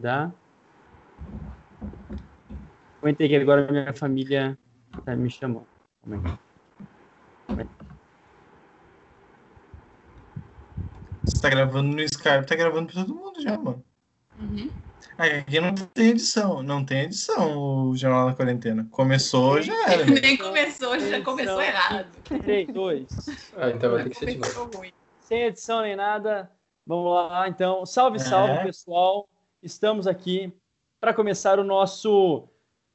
Dá. 0.00 0.32
Comentei 3.00 3.28
que 3.28 3.36
agora 3.36 3.70
minha 3.70 3.92
família 3.92 4.58
tá 5.04 5.14
me 5.14 5.28
chamando. 5.28 5.66
Você 11.22 11.40
tá 11.42 11.50
gravando 11.50 11.94
no 11.94 12.00
Skype, 12.00 12.46
tá 12.46 12.56
gravando 12.56 12.90
pra 12.90 13.04
todo 13.04 13.14
mundo 13.14 13.42
já, 13.42 13.58
mano. 13.58 13.84
Uhum. 14.40 14.70
Aqui 15.18 15.60
não 15.60 15.74
tem 15.74 16.08
edição, 16.08 16.62
não 16.62 16.82
tem 16.82 17.02
edição 17.02 17.90
o 17.90 17.94
Jornal 17.94 18.30
da 18.30 18.34
Quarentena. 18.34 18.88
Começou, 18.90 19.60
já 19.60 19.74
era. 19.86 20.06
Né? 20.06 20.18
Nem 20.18 20.36
começou, 20.38 20.98
já 20.98 21.22
começou 21.22 21.60
errado. 21.60 22.08
3, 22.24 22.68
2. 22.68 23.06
Ah, 23.54 23.68
então 23.68 23.90
vai 23.90 24.04
ter 24.04 24.10
que 24.10 24.16
ser 24.16 24.26
de 24.34 24.54
novo. 24.54 24.82
Sem 25.20 25.42
edição 25.42 25.82
nem 25.82 25.94
nada. 25.94 26.50
Vamos 26.86 27.12
lá, 27.12 27.46
então. 27.48 27.84
Salve, 27.84 28.18
salve, 28.18 28.54
é. 28.54 28.64
pessoal. 28.64 29.28
Estamos 29.62 30.06
aqui 30.06 30.50
para 30.98 31.12
começar 31.12 31.58
o 31.58 31.64
nosso 31.64 32.44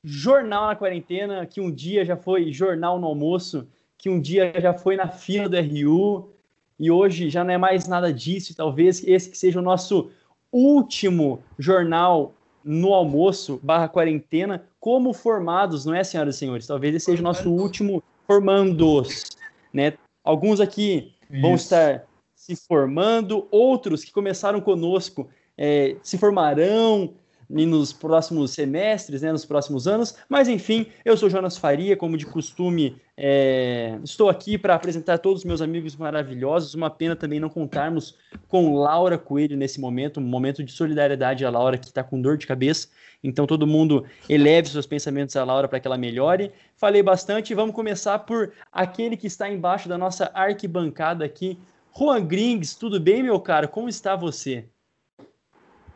Jornal 0.04 0.66
na 0.66 0.76
Quarentena, 0.76 1.46
que 1.46 1.62
um 1.62 1.70
dia 1.70 2.04
já 2.04 2.18
foi 2.18 2.52
Jornal 2.52 3.00
no 3.00 3.06
Almoço, 3.06 3.68
que 3.96 4.10
um 4.10 4.20
dia 4.20 4.52
já 4.60 4.74
foi 4.74 4.96
na 4.96 5.08
fila 5.08 5.48
do 5.48 5.58
RU, 5.58 6.34
e 6.80 6.90
hoje 6.90 7.30
já 7.30 7.44
não 7.44 7.54
é 7.54 7.58
mais 7.58 7.88
nada 7.88 8.12
disso. 8.12 8.56
Talvez 8.56 9.08
esse 9.08 9.30
que 9.30 9.38
seja 9.38 9.60
o 9.60 9.62
nosso 9.62 10.10
último 10.52 11.44
jornal 11.60 12.34
no 12.64 12.96
almoço 12.96 13.60
barra 13.62 13.88
quarentena 13.88 14.66
como 14.80 15.14
formados, 15.14 15.86
não 15.86 15.94
é, 15.94 16.04
senhoras 16.04 16.36
e 16.36 16.40
senhores? 16.40 16.66
Talvez 16.66 16.96
esse 16.96 17.06
seja 17.06 17.22
o 17.22 17.24
nosso 17.24 17.52
último 17.52 18.02
formandos, 18.26 19.38
né? 19.72 19.94
Alguns 20.24 20.60
aqui 20.60 21.14
Isso. 21.30 21.42
vão 21.44 21.54
estar 21.54 22.08
se 22.34 22.56
formando, 22.56 23.48
outros 23.52 24.04
que 24.04 24.12
começaram 24.12 24.60
conosco 24.60 25.30
é, 25.58 25.96
se 26.02 26.18
formarão 26.18 27.14
nos 27.50 27.94
próximos 27.94 28.52
semestres, 28.52 29.22
né, 29.22 29.32
nos 29.32 29.46
próximos 29.46 29.88
anos. 29.88 30.16
Mas 30.28 30.48
enfim, 30.48 30.88
eu 31.04 31.16
sou 31.16 31.30
Jonas 31.30 31.58
Faria, 31.58 31.96
como 31.96 32.18
de 32.18 32.26
costume, 32.26 32.98
é, 33.18 33.98
estou 34.04 34.30
aqui 34.30 34.58
para 34.58 34.76
apresentar 34.76 35.20
todos 35.20 35.42
os 35.42 35.46
meus 35.46 35.62
amigos 35.62 35.96
maravilhosos. 35.96 36.74
Uma 36.74 36.90
pena 36.90 37.16
também 37.16 37.40
não 37.40 37.50
contarmos 37.50 38.18
com 38.48 38.76
Laura 38.76 39.18
Coelho 39.18 39.56
nesse 39.56 39.80
momento, 39.80 40.20
um 40.20 40.24
momento 40.24 40.64
de 40.64 40.72
solidariedade 40.72 41.46
a 41.46 41.50
Laura 41.50 41.78
que 41.78 41.88
está 41.88 42.04
com 42.04 42.22
dor 42.22 42.38
de 42.38 42.48
cabeça. 42.48 42.88
Então 43.24 43.48
todo 43.48 43.66
mundo 43.66 44.06
eleve 44.30 44.70
seus 44.70 44.86
pensamentos 44.86 45.36
a 45.36 45.44
Laura 45.44 45.68
para 45.68 45.80
que 45.80 45.88
ela 45.88 45.98
melhore. 45.98 46.52
Falei 46.76 47.02
bastante, 47.02 47.56
vamos 47.56 47.76
começar 47.76 48.20
por 48.20 48.54
aquele 48.72 49.18
que 49.18 49.28
está 49.28 49.50
embaixo 49.50 49.88
da 49.88 49.98
nossa 49.98 50.30
arquibancada 50.34 51.24
aqui, 51.24 51.58
Juan 51.98 52.24
Grings. 52.26 52.76
Tudo 52.76 53.00
bem, 53.00 53.24
meu 53.24 53.40
caro? 53.40 53.68
Como 53.70 53.88
está 53.88 54.16
você? 54.16 54.66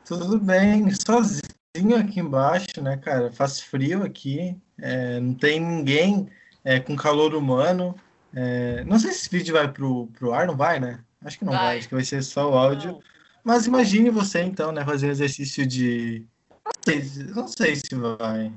Tudo 0.09 0.39
bem, 0.39 0.89
sozinho 0.89 1.95
aqui 1.95 2.19
embaixo, 2.19 2.81
né, 2.81 2.97
cara? 2.97 3.31
Faz 3.31 3.61
frio 3.61 4.01
aqui, 4.01 4.57
é, 4.81 5.19
não 5.19 5.35
tem 5.35 5.59
ninguém 5.59 6.27
é, 6.65 6.79
com 6.79 6.95
calor 6.95 7.35
humano. 7.35 7.95
É, 8.33 8.83
não 8.85 8.97
sei 8.97 9.11
se 9.11 9.19
esse 9.19 9.29
vídeo 9.29 9.53
vai 9.53 9.71
pro, 9.71 10.07
pro 10.07 10.33
ar, 10.33 10.47
não 10.47 10.57
vai, 10.57 10.79
né? 10.79 10.99
Acho 11.23 11.37
que 11.37 11.45
não 11.45 11.53
vai, 11.53 11.61
vai 11.61 11.77
acho 11.77 11.87
que 11.89 11.93
vai 11.93 12.03
ser 12.03 12.23
só 12.23 12.49
o 12.49 12.57
áudio. 12.57 12.93
Não. 12.93 13.01
Mas 13.43 13.67
imagine 13.67 14.09
você, 14.09 14.41
então, 14.41 14.71
né, 14.71 14.83
fazer 14.83 15.05
um 15.05 15.11
exercício 15.11 15.63
de. 15.63 16.25
Não 16.65 16.71
sei, 16.83 17.25
não 17.35 17.47
sei 17.47 17.75
se 17.75 17.93
vai. 17.93 18.51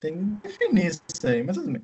Tem 0.00 0.16
que 0.16 0.48
definir 0.48 0.86
isso 0.86 1.26
aí, 1.26 1.42
mas 1.42 1.58
tudo 1.58 1.72
bem. 1.72 1.82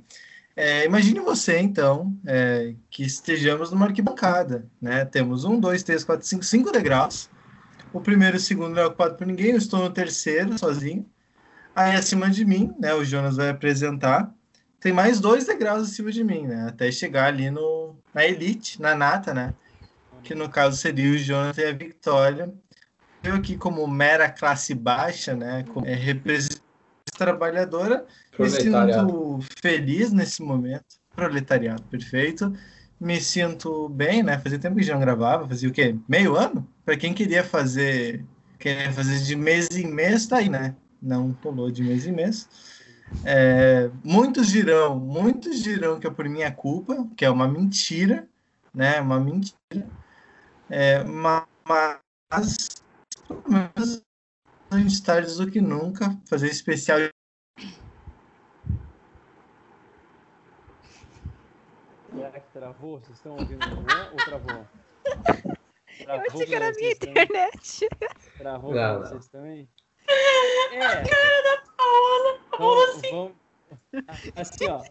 É, 0.56 0.86
imagine 0.86 1.20
você, 1.20 1.58
então, 1.58 2.16
é, 2.27 2.74
que 2.88 3.02
estejamos 3.02 3.70
numa 3.70 3.84
arquibancada, 3.84 4.66
né? 4.80 5.05
Temos 5.05 5.44
um, 5.44 5.60
dois, 5.60 5.83
três, 5.83 6.02
quatro, 6.02 6.27
cinco, 6.27 6.44
cinco 6.44 6.72
degraus. 6.72 7.28
O 7.93 8.01
primeiro 8.01 8.37
e 8.37 8.39
o 8.39 8.41
segundo 8.41 8.75
não 8.75 8.83
é 8.83 8.87
ocupado 8.87 9.17
por 9.17 9.27
ninguém, 9.27 9.51
eu 9.51 9.59
estou 9.59 9.81
no 9.81 9.91
terceiro, 9.91 10.59
sozinho. 10.59 11.07
Aí 11.75 11.95
acima 11.95 12.31
de 12.31 12.45
mim, 12.45 12.75
né, 12.79 12.95
o 12.95 13.05
Jonas 13.05 13.37
vai 13.37 13.51
apresentar. 13.51 14.33
Tem 14.81 14.93
mais 14.93 15.21
dois 15.21 15.47
degraus 15.47 15.89
acima 15.89 16.11
de 16.11 16.25
mim, 16.25 16.47
né? 16.47 16.67
Até 16.69 16.91
chegar 16.91 17.27
ali 17.27 17.51
no, 17.51 17.97
na 18.13 18.25
elite, 18.25 18.81
na 18.81 18.95
nata, 18.95 19.33
né? 19.33 19.55
Que 20.23 20.35
no 20.35 20.48
caso 20.48 20.77
seria 20.77 21.13
o 21.13 21.19
Jonas 21.19 21.57
e 21.58 21.64
a 21.64 21.73
Victoria. 21.73 22.52
Eu 23.23 23.36
aqui 23.36 23.57
como 23.57 23.86
mera 23.86 24.29
classe 24.29 24.75
baixa, 24.75 25.35
né? 25.35 25.64
Como 25.73 25.86
é, 25.86 25.95
representante 25.95 26.63
trabalhadora, 27.17 28.05
me 28.39 28.51
sinto 28.51 29.39
feliz 29.61 30.13
nesse 30.13 30.42
momento. 30.42 30.85
Proletariado, 31.14 31.83
perfeito 31.85 32.52
me 33.02 33.20
sinto 33.20 33.89
bem, 33.89 34.23
né? 34.23 34.39
Fazia 34.39 34.61
tempo 34.61 34.77
que 34.77 34.83
já 34.85 34.95
não 34.95 35.01
gravava, 35.01 35.48
fazia 35.48 35.68
o 35.68 35.73
quê? 35.73 35.96
Meio 36.08 36.36
ano? 36.36 36.67
Para 36.85 36.96
quem 36.96 37.13
queria 37.13 37.42
fazer, 37.42 38.24
queria 38.61 38.92
fazer 38.92 39.18
de 39.18 39.35
mês 39.35 39.68
em 39.73 39.89
mês, 39.89 40.29
tá 40.29 40.36
aí, 40.36 40.48
né? 40.48 40.77
Não 41.02 41.33
pulou 41.33 41.68
de 41.68 41.83
mês 41.83 42.07
em 42.07 42.13
mês. 42.13 42.48
É, 43.24 43.90
muitos 44.05 44.46
dirão, 44.48 45.01
muitos 45.01 45.61
dirão 45.61 45.98
que 45.98 46.07
é 46.07 46.11
por 46.11 46.29
minha 46.29 46.52
culpa, 46.52 47.08
que 47.17 47.24
é 47.24 47.30
uma 47.30 47.48
mentira, 47.48 48.29
né? 48.73 49.01
Uma 49.01 49.19
mentira. 49.19 49.57
É, 50.70 51.02
mas, 51.02 52.83
pelo 53.27 53.42
menos 53.48 54.01
antes 54.70 55.01
tarde 55.01 55.36
do 55.36 55.51
que 55.51 55.61
nunca, 55.61 56.17
fazer 56.29 56.46
especial 56.46 57.01
Será 62.14 62.30
que 62.30 62.52
travou? 62.62 63.00
Vocês 63.00 63.17
estão 63.17 63.33
ouvindo 63.33 63.61
o 63.61 63.70
Juan 63.70 64.11
ou 64.12 64.17
travou? 64.24 64.67
travou 66.05 66.24
Eu 66.24 66.30
achei 66.30 66.46
que 66.46 66.55
era 66.55 66.68
a 66.68 66.73
minha 66.73 66.92
internet. 66.92 67.89
Travou 68.39 68.73
não, 68.73 69.00
pra 69.00 69.08
vocês 69.08 69.28
também? 69.28 69.68
É. 70.72 70.78
A 70.78 71.02
cara 71.02 71.42
da 71.42 71.62
Paola. 71.77 72.39
Paola 72.56 72.84
assim. 72.84 73.11
Vamos, 73.11 73.33
assim, 74.36 74.68
ó. 74.68 74.83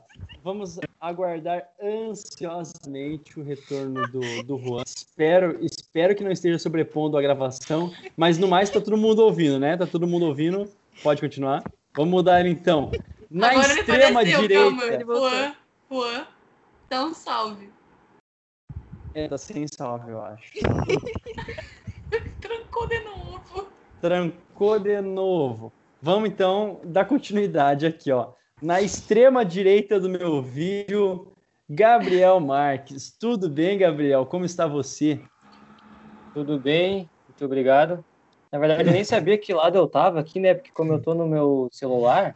Vamos 0.43 0.79
aguardar 0.99 1.69
ansiosamente 1.81 3.39
o 3.39 3.43
retorno 3.43 4.05
do, 4.09 4.43
do 4.43 4.57
Juan. 4.57 4.83
Espero, 4.85 5.63
espero 5.63 6.13
que 6.13 6.25
não 6.25 6.31
esteja 6.31 6.59
sobrepondo 6.59 7.17
a 7.17 7.21
gravação, 7.21 7.93
mas 8.17 8.37
no 8.37 8.49
mais 8.49 8.69
tá 8.69 8.81
todo 8.81 8.97
mundo 8.97 9.19
ouvindo, 9.19 9.59
né? 9.59 9.77
Tá 9.77 9.87
todo 9.87 10.05
mundo 10.05 10.25
ouvindo. 10.25 10.69
Pode 11.01 11.21
continuar. 11.21 11.63
Vamos 11.95 12.11
mudar 12.11 12.45
então. 12.45 12.91
Na 13.29 13.51
Agora 13.51 13.73
extrema 13.79 14.25
direita. 14.25 14.55
Calma, 14.55 15.05
Juan, 15.05 15.55
Juan. 15.89 16.27
Um 16.93 17.13
salve. 17.13 17.71
É, 19.13 19.27
tá 19.27 19.37
sem 19.37 19.65
salve, 19.65 20.11
eu 20.11 20.21
acho. 20.21 20.51
Trancou 22.41 22.87
de 22.87 22.99
novo. 22.99 23.67
Trancou 24.01 24.77
de 24.77 24.99
novo. 24.99 25.71
Vamos 26.01 26.29
então 26.29 26.81
dar 26.83 27.05
continuidade 27.05 27.85
aqui, 27.85 28.11
ó. 28.11 28.33
Na 28.61 28.81
extrema 28.81 29.45
direita 29.45 29.99
do 29.99 30.09
meu 30.09 30.41
vídeo, 30.41 31.31
Gabriel 31.69 32.39
Marques. 32.41 33.15
Tudo 33.17 33.49
bem, 33.49 33.77
Gabriel? 33.77 34.25
Como 34.25 34.43
está 34.43 34.67
você? 34.67 35.21
Tudo 36.33 36.59
bem, 36.59 37.09
muito 37.27 37.45
obrigado. 37.45 38.03
Na 38.51 38.59
verdade, 38.59 38.89
eu 38.89 38.93
nem 38.93 39.05
sabia 39.05 39.37
que 39.37 39.53
lado 39.53 39.77
eu 39.77 39.87
tava 39.87 40.19
aqui, 40.19 40.41
né? 40.41 40.53
Porque 40.53 40.71
como 40.71 40.91
eu 40.91 41.01
tô 41.01 41.13
no 41.13 41.25
meu 41.25 41.69
celular, 41.71 42.35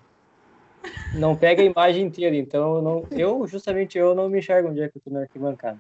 não 1.14 1.36
pega 1.36 1.62
a 1.62 1.66
imagem 1.66 2.06
inteira, 2.06 2.36
então 2.36 2.76
eu, 2.76 2.82
não, 2.82 3.04
eu 3.12 3.48
justamente 3.48 3.98
eu 3.98 4.14
não 4.14 4.30
me 4.30 4.40
enxergo 4.40 4.70
onde 4.70 4.82
é 4.82 4.90
que 4.90 4.98
eu 4.98 5.02
tô 5.02 5.10
na 5.10 5.22
arquibancada. 5.22 5.80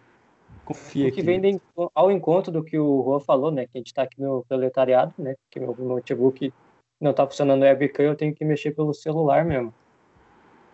Confia 0.63 1.07
o 1.07 1.11
que 1.11 1.19
aqui. 1.19 1.25
vem 1.25 1.39
de, 1.39 1.61
ao 1.93 2.11
encontro 2.11 2.51
do 2.51 2.63
que 2.63 2.77
o 2.77 3.03
Juan 3.03 3.19
falou, 3.19 3.51
né, 3.51 3.65
que 3.65 3.71
a 3.75 3.77
gente 3.77 3.93
tá 3.93 4.03
aqui 4.03 4.19
no 4.19 4.43
proletariado, 4.47 5.13
né, 5.17 5.35
que 5.51 5.59
meu 5.59 5.75
notebook 5.77 6.51
não 6.99 7.13
tá 7.13 7.25
funcionando 7.27 7.63
webcam, 7.63 8.03
eu 8.03 8.15
tenho 8.15 8.33
que 8.33 8.43
mexer 8.43 8.71
pelo 8.71 8.93
celular 8.93 9.45
mesmo. 9.45 9.73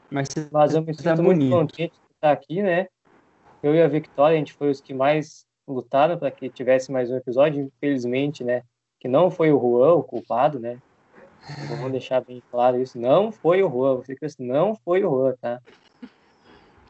Mas, 0.10 0.30
Mas 0.52 0.76
eu 0.76 0.82
me 0.82 0.96
tá 0.96 1.04
sinto 1.04 1.16
tá 1.16 1.22
muito 1.22 1.50
contente 1.50 1.92
de 1.92 2.14
estar 2.16 2.32
aqui, 2.32 2.62
né, 2.62 2.88
eu 3.62 3.76
e 3.76 3.82
a 3.82 3.88
Victoria, 3.88 4.36
a 4.36 4.40
gente 4.40 4.54
foi 4.54 4.70
os 4.70 4.80
que 4.80 4.94
mais 4.94 5.46
lutaram 5.68 6.18
para 6.18 6.32
que 6.32 6.50
tivesse 6.50 6.92
mais 6.92 7.12
um 7.12 7.18
episódio, 7.18 7.64
infelizmente, 7.64 8.44
né, 8.44 8.64
que 9.00 9.08
não 9.08 9.30
foi 9.30 9.52
o 9.52 9.60
Juan 9.60 9.96
o 9.96 10.04
culpado, 10.04 10.60
né, 10.60 10.78
Vamos 11.70 11.92
deixar 11.92 12.22
bem 12.22 12.42
claro 12.52 12.82
isso. 12.82 13.00
Não 13.00 13.32
foi 13.32 13.64
o 13.64 13.70
Juan. 13.70 13.96
Você 13.96 14.16
que 14.16 14.28
não 14.40 14.76
foi 14.76 15.04
o 15.04 15.10
Juan, 15.10 15.36
tá? 15.42 15.60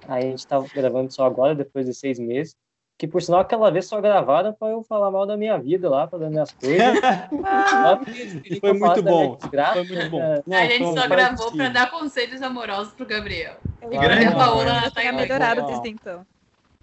Aí 0.07 0.27
a 0.27 0.29
gente 0.31 0.45
tá 0.45 0.59
gravando 0.73 1.11
só 1.11 1.25
agora, 1.25 1.55
depois 1.55 1.85
de 1.85 1.93
seis 1.93 2.19
meses. 2.19 2.55
Que 2.97 3.07
por 3.07 3.21
sinal 3.21 3.39
aquela 3.39 3.71
vez 3.71 3.87
só 3.87 3.99
gravaram 3.99 4.53
para 4.53 4.69
eu 4.69 4.83
falar 4.83 5.09
mal 5.09 5.25
da 5.25 5.35
minha 5.35 5.57
vida 5.57 5.89
lá, 5.89 6.05
para 6.05 6.29
minhas 6.29 6.51
coisas. 6.51 6.99
foi, 8.61 8.73
muito 8.73 9.01
bom. 9.01 9.39
foi 9.39 9.83
muito 9.85 10.09
bom. 10.11 10.43
Não, 10.45 10.57
a 10.57 10.65
gente 10.65 10.93
só 10.93 11.07
gravou 11.07 11.51
para 11.51 11.69
dar 11.69 11.89
conselhos 11.89 12.41
amorosos 12.43 12.93
pro 12.93 13.05
Gabriel. 13.05 13.55
E 13.89 13.97
a 13.97 14.31
Paola 14.35 14.91
tá 14.91 15.11
melhorado 15.11 15.65
desde 15.65 15.89
então. 15.89 16.25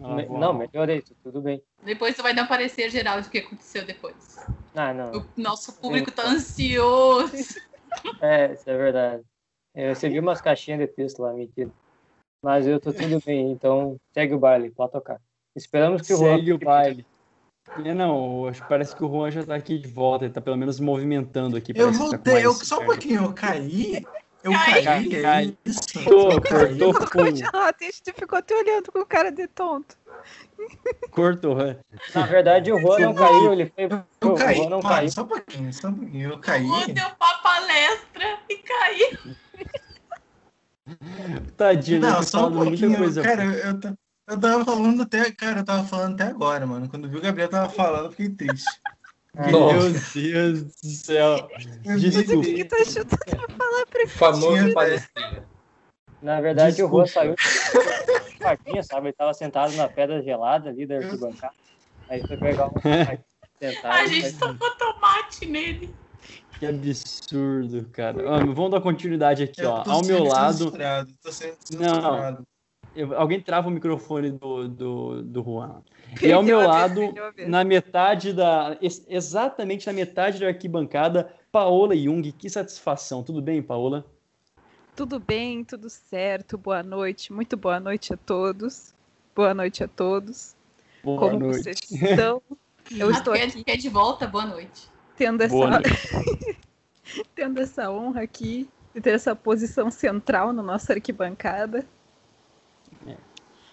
Ah, 0.01 0.23
não, 0.29 0.55
melhorei, 0.55 1.03
tudo 1.23 1.41
bem. 1.41 1.63
Depois 1.83 2.15
você 2.15 2.23
vai 2.23 2.35
dar 2.35 2.45
um 2.45 2.47
parecer 2.47 2.89
geral 2.91 3.21
do 3.21 3.29
que 3.29 3.39
aconteceu 3.39 3.85
depois. 3.85 4.39
Ah, 4.75 4.95
não. 4.95 5.13
O 5.13 5.27
nosso 5.37 5.73
público 5.81 6.11
tá 6.11 6.29
ansioso. 6.29 7.59
É, 8.21 8.53
isso 8.53 8.69
é 8.69 8.77
verdade. 8.77 9.23
Eu 9.75 9.89
recebi 9.89 10.19
umas 10.21 10.41
caixinhas 10.41 10.81
de 10.81 10.87
texto 10.87 11.21
lá, 11.21 11.33
mentira. 11.33 11.71
Mas 12.43 12.67
eu 12.67 12.79
tô 12.79 12.93
tudo 12.93 13.21
bem, 13.25 13.51
então 13.51 13.97
segue 14.13 14.35
o 14.35 14.39
baile, 14.39 14.71
pode 14.71 14.93
tocar. 14.93 15.21
Esperamos 15.57 16.03
que 16.03 16.13
o 16.13 16.19
Segue 16.19 16.53
o 16.53 16.59
baile. 16.59 17.05
É, 17.85 17.95
não, 17.95 18.51
parece 18.69 18.95
que 18.95 19.05
o 19.05 19.09
Juan 19.09 19.31
já 19.31 19.45
tá 19.45 19.55
aqui 19.55 19.79
de 19.79 19.89
volta, 19.89 20.25
ele 20.25 20.33
tá 20.33 20.41
pelo 20.41 20.57
menos 20.57 20.79
movimentando 20.81 21.57
aqui. 21.57 21.73
Eu 21.75 21.93
tá 21.93 21.99
voltei, 21.99 22.35
tá 22.35 22.41
eu, 22.41 22.53
só 22.53 22.81
um 22.81 22.87
pouquinho, 22.87 23.25
eu 23.25 23.33
caí. 23.33 24.05
Eu 24.43 24.53
caí, 24.53 24.85
caí, 24.85 25.15
é 25.17 25.23
caí. 25.23 25.59
isso. 25.65 25.81
Cortou, 26.05 26.95
cortou. 27.11 27.61
A 27.61 27.75
gente 27.81 28.13
ficou 28.15 28.41
te 28.41 28.55
olhando 28.55 28.93
com 28.93 29.05
cara 29.05 29.33
de 29.33 29.49
tonto. 29.49 29.97
Cortou, 31.11 31.61
é. 31.61 31.79
Na 32.15 32.25
verdade, 32.27 32.73
o 32.73 32.79
Juan 32.79 32.99
não 33.01 33.15
caiu, 33.15 33.53
ele 33.53 33.67
foi. 33.67 33.85
Eu 34.21 34.35
caí, 34.35 34.61
não 34.69 34.81
Mano, 34.81 34.89
caiu. 34.89 35.11
só 35.11 35.23
um 35.23 35.27
pouquinho, 35.27 35.73
só 35.73 35.89
um 35.89 35.95
pouquinho. 35.95 36.31
Eu 36.31 36.39
caí. 36.39 36.67
O 36.67 36.87
deu 36.87 37.11
pra 37.19 37.35
palestra 37.43 38.39
e 38.49 38.57
caiu. 38.59 39.37
Tadinho, 41.57 42.01
não, 42.01 42.23
só 42.23 42.49
um 42.49 42.53
pouquinho. 42.53 42.97
Coisa, 42.97 43.23
cara, 43.23 43.45
eu, 43.45 43.53
eu, 43.53 43.97
eu 44.29 44.41
tava 44.41 44.65
falando 44.65 45.03
até, 45.03 45.31
cara, 45.33 45.61
eu 45.61 45.65
tava 45.65 45.85
falando 45.85 46.15
até 46.15 46.25
agora, 46.31 46.67
mano. 46.67 46.89
Quando 46.89 47.09
viu 47.09 47.19
o 47.19 47.23
Gabriel 47.23 47.49
tava 47.49 47.69
falando, 47.69 48.07
eu 48.07 48.11
fiquei 48.13 48.31
triste. 48.31 48.71
Meu 49.39 49.93
Deus 49.93 50.65
do 50.83 50.91
céu. 50.91 51.49
Desculpa. 51.99 52.39
O 52.39 52.43
que 52.43 52.65
tá 52.65 52.85
chutando 52.85 53.47
pra 53.47 53.57
falar 53.57 53.87
pra 53.87 54.09
Famoso 54.09 54.73
palestrinha. 54.73 55.45
Na 56.21 56.41
verdade, 56.41 56.77
Desculpa. 56.77 56.97
o 56.97 56.99
Rô 57.01 57.07
saiu 57.07 57.35
de 57.37 58.83
sabe? 58.83 59.09
Ele 59.09 59.13
tava 59.13 59.33
sentado 59.35 59.73
na 59.77 59.89
pedra 59.89 60.21
gelada 60.23 60.71
ali 60.71 60.87
da 60.87 60.97
arquibancada. 60.97 61.55
Aí 62.09 62.27
foi 62.27 62.37
pegar 62.37 62.67
um. 62.67 62.73
A 63.85 64.07
gente 64.07 64.37
tocou 64.37 64.71
tomate 64.73 65.47
nele. 65.47 65.95
Que 66.59 66.67
absurdo, 66.67 67.89
cara. 67.93 68.45
vamos 68.47 68.71
dar 68.73 68.81
continuidade 68.81 69.45
aqui, 69.45 69.65
ó. 69.65 69.85
Ao 69.87 70.05
meu 70.05 70.25
lado. 70.25 70.73
Tô 71.23 71.31
sendo 71.31 71.57
Não, 71.79 72.45
eu, 72.95 73.17
alguém 73.19 73.41
trava 73.41 73.69
o 73.69 73.71
microfone 73.71 74.31
do, 74.33 74.69
do, 74.69 75.23
do 75.23 75.43
Juan. 75.43 75.83
E 76.23 76.33
ao 76.33 76.43
meu 76.43 76.67
lado, 76.67 77.03
na 77.47 77.63
metade 77.63 78.33
da. 78.33 78.79
Exatamente 78.81 79.87
na 79.87 79.93
metade 79.93 80.41
da 80.41 80.47
arquibancada, 80.47 81.31
Paola 81.53 81.95
Jung. 81.95 82.33
Que 82.33 82.49
satisfação. 82.49 83.23
Tudo 83.23 83.43
bem, 83.43 83.63
Paola? 83.63 84.07
Tudo 84.97 85.21
bem, 85.21 85.63
tudo 85.65 85.91
certo. 85.91 86.57
Boa 86.57 86.83
noite. 86.83 87.31
Muito 87.31 87.59
boa 87.59 87.79
noite 87.79 88.15
a 88.15 88.17
todos. 88.17 88.95
Boa 89.37 89.53
noite 89.53 89.85
a 89.85 89.89
todos. 89.89 90.57
Boa 91.05 91.19
Como 91.19 91.39
noite. 91.39 91.63
vocês 91.63 91.79
estão? 91.91 92.43
Eu 92.91 93.11
estou 93.11 93.35
aqui. 93.35 93.63
Quer 93.63 93.77
de 93.77 93.89
volta? 93.89 94.27
Boa 94.27 94.47
noite. 94.47 94.89
Tendo 95.15 95.43
essa, 95.43 95.55
tendo 97.35 97.61
essa 97.61 97.91
honra 97.91 98.23
aqui 98.23 98.69
de 98.95 99.01
ter 99.01 99.11
essa 99.11 99.37
posição 99.37 99.91
central 99.91 100.53
na 100.53 100.63
nossa 100.63 100.95
arquibancada. 100.95 101.87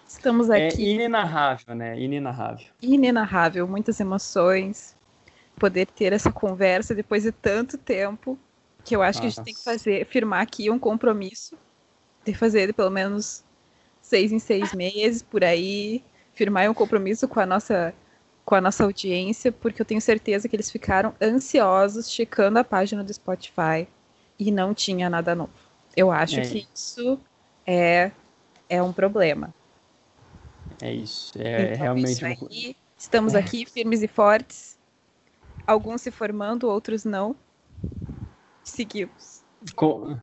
Estamos 0.06 0.50
é 0.50 0.68
aqui. 0.68 0.90
É 0.90 0.94
inenarrável, 0.94 1.74
né? 1.74 1.98
Inenarrável. 1.98 2.66
Inenarrável, 2.80 3.66
muitas 3.66 3.98
emoções. 4.00 4.96
Poder 5.58 5.86
ter 5.86 6.12
essa 6.12 6.30
conversa 6.30 6.94
depois 6.94 7.22
de 7.22 7.32
tanto 7.32 7.78
tempo, 7.78 8.38
que 8.84 8.94
eu 8.94 9.02
acho 9.02 9.18
Nossa. 9.18 9.20
que 9.20 9.26
a 9.26 9.30
gente 9.30 9.44
tem 9.44 9.54
que 9.54 9.64
fazer, 9.64 10.06
firmar 10.06 10.42
aqui 10.42 10.70
um 10.70 10.78
compromisso, 10.78 11.56
de 12.24 12.34
fazer 12.34 12.74
pelo 12.74 12.90
menos 12.90 13.42
seis 14.02 14.32
em 14.32 14.38
seis 14.38 14.72
meses 14.72 15.22
por 15.22 15.42
aí, 15.42 16.02
firmar 16.34 16.70
um 16.70 16.74
compromisso 16.74 17.26
com 17.26 17.40
a 17.40 17.46
nossa 17.46 17.94
com 18.44 18.54
a 18.54 18.60
nossa 18.60 18.84
audiência, 18.84 19.50
porque 19.50 19.82
eu 19.82 19.84
tenho 19.84 20.00
certeza 20.00 20.48
que 20.48 20.54
eles 20.54 20.70
ficaram 20.70 21.12
ansiosos 21.20 22.08
checando 22.08 22.60
a 22.60 22.64
página 22.64 23.02
do 23.02 23.12
Spotify 23.12 23.88
e 24.38 24.52
não 24.52 24.72
tinha 24.72 25.10
nada 25.10 25.34
novo. 25.34 25.50
Eu 25.96 26.12
acho 26.12 26.38
é. 26.38 26.42
que 26.42 26.68
isso 26.72 27.18
é 27.66 28.12
é 28.68 28.80
um 28.80 28.92
problema. 28.92 29.52
É 30.80 30.92
isso. 30.92 31.32
É 31.38 31.62
então, 31.62 31.76
realmente. 31.76 32.12
Isso 32.12 32.26
aí, 32.26 32.76
estamos 32.96 33.34
é. 33.34 33.38
aqui 33.38 33.66
firmes 33.66 34.02
e 34.02 34.08
fortes. 34.08 34.78
Alguns 35.66 36.02
se 36.02 36.10
formando, 36.10 36.68
outros 36.68 37.04
não. 37.04 37.34
Seguimos. 38.62 39.44
Com... 39.74 40.16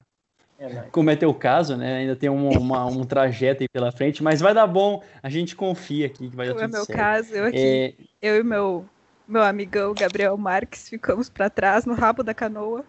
É 0.60 0.84
como 0.92 1.10
é 1.10 1.16
teu 1.16 1.34
caso, 1.34 1.76
né? 1.76 1.98
Ainda 1.98 2.16
tem 2.16 2.30
um, 2.30 2.50
uma, 2.58 2.86
um 2.86 3.04
trajeto 3.06 3.64
aí 3.64 3.68
pela 3.68 3.92
frente, 3.92 4.24
mas 4.24 4.40
vai 4.40 4.54
dar 4.54 4.68
bom. 4.68 5.04
A 5.22 5.30
gente 5.30 5.56
confia 5.56 6.06
aqui 6.06 6.30
que 6.30 6.36
vai 6.36 6.48
dar 6.48 6.54
Como 6.54 6.66
tudo 6.66 6.76
é 6.76 6.78
meu 6.78 6.86
certo. 6.86 6.98
caso, 6.98 7.34
eu 7.34 7.46
aqui, 7.46 7.58
é... 7.58 7.94
eu 8.22 8.40
e 8.40 8.44
meu 8.44 8.86
meu 9.26 9.42
amigão 9.42 9.94
Gabriel 9.94 10.38
Marques 10.38 10.90
ficamos 10.90 11.30
para 11.30 11.50
trás 11.50 11.86
no 11.86 11.94
rabo 11.94 12.24
da 12.24 12.34
canoa. 12.34 12.86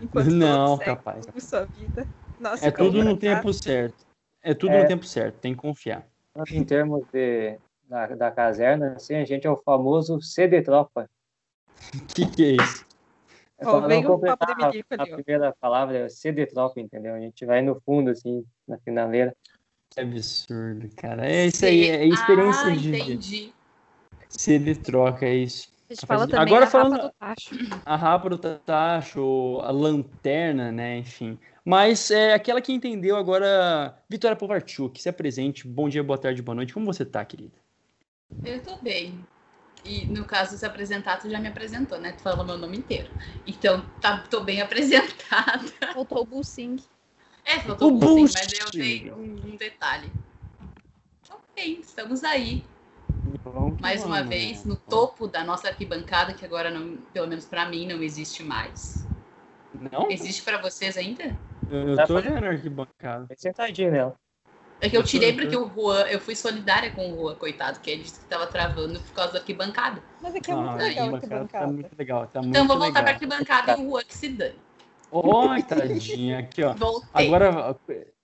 Enquanto 0.00 0.30
não, 0.30 0.78
capaz. 0.78 1.26
Sua 1.38 1.64
vida. 1.64 2.06
Nossa, 2.38 2.66
é 2.66 2.70
tudo 2.70 3.04
no 3.04 3.16
tempo 3.16 3.52
certo. 3.52 4.06
É 4.42 4.54
tudo 4.54 4.72
é... 4.72 4.82
no 4.82 4.88
tempo 4.88 5.04
certo, 5.04 5.36
tem 5.36 5.54
que 5.54 5.60
confiar 5.60 6.06
em 6.50 6.64
termos 6.64 7.04
de, 7.12 7.58
da, 7.88 8.06
da 8.06 8.30
caserna, 8.30 8.94
assim, 8.94 9.16
a 9.16 9.24
gente 9.24 9.46
é 9.46 9.50
o 9.50 9.56
famoso 9.56 10.20
CD 10.20 10.62
Tropa. 10.62 11.08
O 11.94 12.06
que, 12.14 12.26
que 12.30 12.44
é 12.44 12.62
isso? 12.62 12.86
É 13.58 13.68
oh, 13.68 13.86
vem 13.86 14.06
um 14.06 14.18
papo 14.18 14.46
de 14.46 14.54
milico 14.54 14.94
a, 14.96 15.02
ali, 15.02 15.12
a 15.12 15.16
primeira 15.16 15.54
palavra 15.60 15.98
é 15.98 16.08
CD 16.08 16.46
Tropa, 16.46 16.80
entendeu? 16.80 17.14
A 17.14 17.20
gente 17.20 17.44
vai 17.44 17.60
no 17.60 17.78
fundo, 17.80 18.10
assim, 18.10 18.44
na 18.66 18.78
finaleira. 18.78 19.36
Que 19.90 20.00
absurdo, 20.00 20.88
cara. 20.96 21.28
É 21.28 21.46
isso 21.46 21.66
aí, 21.66 21.90
é 21.90 22.06
experiência 22.06 22.68
ah, 22.68 22.76
de 22.76 22.88
entendi. 22.88 23.54
CD 24.28 24.76
troca, 24.76 25.26
é 25.26 25.34
isso. 25.34 25.68
A 25.90 25.92
gente 25.92 26.06
fala 26.06 26.28
também 26.28 26.40
Agora, 26.40 26.66
a 26.66 26.70
falando, 26.70 26.92
rapa 26.92 27.08
do 27.08 27.14
tacho. 27.18 27.54
A 27.84 27.96
rapa 27.96 28.30
do 28.30 28.38
tacho, 28.38 29.60
a 29.60 29.72
lanterna, 29.72 30.70
né, 30.70 30.98
enfim. 30.98 31.36
Mas 31.64 32.12
é 32.12 32.32
aquela 32.32 32.60
que 32.60 32.72
entendeu 32.72 33.16
agora, 33.16 33.98
Vitória 34.08 34.36
Povarchuk, 34.36 35.02
se 35.02 35.08
apresente. 35.08 35.66
Bom 35.66 35.88
dia, 35.88 36.04
boa 36.04 36.16
tarde, 36.16 36.42
boa 36.42 36.54
noite. 36.54 36.72
Como 36.72 36.86
você 36.86 37.04
tá, 37.04 37.24
querida? 37.24 37.58
Eu 38.44 38.62
tô 38.62 38.76
bem. 38.76 39.18
E 39.84 40.06
no 40.06 40.24
caso, 40.24 40.56
se 40.56 40.64
apresentar, 40.64 41.18
tu 41.18 41.28
já 41.28 41.40
me 41.40 41.48
apresentou, 41.48 41.98
né? 41.98 42.12
Tu 42.12 42.22
falou 42.22 42.46
meu 42.46 42.56
nome 42.56 42.76
inteiro. 42.76 43.10
Então, 43.44 43.84
tá, 44.00 44.18
tô 44.30 44.42
bem 44.42 44.60
apresentada. 44.62 45.72
Faltou 45.92 46.22
o 46.22 46.24
Bulsing. 46.24 46.76
É, 47.44 47.58
faltou 47.58 47.88
o 47.88 47.98
Bulsing, 47.98 48.32
mas 48.32 48.52
eu 48.52 48.70
tenho 48.70 49.16
um, 49.16 49.54
um 49.54 49.56
detalhe. 49.56 50.08
Ok, 51.28 51.80
estamos 51.80 52.22
aí. 52.22 52.62
Mais 53.80 54.04
uma 54.04 54.22
vez, 54.22 54.64
no 54.64 54.76
topo 54.76 55.26
da 55.26 55.42
nossa 55.44 55.68
arquibancada, 55.68 56.34
que 56.34 56.44
agora, 56.44 56.70
não, 56.70 56.98
pelo 57.12 57.26
menos 57.26 57.46
para 57.46 57.68
mim, 57.68 57.86
não 57.86 58.02
existe 58.02 58.42
mais. 58.42 59.06
Não? 59.92 60.10
Existe 60.10 60.42
para 60.42 60.58
vocês 60.58 60.96
ainda? 60.96 61.36
Eu, 61.70 61.90
eu 61.90 62.06
tô 62.06 62.16
arquibancada. 62.16 63.28
Sentadinho 63.36 63.92
nela. 63.92 64.16
É 64.80 64.88
que 64.88 64.96
eu 64.96 65.04
tirei 65.04 65.34
porque 65.34 65.54
o 65.54 65.68
Juan, 65.68 66.02
eu 66.04 66.18
fui 66.18 66.34
solidária 66.34 66.90
com 66.90 67.12
o 67.12 67.16
Juan, 67.16 67.34
coitado, 67.34 67.80
que 67.80 67.90
ele 67.90 68.02
disse 68.02 68.20
que 68.20 68.26
tava 68.26 68.46
travando 68.46 68.98
por 68.98 69.12
causa 69.12 69.34
da 69.34 69.38
arquibancada. 69.40 70.02
Mas 70.22 70.34
aqui 70.34 70.50
é 70.50 70.54
muito 70.54 70.70
ah, 70.70 70.76
legal 70.76 71.08
a 71.08 71.14
arquibancada. 71.14 71.66
Tá 71.66 71.66
muito 71.66 71.98
legal, 71.98 72.26
tá 72.26 72.40
então 72.40 72.66
vou 72.66 72.78
voltar 72.78 73.02
pra 73.02 73.12
arquibancada 73.12 73.72
e 73.72 73.74
o 73.74 73.90
Juan 73.90 74.02
que 74.04 74.14
se 74.14 74.28
dane. 74.30 74.58
Oi, 75.12 75.62
tadinha, 75.64 76.38
aqui 76.38 76.62
ó. 76.62 76.72
Voltei. 76.72 77.26
Agora, 77.26 77.76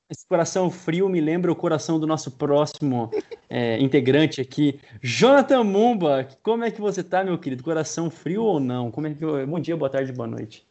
esse 0.08 0.26
coração 0.26 0.70
frio 0.70 1.08
me 1.08 1.20
lembra 1.20 1.50
o 1.50 1.56
coração 1.56 1.98
do 1.98 2.06
nosso 2.06 2.30
próximo 2.32 3.10
é, 3.48 3.78
integrante 3.80 4.40
aqui, 4.40 4.78
Jonathan 5.02 5.64
Mumba. 5.64 6.28
Como 6.42 6.64
é 6.64 6.70
que 6.70 6.80
você 6.80 7.02
tá, 7.02 7.25
meu 7.25 7.36
querido? 7.38 7.64
Coração 7.64 8.08
frio 8.08 8.42
ou 8.42 8.60
não? 8.60 8.90
Como 8.90 9.06
é 9.06 9.14
que 9.14 9.25
Bom 9.46 9.58
dia, 9.58 9.76
boa 9.76 9.90
tarde, 9.90 10.12
boa 10.12 10.28
noite. 10.28 10.64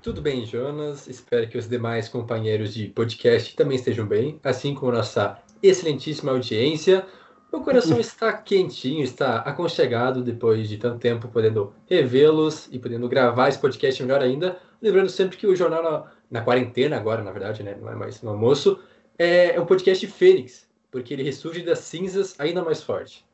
Tudo 0.00 0.20
bem, 0.20 0.44
Jonas? 0.44 1.08
Espero 1.08 1.48
que 1.48 1.58
os 1.58 1.68
demais 1.68 2.08
companheiros 2.08 2.74
de 2.74 2.88
podcast 2.88 3.56
também 3.56 3.76
estejam 3.76 4.06
bem, 4.06 4.38
assim 4.44 4.74
como 4.74 4.92
nossa 4.92 5.38
excelentíssima 5.62 6.30
audiência. 6.30 7.06
Meu 7.50 7.62
coração 7.62 7.98
está 8.00 8.32
quentinho, 8.32 9.02
está 9.02 9.38
aconchegado 9.38 10.22
depois 10.22 10.68
de 10.68 10.76
tanto 10.76 10.98
tempo 10.98 11.28
podendo 11.28 11.72
revê-los 11.86 12.68
e 12.70 12.78
podendo 12.78 13.08
gravar 13.08 13.48
esse 13.48 13.58
podcast 13.58 14.00
melhor 14.02 14.20
ainda. 14.20 14.58
Lembrando 14.80 15.08
sempre 15.08 15.38
que 15.38 15.46
o 15.46 15.56
jornal 15.56 16.08
na, 16.30 16.40
na 16.40 16.44
quarentena, 16.44 16.96
agora 16.96 17.22
na 17.22 17.32
verdade, 17.32 17.62
né, 17.62 17.76
não 17.80 17.90
é 17.90 17.94
mais 17.94 18.22
no 18.22 18.30
almoço, 18.30 18.80
é, 19.18 19.54
é 19.54 19.60
um 19.60 19.66
podcast 19.66 20.06
Fênix, 20.06 20.66
porque 20.90 21.14
ele 21.14 21.22
ressurge 21.22 21.62
das 21.62 21.80
cinzas 21.80 22.34
ainda 22.38 22.62
mais 22.62 22.82
forte. 22.82 23.24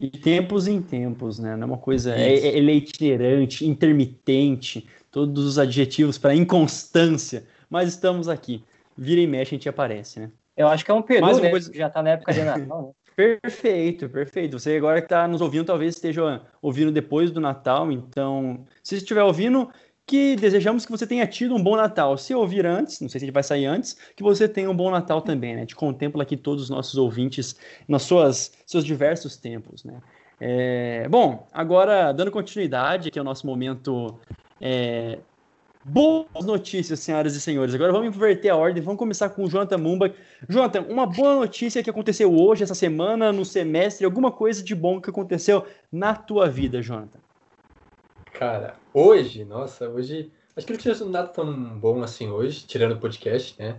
E 0.00 0.08
tempos 0.08 0.66
em 0.66 0.80
tempos, 0.80 1.38
né? 1.38 1.54
Não 1.56 1.64
é 1.64 1.66
uma 1.66 1.78
coisa. 1.78 2.14
É, 2.14 2.32
é, 2.32 2.56
ele 2.56 2.72
é 2.72 2.74
itinerante, 2.74 3.66
intermitente, 3.66 4.88
todos 5.10 5.44
os 5.44 5.58
adjetivos 5.58 6.16
para 6.16 6.34
inconstância, 6.34 7.44
mas 7.68 7.90
estamos 7.90 8.26
aqui. 8.26 8.64
Vira 8.96 9.20
e 9.20 9.26
mexe, 9.26 9.54
a 9.54 9.56
gente 9.58 9.68
aparece, 9.68 10.20
né? 10.20 10.30
Eu 10.56 10.68
acho 10.68 10.84
que 10.84 10.90
é 10.90 10.94
um 10.94 11.02
peru, 11.02 11.26
né? 11.40 11.50
Coisa... 11.50 11.70
Já 11.72 11.88
está 11.88 12.02
na 12.02 12.10
época 12.10 12.32
de 12.32 12.42
Natal, 12.42 12.82
né? 12.82 12.92
Perfeito, 13.16 14.08
perfeito. 14.08 14.58
Você 14.58 14.76
agora 14.76 14.98
que 15.00 15.04
está 15.04 15.28
nos 15.28 15.42
ouvindo, 15.42 15.66
talvez 15.66 15.94
esteja 15.94 16.40
ouvindo 16.62 16.90
depois 16.90 17.30
do 17.30 17.38
Natal, 17.38 17.92
então, 17.92 18.64
se 18.82 18.96
estiver 18.96 19.22
ouvindo, 19.22 19.68
que 20.10 20.34
desejamos 20.34 20.84
que 20.84 20.90
você 20.90 21.06
tenha 21.06 21.24
tido 21.24 21.54
um 21.54 21.62
bom 21.62 21.76
Natal. 21.76 22.18
Se 22.18 22.34
ouvir 22.34 22.66
antes, 22.66 23.00
não 23.00 23.08
sei 23.08 23.20
se 23.20 23.30
vai 23.30 23.44
sair 23.44 23.66
antes, 23.66 23.96
que 24.16 24.24
você 24.24 24.48
tenha 24.48 24.68
um 24.68 24.74
bom 24.74 24.90
Natal 24.90 25.22
também, 25.22 25.52
né? 25.52 25.58
A 25.58 25.60
gente 25.60 25.76
contempla 25.76 26.24
aqui 26.24 26.36
todos 26.36 26.64
os 26.64 26.68
nossos 26.68 26.96
ouvintes 26.96 27.54
nas 27.86 28.02
suas 28.02 28.52
seus 28.66 28.84
diversos 28.84 29.36
tempos, 29.36 29.84
né? 29.84 29.94
É, 30.40 31.06
bom, 31.08 31.46
agora 31.52 32.10
dando 32.10 32.32
continuidade 32.32 33.06
aqui 33.06 33.20
ao 33.20 33.24
nosso 33.24 33.46
momento 33.46 34.18
é, 34.60 35.20
Boas 35.84 36.44
notícias, 36.44 36.98
senhoras 36.98 37.36
e 37.36 37.40
senhores. 37.40 37.72
Agora 37.72 37.92
vamos 37.92 38.14
inverter 38.14 38.52
a 38.52 38.56
ordem. 38.56 38.82
Vamos 38.82 38.98
começar 38.98 39.28
com 39.28 39.44
o 39.44 39.48
Jonathan 39.48 39.78
Mumba. 39.78 40.12
Jonathan, 40.48 40.82
uma 40.88 41.06
boa 41.06 41.36
notícia 41.36 41.84
que 41.84 41.88
aconteceu 41.88 42.34
hoje, 42.34 42.64
essa 42.64 42.74
semana, 42.74 43.32
no 43.32 43.44
semestre, 43.44 44.04
alguma 44.04 44.32
coisa 44.32 44.60
de 44.60 44.74
bom 44.74 45.00
que 45.00 45.08
aconteceu 45.08 45.64
na 45.90 46.16
tua 46.16 46.50
vida, 46.50 46.82
Jonathan. 46.82 47.20
Cara, 48.40 48.74
hoje, 48.94 49.44
nossa, 49.44 49.86
hoje. 49.86 50.32
Acho 50.56 50.66
que 50.66 50.72
não 50.72 50.80
tinha 50.80 50.94
sido 50.94 51.10
nada 51.10 51.28
tão 51.28 51.78
bom 51.78 52.02
assim 52.02 52.30
hoje, 52.30 52.64
tirando 52.66 52.92
o 52.92 52.98
podcast, 52.98 53.54
né? 53.58 53.76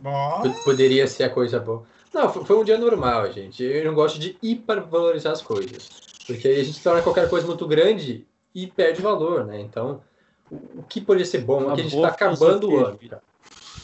Poderia 0.63 1.07
ser 1.07 1.23
a 1.23 1.31
coisa 1.31 1.59
boa. 1.59 1.83
Não, 2.13 2.31
foi 2.31 2.55
um 2.55 2.63
dia 2.63 2.77
normal, 2.77 3.31
gente. 3.31 3.63
Eu 3.63 3.83
não 3.85 3.95
gosto 3.95 4.19
de 4.19 4.37
hipervalorizar 4.39 5.33
as 5.33 5.41
coisas. 5.41 5.89
Porque 6.27 6.47
aí 6.47 6.61
a 6.61 6.63
gente 6.63 6.79
torna 6.79 7.01
qualquer 7.01 7.27
coisa 7.27 7.47
muito 7.47 7.67
grande 7.67 8.27
e 8.53 8.67
perde 8.67 9.01
valor, 9.01 9.47
né? 9.47 9.59
Então, 9.59 10.03
o 10.51 10.83
que 10.83 11.01
poderia 11.01 11.25
ser 11.25 11.41
bom 11.41 11.63
é 11.63 11.73
que 11.73 11.81
a 11.81 11.83
gente 11.83 11.95
está 11.95 12.09
acabando 12.09 12.69
o 12.69 12.85
ano. 12.85 12.99
Cara. 13.09 13.23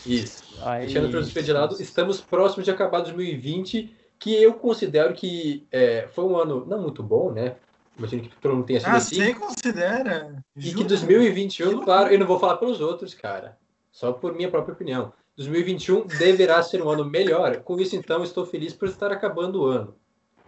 Isso. 0.06 0.44
Aí, 0.62 0.86
Deixando 0.86 1.08
a 1.08 1.10
filosofia 1.10 1.42
de 1.42 1.54
lado, 1.54 1.82
estamos 1.82 2.22
próximos 2.22 2.66
de 2.66 2.70
acabar 2.70 3.02
2020, 3.02 3.92
que 4.20 4.36
eu 4.36 4.54
considero 4.54 5.16
que 5.16 5.66
é, 5.72 6.08
foi 6.14 6.24
um 6.24 6.38
ano 6.38 6.64
não 6.68 6.80
muito 6.80 7.02
bom, 7.02 7.32
né? 7.32 7.56
Imagino 7.98 8.22
que 8.24 8.36
todo 8.38 8.56
mundo 8.56 8.66
tenha 8.66 8.80
sido 8.80 8.90
ah, 8.90 8.98
assim. 8.98 9.16
Você 9.16 9.34
considera? 9.34 10.44
E 10.56 10.74
que 10.74 10.84
2021, 10.84 11.72
Jura? 11.72 11.86
claro, 11.86 12.14
eu 12.14 12.20
não 12.20 12.28
vou 12.28 12.40
falar 12.40 12.58
pelos 12.58 12.80
outros, 12.80 13.14
cara. 13.14 13.58
Só 13.92 14.12
por 14.12 14.34
minha 14.34 14.50
própria 14.50 14.74
opinião. 14.74 15.12
2021 15.36 16.06
deverá 16.06 16.62
ser 16.62 16.82
um 16.82 16.90
ano 16.90 17.06
melhor. 17.06 17.58
Com 17.58 17.80
isso, 17.80 17.96
então, 17.96 18.24
estou 18.24 18.46
feliz 18.46 18.74
por 18.74 18.88
estar 18.88 19.12
acabando 19.12 19.62
o 19.62 19.66
ano. 19.66 19.96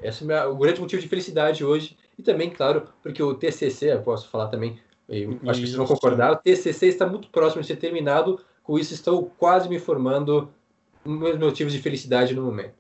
Esse 0.01 0.29
é 0.31 0.45
o 0.45 0.55
grande 0.55 0.79
motivo 0.79 1.01
de 1.01 1.07
felicidade 1.07 1.63
hoje. 1.65 1.97
E 2.17 2.23
também, 2.23 2.49
claro, 2.49 2.87
porque 3.01 3.21
o 3.21 3.33
TCC, 3.33 3.93
eu 3.93 4.01
posso 4.01 4.29
falar 4.29 4.47
também, 4.47 4.79
eu 5.07 5.39
acho 5.47 5.59
que 5.59 5.67
vocês 5.67 5.75
vão 5.75 5.87
concordar, 5.87 6.31
o 6.31 6.35
TCC 6.35 6.87
está 6.87 7.05
muito 7.07 7.29
próximo 7.29 7.61
de 7.61 7.67
ser 7.67 7.77
terminado. 7.77 8.39
Com 8.63 8.77
isso, 8.77 8.93
estou 8.93 9.31
quase 9.37 9.67
me 9.67 9.79
formando 9.79 10.49
meus 11.03 11.37
motivos 11.37 11.73
de 11.73 11.79
felicidade 11.79 12.35
no 12.35 12.43
momento. 12.43 12.73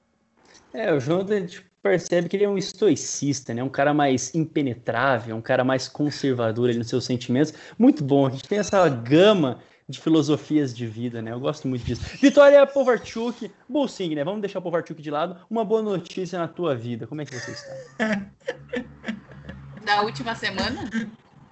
É, 0.73 0.93
o 0.93 0.99
Jonathan 0.99 1.45
tipo, 1.45 1.68
percebe 1.81 2.29
que 2.29 2.35
ele 2.35 2.43
é 2.43 2.49
um 2.49 2.57
estoicista, 2.57 3.53
né? 3.53 3.63
Um 3.63 3.69
cara 3.69 3.93
mais 3.93 4.33
impenetrável, 4.35 5.35
um 5.35 5.41
cara 5.41 5.63
mais 5.63 5.87
conservador 5.87 6.69
ali 6.69 6.77
nos 6.77 6.87
seus 6.87 7.05
sentimentos. 7.05 7.53
Muito 7.77 8.03
bom, 8.03 8.27
a 8.27 8.29
gente 8.29 8.47
tem 8.47 8.59
essa 8.59 8.87
gama 8.89 9.59
de 9.87 9.99
filosofias 9.99 10.75
de 10.75 10.85
vida, 10.85 11.21
né? 11.21 11.31
Eu 11.31 11.39
gosto 11.39 11.67
muito 11.67 11.83
disso. 11.83 12.01
Vitória 12.21 12.65
Povarchuk, 12.67 13.51
Bolsing, 13.67 14.13
né? 14.13 14.23
Vamos 14.23 14.41
deixar 14.41 14.59
o 14.59 14.61
Povarchuk 14.61 15.01
de 15.01 15.09
lado. 15.09 15.37
Uma 15.49 15.65
boa 15.65 15.81
notícia 15.81 16.37
na 16.37 16.47
tua 16.47 16.75
vida. 16.75 17.07
Como 17.07 17.21
é 17.21 17.25
que 17.25 17.33
você 17.33 17.51
está? 17.51 18.21
Da 19.83 20.03
última 20.03 20.35
semana? 20.35 20.87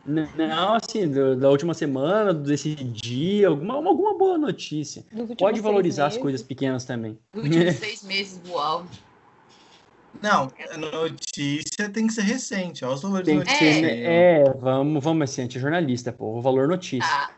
Não, 0.06 0.76
assim, 0.76 1.12
da 1.38 1.50
última 1.50 1.74
semana, 1.74 2.34
desse 2.34 2.76
dia, 2.76 3.48
alguma, 3.50 3.74
alguma 3.76 4.18
boa 4.18 4.38
notícia. 4.38 5.04
Pode 5.38 5.60
valorizar 5.60 6.06
as 6.06 6.18
coisas 6.18 6.42
pequenas 6.42 6.86
também. 6.86 7.18
Dos 7.34 7.44
últimos 7.44 7.76
seis 7.76 8.04
meses 8.04 8.38
do 8.38 8.58
áudio. 8.58 9.07
Não, 10.22 10.52
a 10.72 10.78
notícia 10.78 11.90
tem 11.90 12.08
que 12.08 12.14
ser 12.14 12.24
recente. 12.24 12.84
Olha 12.84 12.96
os 12.96 13.02
valores 13.02 13.26
tem 13.26 13.40
que 13.42 13.50
ser, 13.52 13.84
é, 13.86 14.44
vamos, 14.60 15.04
vamos 15.04 15.30
assim, 15.30 15.46
é 15.46 15.50
jornalista, 15.50 16.12
pô, 16.12 16.38
o 16.38 16.42
valor 16.42 16.68
notícia. 16.68 17.08
Ah. 17.10 17.30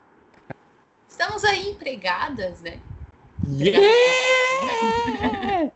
Estamos 1.08 1.44
aí 1.44 1.72
empregadas, 1.72 2.62
né? 2.62 2.80
Yeah! 3.48 3.82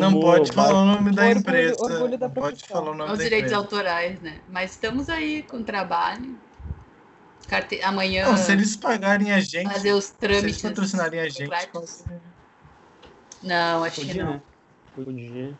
não 0.00 0.20
pode 0.20 0.52
falar 0.52 0.82
o 0.82 0.86
nome 0.86 1.10
da 1.12 1.22
orgulho, 1.22 1.40
empresa. 1.40 1.82
Orgulho 1.82 2.18
da 2.18 2.28
pode 2.28 2.64
falar 2.64 2.90
o 2.90 2.94
nome 2.94 3.12
Os 3.12 3.18
da 3.18 3.24
direitos 3.24 3.52
empresa. 3.52 3.56
autorais, 3.56 4.20
né? 4.20 4.40
Mas 4.48 4.70
estamos 4.72 5.08
aí 5.08 5.42
com 5.42 5.62
trabalho. 5.62 6.38
Carte... 7.48 7.80
Amanhã. 7.82 8.26
Não, 8.26 8.36
se 8.36 8.52
eles 8.52 8.76
pagarem 8.76 9.32
a 9.32 9.40
gente. 9.40 9.72
Fazer 9.72 9.92
os 9.92 10.10
trâmites. 10.10 10.56
Se 10.56 10.66
eles 10.66 10.76
patrocinarem 10.76 11.20
a 11.20 11.28
gente. 11.28 11.50
Não, 13.42 13.84
acho 13.84 13.96
Podia, 13.96 14.12
que 14.12 14.18
não. 14.22 14.32
Né? 14.34 14.42
Podia. 14.94 15.58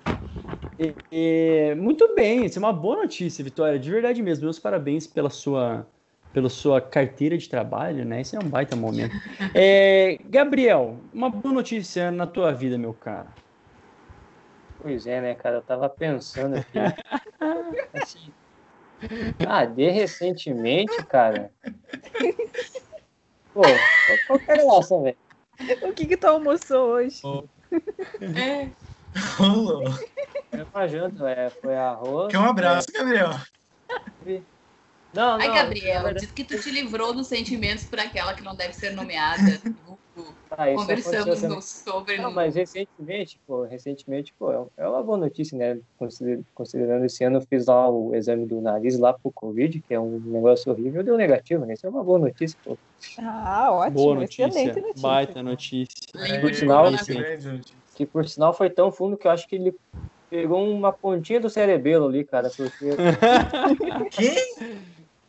E, 0.78 0.94
e, 1.11 1.75
muito 1.75 2.14
bem, 2.14 2.44
isso 2.44 2.58
é 2.58 2.61
uma 2.61 2.73
boa 2.73 2.97
notícia, 2.97 3.42
Vitória. 3.42 3.78
De 3.78 3.90
verdade 3.90 4.23
mesmo. 4.23 4.44
Meus 4.44 4.58
parabéns 4.58 5.06
pela 5.06 5.30
sua 5.30 5.87
pela 6.32 6.49
sua 6.50 6.80
carteira 6.80 7.38
de 7.38 7.49
trabalho, 7.49 8.04
né? 8.04 8.20
Isso 8.20 8.37
é 8.37 8.38
um 8.38 8.49
baita 8.49 8.76
momento. 8.76 9.14
É, 9.54 10.18
Gabriel, 10.26 10.99
uma 11.12 11.30
boa 11.30 11.54
notícia 11.54 12.11
na 12.11 12.26
tua 12.26 12.52
vida, 12.52 12.76
meu 12.76 12.92
cara. 12.92 13.28
Pois 14.80 15.06
é, 15.06 15.20
né, 15.20 15.35
cara? 15.35 15.56
Eu 15.56 15.62
tava 15.62 15.88
pensando 15.88 16.56
aqui. 16.56 16.78
assim, 17.94 18.32
ah, 19.49 19.64
de 19.64 19.90
recentemente, 19.90 21.04
cara. 21.06 21.50
Pô, 23.54 23.62
qual 24.26 24.38
que 24.38 24.50
é 24.50 24.54
a 24.54 24.56
relação, 24.56 25.02
velho? 25.02 25.16
O 25.82 25.92
que 25.92 26.06
que 26.06 26.16
tu 26.16 26.26
almoçou 26.26 26.90
hoje? 26.90 27.20
Oh. 27.25 27.44
É. 28.38 28.68
É 30.50 30.64
uma 30.75 30.88
janta, 30.88 31.28
é, 31.30 31.50
foi 31.50 31.76
arroz. 31.76 32.30
Que 32.30 32.37
um 32.37 32.44
abraço, 32.44 32.88
é... 32.94 32.98
Gabriel. 32.98 33.30
Não, 35.14 35.38
não. 35.38 35.40
Ai, 35.40 35.54
Gabriel, 35.54 36.14
diz 36.14 36.30
que 36.30 36.44
tu 36.44 36.58
te 36.60 36.70
livrou 36.70 37.12
dos 37.12 37.26
sentimentos 37.26 37.84
por 37.84 37.98
aquela 37.98 38.34
que 38.34 38.42
não 38.42 38.54
deve 38.54 38.75
ser 38.75 38.90
nomeada. 38.92 39.42
Ah, 40.50 40.75
Conversamos 40.75 41.42
no, 41.42 41.62
sobre. 41.62 42.18
Não, 42.18 42.32
mas 42.32 42.56
recentemente, 42.56 43.38
pô, 43.46 43.64
recentemente, 43.64 44.34
pô, 44.37 44.50
é, 44.50 44.84
é 44.84 44.88
uma 44.88 45.02
boa 45.02 45.16
notícia, 45.18 45.56
né? 45.56 45.78
Considerando 46.54 47.04
esse 47.04 47.22
ano, 47.22 47.37
eu 47.37 47.42
fiz 47.42 47.66
lá 47.66 47.88
o 47.88 48.14
exame 48.14 48.44
do 48.44 48.60
nariz 48.60 48.98
lá 48.98 49.12
pro 49.12 49.30
Covid, 49.30 49.80
que 49.87 49.94
é 49.94 50.00
um 50.00 50.18
negócio 50.18 50.72
horrível, 50.72 51.04
deu 51.04 51.16
negativo, 51.16 51.64
né? 51.64 51.75
Isso 51.75 51.87
é 51.87 51.90
uma 51.90 52.02
boa 52.02 52.18
notícia, 52.18 52.58
pô. 52.64 52.76
Ah, 53.18 53.68
ótimo. 53.70 53.94
Boa 53.94 54.14
notícia. 54.16 54.48
notícia. 54.48 54.92
Baita 55.00 55.42
notícia. 55.42 55.94
É, 56.16 56.40
por 56.40 56.52
sinal, 56.52 56.87
que 57.99 58.07
por 58.07 58.28
sinal 58.28 58.55
foi 58.55 58.71
tão 58.71 58.93
fundo 58.93 59.17
que 59.17 59.26
eu 59.26 59.33
acho 59.33 59.49
que 59.49 59.57
ele 59.57 59.75
pegou 60.31 60.71
uma 60.71 60.93
pontinha 60.93 61.40
do 61.40 61.50
cerebelo 61.50 62.07
ali, 62.07 62.23
cara. 62.23 62.49
Porque... 62.49 62.90
Quem? 64.12 64.78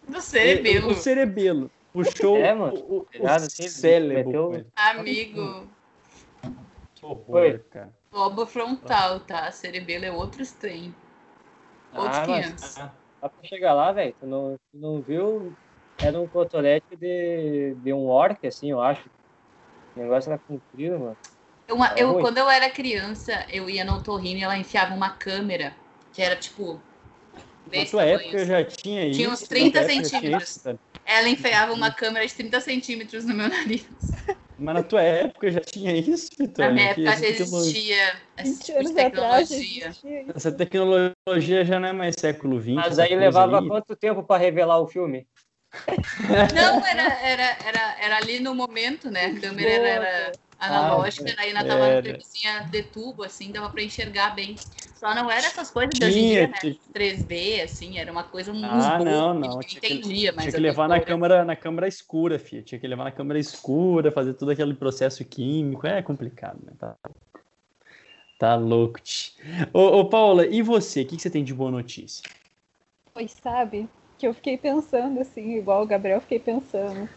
Do 0.07 0.21
cerebelo. 0.21 0.91
O, 0.91 0.93
cerebelo. 0.93 1.71
Puxou 1.91 2.37
é, 2.37 2.53
mano. 2.53 2.75
o, 2.75 2.97
o, 2.97 3.23
o 3.23 3.27
assim, 3.27 3.67
cérebro. 3.67 4.51
Meteu... 4.51 4.65
Amigo. 4.75 5.67
Que 6.93 7.03
horror, 7.03 7.59
cara. 7.71 7.89
Lobo 8.11 8.45
frontal, 8.45 9.19
tá? 9.21 9.49
Cerebelo 9.51 10.05
é 10.05 10.11
outro 10.11 10.45
trem. 10.59 10.93
Outros 11.95 12.17
ah, 12.17 12.25
500. 12.25 12.51
Mas, 12.51 12.75
dá 12.75 13.29
pra 13.29 13.49
chegar 13.49 13.73
lá, 13.73 13.91
velho. 13.91 14.13
Tu 14.19 14.27
não, 14.27 14.59
tu 14.71 14.77
não 14.77 15.01
viu? 15.01 15.53
Era 15.97 16.19
um 16.19 16.27
cotonete 16.27 16.95
de, 16.95 17.73
de 17.81 17.91
um 17.91 18.05
orc, 18.05 18.45
assim, 18.45 18.69
eu 18.69 18.79
acho. 18.79 19.09
O 19.95 19.99
negócio 19.99 20.31
era 20.31 20.39
comprido, 20.39 20.99
mano. 20.99 21.17
Uma, 21.69 21.93
eu, 21.95 22.19
quando 22.19 22.37
eu 22.37 22.49
era 22.49 22.69
criança, 22.69 23.45
eu 23.49 23.69
ia 23.69 23.85
no 23.85 23.95
otorrino 23.95 24.39
e 24.39 24.43
ela 24.43 24.57
enfiava 24.57 24.93
uma 24.93 25.11
câmera, 25.11 25.75
que 26.11 26.21
era 26.21 26.35
tipo 26.35 26.81
na 27.71 27.85
tua 27.85 28.03
época 28.03 28.37
eu 28.37 28.45
já 28.45 28.63
tinha 28.63 29.05
isso. 29.05 29.19
Tinha 29.19 29.29
uns 29.29 29.41
30 29.41 29.83
centímetros. 29.83 30.63
Ela 31.05 31.29
enfiava 31.29 31.73
uma 31.73 31.91
câmera 31.91 32.25
de 32.25 32.33
30 32.33 32.61
centímetros 32.61 33.25
no 33.25 33.33
meu 33.33 33.47
nariz. 33.47 33.87
Mas 34.57 34.75
na 34.75 34.83
tua 34.83 35.01
época 35.01 35.51
já 35.51 35.61
tinha 35.61 35.95
isso, 35.95 36.29
Vitor? 36.37 36.65
Na 36.65 36.71
minha 36.71 36.85
época 36.87 37.17
já 37.17 37.27
existia 37.27 38.21
essa 38.35 38.63
tipo 38.63 38.83
de 38.83 38.93
tecnologia. 38.93 39.91
Essa 40.35 40.51
tecnologia 40.51 41.63
já 41.63 41.79
não 41.79 41.87
é 41.87 41.93
mais 41.93 42.15
século 42.19 42.59
XX. 42.59 42.75
Mas 42.75 42.99
aí 42.99 43.15
levava 43.15 43.59
aí. 43.59 43.67
quanto 43.67 43.95
tempo 43.95 44.23
para 44.23 44.41
revelar 44.41 44.79
o 44.79 44.87
filme? 44.87 45.27
Não, 46.53 46.85
era, 46.85 47.13
era, 47.21 47.57
era, 47.65 47.95
era 48.01 48.17
ali 48.17 48.39
no 48.39 48.53
momento, 48.53 49.09
né? 49.09 49.27
A 49.27 49.39
câmera 49.39 49.69
Boa, 49.69 49.87
era 49.87 50.31
analógica, 50.59 51.33
ah, 51.37 51.41
aí 51.41 51.53
na 51.53 51.63
tava 51.63 51.87
na 51.87 52.01
televisãozinha 52.01 52.69
de 52.69 52.83
tubo, 52.83 53.23
assim, 53.23 53.51
dava 53.51 53.69
para 53.69 53.81
enxergar 53.81 54.35
bem. 54.35 54.57
Só 54.99 55.15
não 55.15 55.31
era 55.31 55.47
essas 55.47 55.71
coisas 55.71 55.97
de 55.97 56.05
hoje 56.05 56.19
em 56.19 56.27
dia, 56.27 56.47
né? 56.47 56.75
3D, 56.93 57.61
assim, 57.61 57.97
era 57.97 58.11
uma 58.11 58.23
coisa 58.23 58.51
muito 58.51 58.65
Ah, 58.65 58.99
não, 58.99 59.33
não. 59.33 59.59
Tinha 59.61 59.77
entendia, 59.77 60.33
que, 60.33 60.39
tinha 60.39 60.51
que 60.51 60.59
levar 60.59 60.89
na 60.89 60.99
câmera, 60.99 61.45
na 61.45 61.55
câmera 61.55 61.87
escura, 61.87 62.37
filha. 62.37 62.61
Tinha 62.61 62.77
que 62.77 62.85
levar 62.85 63.05
na 63.05 63.11
câmera 63.11 63.39
escura, 63.39 64.11
fazer 64.11 64.33
todo 64.33 64.51
aquele 64.51 64.73
processo 64.73 65.23
químico. 65.23 65.87
É 65.87 66.01
complicado, 66.01 66.59
né? 66.65 66.73
Tá, 66.77 66.95
tá 68.37 68.55
louco. 68.55 68.99
Ô, 69.73 69.99
ô, 69.99 70.09
Paula, 70.09 70.45
e 70.45 70.61
você? 70.61 71.03
O 71.03 71.05
que, 71.05 71.15
que 71.15 71.21
você 71.21 71.29
tem 71.29 71.45
de 71.45 71.53
boa 71.53 71.71
notícia? 71.71 72.29
Pois 73.13 73.31
sabe, 73.41 73.87
que 74.17 74.27
eu 74.27 74.33
fiquei 74.33 74.57
pensando, 74.57 75.21
assim, 75.21 75.55
igual 75.55 75.83
o 75.83 75.87
Gabriel, 75.87 76.19
fiquei 76.19 76.39
pensando. 76.39 77.07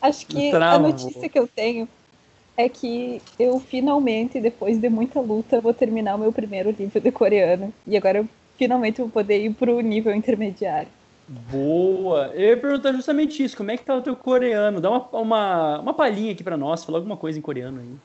Acho 0.00 0.26
que 0.26 0.52
a 0.54 0.78
notícia 0.78 1.26
que 1.26 1.38
eu 1.38 1.48
tenho 1.48 1.88
é 2.59 2.69
que 2.69 3.21
eu 3.37 3.59
finalmente, 3.59 4.39
depois 4.39 4.77
de 4.77 4.89
muita 4.89 5.19
luta, 5.19 5.59
vou 5.59 5.73
terminar 5.73 6.15
o 6.15 6.19
meu 6.19 6.31
primeiro 6.31 6.71
livro 6.71 6.99
de 6.99 7.11
coreano. 7.11 7.73
E 7.85 7.97
agora 7.97 8.19
eu 8.19 8.29
finalmente 8.57 9.01
vou 9.01 9.09
poder 9.09 9.43
ir 9.43 9.53
pro 9.53 9.79
nível 9.81 10.13
intermediário. 10.15 10.87
Boa! 11.27 12.31
Eu 12.33 12.49
ia 12.49 12.57
perguntar 12.57 12.93
justamente 12.93 13.43
isso. 13.43 13.57
Como 13.57 13.71
é 13.71 13.77
que 13.77 13.83
tá 13.83 13.95
o 13.95 14.01
teu 14.01 14.15
coreano? 14.15 14.79
Dá 14.79 14.89
uma, 14.89 15.09
uma, 15.11 15.79
uma 15.79 15.93
palhinha 15.93 16.31
aqui 16.31 16.43
para 16.43 16.55
nós. 16.55 16.83
Fala 16.83 16.99
alguma 16.99 17.17
coisa 17.17 17.37
em 17.37 17.41
coreano 17.41 17.81
aí. 17.81 17.95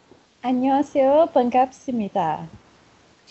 안녕하세요. 0.43 1.29
반갑습니다. 1.33 2.49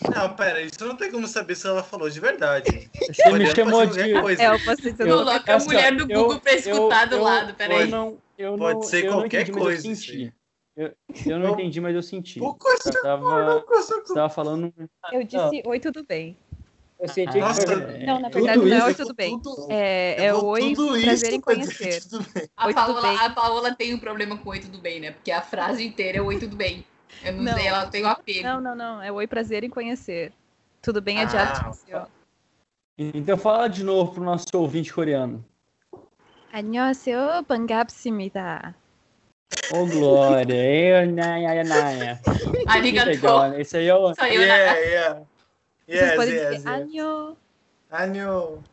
Não, 0.08 0.30
pera, 0.34 0.62
isso 0.62 0.82
não 0.86 0.96
tem 0.96 1.10
como 1.10 1.26
saber 1.26 1.54
se 1.54 1.66
ela 1.66 1.82
falou 1.82 2.08
de 2.08 2.18
verdade. 2.20 2.88
Você 2.94 3.30
me 3.32 3.46
chamou 3.54 3.84
de. 3.84 4.18
Coisa. 4.20 4.42
É, 4.42 4.46
eu 4.46 4.64
posso 4.64 4.80
dizer, 4.80 4.96
Coloca 4.96 5.54
a 5.54 5.58
mulher 5.58 5.94
do 5.94 6.06
Google 6.06 6.34
eu, 6.34 6.40
pra 6.40 6.52
escutar 6.54 7.02
eu, 7.12 7.18
do 7.18 7.22
lado, 7.22 7.54
peraí. 7.54 7.82
Eu 7.82 7.86
não, 7.88 8.16
eu 8.38 8.56
Pode 8.56 8.74
não, 8.74 8.82
ser 8.82 9.04
eu 9.04 9.12
qualquer 9.12 9.38
não 9.38 9.42
entendi, 9.42 9.58
coisa. 9.58 9.88
Mas 9.88 9.98
eu 9.98 10.06
senti. 10.06 10.34
Eu, 10.76 10.94
eu 11.26 11.38
não 11.38 11.50
entendi, 11.50 11.80
mas 11.80 11.94
eu 11.94 12.02
senti. 12.02 12.40
Você 12.40 12.92
tava, 13.02 13.64
você 13.66 14.14
tava 14.14 14.28
falando. 14.28 14.72
Eu 15.12 15.24
disse 15.24 15.62
oi, 15.64 15.80
tudo 15.80 16.04
bem. 16.04 16.36
Eu 16.98 17.08
senti 17.08 17.38
Nossa, 17.38 17.60
que 17.64 17.66
foi... 17.66 18.06
Não, 18.06 18.20
na 18.20 18.28
Tudo 18.28 18.44
verdade 18.44 18.68
não 18.70 18.76
é 18.76 18.84
oi, 18.84 18.90
isso, 18.90 19.02
tudo 19.02 19.14
bem. 19.14 19.40
tudo- 19.40 19.66
É, 19.70 20.24
é 20.24 20.30
eu 20.30 20.40
vou 20.40 20.50
oi, 20.50 20.74
tudo 20.74 21.00
prazer 21.00 21.14
isso 21.14 21.26
em 21.36 21.40
pra 21.40 21.54
dizer 21.54 21.72
que 21.72 21.78
conhecer. 21.78 22.08
tudo 22.10 22.32
bem. 22.32 22.48
A 22.56 22.66
Oi, 22.66 22.74
tudo 22.74 22.84
Paola, 22.86 23.02
bem? 23.02 23.16
a 23.16 23.30
Paola 23.30 23.74
tem 23.74 23.94
um 23.94 23.98
problema 23.98 24.36
com 24.38 24.50
oi, 24.50 24.60
tudo 24.60 24.78
bem, 24.78 25.00
né? 25.00 25.12
Porque 25.12 25.32
a 25.32 25.40
frase 25.40 25.86
inteira 25.86 26.18
é 26.18 26.22
oi, 26.22 26.38
tudo 26.38 26.56
bem. 26.56 26.84
Eu 27.24 27.32
não, 27.32 27.42
Não. 27.44 27.56
sei, 27.56 27.66
ela 27.66 27.86
tem 27.86 28.04
um 28.04 28.08
apego. 28.08 28.42
Não, 28.46 28.60
não, 28.60 28.74
não. 28.74 29.02
É 29.02 29.10
oi, 29.10 29.26
prazer 29.26 29.64
em 29.64 29.70
conhecer. 29.70 30.32
Tudo 30.82 31.00
bem 31.00 31.18
é 31.18 31.22
Ah, 31.22 31.24
de 31.24 31.36
artificial. 31.36 32.10
Então 32.98 33.38
fala 33.38 33.66
de 33.68 33.82
novo 33.82 34.12
pro 34.12 34.22
nosso 34.22 34.44
ouvinte 34.54 34.92
coreano. 34.92 35.42
안녕하세요. 36.52 37.44
반갑습니다. 37.48 38.74
Ô, 39.71 39.85
Glória. 39.85 40.53
Eu, 40.53 41.11
Naya, 41.11 41.63
Naya. 41.63 42.19
Que 42.23 42.69
Arigatou. 42.69 43.53
Esse 43.55 43.77
aí 43.77 43.87
é 43.87 43.95
o. 43.95 44.13
Yeah, 44.21 44.79
yeah. 44.79 45.25
Yes, 45.87 45.99
yes, 45.99 46.25
dizer 46.25 46.51
yes. 46.53 46.65
안녕. 46.65 47.37
Anio. 47.91 48.63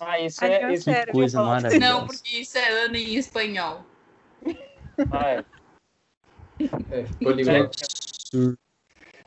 Ah, 0.00 0.20
isso 0.20 0.44
é. 0.44 0.72
Isso 0.72 0.84
sério. 0.84 1.12
Coisa 1.12 1.42
maravilhosa. 1.42 1.92
Não, 1.92 2.06
porque 2.06 2.38
isso 2.38 2.56
é 2.58 2.84
Ana 2.84 2.98
em 2.98 3.16
espanhol. 3.16 3.84
Ah, 5.10 5.30
é. 5.30 5.44
É, 6.90 7.02
poliglota. 7.22 7.86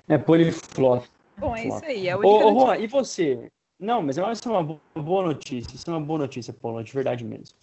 É 0.07 0.17
poliflota. 0.17 1.07
Bom, 1.37 1.55
é 1.55 1.67
isso 1.67 1.85
aí. 1.85 2.07
É 2.07 2.15
Ô, 2.15 2.19
ô. 2.21 2.59
Juan, 2.59 2.77
e 2.77 2.87
você? 2.87 3.51
Não, 3.79 4.01
mas 4.01 4.17
isso 4.17 4.49
é 4.49 4.51
uma 4.51 4.63
bo- 4.63 4.81
boa 4.95 5.23
notícia. 5.23 5.75
Isso 5.75 5.89
é 5.89 5.93
uma 5.93 6.01
boa 6.01 6.19
notícia, 6.19 6.53
Paulo, 6.53 6.83
de 6.83 6.91
verdade 6.91 7.23
mesmo. 7.23 7.55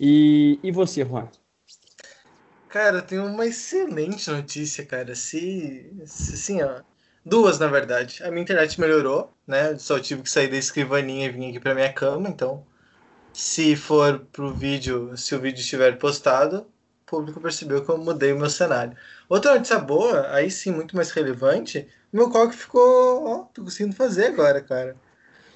E, 0.00 0.58
e 0.62 0.70
você, 0.70 1.04
Juan? 1.04 1.28
Cara, 2.76 3.00
tenho 3.00 3.24
uma 3.24 3.46
excelente 3.46 4.30
notícia, 4.30 4.84
cara. 4.84 5.14
Se, 5.14 5.90
se 6.04 6.34
assim, 6.34 6.62
ó. 6.62 6.82
Duas, 7.24 7.58
na 7.58 7.68
verdade. 7.68 8.22
A 8.22 8.30
minha 8.30 8.42
internet 8.42 8.78
melhorou, 8.78 9.32
né? 9.46 9.78
Só 9.78 9.98
tive 9.98 10.22
que 10.22 10.28
sair 10.28 10.48
da 10.48 10.58
escrivaninha 10.58 11.24
e 11.24 11.30
vir 11.30 11.48
aqui 11.48 11.58
pra 11.58 11.74
minha 11.74 11.90
cama, 11.90 12.28
então. 12.28 12.66
Se 13.32 13.74
for 13.76 14.26
pro 14.30 14.52
vídeo, 14.52 15.16
se 15.16 15.34
o 15.34 15.40
vídeo 15.40 15.60
estiver 15.60 15.98
postado, 15.98 16.66
o 17.06 17.06
público 17.06 17.40
percebeu 17.40 17.82
que 17.82 17.90
eu 17.90 17.96
mudei 17.96 18.34
o 18.34 18.38
meu 18.38 18.50
cenário. 18.50 18.94
Outra 19.26 19.54
notícia 19.54 19.78
boa, 19.78 20.28
aí 20.28 20.50
sim, 20.50 20.70
muito 20.70 20.94
mais 20.94 21.10
relevante, 21.12 21.88
meu 22.12 22.28
coque 22.28 22.54
ficou, 22.54 23.26
ó, 23.26 23.38
tô 23.54 23.62
conseguindo 23.62 23.96
fazer 23.96 24.26
agora, 24.26 24.60
cara. 24.60 24.94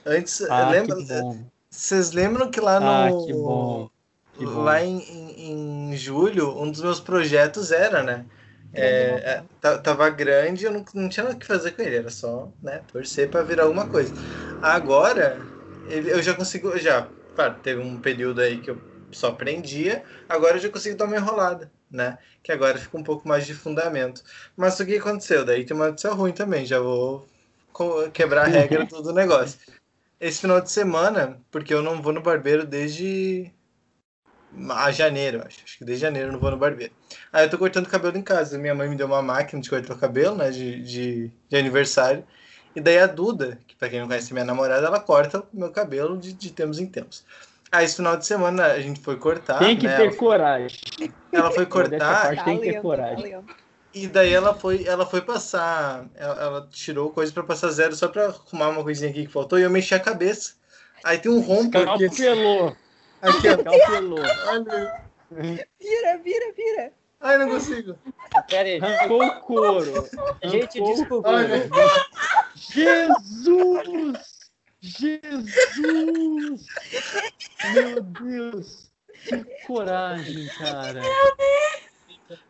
Antes, 0.07 0.41
Ah, 0.49 0.71
lembra, 0.71 0.97
vocês 1.69 2.13
lembram 2.13 2.51
que 2.51 2.61
lá 2.63 2.81
no 2.81 2.87
Ah, 2.87 3.91
que. 3.91 4.00
Lá 4.45 4.83
em, 4.83 4.99
em, 5.01 5.93
em 5.93 5.97
julho, 5.97 6.57
um 6.61 6.71
dos 6.71 6.81
meus 6.83 7.01
projetos 7.01 7.73
era, 7.73 8.03
né? 8.03 8.27
É, 8.73 8.83
é, 9.41 9.45
ta- 9.61 9.79
tava 9.79 10.09
grande, 10.11 10.65
eu 10.65 10.73
não, 10.73 10.85
não 10.95 11.09
tinha 11.09 11.25
nada 11.25 11.37
que 11.39 11.47
fazer 11.47 11.73
com 11.73 11.83
ele, 11.83 11.97
era 11.97 12.11
só, 12.11 12.53
né, 12.63 12.79
torcer 12.81 13.29
para 13.31 13.43
virar 13.43 13.65
alguma 13.65 13.89
coisa. 13.89 14.15
Agora, 14.61 15.53
eu 15.85 16.23
já 16.23 16.35
consigo, 16.35 16.77
já, 16.79 17.13
claro, 17.35 17.61
teve 17.61 17.81
um 17.81 18.01
período 18.01 18.41
aí 18.41 18.61
que 18.63 18.71
eu 18.71 18.85
só 19.13 19.29
aprendia, 19.29 20.05
agora 20.29 20.57
eu 20.57 20.61
já 20.61 20.71
consigo 20.71 20.97
dar 20.97 21.07
uma 21.07 21.17
enrolada, 21.17 21.73
né? 21.91 22.19
Que 22.43 22.53
agora 22.53 22.79
fica 22.79 22.97
um 22.97 23.03
pouco 23.03 23.27
mais 23.27 23.45
de 23.47 23.55
fundamento. 23.55 24.23
Mas 24.57 24.79
o 24.79 24.87
que 24.87 24.97
aconteceu? 24.97 25.45
Daí 25.45 25.65
tem 25.67 25.77
uma 25.77 25.89
notícia 25.89 26.11
ruim 26.13 26.33
também, 26.33 26.65
já 26.65 26.79
vou 26.79 27.29
quebrar 28.13 28.45
a 28.45 28.49
regra 28.49 28.85
do 28.87 29.13
negócio. 29.13 29.59
Esse 30.21 30.41
final 30.43 30.61
de 30.61 30.71
semana, 30.71 31.41
porque 31.51 31.75
eu 31.75 31.83
não 31.83 32.03
vou 32.03 32.13
no 32.13 32.23
barbeiro 32.23 32.67
desde 32.67 33.53
a 34.71 34.91
janeiro, 34.91 35.43
acho. 35.47 35.61
Acho 35.65 35.79
que 35.79 35.85
desde 35.85 36.03
janeiro 36.03 36.29
eu 36.29 36.33
não 36.33 36.41
vou 36.41 36.51
no 36.51 36.57
barbeiro. 36.57 36.93
Aí 37.33 37.45
eu 37.45 37.51
tô 37.51 37.59
cortando 37.59 37.89
cabelo 37.89 38.17
em 38.17 38.23
casa. 38.23 38.59
Minha 38.59 38.75
mãe 38.75 38.89
me 38.89 38.97
deu 38.97 39.07
uma 39.07 39.23
máquina 39.23 39.61
de 39.61 39.71
cortar 39.71 39.95
o 39.95 39.99
cabelo, 39.99 40.37
né? 40.37 40.51
De, 40.51 40.83
de, 40.83 41.33
de 41.49 41.57
aniversário. 41.57 42.25
E 42.75 42.81
daí 42.81 42.99
a 42.99 43.07
Duda, 43.07 43.59
que 43.67 43.75
pra 43.75 43.89
quem 43.89 44.01
não 44.01 44.07
conhece 44.07 44.33
minha 44.33 44.45
namorada, 44.45 44.87
ela 44.87 45.01
corta 45.01 45.41
o 45.41 45.47
meu 45.53 45.71
cabelo 45.71 46.17
de, 46.17 46.33
de 46.33 46.53
tempos 46.53 46.79
em 46.79 46.87
tempos. 46.87 47.25
Aí 47.73 47.85
esse 47.85 47.97
final 47.97 48.17
de 48.17 48.27
semana 48.27 48.67
a 48.67 48.81
gente 48.81 49.01
foi 49.01 49.17
cortar. 49.17 49.59
Tem 49.59 49.77
que 49.77 49.87
né? 49.87 49.97
ter 49.97 50.07
ela, 50.07 50.17
coragem. 50.17 50.79
ela 51.33 51.51
foi 51.53 51.67
cortar 51.67 52.23
parte 52.23 52.45
tem 52.45 52.59
que 52.59 52.73
ter 52.73 52.83
coragem. 52.83 53.45
e 53.95 54.09
daí 54.09 54.33
ela 54.33 54.55
foi, 54.55 54.85
ela 54.85 55.07
foi 55.07 55.21
passar. 55.21 56.07
Ela, 56.17 56.43
ela 56.43 56.69
tirou 56.71 57.11
coisa 57.11 57.33
pra 57.33 57.45
passar 57.45 57.71
zero 57.71 57.95
só 57.95 58.09
pra 58.09 58.27
arrumar 58.27 58.71
uma 58.71 58.83
coisinha 58.83 59.11
aqui 59.11 59.27
que 59.27 59.33
faltou 59.33 59.59
e 59.59 59.63
eu 59.63 59.71
mexi 59.71 59.95
a 59.95 60.01
cabeça. 60.01 60.55
Aí 61.05 61.19
tem 61.19 61.31
um 61.31 61.41
rombo 61.41 61.79
aqui. 61.79 62.09
Calpelou. 62.09 62.77
Aqui 63.23 63.49
ó. 63.49 63.63
Calpelou. 63.63 64.19
Olha. 64.49 65.05
Vira, 65.31 66.19
vira, 66.19 66.53
vira. 66.57 66.93
Ai, 67.21 67.39
não 67.39 67.49
consigo. 67.51 67.97
Pera 68.49 68.69
aí. 68.69 68.81
Arrancou 68.81 69.25
o 69.25 69.41
couro. 69.41 70.09
Gente, 70.45 70.81
desculpa. 70.83 71.31
Jesus! 72.55 74.51
Jesus! 74.81 76.67
Meu 77.75 78.03
Deus! 78.03 78.91
Que 79.25 79.45
coragem, 79.67 80.49
cara. 80.59 81.03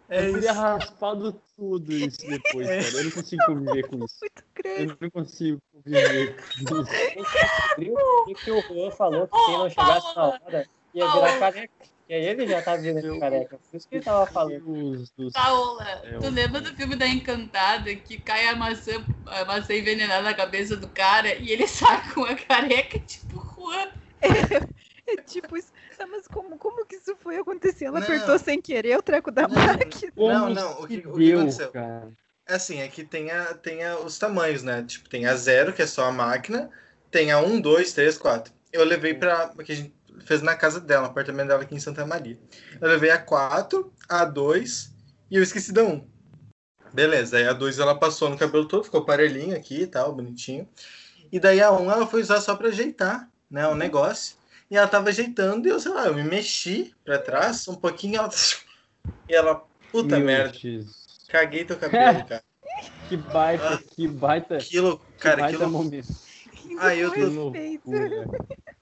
É 0.08 0.28
Eu 0.28 0.34
teria 0.34 0.52
raspado 0.52 1.40
tudo 1.56 1.92
isso 1.92 2.18
depois, 2.26 2.68
cara. 2.68 2.96
Eu 2.98 3.04
não 3.04 3.10
consigo 3.10 3.42
conviver 3.46 3.88
com 3.88 4.04
isso. 4.04 4.18
Muito 4.20 4.44
grande. 4.54 4.82
Eu 4.82 4.96
não 5.00 5.10
consigo 5.10 5.62
conviver 5.72 6.36
com 6.36 6.82
isso. 6.82 6.90
o 8.26 8.34
que 8.34 8.50
o 8.50 8.60
Juan 8.62 8.90
falou 8.90 9.28
que 9.28 9.44
quem 9.46 9.58
não 9.58 9.70
chegasse 9.70 10.16
na 10.16 10.24
hora 10.24 10.68
ia 10.94 11.12
virar 11.12 11.38
careca. 11.38 11.72
E 12.08 12.14
aí 12.14 12.24
ele 12.24 12.46
já 12.48 12.60
tá 12.60 12.76
virando 12.76 13.20
careca. 13.20 13.60
Por 13.70 13.76
isso 13.76 13.88
que 13.88 13.94
ele 13.94 14.04
tava 14.04 14.26
falando. 14.26 15.04
Paola, 15.32 16.02
É, 16.04 16.18
tu 16.18 16.28
lembra 16.28 16.60
do 16.60 16.74
filme 16.74 16.96
da 16.96 17.06
Encantada 17.06 17.94
que 17.94 18.18
cai 18.18 18.48
a 18.48 18.56
maçã, 18.56 19.04
a 19.26 19.44
maçã 19.44 19.74
envenenada 19.74 20.22
na 20.22 20.34
cabeça 20.34 20.76
do 20.76 20.88
cara 20.88 21.34
e 21.36 21.50
ele 21.50 21.68
sai 21.68 22.12
com 22.12 22.24
a 22.24 22.34
careca 22.34 22.98
tipo 22.98 23.40
Juan? 23.54 23.92
É 25.06 25.16
tipo 25.22 25.56
isso. 25.56 25.72
Tá, 26.00 26.06
mas 26.06 26.26
como, 26.26 26.56
como 26.56 26.86
que 26.86 26.96
isso 26.96 27.14
foi 27.16 27.36
acontecer? 27.36 27.84
Ela 27.84 28.00
Não. 28.00 28.06
apertou 28.06 28.38
sem 28.38 28.58
querer 28.58 28.96
o 28.96 29.02
treco 29.02 29.30
da 29.30 29.46
Não. 29.46 29.54
máquina. 29.54 30.10
Como 30.16 30.28
Não, 30.32 30.48
não, 30.48 30.80
o 30.80 30.86
que- 30.88 31.06
o 31.06 31.12
que 31.14 31.32
aconteceu? 31.34 31.70
cara? 31.70 32.10
É 32.48 32.54
assim, 32.54 32.80
aqui 32.80 33.04
tem, 33.04 33.30
a, 33.30 33.52
tem 33.52 33.84
a, 33.84 33.98
os 33.98 34.18
tamanhos, 34.18 34.62
né? 34.62 34.82
Tipo, 34.82 35.10
tem 35.10 35.26
a 35.26 35.34
zero, 35.36 35.74
que 35.74 35.82
é 35.82 35.86
só 35.86 36.04
a 36.06 36.10
máquina, 36.10 36.70
tem 37.10 37.30
a 37.30 37.38
1, 37.38 37.60
2, 37.60 37.92
3, 37.92 38.16
4. 38.16 38.50
Eu 38.72 38.82
levei 38.82 39.12
pra. 39.12 39.48
que 39.62 39.72
a 39.72 39.76
gente 39.76 39.94
fez 40.24 40.40
na 40.40 40.56
casa 40.56 40.80
dela, 40.80 41.02
no 41.02 41.08
apartamento 41.10 41.48
dela 41.48 41.62
aqui 41.64 41.74
em 41.74 41.80
Santa 41.80 42.06
Maria. 42.06 42.38
Eu 42.80 42.88
levei 42.88 43.10
a 43.10 43.18
4, 43.18 43.92
a 44.08 44.24
2 44.24 44.94
e 45.30 45.36
eu 45.36 45.42
esqueci 45.42 45.70
da 45.70 45.84
1. 45.84 46.08
Beleza, 46.94 47.36
aí 47.36 47.46
a 47.46 47.52
2 47.52 47.78
ela 47.78 47.94
passou 47.94 48.30
no 48.30 48.38
cabelo 48.38 48.66
todo, 48.66 48.84
ficou 48.84 49.04
parelhinho 49.04 49.54
aqui 49.54 49.82
e 49.82 49.86
tal, 49.86 50.14
bonitinho. 50.14 50.66
E 51.30 51.38
daí 51.38 51.60
a 51.60 51.70
1 51.70 51.90
ela 51.92 52.06
foi 52.06 52.22
usar 52.22 52.40
só 52.40 52.56
pra 52.56 52.68
ajeitar, 52.68 53.28
né, 53.50 53.68
o 53.68 53.74
negócio. 53.74 54.39
E 54.70 54.76
ela 54.76 54.86
tava 54.86 55.08
ajeitando 55.08 55.66
e 55.66 55.70
eu, 55.70 55.80
sei 55.80 55.92
lá, 55.92 56.06
eu 56.06 56.14
me 56.14 56.22
mexi 56.22 56.94
pra 57.04 57.18
trás 57.18 57.66
um 57.66 57.74
pouquinho 57.74 58.16
ela... 58.16 58.30
e 59.28 59.34
ela, 59.34 59.64
puta 59.90 60.16
Meu 60.16 60.26
merda, 60.26 60.52
Jesus. 60.52 61.06
caguei 61.28 61.64
teu 61.64 61.78
cabelo, 61.78 62.24
cara. 62.26 62.42
Que 63.08 63.16
baita, 63.16 63.78
que 63.96 64.06
baita, 64.06 64.56
Aquilo, 64.56 64.98
que 64.98 65.04
cara, 65.18 65.40
baita 65.40 65.56
aquilo. 65.56 65.72
momento. 65.72 66.06
Aí 66.78 67.00
eu 67.00 67.10
Que 67.10 67.20
tô, 67.20 67.52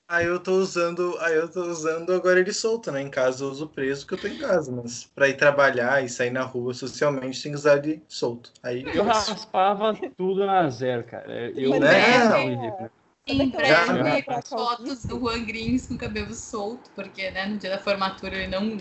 aí 0.06 0.26
eu 0.26 0.38
tô 0.38 0.52
usando, 0.52 1.16
aí 1.20 1.34
eu 1.34 1.50
tô 1.50 1.62
usando 1.62 2.12
agora 2.12 2.40
ele 2.40 2.52
solto, 2.52 2.92
né? 2.92 3.00
Em 3.00 3.10
casa 3.10 3.44
eu 3.44 3.48
uso 3.48 3.68
preso 3.68 4.02
porque 4.06 4.14
eu 4.26 4.30
tô 4.30 4.34
em 4.36 4.38
casa, 4.38 4.70
mas 4.70 5.04
pra 5.04 5.28
ir 5.28 5.36
trabalhar 5.36 6.04
e 6.04 6.08
sair 6.08 6.30
na 6.30 6.42
rua 6.42 6.74
socialmente 6.74 7.42
tem 7.42 7.52
que 7.52 7.58
usar 7.58 7.78
ele 7.78 8.02
solto. 8.06 8.52
Aí 8.62 8.84
Eu 8.94 9.04
raspava 9.04 9.94
tudo 10.16 10.44
na 10.44 10.68
zero, 10.68 11.04
cara. 11.04 11.50
Eu 11.50 11.70
Mas 11.80 12.97
Em 13.28 13.48
breve, 13.50 14.24
fotos 14.48 15.04
do 15.04 15.18
Juan 15.18 15.44
Grins 15.44 15.86
com 15.86 15.96
cabelo 15.96 16.34
solto, 16.34 16.90
porque 16.94 17.30
né, 17.30 17.46
no 17.46 17.58
dia 17.58 17.70
da 17.70 17.78
formatura 17.78 18.36
ele 18.36 18.48
não 18.48 18.78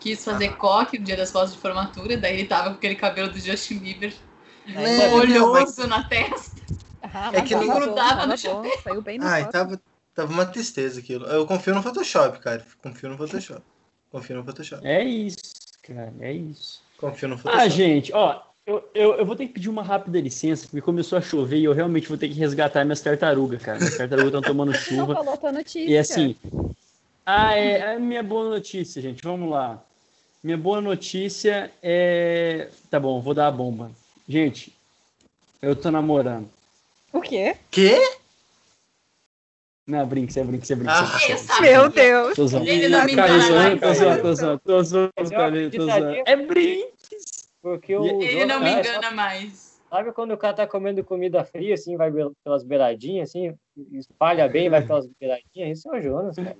quis 0.00 0.24
fazer 0.24 0.56
coque 0.56 0.98
no 0.98 1.04
dia 1.04 1.16
das 1.16 1.30
fotos 1.30 1.52
de 1.52 1.58
formatura, 1.58 2.16
daí 2.16 2.34
ele 2.38 2.48
tava 2.48 2.70
com 2.70 2.76
aquele 2.76 2.94
cabelo 2.96 3.28
do 3.30 3.38
Justin 3.38 3.78
Bieber 3.78 4.14
Né, 4.66 5.08
olhoso 5.12 5.86
na 5.86 6.02
testa. 6.04 6.60
Ah, 7.02 7.30
É 7.34 7.42
que 7.42 7.54
não 7.54 7.68
grudava 7.68 8.26
no 8.26 8.34
bom, 8.38 8.64
Saiu 8.82 9.02
bem 9.02 9.18
no 9.18 9.26
Ai, 9.26 9.42
foto. 9.42 9.52
tava, 9.52 9.80
tava 10.14 10.32
uma 10.32 10.46
tristeza 10.46 11.00
aquilo. 11.00 11.26
Eu 11.26 11.46
confio 11.46 11.74
no 11.74 11.82
Photoshop, 11.82 12.38
cara. 12.40 12.64
Confio 12.82 13.10
no 13.10 13.18
Photoshop. 13.18 13.62
Confio 14.10 14.36
no 14.36 14.44
Photoshop. 14.44 14.86
É 14.86 15.04
isso, 15.04 15.38
cara, 15.82 16.12
é 16.20 16.32
isso. 16.32 16.82
Confio 16.96 17.28
no 17.28 17.36
Photoshop. 17.36 17.64
Ah, 17.64 17.68
gente, 17.68 18.12
ó, 18.14 18.40
eu, 18.66 18.88
eu, 18.94 19.14
eu 19.14 19.26
vou 19.26 19.34
ter 19.34 19.46
que 19.46 19.54
pedir 19.54 19.68
uma 19.68 19.82
rápida 19.82 20.20
licença, 20.20 20.66
porque 20.66 20.80
começou 20.80 21.18
a 21.18 21.22
chover 21.22 21.58
e 21.58 21.64
eu 21.64 21.72
realmente 21.72 22.08
vou 22.08 22.16
ter 22.16 22.28
que 22.28 22.34
resgatar 22.34 22.84
minhas 22.84 23.00
tartarugas, 23.00 23.60
cara. 23.62 23.78
Minhas 23.78 23.96
tartarugas 23.96 24.28
estão 24.28 24.42
tomando 24.42 24.70
Não 24.72 24.78
chuva. 24.78 25.14
falou 25.14 25.36
tua 25.36 25.52
notícia. 25.52 25.90
E 25.90 25.98
assim. 25.98 26.36
Ah, 27.26 27.56
é, 27.56 27.94
é 27.94 27.98
minha 27.98 28.22
boa 28.22 28.50
notícia, 28.50 29.02
gente. 29.02 29.22
Vamos 29.22 29.50
lá. 29.50 29.82
Minha 30.42 30.56
boa 30.56 30.80
notícia 30.80 31.72
é. 31.82 32.68
Tá 32.90 32.98
bom, 32.98 33.20
vou 33.20 33.34
dar 33.34 33.48
a 33.48 33.52
bomba. 33.52 33.90
Gente, 34.28 34.72
eu 35.60 35.74
tô 35.74 35.90
namorando. 35.90 36.48
O 37.12 37.20
quê? 37.20 37.56
Quê? 37.70 38.00
Não, 39.86 40.06
brinque, 40.06 40.32
você 40.32 40.44
brinca, 40.44 40.64
você 40.64 40.74
brinca. 40.76 40.92
Ah, 40.92 41.60
meu 41.60 41.88
Deus. 41.88 42.34
Tô 42.36 42.46
zoando. 42.46 42.68
Ele 42.68 42.88
não 42.88 43.04
me 43.04 43.12
engana 43.12 43.78
Tô 43.78 43.94
zoando, 43.94 44.22
tô 44.22 44.34
zoando, 44.34 44.60
tô 44.60 44.82
zoando, 44.84 45.12
tô 45.70 45.86
zoando. 45.86 46.22
É 46.24 46.36
brinques. 46.36 46.91
Porque 47.62 47.96
o 47.96 48.20
Ele 48.20 48.44
não 48.44 48.60
me 48.60 48.70
engana 48.72 49.10
mais. 49.12 49.80
Sabe 49.88 50.10
quando 50.12 50.32
o 50.32 50.38
cara 50.38 50.54
tá 50.54 50.66
comendo 50.66 51.04
comida 51.04 51.44
fria, 51.44 51.74
assim, 51.74 51.98
vai 51.98 52.10
pelas 52.42 52.64
beiradinhas, 52.64 53.28
assim, 53.28 53.54
espalha 53.92 54.48
bem, 54.48 54.70
vai 54.70 54.82
pelas 54.86 55.06
beiradinhas? 55.20 55.78
Isso 55.78 55.94
é 55.94 55.98
o 55.98 56.00
Jonas, 56.00 56.34
cara. 56.34 56.56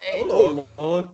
É 0.00 0.22
louco. 0.22 0.68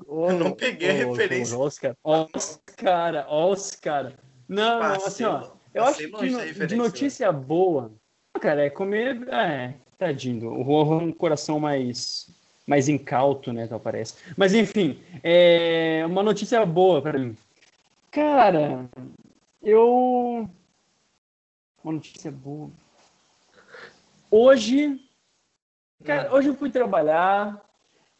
Eu 0.09 0.33
não 0.33 0.50
peguei 0.50 0.90
a 0.90 0.92
referência. 0.92 1.57
Olha 2.03 2.29
os 2.35 2.61
caras, 2.76 3.24
olha 3.29 3.53
os 3.53 3.70
caras. 3.70 4.12
Não, 4.48 4.83
assim, 4.83 5.22
ó, 5.22 5.48
eu 5.72 5.85
acho 5.85 5.98
que 6.09 6.66
de 6.66 6.74
notícia 6.74 7.31
boa, 7.31 7.92
cara, 8.40 8.64
é 8.66 8.70
comer, 8.70 9.29
é, 9.29 9.74
tadinho, 9.96 10.53
o 10.53 10.64
Juan 10.64 11.05
um 11.05 11.12
coração 11.12 11.61
mais 11.61 12.29
mais 12.66 12.88
incauto, 12.88 13.53
né, 13.53 13.66
tal 13.68 13.79
parece. 13.79 14.14
Mas 14.37 14.55
enfim, 14.55 15.00
é 15.22 16.03
uma 16.07 16.22
notícia 16.22 16.64
boa 16.66 17.00
para 17.00 17.18
mim. 17.18 17.37
Cara, 18.11 18.88
eu 19.62 20.49
uma 21.83 21.92
notícia 21.94 22.31
boa. 22.31 22.70
Hoje, 24.31 25.01
cara, 26.05 26.33
hoje 26.35 26.49
eu 26.49 26.55
fui 26.55 26.70
trabalhar 26.70 27.61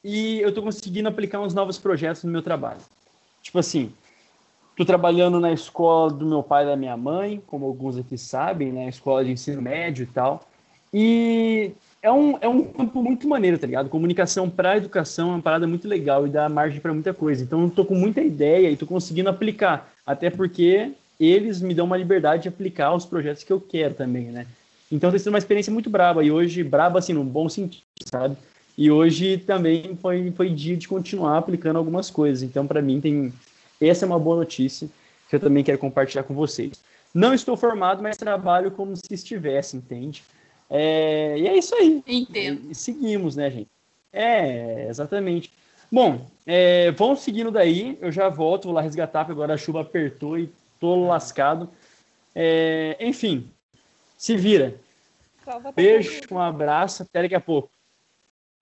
e 0.03 0.41
eu 0.41 0.53
tô 0.53 0.63
conseguindo 0.63 1.09
aplicar 1.09 1.41
uns 1.41 1.55
novos 1.55 1.79
projetos 1.79 2.25
no 2.25 2.33
meu 2.33 2.43
trabalho. 2.43 2.81
Tipo 3.43 3.59
assim, 3.59 3.93
tô 4.77 4.85
trabalhando 4.85 5.39
na 5.39 5.53
escola 5.53 6.11
do 6.11 6.27
meu 6.27 6.43
pai 6.43 6.65
e 6.65 6.69
da 6.69 6.77
minha 6.77 6.97
mãe, 6.97 7.43
como 7.47 7.67
alguns 7.67 7.97
aqui 7.97 8.17
sabem, 8.17 8.73
né, 8.73 8.89
escola 8.89 9.25
de 9.25 9.33
ensino 9.33 9.61
médio 9.61 10.05
e 10.05 10.07
tal. 10.07 10.47
E 10.93 11.73
é 12.03 12.11
um, 12.11 12.37
é 12.41 12.49
um 12.49 12.65
campo 12.65 13.03
muito 13.03 13.29
maneiro, 13.29 13.59
tá 13.59 13.67
ligado? 13.67 13.89
Comunicação 13.89 14.49
para 14.51 14.79
educação 14.79 15.31
é 15.31 15.35
uma 15.35 15.43
parada 15.43 15.67
muito 15.67 15.87
legal 15.87 16.27
e 16.27 16.31
dá 16.31 16.49
margem 16.49 16.81
para 16.81 16.93
muita 16.93 17.15
coisa. 17.15 17.45
Então, 17.45 17.65
eu 17.65 17.71
tô 17.71 17.85
com 17.85 17.95
muita 17.95 18.21
ideia 18.21 18.71
e 18.71 18.77
tô 18.77 18.87
conseguindo 18.87 19.29
aplicar. 19.29 19.93
Até 20.05 20.31
porque 20.31 20.93
eles 21.29 21.61
me 21.61 21.75
dão 21.75 21.87
uma 21.87 21.97
liberdade 21.97 22.45
de 22.45 22.49
aplicar 22.49 22.95
os 22.95 23.05
projetos 23.05 23.45
que 23.45 23.53
eu 23.53 23.61
quero 23.61 23.95
também, 23.95 24.27
né? 24.27 24.47
Então 24.91 25.11
tem 25.11 25.19
sido 25.19 25.29
uma 25.29 25.39
experiência 25.39 25.73
muito 25.73 25.91
braba, 25.91 26.25
e 26.25 26.31
hoje, 26.31 26.65
braba 26.65 26.99
assim, 26.99 27.13
no 27.13 27.23
bom 27.23 27.49
sentido, 27.49 27.85
sabe? 28.07 28.37
E 28.77 28.91
hoje 28.91 29.39
também 29.39 29.97
foi, 29.97 30.33
foi 30.33 30.51
dia 30.51 30.77
de 30.77 30.89
continuar 30.89 31.39
aplicando 31.39 31.77
algumas 31.77 32.11
coisas. 32.11 32.43
Então, 32.43 32.67
para 32.67 32.81
mim, 32.81 33.01
tem 33.01 33.33
essa 33.81 34.05
é 34.05 34.07
uma 34.07 34.19
boa 34.19 34.37
notícia 34.37 34.89
que 35.29 35.37
eu 35.37 35.41
também 35.41 35.63
quero 35.63 35.79
compartilhar 35.79 36.23
com 36.23 36.35
vocês. 36.35 36.73
Não 37.15 37.35
estou 37.35 37.57
formado, 37.57 38.03
mas 38.03 38.17
trabalho 38.17 38.71
como 38.71 38.97
se 38.97 39.13
estivesse, 39.13 39.77
entende? 39.77 40.23
É, 40.69 41.39
e 41.39 41.49
é 41.49 41.59
isso 41.59 41.75
aí. 41.75 42.03
Entendo. 42.07 42.75
Seguimos, 42.75 43.37
né, 43.37 43.51
gente? 43.51 43.69
É, 44.13 44.87
exatamente. 44.89 45.51
Bom, 45.91 46.27
é, 46.47 46.91
vamos 46.93 47.21
seguindo 47.21 47.51
daí. 47.51 47.99
Eu 48.01 48.13
já 48.13 48.29
volto, 48.29 48.65
vou 48.65 48.75
lá 48.75 48.81
resgatar, 48.81 49.25
porque 49.25 49.33
agora 49.33 49.55
a 49.55 49.59
chuva 49.59 49.81
apertou 49.81 50.39
e 50.39 50.49
tô 50.81 51.07
lascado. 51.07 51.71
É, 52.35 52.97
enfim, 52.99 53.53
se 54.17 54.37
vira. 54.37 54.75
Beijo, 55.75 56.21
um 56.31 56.39
abraço, 56.39 57.03
até 57.03 57.23
daqui 57.23 57.35
a 57.35 57.41
pouco. 57.41 57.71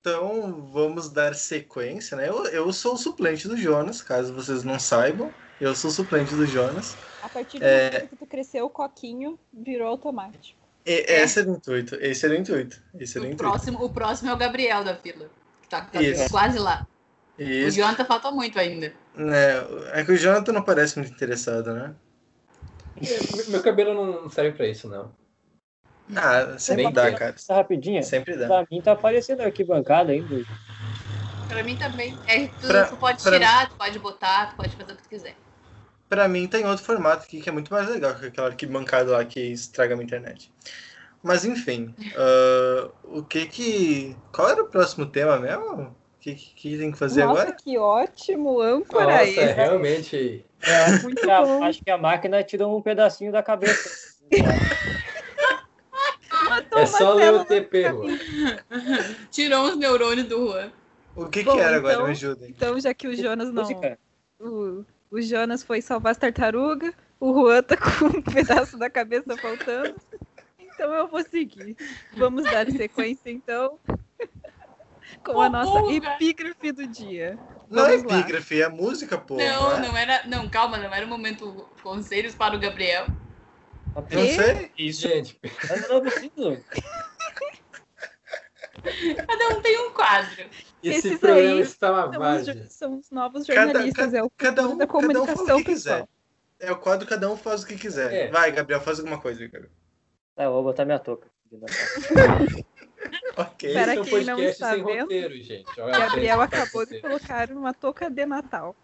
Então, 0.00 0.68
vamos 0.72 1.10
dar 1.10 1.34
sequência, 1.34 2.16
né? 2.16 2.28
Eu, 2.28 2.46
eu 2.46 2.72
sou 2.72 2.94
o 2.94 2.96
suplente 2.96 3.48
do 3.48 3.56
Jonas, 3.56 4.00
caso 4.00 4.32
vocês 4.34 4.64
não 4.64 4.78
saibam. 4.78 5.32
Eu 5.60 5.74
sou 5.74 5.90
o 5.90 5.92
suplente 5.92 6.34
do 6.34 6.46
Jonas. 6.46 6.96
A 7.22 7.28
partir 7.28 7.58
do 7.58 7.64
é... 7.64 7.90
momento 7.90 8.08
que 8.10 8.16
tu 8.16 8.26
cresceu, 8.26 8.66
o 8.66 8.70
coquinho 8.70 9.38
virou 9.52 9.88
automático. 9.88 10.58
E, 10.86 10.92
é. 10.92 11.22
Esse 11.22 11.40
era 11.40 11.50
o 11.50 11.56
intuito. 11.56 11.96
Esse 11.96 12.24
era 12.24 12.34
o 12.34 12.38
intuito. 12.38 12.80
Esse 12.98 13.18
era 13.18 13.26
o, 13.26 13.28
o 13.28 13.32
intuito. 13.32 13.50
Próximo, 13.50 13.84
o 13.84 13.90
próximo 13.90 14.30
é 14.30 14.34
o 14.34 14.36
Gabriel 14.36 14.84
da 14.84 14.94
fila. 14.94 15.28
Que 15.62 15.68
tá, 15.68 15.82
tá 15.82 15.98
quase 16.30 16.58
lá. 16.58 16.86
Isso. 17.36 17.68
O 17.68 17.82
Jonathan 17.82 18.04
falta 18.04 18.30
muito 18.30 18.58
ainda. 18.58 18.92
É, 19.16 20.00
é 20.00 20.04
que 20.04 20.12
o 20.12 20.16
Jonathan 20.16 20.52
não 20.52 20.62
parece 20.62 20.98
muito 20.98 21.12
interessado, 21.12 21.72
né? 21.72 21.94
Meu 23.48 23.62
cabelo 23.62 23.94
não 23.94 24.28
serve 24.30 24.56
pra 24.56 24.66
isso, 24.66 24.88
não. 24.88 25.12
Ah, 26.16 26.58
sempre 26.58 26.90
dá, 26.92 27.12
cara. 27.12 27.34
Tá 27.46 27.56
rapidinho? 27.56 28.02
Sempre 28.02 28.36
dá. 28.36 28.46
Pra 28.46 28.66
mim 28.70 28.80
tá 28.80 28.92
aparecendo 28.92 29.42
arquibancada 29.42 30.12
ainda. 30.12 30.44
Pra 31.48 31.62
mim 31.62 31.76
também. 31.76 32.16
É, 32.26 32.46
tu, 32.46 32.66
pra, 32.66 32.84
tu 32.86 32.96
pode 32.96 33.22
tirar, 33.22 33.64
mim... 33.64 33.70
tu 33.70 33.76
pode 33.76 33.98
botar, 33.98 34.50
tu 34.50 34.56
pode 34.56 34.76
fazer 34.76 34.92
o 34.92 34.96
que 34.96 35.02
tu 35.02 35.08
quiser. 35.08 35.34
Pra 36.08 36.26
mim 36.26 36.46
tem 36.46 36.64
outro 36.66 36.84
formato 36.84 37.24
aqui 37.24 37.40
que 37.40 37.48
é 37.48 37.52
muito 37.52 37.72
mais 37.72 37.88
legal 37.88 38.14
que 38.14 38.26
aquela 38.26 38.48
arquibancada 38.48 39.12
lá 39.12 39.24
que 39.24 39.40
estraga 39.40 39.92
a 39.92 39.96
minha 39.96 40.06
internet. 40.06 40.50
Mas 41.22 41.44
enfim, 41.44 41.94
uh, 41.98 42.90
o 43.18 43.22
que 43.22 43.46
que... 43.46 44.16
Qual 44.32 44.48
era 44.48 44.62
o 44.62 44.68
próximo 44.68 45.04
tema 45.04 45.38
mesmo? 45.38 45.94
O 46.18 46.20
que, 46.20 46.34
que, 46.34 46.54
que 46.54 46.76
tem 46.76 46.90
que 46.90 46.98
fazer 46.98 47.24
Nossa, 47.24 47.42
agora? 47.42 47.56
que 47.56 47.78
ótimo, 47.78 48.60
âncora 48.60 49.04
Nossa, 49.04 49.18
aí. 49.18 49.38
É, 49.38 49.52
realmente... 49.52 50.44
É, 50.60 50.98
muito 51.00 51.24
bom. 51.24 51.62
Acho 51.62 51.84
que 51.84 51.90
a 51.92 51.96
máquina 51.96 52.42
tirou 52.42 52.76
um 52.76 52.82
pedacinho 52.82 53.30
da 53.30 53.40
cabeça. 53.40 54.16
é 56.76 56.86
só 56.86 57.14
ler 57.14 57.32
o 57.32 57.44
TP, 57.44 57.84
Juan. 57.84 58.18
Tirou 59.30 59.66
os 59.66 59.76
neurônios 59.76 60.26
do 60.26 60.48
Juan. 60.48 60.72
O 61.14 61.26
que, 61.26 61.44
bom, 61.44 61.52
que 61.52 61.60
era 61.60 61.76
agora? 61.76 61.94
Então, 61.94 62.06
Me 62.06 62.10
ajuda. 62.10 62.48
Então, 62.48 62.80
já 62.80 62.92
que 62.92 63.06
o 63.06 63.16
Jonas 63.16 63.52
não... 63.52 63.64
O, 64.40 64.84
o 65.12 65.22
Jonas 65.22 65.62
foi 65.62 65.80
salvar 65.80 66.10
as 66.10 66.18
tartarugas, 66.18 66.92
o 67.20 67.32
Juan 67.32 67.62
tá 67.62 67.76
com 67.78 68.06
um 68.06 68.22
pedaço 68.22 68.76
da 68.76 68.90
cabeça 68.90 69.36
faltando. 69.36 69.94
Então 70.58 70.92
eu 70.92 71.06
vou 71.06 71.22
seguir. 71.22 71.76
Vamos 72.16 72.42
dar 72.42 72.68
sequência, 72.70 73.30
então, 73.30 73.78
com 75.24 75.40
a 75.40 75.48
nossa 75.48 75.92
epígrafe 75.92 76.72
do 76.72 76.86
dia. 76.86 77.38
Não 77.70 77.86
é 77.86 77.94
epígrafe, 77.96 78.62
é 78.62 78.68
música, 78.68 79.18
pô. 79.18 79.36
Não, 79.36 79.44
não, 79.44 79.72
é? 79.72 79.80
não, 79.80 79.96
era. 79.96 80.26
Não, 80.26 80.48
calma, 80.48 80.78
não 80.78 80.92
era 80.92 81.04
o 81.04 81.08
momento 81.08 81.68
conselhos 81.82 82.34
para 82.34 82.56
o 82.56 82.58
Gabriel. 82.58 83.06
Não 83.94 84.26
sei. 84.26 84.70
Isso, 84.78 85.02
gente. 85.02 85.40
não 85.88 86.00
preciso. 86.00 86.62
Cada 89.26 89.48
um 89.48 89.60
tem 89.60 89.78
um 89.86 89.92
quadro. 89.92 90.46
Esse 90.82 91.08
Esses 91.08 91.18
programa 91.18 91.60
está 91.60 91.92
uma 91.92 92.18
várzea. 92.18 92.66
São 92.68 92.98
os 92.98 93.10
novos 93.10 93.46
jornalistas, 93.46 94.06
cada, 94.06 94.18
é 94.18 94.22
o 94.22 94.30
cada 94.30 94.68
um, 94.68 94.76
da 94.76 94.86
comunicação 94.86 95.46
cada 95.46 95.56
um 95.56 95.64
pessoal. 95.64 96.08
É 96.60 96.72
o 96.72 96.76
quadro, 96.76 97.06
cada 97.06 97.30
um 97.30 97.36
faz 97.36 97.62
o 97.62 97.66
que 97.66 97.76
quiser. 97.76 98.12
É. 98.12 98.30
Vai, 98.30 98.52
Gabriel, 98.52 98.80
faz 98.80 98.98
alguma 98.98 99.20
coisa, 99.20 99.40
Gabriel. 99.44 99.70
Tá, 100.34 100.44
eu 100.44 100.52
vou 100.52 100.62
botar 100.62 100.84
minha 100.84 100.98
touca. 100.98 101.28
ok. 103.36 103.72
Para 103.72 103.94
é 103.94 104.02
quem 104.02 104.24
não 104.24 104.38
está 104.40 104.74
vendo, 104.74 105.02
roteiro, 105.02 105.34
gente. 105.42 105.80
Olha 105.80 105.98
Gabriel 105.98 106.40
acabou 106.40 106.86
de 106.86 107.00
colocar 107.00 107.50
uma 107.50 107.72
touca 107.72 108.10
de 108.10 108.26
Natal. 108.26 108.74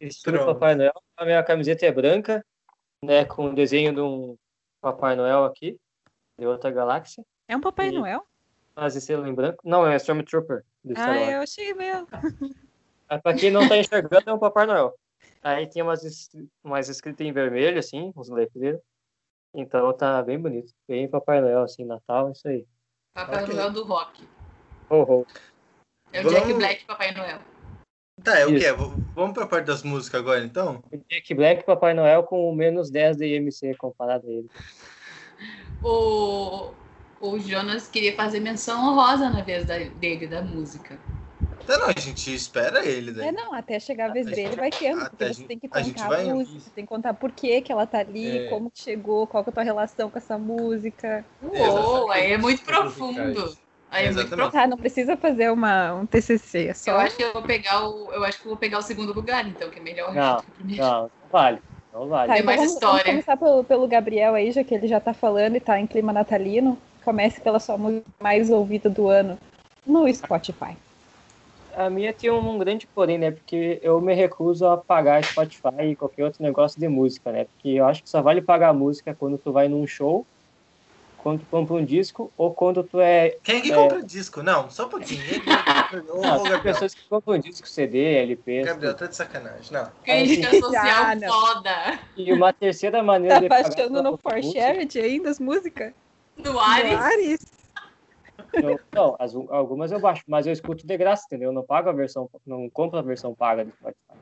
Estilo 0.00 0.44
Papai 0.44 0.74
Noel. 0.74 0.92
A 1.16 1.24
minha 1.24 1.42
camiseta 1.42 1.86
é 1.86 1.92
branca, 1.92 2.44
né, 3.02 3.24
com 3.24 3.46
o 3.46 3.54
desenho 3.54 3.94
de 3.94 4.00
um 4.00 4.36
Papai 4.80 5.16
Noel 5.16 5.44
aqui, 5.44 5.78
de 6.38 6.46
outra 6.46 6.70
galáxia. 6.70 7.24
É 7.48 7.56
um 7.56 7.60
Papai 7.60 7.88
e... 7.88 7.92
Noel? 7.92 8.26
Mas 8.74 8.96
esse 8.96 9.12
em 9.12 9.34
branco. 9.34 9.60
Não, 9.64 9.86
é 9.86 9.96
Stormtrooper. 9.96 10.64
Do 10.82 10.94
ah, 10.96 11.30
eu 11.30 11.40
achei 11.42 11.72
mesmo. 11.74 12.08
Pra 13.22 13.34
quem 13.34 13.50
não 13.50 13.68
tá 13.68 13.76
enxergando, 13.76 14.28
é 14.28 14.32
um 14.32 14.38
Papai 14.38 14.66
Noel. 14.66 14.94
Aí 15.42 15.66
tem 15.68 15.82
umas, 15.82 16.28
umas 16.62 16.88
escritas 16.88 17.24
em 17.24 17.32
vermelho, 17.32 17.78
assim, 17.78 18.12
uns 18.16 18.28
letreiros. 18.28 18.80
Então 19.54 19.92
tá 19.92 20.20
bem 20.22 20.38
bonito. 20.38 20.72
Bem 20.88 21.08
Papai 21.08 21.40
Noel, 21.40 21.62
assim, 21.62 21.84
Natal, 21.84 22.32
isso 22.32 22.48
aí. 22.48 22.66
Papai 23.14 23.44
okay. 23.44 23.54
Noel 23.54 23.70
do 23.70 23.84
rock. 23.84 24.24
Oh, 24.90 25.06
oh. 25.08 25.26
É 26.12 26.20
o 26.20 26.24
Vamos... 26.24 26.40
Jack 26.40 26.54
Black 26.54 26.84
Papai 26.84 27.12
Noel. 27.12 27.38
Tá, 28.22 28.38
é 28.38 28.46
o 28.46 28.48
que? 28.48 28.72
Vamos 29.14 29.34
pra 29.34 29.46
parte 29.46 29.66
das 29.66 29.82
músicas 29.82 30.20
agora, 30.20 30.44
então? 30.44 30.82
Jack 31.08 31.32
Black 31.34 31.64
Papai 31.64 31.94
Noel 31.94 32.24
com 32.24 32.52
menos 32.54 32.90
10 32.90 33.18
de 33.18 33.36
IMC 33.36 33.76
comparado 33.76 34.26
a 34.26 34.30
ele. 34.30 34.50
O, 35.82 36.72
o 37.20 37.38
Jonas 37.38 37.86
queria 37.88 38.16
fazer 38.16 38.40
menção 38.40 38.80
honrosa 38.80 39.30
na 39.30 39.42
vez 39.42 39.64
da, 39.64 39.78
dele, 39.78 40.26
da 40.26 40.42
música. 40.42 40.98
Então, 41.64 41.78
não, 41.78 41.88
a 41.88 41.98
gente 41.98 42.34
espera 42.34 42.84
ele. 42.84 43.10
Daí. 43.10 43.28
É, 43.28 43.32
não, 43.32 43.54
até 43.54 43.80
chegar 43.80 44.10
a 44.10 44.12
vez 44.12 44.26
até 44.26 44.36
dele 44.36 44.56
vai 44.56 44.70
ter, 44.70 44.94
porque 44.94 45.32
você 45.32 45.44
tem 45.44 45.58
que 45.58 45.66
contar 45.66 46.12
a, 46.12 46.20
a 46.20 46.24
música, 46.24 46.60
você 46.60 46.70
tem 46.70 46.84
que 46.84 46.88
contar 46.88 47.14
por 47.14 47.32
que, 47.32 47.62
que 47.62 47.72
ela 47.72 47.86
tá 47.86 48.00
ali, 48.00 48.38
é. 48.38 48.48
como 48.48 48.70
que 48.70 48.80
chegou, 48.80 49.26
qual 49.26 49.42
que 49.42 49.48
é 49.48 49.50
a 49.50 49.54
tua 49.54 49.62
relação 49.62 50.10
com 50.10 50.18
essa 50.18 50.36
música. 50.36 51.24
Uou, 51.42 52.10
aí 52.10 52.32
é 52.32 52.38
muito 52.38 52.62
profundo. 52.62 53.56
Aí 53.90 54.06
é 54.06 54.10
muito 54.10 54.28
profundo. 54.28 54.56
Ah, 54.58 54.66
não 54.66 54.76
precisa 54.76 55.16
fazer 55.16 55.50
uma, 55.50 55.94
um 55.94 56.04
TCC, 56.04 56.68
é 56.68 56.74
só... 56.74 56.90
Eu 56.90 56.98
acho 56.98 57.16
que 57.16 57.22
eu 57.22 57.32
vou 57.32 57.42
pegar 57.42 57.88
o, 57.88 58.12
eu 58.12 58.22
acho 58.24 58.42
que 58.42 58.46
vou 58.46 58.58
pegar 58.58 58.78
o 58.78 58.82
segundo 58.82 59.14
lugar, 59.14 59.46
então, 59.48 59.70
que 59.70 59.78
é 59.78 59.82
melhor. 59.82 60.12
Não, 60.12 60.42
não, 60.62 61.02
não 61.02 61.10
vale. 61.32 61.60
Não 61.94 62.08
vale. 62.08 62.28
Tá, 62.28 62.34
Tem 62.34 62.42
então 62.42 62.46
mais 62.46 62.60
vamos, 62.60 62.74
história. 62.74 63.04
Vamos 63.04 63.24
começar 63.24 63.36
pelo, 63.38 63.64
pelo 63.64 63.88
Gabriel 63.88 64.34
aí, 64.34 64.52
já 64.52 64.62
que 64.62 64.74
ele 64.74 64.86
já 64.86 65.00
tá 65.00 65.14
falando 65.14 65.56
e 65.56 65.60
tá 65.60 65.80
em 65.80 65.86
clima 65.86 66.12
natalino. 66.12 66.76
Comece 67.02 67.40
pela 67.40 67.58
sua 67.58 67.78
música 67.78 68.04
mais 68.20 68.50
ouvida 68.50 68.90
do 68.90 69.08
ano 69.08 69.38
no 69.86 70.12
Spotify 70.12 70.76
a 71.76 71.90
minha 71.90 72.12
tem 72.12 72.30
um 72.30 72.58
grande 72.58 72.86
porém, 72.86 73.18
né? 73.18 73.30
Porque 73.30 73.78
eu 73.82 74.00
me 74.00 74.14
recuso 74.14 74.66
a 74.66 74.76
pagar 74.76 75.24
Spotify 75.24 75.82
e 75.90 75.96
qualquer 75.96 76.24
outro 76.24 76.42
negócio 76.42 76.78
de 76.78 76.88
música, 76.88 77.32
né? 77.32 77.44
Porque 77.44 77.70
eu 77.70 77.86
acho 77.86 78.02
que 78.02 78.10
só 78.10 78.22
vale 78.22 78.40
pagar 78.42 78.72
música 78.72 79.14
quando 79.18 79.38
tu 79.38 79.52
vai 79.52 79.68
num 79.68 79.86
show 79.86 80.26
quando 81.24 81.40
tu 81.40 81.46
compra 81.46 81.76
um 81.76 81.84
disco 81.84 82.30
ou 82.36 82.52
quando 82.52 82.84
tu 82.84 83.00
é. 83.00 83.38
Quem 83.42 83.62
que 83.62 83.72
é... 83.72 83.74
compra 83.74 84.02
disco? 84.02 84.42
Não, 84.42 84.68
só 84.68 84.84
um 84.84 84.90
pouquinho. 84.90 85.22
Ô, 86.12 86.20
Não, 86.20 86.60
pessoas 86.60 86.94
que 86.94 87.08
compram 87.08 87.38
disco, 87.38 87.66
CD, 87.66 88.16
LP. 88.16 88.62
Gabriel, 88.62 88.94
tá 88.94 89.06
de 89.06 89.16
sacanagem. 89.16 89.72
Não. 89.72 89.90
Crítica 90.04 90.48
assim, 90.48 90.60
social 90.60 90.84
ah, 90.86 91.16
foda. 91.26 91.98
E 92.14 92.30
uma 92.30 92.52
terceira 92.52 93.02
maneira 93.02 93.36
tá 93.36 93.40
de. 93.40 93.48
Tá 93.48 93.62
baixando 93.62 94.02
no 94.02 94.18
For 94.18 94.42
Charity 94.42 95.00
ainda 95.00 95.30
as 95.30 95.40
músicas? 95.40 95.94
No 96.36 96.60
Ares. 96.60 96.92
No 96.92 96.98
Ares. 96.98 97.53
Eu, 98.62 98.80
não, 98.92 99.16
as, 99.18 99.34
algumas 99.34 99.92
eu 99.92 100.00
baixo, 100.00 100.22
mas 100.26 100.46
eu 100.46 100.52
escuto 100.52 100.86
de 100.86 100.96
graça, 100.96 101.24
entendeu? 101.26 101.50
Eu 101.50 101.52
não 101.52 101.64
pago 101.64 101.88
a 101.88 101.92
versão, 101.92 102.28
não 102.46 102.68
compro 102.70 102.98
a 102.98 103.02
versão 103.02 103.34
paga 103.34 103.64
do 103.64 103.72
Spotify. 103.72 104.14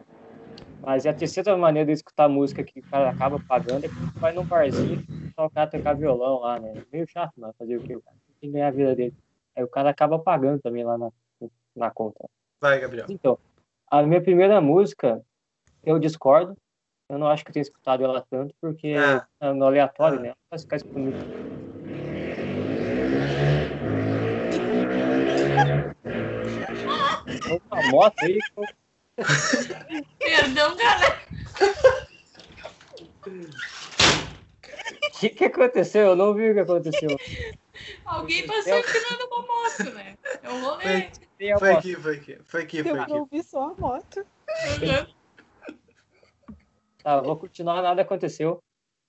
Mas 0.80 1.06
é 1.06 1.10
a 1.10 1.14
terceira 1.14 1.56
maneira 1.56 1.86
de 1.86 1.92
escutar 1.92 2.28
música 2.28 2.64
que 2.64 2.80
o 2.80 2.82
cara 2.82 3.10
acaba 3.10 3.38
pagando 3.38 3.84
é 3.84 3.88
quando 3.88 4.20
vai 4.20 4.32
num 4.32 4.44
barzinho 4.44 5.04
tocar, 5.36 5.68
tocar 5.68 5.94
violão 5.94 6.40
lá, 6.40 6.58
né? 6.58 6.82
Meio 6.92 7.06
chato, 7.08 7.32
mas 7.36 7.56
fazer 7.56 7.76
o 7.76 7.80
que? 7.80 7.94
O 7.94 8.02
cara 8.02 8.16
tem 8.26 8.36
que 8.40 8.52
ganhar 8.52 8.68
a 8.68 8.72
vida 8.72 8.94
dele. 8.96 9.14
Aí 9.54 9.62
o 9.62 9.68
cara 9.68 9.90
acaba 9.90 10.18
pagando 10.18 10.60
também 10.60 10.82
lá 10.82 10.98
na, 10.98 11.10
na 11.76 11.90
conta. 11.90 12.28
Vai, 12.60 12.80
Gabriel. 12.80 13.06
Então, 13.08 13.38
a 13.88 14.02
minha 14.02 14.20
primeira 14.20 14.60
música, 14.60 15.22
eu 15.84 15.98
discordo. 15.98 16.56
Eu 17.08 17.18
não 17.18 17.28
acho 17.28 17.44
que 17.44 17.50
eu 17.50 17.52
tenha 17.52 17.62
escutado 17.62 18.02
ela 18.02 18.24
tanto, 18.28 18.54
porque 18.60 18.94
ah. 18.98 19.26
é 19.40 19.52
no 19.52 19.66
aleatório, 19.66 20.18
ah. 20.18 20.22
né? 20.22 20.28
Não 20.30 20.36
faz 20.50 20.62
ficar 20.62 20.76
escutando 20.76 21.12
uma 27.70 27.82
moto 27.90 28.22
aí. 28.22 28.38
Perdão, 30.18 30.76
galera. 30.76 31.18
O 35.04 35.18
que, 35.18 35.28
que 35.28 35.44
aconteceu? 35.44 36.08
Eu 36.08 36.16
não 36.16 36.34
vi 36.34 36.50
o 36.50 36.54
que 36.54 36.60
aconteceu. 36.60 37.10
Alguém 38.04 38.46
passou 38.46 38.78
empinando 38.78 39.26
uma 39.26 39.42
moto, 39.42 39.94
né? 39.94 40.16
É 40.42 40.50
um 40.50 40.64
rolê. 40.64 41.10
Foi, 41.38 41.58
foi 41.58 41.72
aqui, 41.72 41.94
foi 41.96 42.16
aqui. 42.16 42.38
Foi 42.44 42.62
aqui, 42.62 42.82
foi 42.82 42.98
aqui. 42.98 43.12
Eu 43.12 43.16
não 43.16 43.26
vi 43.26 43.42
só 43.42 43.70
a 43.70 43.74
moto. 43.74 44.26
Tá, 47.02 47.20
vou 47.20 47.36
continuar, 47.36 47.82
nada 47.82 48.02
aconteceu. 48.02 48.62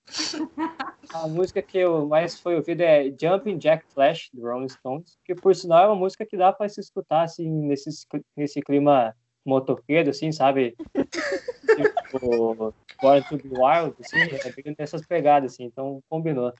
A 1.13 1.27
música 1.27 1.61
que 1.61 1.77
eu 1.77 2.07
mais 2.07 2.39
foi 2.39 2.55
ouvida 2.55 2.83
é 2.83 3.13
Jumping 3.19 3.57
Jack 3.57 3.85
Flash, 3.93 4.29
do 4.33 4.41
Rolling 4.41 4.69
Stones, 4.69 5.17
que 5.23 5.35
por 5.35 5.55
sinal 5.55 5.83
é 5.83 5.87
uma 5.87 5.95
música 5.95 6.25
que 6.25 6.35
dá 6.35 6.51
para 6.51 6.67
se 6.67 6.79
escutar 6.79 7.23
assim, 7.23 7.47
nesse, 7.49 7.89
nesse 8.35 8.61
clima 8.61 9.15
motoqueiro, 9.45 10.09
assim, 10.09 10.31
sabe? 10.31 10.75
tipo, 11.77 12.73
Born 13.01 13.23
to 13.29 13.37
be 13.37 13.49
Wild, 13.51 13.95
assim, 13.99 14.17
é 14.43 14.51
bem 14.51 14.75
nessas 14.77 15.05
pegadas, 15.05 15.53
assim, 15.53 15.65
então 15.65 16.01
combinou. 16.09 16.53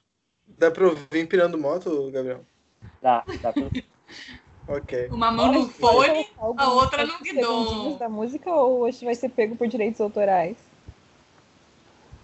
Dá 0.46 0.70
pra 0.70 0.86
ouvir 0.86 1.20
empinando 1.20 1.58
moto, 1.58 2.10
Gabriel? 2.10 2.44
Dá, 3.02 3.24
dá 3.42 3.52
pra 3.52 3.68
Ok. 4.66 5.08
Uma 5.08 5.30
mão 5.30 5.52
no 5.52 5.68
fone, 5.68 6.26
a 6.38 6.72
outra 6.72 7.04
no 7.04 7.18
guidão. 7.18 7.98
da 7.98 8.08
música 8.08 8.50
ou 8.50 8.80
hoje 8.80 9.04
vai 9.04 9.14
ser 9.14 9.28
pego 9.30 9.56
por 9.56 9.68
direitos 9.68 10.00
autorais? 10.00 10.56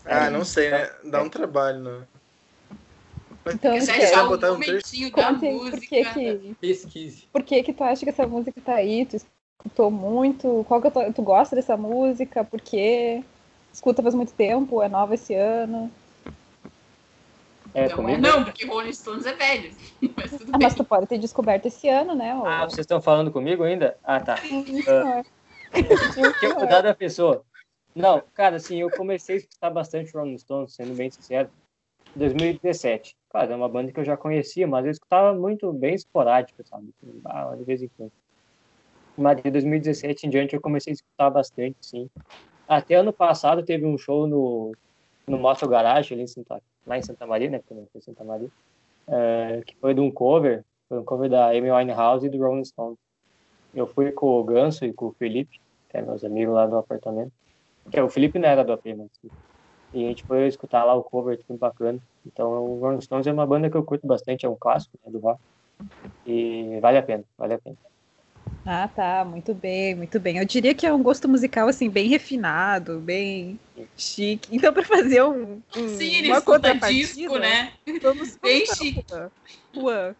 Ah, 0.05 0.31
não 0.31 0.45
sei, 0.45 0.71
né? 0.71 0.91
Dá 1.05 1.23
um 1.23 1.29
trabalho, 1.29 1.81
né? 1.81 2.07
Então, 3.53 3.81
você 3.81 3.91
achar 3.91 4.27
botar 4.27 4.51
um 4.51 4.55
momentinho 4.55 5.11
da 5.11 5.33
música. 5.33 5.71
Por 5.71 5.81
que 5.89 6.05
que, 6.05 6.55
Pesquise. 6.61 7.29
Por 7.33 7.43
que 7.43 7.63
que 7.63 7.73
tu 7.73 7.85
acha 7.85 8.05
que 8.05 8.11
essa 8.11 8.27
música 8.27 8.61
tá 8.61 8.75
aí? 8.75 9.07
Tu 9.07 9.17
escutou 9.17 9.91
muito? 9.91 10.65
Qual 10.69 10.81
que 10.81 10.91
tu, 10.91 11.13
tu 11.13 11.23
gosta 11.23 11.57
dessa 11.57 11.77
música? 11.77 12.45
Por 12.45 12.61
quê? 12.61 13.23
Escuta 13.73 14.03
faz 14.03 14.15
muito 14.15 14.33
tempo? 14.33 14.83
É 14.83 14.89
nova 14.89 15.15
esse 15.15 15.35
ano? 15.35 15.91
É, 17.73 17.89
não, 17.89 18.09
é 18.09 18.19
não, 18.19 18.45
porque 18.45 18.67
Rolling 18.67 18.93
Stones 18.93 19.27
é 19.27 19.33
velho. 19.33 19.73
Mas, 20.17 20.33
ah, 20.53 20.59
mas 20.61 20.75
tu 20.75 20.83
pode 20.83 21.07
ter 21.07 21.19
descoberto 21.19 21.67
esse 21.67 21.89
ano, 21.89 22.15
né? 22.15 22.35
Ou... 22.35 22.47
Ah, 22.47 22.65
vocês 22.65 22.81
estão 22.81 23.01
falando 23.01 23.31
comigo 23.31 23.63
ainda? 23.63 23.97
Ah, 24.03 24.19
tá. 24.19 24.39
uh, 24.43 25.23
que 26.41 26.47
eu 26.47 26.57
cuidar 26.57 26.81
da 26.81 26.95
pessoa. 26.95 27.45
Não, 27.95 28.23
cara, 28.35 28.57
assim, 28.57 28.81
eu 28.81 28.91
comecei 28.91 29.37
a 29.37 29.39
escutar 29.39 29.71
bastante 29.71 30.13
Rolling 30.17 30.39
Stones, 30.39 30.75
sendo 30.75 30.95
bem 30.95 31.11
sincero, 31.11 31.51
em 32.15 32.19
2017. 32.21 33.17
Claro, 33.29 33.53
é 33.53 33.57
uma 33.57 33.69
banda 33.69 33.93
que 33.93 33.99
eu 33.99 34.05
já 34.05 34.17
conhecia, 34.17 34.67
mas 34.67 34.85
eu 34.85 34.91
escutava 34.91 35.37
muito 35.37 35.73
bem 35.73 35.95
esporádico, 35.95 36.65
sabe? 36.67 36.89
Ah, 37.25 37.55
de 37.57 37.65
vez 37.65 37.83
em 37.83 37.89
quando. 37.97 38.13
Mas 39.17 39.43
de 39.43 39.51
2017 39.51 40.27
em 40.27 40.31
diante 40.31 40.55
eu 40.55 40.61
comecei 40.61 40.93
a 40.93 40.95
escutar 40.95 41.31
bastante, 41.31 41.77
sim. 41.81 42.09
Até 42.67 42.95
ano 42.95 43.13
passado 43.13 43.65
teve 43.65 43.85
um 43.85 43.99
show 43.99 44.27
no, 44.27 44.73
no 45.27 45.39
Moto 45.39 45.67
Garage, 45.69 46.15
ali 46.15 46.23
em 46.23 46.27
Santa, 46.27 46.63
lá 46.87 46.97
em 46.97 47.03
Santa 47.03 47.27
Maria, 47.27 47.51
né? 47.51 47.59
Porque 47.59 47.75
não 47.75 47.87
foi 47.93 48.01
Santa 48.01 48.25
Maria. 48.25 48.49
É, 49.09 49.61
que 49.67 49.77
foi 49.81 49.93
de 49.93 50.01
um 50.01 50.11
cover, 50.11 50.65
foi 50.89 51.01
um 51.01 51.05
cover 51.05 51.29
da 51.29 51.49
Amy 51.51 51.71
Winehouse 51.71 52.27
e 52.27 52.31
do 52.31 52.39
Rolling 52.39 52.65
Stones. 52.65 52.99
Eu 53.75 53.87
fui 53.87 54.13
com 54.13 54.27
o 54.27 54.45
Ganso 54.45 54.85
e 54.85 54.93
com 54.93 55.07
o 55.07 55.13
Felipe, 55.13 55.61
que 55.89 55.97
é 55.97 56.03
meus 56.03 56.25
amigos 56.25 56.55
lá 56.55 56.67
do 56.67 56.77
apartamento. 56.77 57.33
Que 57.91 57.99
é, 57.99 58.03
o 58.03 58.11
Felipe 58.11 58.39
não 58.39 58.49
era 58.49 58.65
do 58.65 58.73
AP, 58.73 58.87
mas... 58.97 59.09
E 59.93 60.05
a 60.05 60.09
gente 60.09 60.23
foi 60.25 60.47
escutar 60.47 60.85
lá 60.85 60.95
o 60.95 61.03
cover, 61.03 61.39
tudo 61.45 61.59
bacana. 61.59 61.99
Então, 62.25 62.49
o 62.65 62.79
Rolling 62.81 63.01
Stones 63.01 63.27
é 63.27 63.33
uma 63.33 63.47
banda 63.47 63.69
que 63.69 63.77
eu 63.77 63.83
curto 63.83 64.07
bastante, 64.07 64.47
é 64.47 64.49
um 64.49 64.57
clássico 64.57 64.97
né, 65.05 65.11
do 65.11 65.19
rock. 65.19 65.41
E 66.27 66.79
vale 66.81 66.99
a 66.99 67.03
pena, 67.03 67.25
vale 67.37 67.55
a 67.55 67.59
pena. 67.59 67.77
Ah, 68.65 68.89
tá, 68.89 69.25
muito 69.25 69.55
bem, 69.55 69.95
muito 69.95 70.21
bem. 70.21 70.39
Eu 70.39 70.45
diria 70.45 70.75
que 70.75 70.87
é 70.87 70.93
um 70.93 71.03
gosto 71.03 71.29
musical 71.29 71.69
assim 71.69 71.89
bem 71.89 72.09
refinado, 72.09 72.99
bem 72.99 73.59
chique. 73.97 74.55
Então 74.55 74.73
para 74.73 74.85
fazer 74.85 75.23
um, 75.23 75.61
um 75.77 75.89
Sim, 75.89 76.27
uma 76.27 76.43
contrapartida, 76.43 77.39
né? 77.39 77.73
Vamos 78.03 78.37
bem 78.37 78.67
chique. 78.67 79.05
Juan, 79.75 80.15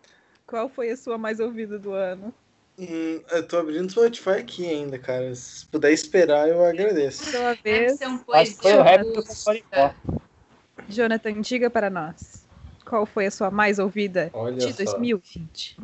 qual 0.47 0.69
foi 0.69 0.91
a 0.91 0.97
sua 0.97 1.19
mais 1.19 1.39
ouvida 1.39 1.79
do 1.79 1.93
ano? 1.93 2.33
Hum, 2.81 3.21
eu 3.31 3.47
tô 3.47 3.59
abrindo 3.59 3.87
o 3.87 3.91
Spotify 3.91 4.31
aqui 4.31 4.67
ainda, 4.67 4.99
cara. 4.99 5.35
Se 5.35 5.67
puder 5.67 5.93
esperar, 5.93 6.49
eu 6.49 6.65
agradeço. 6.65 7.37
Uma 7.37 7.55
vez. 7.63 7.99
Deve 7.99 8.11
um 8.11 8.19
foi 8.57 8.75
o 8.75 8.83
rap 8.83 9.03
do. 9.03 9.23
Jonathan, 10.89 11.43
diga 11.43 11.69
para 11.69 11.91
nós. 11.91 12.47
Qual 12.87 13.05
foi 13.05 13.27
a 13.27 13.31
sua 13.31 13.51
mais 13.51 13.79
ouvida 13.79 14.31
Olha 14.33 14.57
de 14.57 14.73
2020? 14.73 15.77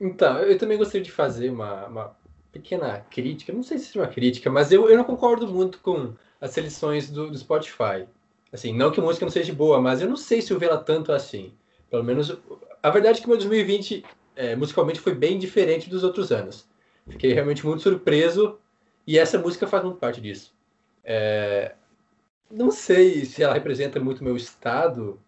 Então, 0.00 0.38
eu 0.38 0.58
também 0.58 0.76
gostaria 0.76 1.02
de 1.02 1.12
fazer 1.12 1.48
uma, 1.50 1.86
uma 1.86 2.16
pequena 2.50 3.06
crítica, 3.08 3.52
não 3.52 3.62
sei 3.62 3.78
se 3.78 3.96
é 3.96 4.00
uma 4.00 4.08
crítica, 4.08 4.50
mas 4.50 4.72
eu, 4.72 4.90
eu 4.90 4.96
não 4.96 5.04
concordo 5.04 5.46
muito 5.46 5.78
com 5.78 6.12
as 6.40 6.50
seleções 6.50 7.08
do, 7.08 7.30
do 7.30 7.38
Spotify. 7.38 8.04
Assim, 8.52 8.74
não 8.74 8.90
que 8.90 8.98
a 8.98 9.02
música 9.02 9.24
não 9.24 9.30
seja 9.32 9.52
boa, 9.52 9.80
mas 9.80 10.00
eu 10.00 10.08
não 10.08 10.16
sei 10.16 10.42
se 10.42 10.52
eu 10.52 10.60
ela 10.60 10.76
tanto 10.76 11.12
assim. 11.12 11.52
Pelo 11.88 12.02
menos, 12.02 12.36
a 12.82 12.90
verdade 12.90 13.20
é 13.20 13.22
que 13.22 13.28
meu 13.28 13.38
2020 13.38 14.04
é, 14.36 14.56
musicalmente 14.56 15.00
foi 15.00 15.14
bem 15.14 15.38
diferente 15.38 15.88
dos 15.88 16.04
outros 16.04 16.32
anos. 16.32 16.68
Fiquei 17.08 17.32
realmente 17.32 17.64
muito 17.66 17.82
surpreso 17.82 18.58
e 19.06 19.18
essa 19.18 19.38
música 19.38 19.66
faz 19.66 19.84
muito 19.84 19.98
parte 19.98 20.20
disso. 20.20 20.54
É, 21.04 21.74
não 22.50 22.70
sei 22.70 23.24
se 23.24 23.42
ela 23.42 23.54
representa 23.54 24.00
muito 24.00 24.24
meu 24.24 24.36
estado 24.36 25.20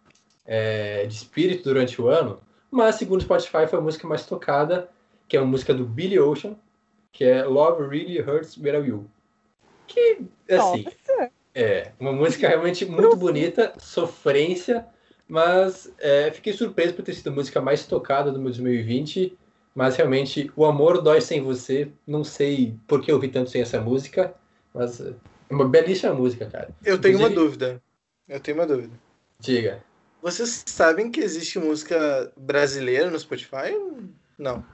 é, 0.45 1.05
de 1.05 1.13
espírito 1.13 1.63
durante 1.63 2.01
o 2.01 2.07
ano, 2.07 2.39
mas, 2.71 2.95
segundo 2.95 3.21
o 3.21 3.23
Spotify, 3.23 3.67
foi 3.67 3.79
a 3.79 3.81
música 3.81 4.07
mais 4.07 4.25
tocada, 4.25 4.89
que 5.27 5.37
é 5.37 5.39
uma 5.39 5.49
música 5.49 5.73
do 5.73 5.85
Billy 5.85 6.19
Ocean, 6.19 6.55
que 7.11 7.23
é 7.23 7.43
Love 7.43 7.87
Really 7.87 8.19
Hurts 8.19 8.57
Without 8.57 8.87
You. 8.87 9.09
Que, 9.87 10.19
assim, 10.49 10.83
Nossa. 10.83 11.31
é 11.55 11.91
uma 11.99 12.11
música 12.11 12.47
realmente 12.47 12.85
muito 12.85 13.15
bonita, 13.15 13.73
sofrência, 13.77 14.85
mas 15.27 15.91
é, 15.99 16.31
fiquei 16.31 16.53
surpreso 16.53 16.93
por 16.93 17.03
ter 17.03 17.13
sido 17.13 17.29
a 17.29 17.33
música 17.33 17.59
mais 17.59 17.85
tocada 17.85 18.31
do 18.31 18.39
meu 18.39 18.49
2020. 18.49 19.37
Mas 19.75 19.95
realmente, 19.95 20.51
o 20.55 20.65
amor 20.65 21.01
dói 21.01 21.21
sem 21.21 21.41
você. 21.41 21.91
Não 22.05 22.23
sei 22.23 22.75
por 22.87 23.01
que 23.01 23.11
eu 23.11 23.15
ouvi 23.15 23.27
tanto 23.27 23.51
sem 23.51 23.61
essa 23.61 23.79
música, 23.79 24.33
mas 24.73 24.99
é 24.99 25.13
uma 25.51 25.67
belíssima 25.67 26.13
música, 26.13 26.47
cara. 26.47 26.69
Eu 26.83 26.99
tenho 26.99 27.15
Inclusive... 27.15 27.37
uma 27.39 27.45
dúvida. 27.45 27.83
Eu 28.27 28.39
tenho 28.39 28.57
uma 28.57 28.65
dúvida. 28.65 28.93
Diga. 29.39 29.83
Vocês 30.21 30.63
sabem 30.65 31.11
que 31.11 31.19
existe 31.19 31.59
música 31.59 32.31
brasileira 32.35 33.11
no 33.11 33.19
Spotify? 33.19 33.77
Não. 34.37 34.65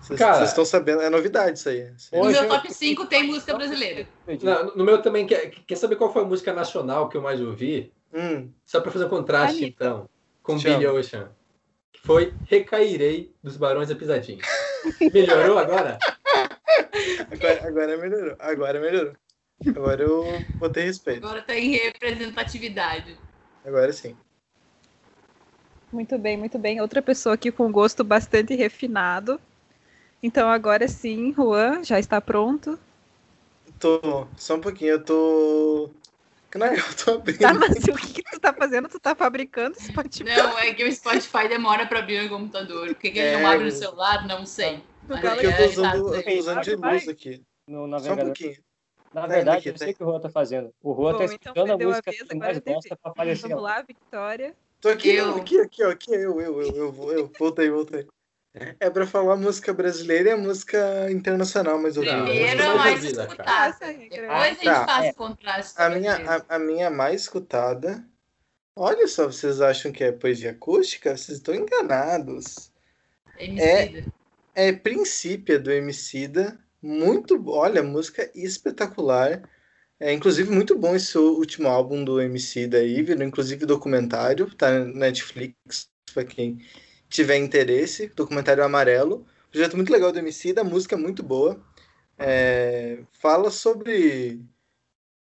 Vocês 0.00 0.20
estão 0.48 0.64
sabendo, 0.64 1.00
é 1.00 1.08
novidade 1.08 1.58
isso 1.58 1.68
aí. 1.68 1.90
No 2.12 2.24
meu 2.26 2.48
top 2.48 2.72
5 2.72 3.06
tem 3.06 3.22
música 3.22 3.54
brasileira. 3.54 4.06
Não, 4.42 4.76
no 4.76 4.84
meu 4.84 5.00
também, 5.00 5.26
quer, 5.26 5.50
quer 5.66 5.76
saber 5.76 5.96
qual 5.96 6.12
foi 6.12 6.22
a 6.22 6.26
música 6.26 6.52
nacional 6.52 7.08
que 7.08 7.16
eu 7.16 7.22
mais 7.22 7.40
ouvi? 7.40 7.92
Hum. 8.12 8.50
Só 8.64 8.80
para 8.80 8.90
fazer 8.90 9.04
um 9.06 9.08
contraste, 9.08 9.64
Anitta. 9.64 9.84
então, 9.84 10.08
com 10.42 10.58
Chama. 10.58 10.78
Billy 10.78 10.86
Ocean. 10.86 11.30
Que 11.92 12.00
foi 12.00 12.34
Recairei 12.44 13.34
dos 13.42 13.56
Barões 13.56 13.88
da 13.88 13.94
Pisadinha. 13.94 14.42
Melhorou 15.12 15.58
agora? 15.58 15.98
agora? 17.30 17.66
Agora 17.66 17.96
melhorou. 17.96 18.36
Agora 18.38 18.80
melhorou. 18.80 19.12
Agora 19.68 20.02
eu 20.02 20.42
botei 20.58 20.84
respeito. 20.84 21.26
Agora 21.26 21.42
tá 21.42 21.56
em 21.56 21.70
representatividade. 21.70 23.16
Agora 23.64 23.92
sim. 23.92 24.16
Muito 25.92 26.18
bem, 26.18 26.36
muito 26.36 26.58
bem. 26.58 26.80
Outra 26.80 27.00
pessoa 27.00 27.34
aqui 27.34 27.50
com 27.50 27.70
gosto 27.72 28.04
bastante 28.04 28.54
refinado. 28.54 29.40
Então 30.22 30.48
agora 30.48 30.86
sim, 30.88 31.32
Juan, 31.32 31.82
já 31.84 31.98
está 31.98 32.20
pronto? 32.20 32.78
Tô, 33.78 34.26
só 34.36 34.54
um 34.54 34.60
pouquinho, 34.60 34.92
eu 34.92 35.04
tô 35.04 35.90
Não, 36.54 36.66
eu 36.66 36.96
tô 37.04 37.10
abrindo. 37.14 37.38
Tá, 37.38 37.52
mas 37.54 37.76
o 37.84 37.94
que, 37.96 38.22
que 38.22 38.30
tu 38.30 38.40
tá 38.40 38.52
fazendo? 38.52 38.88
Tu 38.88 38.98
tá 39.00 39.14
fabricando 39.14 39.78
Spotify? 39.78 40.24
Não, 40.24 40.58
é 40.58 40.72
que 40.72 40.84
o 40.84 40.92
Spotify 40.92 41.48
demora 41.48 41.86
pra 41.86 41.98
abrir 41.98 42.22
no 42.22 42.28
computador. 42.28 42.86
Por 42.88 42.94
que, 42.96 43.10
que 43.10 43.18
ele 43.18 43.28
É, 43.28 43.40
não 43.42 43.46
abre 43.50 43.64
no 43.64 43.70
celular? 43.72 44.26
Não 44.26 44.46
sei. 44.46 44.82
Mas 45.08 45.20
Porque 45.20 45.46
eu 45.46 45.50
é, 45.50 45.56
tô 45.56 45.62
tá- 45.64 45.68
usando, 45.68 46.14
eu 46.14 46.22
tô 46.22 46.30
usando 46.38 46.62
de 46.62 46.76
luz 46.76 47.08
aqui. 47.08 47.42
No 47.68 48.00
Só 48.00 48.12
um 48.12 48.16
pouquinho. 48.16 48.56
Na 49.12 49.26
verdade, 49.26 49.56
Nikita. 49.68 49.74
eu 49.74 49.78
sei 49.78 49.92
o 49.92 49.96
que 49.96 50.02
o 50.04 50.06
Juan 50.06 50.20
tá 50.20 50.28
fazendo. 50.28 50.70
O 50.82 50.94
Bom, 50.94 51.04
tá 51.10 51.24
então 51.24 51.26
escutando 51.26 51.58
a 51.58 51.66
perdeu 51.68 51.88
a 51.88 51.90
música 51.90 52.10
vez, 52.10 52.22
que 52.22 52.34
mais 52.36 52.56
é 52.56 52.60
gosta 52.60 52.96
pra 52.96 53.10
aparecer. 53.12 53.48
Vamos 53.48 53.62
lá, 53.62 53.82
Victoria. 53.82 54.54
Tô 54.80 54.88
aqui, 54.90 55.08
Eu- 55.14 55.36
aqui, 55.36 55.58
aqui, 55.60 55.84
ó, 55.84 55.90
aqui, 55.90 56.10
eu, 56.12 56.40
eu, 56.40 56.60
eu, 56.62 56.76
eu, 56.76 56.92
vou- 56.92 57.12
eu, 57.12 57.32
voltei, 57.38 57.70
voltei. 57.70 58.06
É 58.80 58.88
pra 58.88 59.06
falar 59.06 59.36
música 59.36 59.72
brasileira 59.74 60.30
e 60.30 60.32
a 60.32 60.36
música 60.36 61.10
internacional, 61.10 61.78
mais 61.78 61.96
ou 61.96 62.04
Não, 62.04 62.24
menos. 62.24 62.30
Primeiro 62.30 62.62
é 62.62 62.66
música 62.66 62.78
mais 62.84 63.04
escutada. 63.04 63.76
Depois 63.80 64.32
a 64.32 64.48
gente 64.48 64.64
Tá. 64.64 64.86
faz 64.86 65.04
É. 65.06 65.10
o 65.10 65.14
contraste. 65.14 65.74
A 65.76 65.90
minha, 65.90 66.14
a, 66.16 66.56
a 66.56 66.58
minha 66.58 66.90
mais 66.90 67.22
escutada. 67.22 68.04
Olha 68.74 69.06
só, 69.06 69.26
vocês 69.26 69.60
acham 69.60 69.92
que 69.92 70.04
é 70.04 70.12
poesia 70.12 70.50
acústica? 70.52 71.16
Vocês 71.16 71.38
estão 71.38 71.54
enganados. 71.54 72.70
Emicida. 73.38 74.04
É 74.54 74.72
Princípia 74.72 75.58
do 75.58 75.70
Emicida. 75.70 76.58
Muito, 76.80 77.42
olha, 77.50 77.82
música 77.82 78.30
espetacular. 78.34 79.42
É, 79.98 80.12
inclusive, 80.12 80.50
muito 80.50 80.76
bom 80.78 80.94
esse 80.94 81.16
último 81.16 81.68
álbum 81.68 82.04
do 82.04 82.20
Emicida 82.20 82.78
aí, 82.78 83.02
virou 83.02 83.24
inclusive 83.24 83.64
documentário, 83.64 84.54
tá 84.54 84.70
na 84.70 84.84
Netflix, 84.84 85.88
para 86.12 86.24
quem 86.24 86.58
tiver 87.08 87.36
interesse. 87.36 88.08
Documentário 88.14 88.64
amarelo. 88.64 89.26
Projeto 89.50 89.76
muito 89.76 89.92
legal 89.92 90.12
do 90.12 90.18
Emicida, 90.18 90.60
a 90.60 90.64
música 90.64 90.96
é 90.96 90.98
muito 90.98 91.22
boa. 91.22 91.60
É, 92.18 93.00
fala 93.12 93.50
sobre 93.50 94.40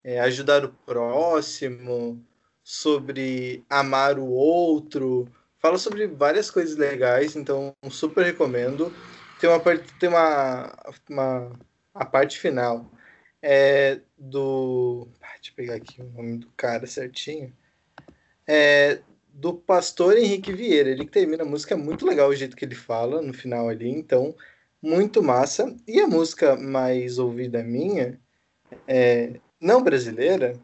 é, 0.03 0.19
ajudar 0.21 0.65
o 0.65 0.73
próximo, 0.85 2.23
sobre 2.63 3.63
amar 3.69 4.19
o 4.19 4.27
outro, 4.27 5.27
fala 5.59 5.77
sobre 5.77 6.07
várias 6.07 6.51
coisas 6.51 6.77
legais, 6.77 7.35
então 7.35 7.73
super 7.89 8.25
recomendo. 8.25 8.93
Tem 9.39 9.49
uma 9.49 9.59
parte, 9.59 9.93
tem 9.99 10.09
uma, 10.09 10.71
uma 11.09 11.59
a 11.93 12.05
parte 12.05 12.39
final 12.39 12.89
é 13.41 13.99
do, 14.17 15.07
ah, 15.21 15.33
deixa 15.35 15.51
eu 15.51 15.55
pegar 15.55 15.75
aqui 15.75 16.01
o 16.01 16.05
nome 16.11 16.37
do 16.37 16.47
cara 16.55 16.85
certinho. 16.85 17.51
É 18.47 19.01
do 19.33 19.53
pastor 19.53 20.17
Henrique 20.17 20.51
Vieira, 20.51 20.89
ele 20.89 21.05
que 21.05 21.11
termina 21.11 21.43
a 21.43 21.45
música 21.45 21.73
é 21.73 21.77
muito 21.77 22.05
legal 22.05 22.29
o 22.29 22.35
jeito 22.35 22.55
que 22.55 22.65
ele 22.65 22.75
fala 22.75 23.21
no 23.21 23.33
final 23.33 23.69
ali, 23.69 23.89
então 23.89 24.35
muito 24.81 25.21
massa. 25.21 25.75
E 25.87 25.99
a 25.99 26.07
música 26.07 26.55
mais 26.55 27.17
ouvida 27.17 27.63
minha 27.63 28.19
é 28.87 29.39
não 29.59 29.81
brasileira, 29.83 30.59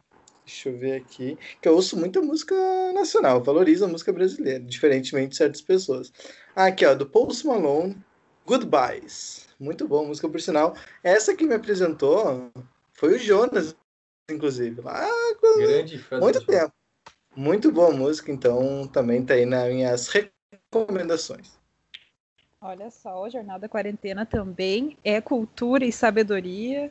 deixa 0.45 0.69
eu 0.69 0.77
ver 0.77 0.93
aqui, 0.93 1.37
que 1.61 1.67
eu 1.67 1.75
ouço 1.75 1.97
muita 1.97 2.21
música 2.21 2.55
nacional, 2.93 3.43
valorizo 3.43 3.85
a 3.85 3.87
música 3.87 4.11
brasileira, 4.11 4.63
diferentemente 4.63 5.29
de 5.29 5.37
certas 5.37 5.61
pessoas. 5.61 6.11
Ah, 6.55 6.65
aqui, 6.67 6.85
ó, 6.85 6.95
do 6.95 7.05
Post 7.05 7.45
Malone, 7.45 7.97
Goodbyes. 8.45 9.47
Muito 9.59 9.87
bom, 9.87 10.05
música 10.05 10.29
por 10.29 10.39
sinal. 10.39 10.75
Essa 11.03 11.35
que 11.35 11.45
me 11.45 11.55
apresentou 11.55 12.51
foi 12.93 13.15
o 13.15 13.19
Jonas, 13.19 13.75
inclusive, 14.29 14.81
lá 14.81 15.07
Grande 15.57 15.97
fã 15.97 16.19
muito 16.19 16.41
João. 16.43 16.71
Muito 17.37 17.71
boa 17.71 17.91
música, 17.91 18.31
então 18.31 18.87
também 18.87 19.23
tá 19.23 19.35
aí 19.35 19.45
nas 19.45 19.71
minhas 19.71 20.09
recomendações. 20.71 21.55
Olha 22.59 22.89
só, 22.89 23.21
o 23.21 23.29
Jornal 23.29 23.59
da 23.59 23.69
Quarentena 23.69 24.25
também 24.25 24.97
é 25.03 25.21
cultura 25.21 25.85
e 25.85 25.91
sabedoria. 25.91 26.89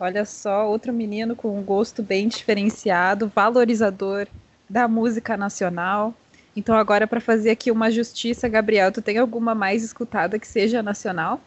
Olha 0.00 0.24
só, 0.24 0.66
outro 0.66 0.94
menino 0.94 1.36
com 1.36 1.58
um 1.58 1.62
gosto 1.62 2.02
bem 2.02 2.26
diferenciado, 2.26 3.28
valorizador 3.28 4.26
da 4.66 4.88
música 4.88 5.36
nacional. 5.36 6.14
Então, 6.56 6.74
agora, 6.74 7.06
para 7.06 7.20
fazer 7.20 7.50
aqui 7.50 7.70
uma 7.70 7.90
justiça, 7.90 8.48
Gabriel, 8.48 8.90
tu 8.90 9.02
tem 9.02 9.18
alguma 9.18 9.54
mais 9.54 9.84
escutada 9.84 10.38
que 10.38 10.48
seja 10.48 10.82
nacional? 10.82 11.38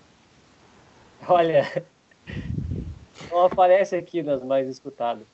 Olha, 1.28 1.84
não 3.32 3.45
aparece 3.45 3.95
aqui 3.95 4.21
nas 4.21 4.43
mais 4.43 4.69
escutadas. 4.69 5.26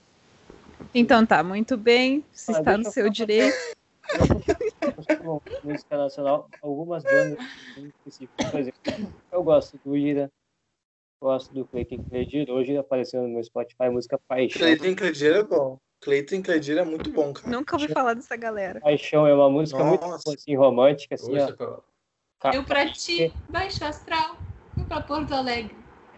Então 0.93 1.25
tá, 1.25 1.43
muito 1.43 1.77
bem, 1.77 2.25
você 2.31 2.51
Ah, 2.51 2.59
está 2.59 2.77
no 2.77 2.85
eu 2.85 2.91
seu 2.91 3.09
direito. 3.09 3.55
Bom, 5.23 5.39
música 5.63 5.97
nacional, 5.97 6.49
algumas 6.61 7.03
bandas 7.03 7.37
em 7.77 7.87
específico. 7.87 8.33
Por 8.49 8.59
exemplo, 8.59 9.13
eu 9.31 9.43
gosto 9.43 9.79
do 9.85 9.95
Ira, 9.95 10.31
gosto 11.21 11.53
do 11.53 11.65
Cleiton 11.65 12.03
Cledir. 12.09 12.49
Hoje 12.49 12.75
apareceu 12.75 13.21
no 13.21 13.29
meu 13.29 13.43
Spotify 13.43 13.83
a 13.83 13.91
música 13.91 14.19
Paixão. 14.27 14.59
Cleiton 14.59 14.95
Cledir 14.95 15.35
é 15.35 15.43
bom. 15.43 15.77
Cleiton 16.01 16.41
Cledir 16.41 16.77
é 16.77 16.83
muito 16.83 17.11
bom, 17.11 17.33
cara. 17.33 17.49
Nunca 17.49 17.75
ouvi 17.75 17.87
falar 17.89 18.15
dessa 18.15 18.35
galera. 18.35 18.79
Paixão 18.79 19.27
é 19.27 19.33
uma 19.33 19.49
música 19.49 19.83
muito 19.83 20.01
Nossa. 20.01 20.33
assim, 20.33 20.55
romântica, 20.55 21.15
assim, 21.15 21.33
ó. 21.37 21.81
Eu 22.53 22.63
pra 22.63 22.89
ti, 22.89 23.33
baixo 23.49 23.83
astral, 23.83 24.37
fui 24.73 24.85
pra 24.85 25.01
Porto 25.01 25.33
Alegre. 25.33 25.75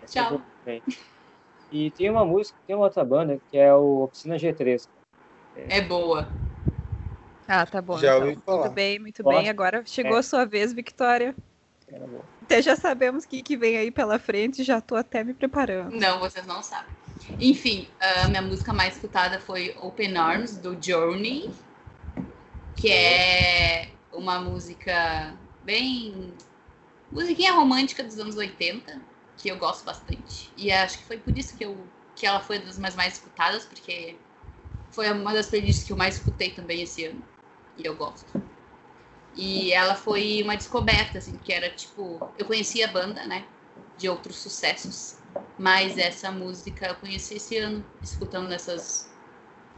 Tchau. 0.08 0.42
E 1.72 1.90
tem 1.92 2.10
uma 2.10 2.26
música, 2.26 2.58
tem 2.68 2.76
uma 2.76 2.86
outra 2.86 3.04
banda 3.04 3.40
que 3.50 3.58
é 3.58 3.74
o 3.74 4.04
Oficina 4.04 4.36
G3. 4.36 4.88
É 5.56 5.82
boa. 5.82 6.28
Ah, 7.48 7.66
tá 7.66 7.82
bom. 7.82 7.98
Já 7.98 8.16
então. 8.18 8.28
ouvi 8.30 8.42
falar. 8.46 8.60
Muito 8.62 8.74
bem, 8.74 9.00
muito 9.00 9.24
bem. 9.24 9.50
Agora 9.50 9.84
chegou 9.86 10.16
É. 10.18 10.20
a 10.20 10.24
sua 10.24 10.46
vez, 10.46 10.74
Victoria. 10.74 11.36
Era 11.88 12.08
bom. 12.08 12.22
Até 12.42 12.62
já 12.62 12.76
sabemos 12.76 13.24
o 13.24 13.28
que, 13.28 13.42
que 13.42 13.58
vem 13.58 13.78
aí 13.78 13.92
pela 13.92 14.18
frente, 14.20 14.64
já 14.64 14.80
tô 14.80 14.96
até 14.96 15.24
me 15.24 15.34
preparando. 15.34 15.96
Não, 15.96 16.20
vocês 16.20 16.46
não 16.46 16.62
sabem. 16.64 16.92
Enfim, 17.40 17.88
a 18.00 18.28
minha 18.28 18.42
música 18.42 18.74
mais 18.74 18.96
escutada 18.96 19.40
foi 19.40 19.76
Open 19.82 20.18
Arms, 20.18 20.58
do 20.58 20.78
Journey, 20.82 21.50
que 22.76 22.92
é 22.92 23.90
uma 24.12 24.40
música 24.40 25.34
bem. 25.64 26.34
musiquinha 27.12 27.54
romântica 27.54 28.04
dos 28.04 28.18
anos 28.20 28.36
80, 28.38 29.02
que 29.42 29.50
eu 29.50 29.58
gosto 29.58 29.84
bastante. 29.84 30.52
E 30.56 30.72
acho 30.72 31.00
que 31.00 31.06
foi 31.06 31.18
por 31.18 31.36
isso 31.36 31.58
que, 31.58 31.66
eu, 31.66 31.76
que 32.16 32.26
ela 32.26 32.40
foi 32.40 32.60
das 32.60 32.78
mais, 32.78 32.96
mais 32.96 33.16
escutadas, 33.16 33.66
porque 33.66 34.16
foi 34.92 35.12
uma 35.12 35.34
das 35.34 35.48
playlists 35.48 35.86
que 35.86 35.92
eu 35.92 35.98
mais 35.98 36.18
escutei 36.18 36.52
também 36.52 36.82
esse 36.82 37.06
ano. 37.06 37.24
E 37.78 37.86
eu 37.86 37.96
gosto. 37.96 38.42
E 39.34 39.72
ela 39.72 39.96
foi 39.96 40.42
uma 40.44 40.56
descoberta, 40.56 41.18
assim, 41.18 41.38
que 41.38 41.52
era 41.52 41.70
tipo. 41.70 42.30
Eu 42.38 42.46
conhecia 42.46 42.88
a 42.88 42.92
banda, 42.92 43.26
né? 43.26 43.46
De 43.98 44.08
outros 44.10 44.36
sucessos. 44.36 45.18
Mas 45.58 45.98
essa 45.98 46.32
música 46.32 46.88
eu 46.88 46.96
conheci 46.96 47.36
esse 47.36 47.58
ano, 47.58 47.84
escutando 48.02 48.50
nessas, 48.50 49.10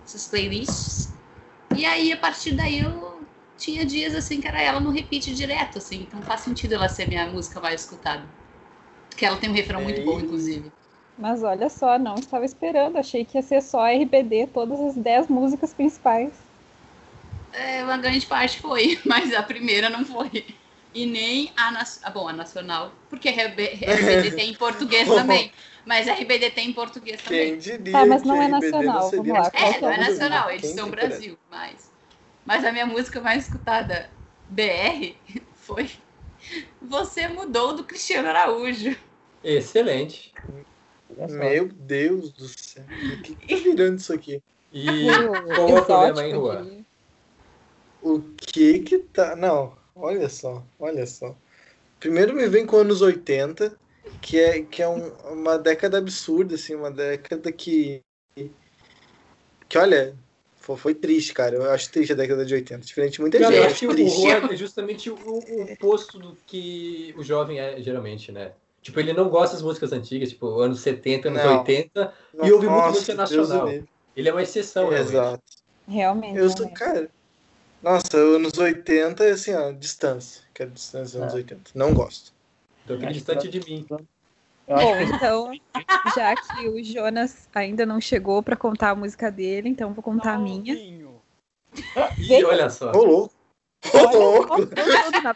essas 0.03 0.27
playlists. 0.27 1.13
E 1.75 1.85
aí, 1.85 2.11
a 2.11 2.17
partir 2.17 2.53
daí, 2.53 2.79
eu 2.79 3.23
tinha 3.57 3.85
dias 3.85 4.15
assim 4.15 4.41
que 4.41 4.47
era 4.47 4.61
ela 4.61 4.79
no 4.79 4.89
repeat 4.89 5.33
direto, 5.35 5.77
assim. 5.77 6.01
Então 6.01 6.21
faz 6.21 6.41
sentido 6.41 6.73
ela 6.73 6.89
ser 6.89 7.07
minha 7.07 7.27
música 7.27 7.61
mais 7.61 7.81
escutada. 7.81 8.27
Porque 9.13 9.25
ela 9.25 9.37
tem 9.37 9.49
um 9.49 9.53
refrão 9.53 9.81
muito 9.81 10.01
bom, 10.01 10.19
inclusive. 10.19 10.71
Mas 11.17 11.41
olha 11.41 11.69
só, 11.69 11.97
não 11.97 12.19
estava 12.19 12.45
esperando. 12.45 12.97
Achei 12.97 13.25
que 13.25 13.37
ia 13.37 13.41
ser 13.41 13.61
só 13.61 13.85
RBD, 13.87 14.45
todas 14.47 14.79
as 14.79 14.95
10 14.95 15.27
músicas 15.27 15.73
principais. 15.73 16.31
É, 17.51 17.83
uma 17.83 17.97
grande 17.97 18.25
parte 18.25 18.59
foi, 18.59 18.99
mas 19.05 19.33
a 19.33 19.43
primeira 19.43 19.89
não 19.89 20.03
foi. 20.03 20.45
E 20.93 21.05
nem 21.05 21.51
a, 21.55 21.71
nas- 21.71 21.99
ah, 22.03 22.09
bom, 22.11 22.27
a 22.27 22.33
nacional, 22.33 22.91
porque 23.09 23.29
RB 23.29 23.63
RBD 23.81 24.31
tem 24.35 24.49
em 24.51 24.55
português 24.55 25.11
também. 25.13 25.51
Mas 25.85 26.07
RBD 26.07 26.51
tem 26.51 26.69
em 26.69 26.73
português 26.73 27.21
também. 27.21 27.51
Quem 27.51 27.57
diria 27.57 27.91
Tá, 27.91 28.05
mas 28.05 28.23
não 28.23 28.39
que 28.39 28.41
é 28.41 28.47
nacional, 28.47 29.01
seria 29.09 29.23
vamos 29.23 29.35
lá, 29.37 29.51
É, 29.51 29.73
que 29.73 29.81
não 29.81 29.91
é 29.91 29.97
nacional, 29.97 30.49
edição 30.51 30.85
dera. 30.85 30.91
Brasil, 30.91 31.37
mas. 31.49 31.91
Mas 32.45 32.63
a 32.65 32.71
minha 32.71 32.85
música 32.85 33.21
mais 33.21 33.43
escutada 33.45 34.09
BR 34.49 35.17
foi 35.55 35.89
Você 36.81 37.27
Mudou 37.27 37.75
do 37.75 37.83
Cristiano 37.83 38.27
Araújo. 38.29 38.95
Excelente. 39.43 40.33
Meu 41.29 41.67
Deus 41.67 42.31
do 42.31 42.47
céu. 42.47 42.83
O 42.85 43.21
que 43.21 43.35
tá 43.35 43.55
virando 43.55 43.97
isso 43.97 44.13
aqui? 44.13 44.41
E 44.71 44.95
qual 45.55 45.69
é 45.69 45.79
o 45.79 45.85
problema, 45.85 46.25
hein, 46.25 46.31
Juan? 46.31 46.85
O 48.01 48.21
que 48.35 48.79
que 48.79 48.99
tá. 48.99 49.35
Não, 49.35 49.77
olha 49.95 50.27
só, 50.27 50.63
olha 50.79 51.05
só. 51.05 51.35
Primeiro 51.99 52.33
me 52.35 52.47
vem 52.47 52.65
com 52.65 52.77
anos 52.77 53.01
80, 53.01 53.77
que 54.21 54.39
é, 54.39 54.61
que 54.61 54.81
é 54.81 54.87
um- 54.87 55.13
uma 55.31 55.57
década 55.57 55.97
absurda, 55.97 56.55
assim, 56.55 56.75
uma 56.75 56.91
década 56.91 57.51
que. 57.51 58.01
Que 59.69 59.77
olha, 59.77 60.15
foi, 60.63 60.77
foi 60.77 60.95
triste, 60.95 61.33
cara. 61.33 61.55
Eu 61.57 61.69
acho 61.69 61.91
triste 61.91 62.13
a 62.13 62.15
década 62.15 62.45
de 62.45 62.53
80. 62.53 62.85
Diferente 62.85 63.13
de 63.13 63.21
muita 63.21 63.37
Cara, 63.37 63.51
gente. 63.51 63.57
eu 63.57 63.63
eu 63.63 63.69
acho 63.69 63.79
que 63.79 63.85
acho 63.85 63.93
o 63.93 63.95
triste. 63.95 64.21
Juan 64.21 64.53
é 64.53 64.55
justamente 64.55 65.09
o, 65.09 65.15
o 65.15 65.73
oposto 65.73 66.17
do 66.17 66.37
que 66.47 67.13
o 67.17 67.23
jovem 67.23 67.59
é 67.59 67.81
geralmente, 67.81 68.31
né? 68.31 68.53
Tipo, 68.81 68.99
ele 69.01 69.11
não 69.13 69.29
gosta 69.29 69.55
das 69.55 69.63
músicas 69.63 69.91
antigas, 69.91 70.29
tipo, 70.29 70.59
anos 70.59 70.79
70, 70.79 71.27
anos 71.27 71.43
Não. 71.43 71.59
80. 71.59 72.13
E 72.43 72.51
ouve 72.51 72.67
muito 72.67 72.69
Nossa, 72.69 72.89
música 72.91 73.13
Deus 73.15 73.49
nacional. 73.49 73.83
Ele 74.15 74.29
é 74.29 74.31
uma 74.31 74.41
exceção, 74.41 74.89
realmente. 74.89 75.09
Exato. 75.11 75.43
Realmente. 75.87 76.37
Eu 76.37 76.49
sou, 76.49 76.69
cara. 76.69 77.09
Nossa, 77.81 78.15
anos 78.17 78.57
80 78.57 79.23
é 79.25 79.31
assim, 79.31 79.53
ó, 79.53 79.71
distância. 79.71 80.43
Quero 80.53 80.71
distância 80.71 81.19
dos 81.19 81.21
anos 81.21 81.33
Ah. 81.33 81.37
80. 81.37 81.71
Não 81.75 81.93
gosto. 81.93 82.31
Então, 82.85 82.95
aquele 82.95 83.11
Acho 83.11 83.19
distante 83.19 83.49
de 83.49 83.59
mim. 83.69 83.85
Bom, 84.67 85.01
então, 85.01 85.51
já 86.15 86.35
que 86.35 86.69
o 86.69 86.83
Jonas 86.83 87.49
ainda 87.53 87.85
não 87.85 87.99
chegou 87.99 88.41
para 88.41 88.55
contar 88.55 88.91
a 88.91 88.95
música 88.95 89.29
dele, 89.31 89.69
então 89.69 89.93
vou 89.93 90.03
contar 90.03 90.33
a 90.33 90.37
minha. 90.39 90.73
Ih, 92.19 92.43
olha 92.43 92.69
só. 92.69 92.91
Ô, 92.91 93.03
louco. 94.13 94.55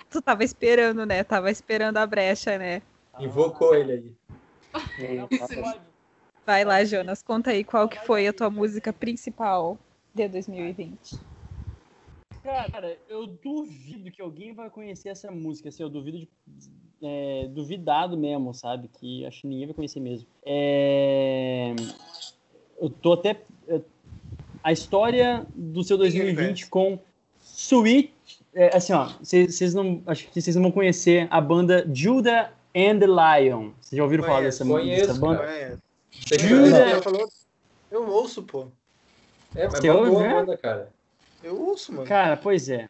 Tu 0.10 0.22
tava 0.22 0.44
esperando, 0.44 1.06
né? 1.06 1.24
Tava 1.24 1.52
esperando 1.52 1.98
a 1.98 2.08
brecha, 2.08 2.58
né? 2.58 2.82
Invocou 3.20 3.76
ele 3.76 3.92
aí. 3.92 4.16
Vai 6.46 6.64
lá, 6.64 6.84
Jonas, 6.86 7.22
conta 7.22 7.52
aí 7.52 7.64
qual 7.64 7.90
que 7.90 8.00
foi 8.06 8.28
a 8.28 8.34
tua 8.34 8.50
música 8.50 8.94
principal 8.94 9.78
de 10.14 10.28
2020. 10.30 11.20
Cara, 12.48 12.98
eu 13.10 13.28
duvido 13.28 14.10
que 14.10 14.22
alguém 14.22 14.54
vai 14.54 14.70
conhecer 14.70 15.10
essa 15.10 15.30
música, 15.30 15.68
assim, 15.68 15.84
eu 15.84 15.90
duvido 15.90 16.20
de, 16.20 16.30
é, 17.04 17.46
duvidado 17.50 18.18
mesmo, 18.18 18.54
sabe? 18.54 18.88
Que 18.88 19.26
acho 19.26 19.42
que 19.42 19.48
ninguém 19.48 19.66
vai 19.66 19.76
conhecer 19.76 20.00
mesmo. 20.00 20.26
É, 20.46 21.76
eu 22.80 22.90
tô 22.90 23.12
até 23.12 23.42
a 24.64 24.72
história 24.72 25.46
do 25.54 25.84
seu 25.84 25.98
2020 25.98 26.68
com 26.68 26.98
Sweet, 27.42 28.14
é, 28.54 28.78
assim, 28.78 28.94
ó, 28.94 29.10
vocês 29.22 29.74
não, 29.74 30.02
acho 30.08 30.30
que 30.30 30.42
vocês 30.42 30.56
não 30.56 30.64
vão 30.64 30.72
conhecer 30.72 31.28
a 31.30 31.42
banda 31.42 31.86
Judah 31.94 32.54
and 32.74 33.00
the 33.00 33.08
Lion. 33.08 33.72
Vocês 33.82 33.98
já 33.98 34.04
ouviram 34.04 34.24
falar 34.24 34.42
dessa, 34.42 34.66
conheço, 34.66 35.08
dessa 35.08 35.20
banda? 35.20 35.44
Conheço. 35.44 35.82
Judah. 36.48 37.30
Eu 37.92 38.10
ouço, 38.10 38.42
pô. 38.44 38.68
É, 39.54 39.66
mas 39.66 39.80
Você 39.80 39.88
é 39.88 39.92
uma 39.92 40.00
ouve, 40.00 40.12
boa 40.12 40.24
né? 40.24 40.34
banda, 40.34 40.58
cara. 40.58 40.97
Eu 41.44 41.60
ouço, 41.60 41.94
mano. 41.94 42.08
Cara, 42.08 42.36
pois 42.36 42.70
é. 42.70 42.88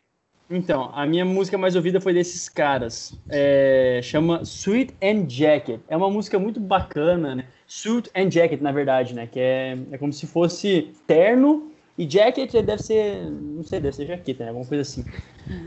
Então, 0.49 0.89
a 0.93 1.05
minha 1.05 1.25
música 1.25 1.57
mais 1.57 1.75
ouvida 1.75 1.99
foi 1.99 2.13
desses 2.13 2.47
caras. 2.47 3.13
É, 3.29 3.99
chama 4.01 4.41
Sweet 4.43 4.95
and 5.03 5.29
Jacket. 5.29 5.81
É 5.89 5.97
uma 5.97 6.09
música 6.09 6.39
muito 6.39 6.59
bacana, 6.59 7.35
né? 7.35 7.45
Suit 7.65 8.09
and 8.15 8.31
Jacket, 8.31 8.61
na 8.61 8.71
verdade, 8.71 9.13
né? 9.13 9.27
Que 9.27 9.39
é, 9.39 9.77
é 9.91 9.97
como 9.97 10.13
se 10.13 10.25
fosse 10.25 10.93
terno 11.05 11.69
e 11.97 12.07
jacket 12.07 12.51
deve 12.51 12.83
ser, 12.83 13.25
não 13.29 13.63
sei, 13.63 13.79
deve 13.79 13.95
ser 13.95 14.05
jaqueta, 14.05 14.43
né? 14.43 14.49
Alguma 14.49 14.67
coisa 14.67 14.83
assim. 14.83 15.03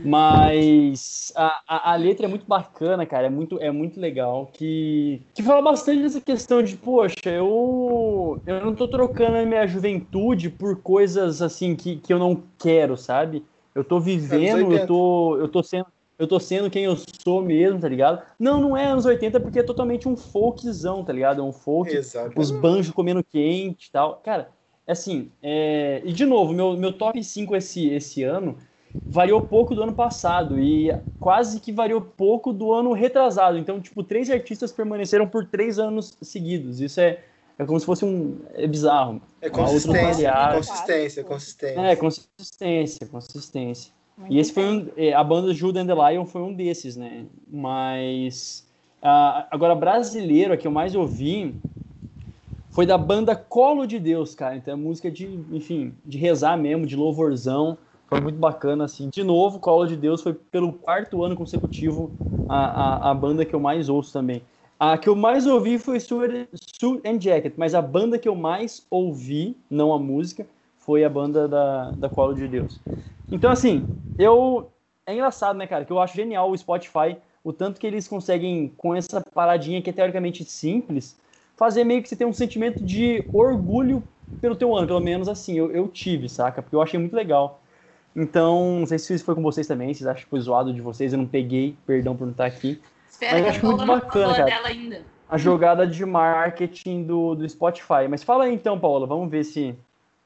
Mas 0.05 1.33
a, 1.35 1.61
a, 1.67 1.93
a, 1.93 1.95
letra 1.95 2.25
é 2.25 2.29
muito 2.29 2.45
bacana, 2.45 3.05
cara. 3.05 3.27
É 3.27 3.29
muito, 3.29 3.59
é 3.59 3.69
muito 3.69 3.99
legal. 3.99 4.49
Que, 4.53 5.21
que 5.33 5.43
fala 5.43 5.61
bastante 5.61 6.01
dessa 6.01 6.21
questão 6.21 6.63
de, 6.63 6.77
poxa, 6.77 7.15
eu, 7.25 8.41
eu 8.45 8.63
não 8.63 8.73
tô 8.73 8.87
trocando 8.87 9.37
a 9.37 9.45
minha 9.45 9.67
juventude 9.67 10.49
por 10.49 10.81
coisas 10.81 11.41
assim 11.41 11.75
que, 11.75 11.97
que 11.97 12.13
eu 12.13 12.19
não 12.19 12.41
quero, 12.57 12.95
sabe? 12.95 13.43
Eu 13.75 13.83
tô 13.83 13.99
vivendo, 13.99 14.71
eu 14.71 14.87
tô, 14.87 15.37
eu 15.37 15.47
tô 15.47 15.61
sendo. 15.61 15.87
Eu 16.17 16.27
tô 16.27 16.39
sendo 16.39 16.69
quem 16.69 16.83
eu 16.83 16.95
sou 17.23 17.41
mesmo, 17.41 17.79
tá 17.79 17.89
ligado? 17.89 18.21
Não, 18.39 18.61
não 18.61 18.77
é 18.77 18.85
anos 18.85 19.05
80 19.05 19.39
porque 19.39 19.57
é 19.57 19.63
totalmente 19.63 20.07
um 20.07 20.15
folkzão, 20.15 21.03
tá 21.03 21.11
ligado? 21.11 21.41
É 21.41 21.43
um 21.43 21.51
folk, 21.51 21.91
Exatamente. 21.91 22.39
os 22.39 22.51
banjos 22.51 22.93
comendo 22.93 23.23
quente 23.23 23.87
e 23.87 23.91
tal. 23.91 24.21
Cara, 24.23 24.49
assim, 24.91 25.31
é... 25.41 26.01
e 26.03 26.11
de 26.11 26.25
novo, 26.25 26.53
meu, 26.53 26.77
meu 26.77 26.93
top 26.93 27.23
5 27.23 27.55
esse, 27.55 27.89
esse 27.89 28.23
ano 28.23 28.57
variou 29.05 29.41
pouco 29.41 29.73
do 29.73 29.83
ano 29.83 29.93
passado 29.93 30.59
e 30.59 30.91
quase 31.19 31.59
que 31.59 31.71
variou 31.71 32.01
pouco 32.01 32.51
do 32.51 32.73
ano 32.73 32.91
retrasado. 32.93 33.57
Então, 33.57 33.79
tipo, 33.79 34.03
três 34.03 34.29
artistas 34.29 34.71
permaneceram 34.71 35.27
por 35.27 35.45
três 35.45 35.79
anos 35.79 36.17
seguidos. 36.21 36.81
Isso 36.81 36.99
é, 36.99 37.19
é 37.57 37.65
como 37.65 37.79
se 37.79 37.85
fosse 37.85 38.05
um. 38.05 38.39
É 38.53 38.67
bizarro. 38.67 39.21
É 39.41 39.49
consistência, 39.49 40.31
consistência, 40.53 41.23
consistência. 41.23 41.81
É, 41.81 41.95
consistência, 41.95 43.07
consistência. 43.07 43.93
Muito 44.17 44.33
e 44.33 44.39
esse 44.39 44.53
foi 44.53 44.63
um, 44.63 44.89
a 45.15 45.23
banda 45.23 45.53
Judah 45.53 45.81
and 45.81 45.87
the 45.87 46.11
Lion 46.11 46.25
foi 46.25 46.41
um 46.41 46.53
desses, 46.53 46.95
né? 46.95 47.25
Mas 47.49 48.67
uh, 49.01 49.47
agora 49.49 49.73
brasileiro, 49.73 50.53
a 50.53 50.57
que 50.57 50.67
eu 50.67 50.71
mais 50.71 50.95
ouvi 50.95 51.55
foi 52.71 52.85
da 52.85 52.97
banda 52.97 53.35
Colo 53.35 53.85
de 53.85 53.99
Deus, 53.99 54.33
cara. 54.33 54.55
Então 54.55 54.73
é 54.73 54.77
música 54.77 55.11
de, 55.11 55.27
enfim, 55.51 55.93
de 56.05 56.17
rezar 56.17 56.57
mesmo, 56.57 56.85
de 56.85 56.95
louvorzão. 56.95 57.77
Foi 58.07 58.19
muito 58.19 58.39
bacana, 58.39 58.85
assim. 58.85 59.09
De 59.09 59.23
novo, 59.23 59.59
Colo 59.59 59.85
de 59.85 59.95
Deus 59.95 60.21
foi 60.21 60.33
pelo 60.33 60.73
quarto 60.73 61.23
ano 61.23 61.35
consecutivo 61.35 62.11
a, 62.47 63.09
a, 63.09 63.11
a 63.11 63.13
banda 63.13 63.45
que 63.45 63.53
eu 63.53 63.59
mais 63.59 63.89
ouço 63.89 64.11
também. 64.11 64.41
A 64.79 64.97
que 64.97 65.07
eu 65.07 65.15
mais 65.15 65.45
ouvi 65.45 65.77
foi 65.77 65.99
Suit 65.99 66.47
and 67.05 67.21
Jacket, 67.21 67.53
mas 67.55 67.75
a 67.75 67.81
banda 67.81 68.17
que 68.17 68.27
eu 68.27 68.35
mais 68.35 68.85
ouvi, 68.89 69.55
não 69.69 69.93
a 69.93 69.99
música, 69.99 70.47
foi 70.79 71.03
a 71.03 71.09
banda 71.09 71.47
da, 71.47 71.91
da 71.91 72.09
Colo 72.09 72.33
de 72.33 72.47
Deus. 72.47 72.79
Então, 73.31 73.51
assim, 73.51 73.85
eu. 74.17 74.69
É 75.05 75.13
engraçado, 75.13 75.57
né, 75.57 75.67
cara? 75.67 75.83
Que 75.83 75.91
eu 75.91 75.99
acho 75.99 76.15
genial 76.15 76.49
o 76.49 76.57
Spotify, 76.57 77.17
o 77.43 77.51
tanto 77.51 77.79
que 77.79 77.87
eles 77.87 78.07
conseguem, 78.07 78.71
com 78.77 78.95
essa 78.95 79.21
paradinha 79.33 79.81
que 79.81 79.89
é 79.89 79.93
teoricamente 79.93 80.43
simples, 80.45 81.17
fazer 81.61 81.83
meio 81.83 82.01
que 82.01 82.09
você 82.09 82.15
ter 82.15 82.25
um 82.25 82.33
sentimento 82.33 82.83
de 82.83 83.23
orgulho 83.31 84.03
pelo 84.41 84.55
teu 84.55 84.75
ano, 84.75 84.87
pelo 84.87 84.99
menos 84.99 85.29
assim, 85.29 85.55
eu, 85.55 85.71
eu 85.71 85.87
tive, 85.87 86.27
saca? 86.27 86.59
Porque 86.59 86.75
eu 86.75 86.81
achei 86.81 86.99
muito 86.99 87.15
legal. 87.15 87.61
Então, 88.15 88.79
não 88.79 88.87
sei 88.87 88.97
se 88.97 89.13
isso 89.13 89.23
foi 89.23 89.35
com 89.35 89.43
vocês 89.43 89.67
também, 89.67 89.93
vocês 89.93 90.07
acham 90.07 90.23
que 90.23 90.29
foi 90.31 90.39
zoado 90.39 90.73
de 90.73 90.81
vocês, 90.81 91.13
eu 91.13 91.19
não 91.19 91.27
peguei, 91.27 91.77
perdão 91.85 92.15
por 92.15 92.25
não 92.25 92.31
estar 92.31 92.47
aqui. 92.47 92.81
Espera 93.07 93.33
mas 93.33 93.43
que 93.43 93.49
acho 93.49 93.65
muito 93.67 93.85
bacana, 93.85 94.33
cara. 94.43 94.67
Ainda. 94.69 95.03
A 95.29 95.37
jogada 95.37 95.85
de 95.85 96.03
marketing 96.03 97.03
do, 97.03 97.35
do 97.35 97.47
Spotify. 97.47 98.07
Mas 98.09 98.23
fala 98.23 98.45
aí 98.45 98.55
então, 98.55 98.79
Paula, 98.79 99.05
vamos 99.05 99.29
ver 99.29 99.43
se 99.43 99.75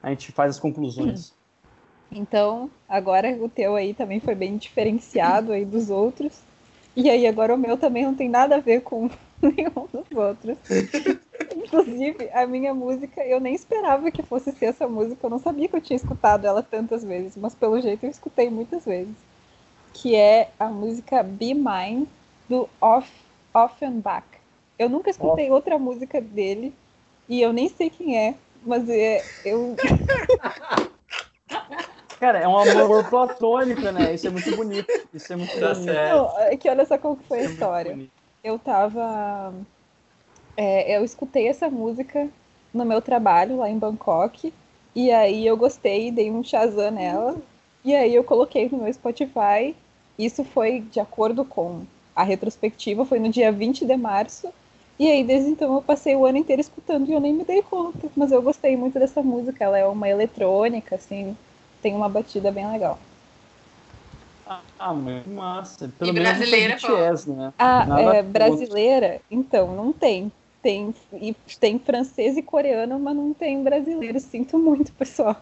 a 0.02 0.08
gente 0.08 0.32
faz 0.32 0.52
as 0.52 0.58
conclusões. 0.58 1.34
Então, 2.08 2.70
agora 2.88 3.32
o 3.32 3.48
teu 3.48 3.74
aí 3.74 3.92
também 3.92 4.20
foi 4.20 4.36
bem 4.36 4.56
diferenciado 4.56 5.50
aí 5.50 5.64
dos 5.64 5.90
outros. 5.90 6.38
E 6.94 7.10
aí 7.10 7.26
agora 7.26 7.52
o 7.52 7.58
meu 7.58 7.76
também 7.76 8.04
não 8.04 8.14
tem 8.14 8.28
nada 8.28 8.54
a 8.54 8.60
ver 8.60 8.82
com 8.82 9.10
nenhum 9.54 9.88
dos 9.92 10.10
outros. 10.16 10.56
Inclusive, 11.54 12.30
a 12.32 12.46
minha 12.46 12.72
música, 12.74 13.24
eu 13.24 13.40
nem 13.40 13.54
esperava 13.54 14.10
que 14.10 14.22
fosse 14.22 14.52
ser 14.52 14.66
essa 14.66 14.88
música, 14.88 15.26
eu 15.26 15.30
não 15.30 15.38
sabia 15.38 15.68
que 15.68 15.76
eu 15.76 15.80
tinha 15.80 15.96
escutado 15.96 16.46
ela 16.46 16.62
tantas 16.62 17.04
vezes, 17.04 17.36
mas 17.36 17.54
pelo 17.54 17.80
jeito 17.80 18.04
eu 18.04 18.10
escutei 18.10 18.50
muitas 18.50 18.84
vezes. 18.84 19.14
Que 19.92 20.14
é 20.14 20.50
a 20.58 20.66
música 20.66 21.22
Be 21.22 21.54
Mine, 21.54 22.08
do 22.48 22.68
Off, 22.80 23.10
Offenbach. 23.54 24.26
Eu 24.78 24.88
nunca 24.88 25.10
escutei 25.10 25.50
outra 25.50 25.78
música 25.78 26.20
dele, 26.20 26.74
e 27.28 27.40
eu 27.40 27.52
nem 27.52 27.68
sei 27.68 27.90
quem 27.90 28.18
é, 28.18 28.34
mas 28.64 28.88
é, 28.88 29.22
eu... 29.44 29.74
Cara, 32.18 32.38
é 32.38 32.48
um 32.48 32.56
amor 32.56 33.04
platônico, 33.10 33.82
né? 33.92 34.14
Isso 34.14 34.26
é 34.26 34.30
muito 34.30 34.56
bonito. 34.56 34.86
Isso 35.12 35.32
é 35.32 35.36
muito 35.36 35.52
Tá 35.52 35.74
bonito. 35.74 35.84
certo. 35.84 36.16
Não, 36.16 36.38
é 36.40 36.56
que 36.56 36.68
olha 36.68 36.86
só 36.86 36.96
como 36.96 37.16
foi 37.28 37.38
a 37.38 37.42
é 37.42 37.44
muito 37.44 37.52
história. 37.54 38.08
Eu 38.46 38.58
tava. 38.58 39.52
é, 40.56 40.96
eu 40.96 41.04
escutei 41.04 41.48
essa 41.48 41.68
música 41.68 42.28
no 42.72 42.84
meu 42.84 43.02
trabalho 43.02 43.56
lá 43.58 43.68
em 43.70 43.78
Bangkok. 43.78 44.52
E 44.94 45.10
aí 45.10 45.46
eu 45.46 45.56
gostei, 45.56 46.10
dei 46.10 46.30
um 46.30 46.42
Shazam 46.44 46.90
nela. 46.90 47.36
E 47.84 47.94
aí 47.94 48.14
eu 48.14 48.24
coloquei 48.24 48.68
no 48.68 48.78
meu 48.78 48.92
Spotify. 48.92 49.74
Isso 50.18 50.44
foi 50.44 50.80
de 50.80 51.00
acordo 51.00 51.44
com 51.44 51.84
a 52.14 52.22
retrospectiva, 52.22 53.04
foi 53.04 53.18
no 53.18 53.28
dia 53.28 53.52
20 53.52 53.84
de 53.84 53.96
março. 53.96 54.48
E 54.98 55.10
aí, 55.10 55.22
desde 55.24 55.50
então, 55.50 55.74
eu 55.74 55.82
passei 55.82 56.16
o 56.16 56.24
ano 56.24 56.38
inteiro 56.38 56.60
escutando 56.60 57.08
e 57.08 57.12
eu 57.12 57.20
nem 57.20 57.34
me 57.34 57.44
dei 57.44 57.62
conta. 57.62 58.08
Mas 58.16 58.32
eu 58.32 58.40
gostei 58.42 58.76
muito 58.76 58.98
dessa 58.98 59.22
música. 59.22 59.64
Ela 59.64 59.78
é 59.78 59.86
uma 59.86 60.08
eletrônica, 60.08 60.96
assim, 60.96 61.36
tem 61.82 61.94
uma 61.94 62.08
batida 62.08 62.50
bem 62.50 62.70
legal. 62.70 62.98
Ah, 64.78 64.94
muito 64.94 65.28
massa. 65.28 65.92
Pelo 65.98 66.10
E 66.10 66.14
menos 66.14 66.28
brasileira, 66.28 66.78
foi 66.78 66.90
BTS, 66.90 67.30
né? 67.30 67.52
A 67.58 67.86
Nada 67.86 68.00
é, 68.00 68.04
contra. 68.04 68.22
brasileira, 68.22 69.20
então, 69.30 69.74
não 69.74 69.92
tem. 69.92 70.30
Tem, 70.62 70.94
e 71.12 71.34
tem 71.60 71.78
francês 71.78 72.36
e 72.36 72.42
coreano, 72.42 72.98
mas 72.98 73.14
não 73.14 73.32
tem 73.32 73.62
brasileiro. 73.62 74.18
Sinto 74.18 74.58
muito, 74.58 74.92
pessoal. 74.92 75.36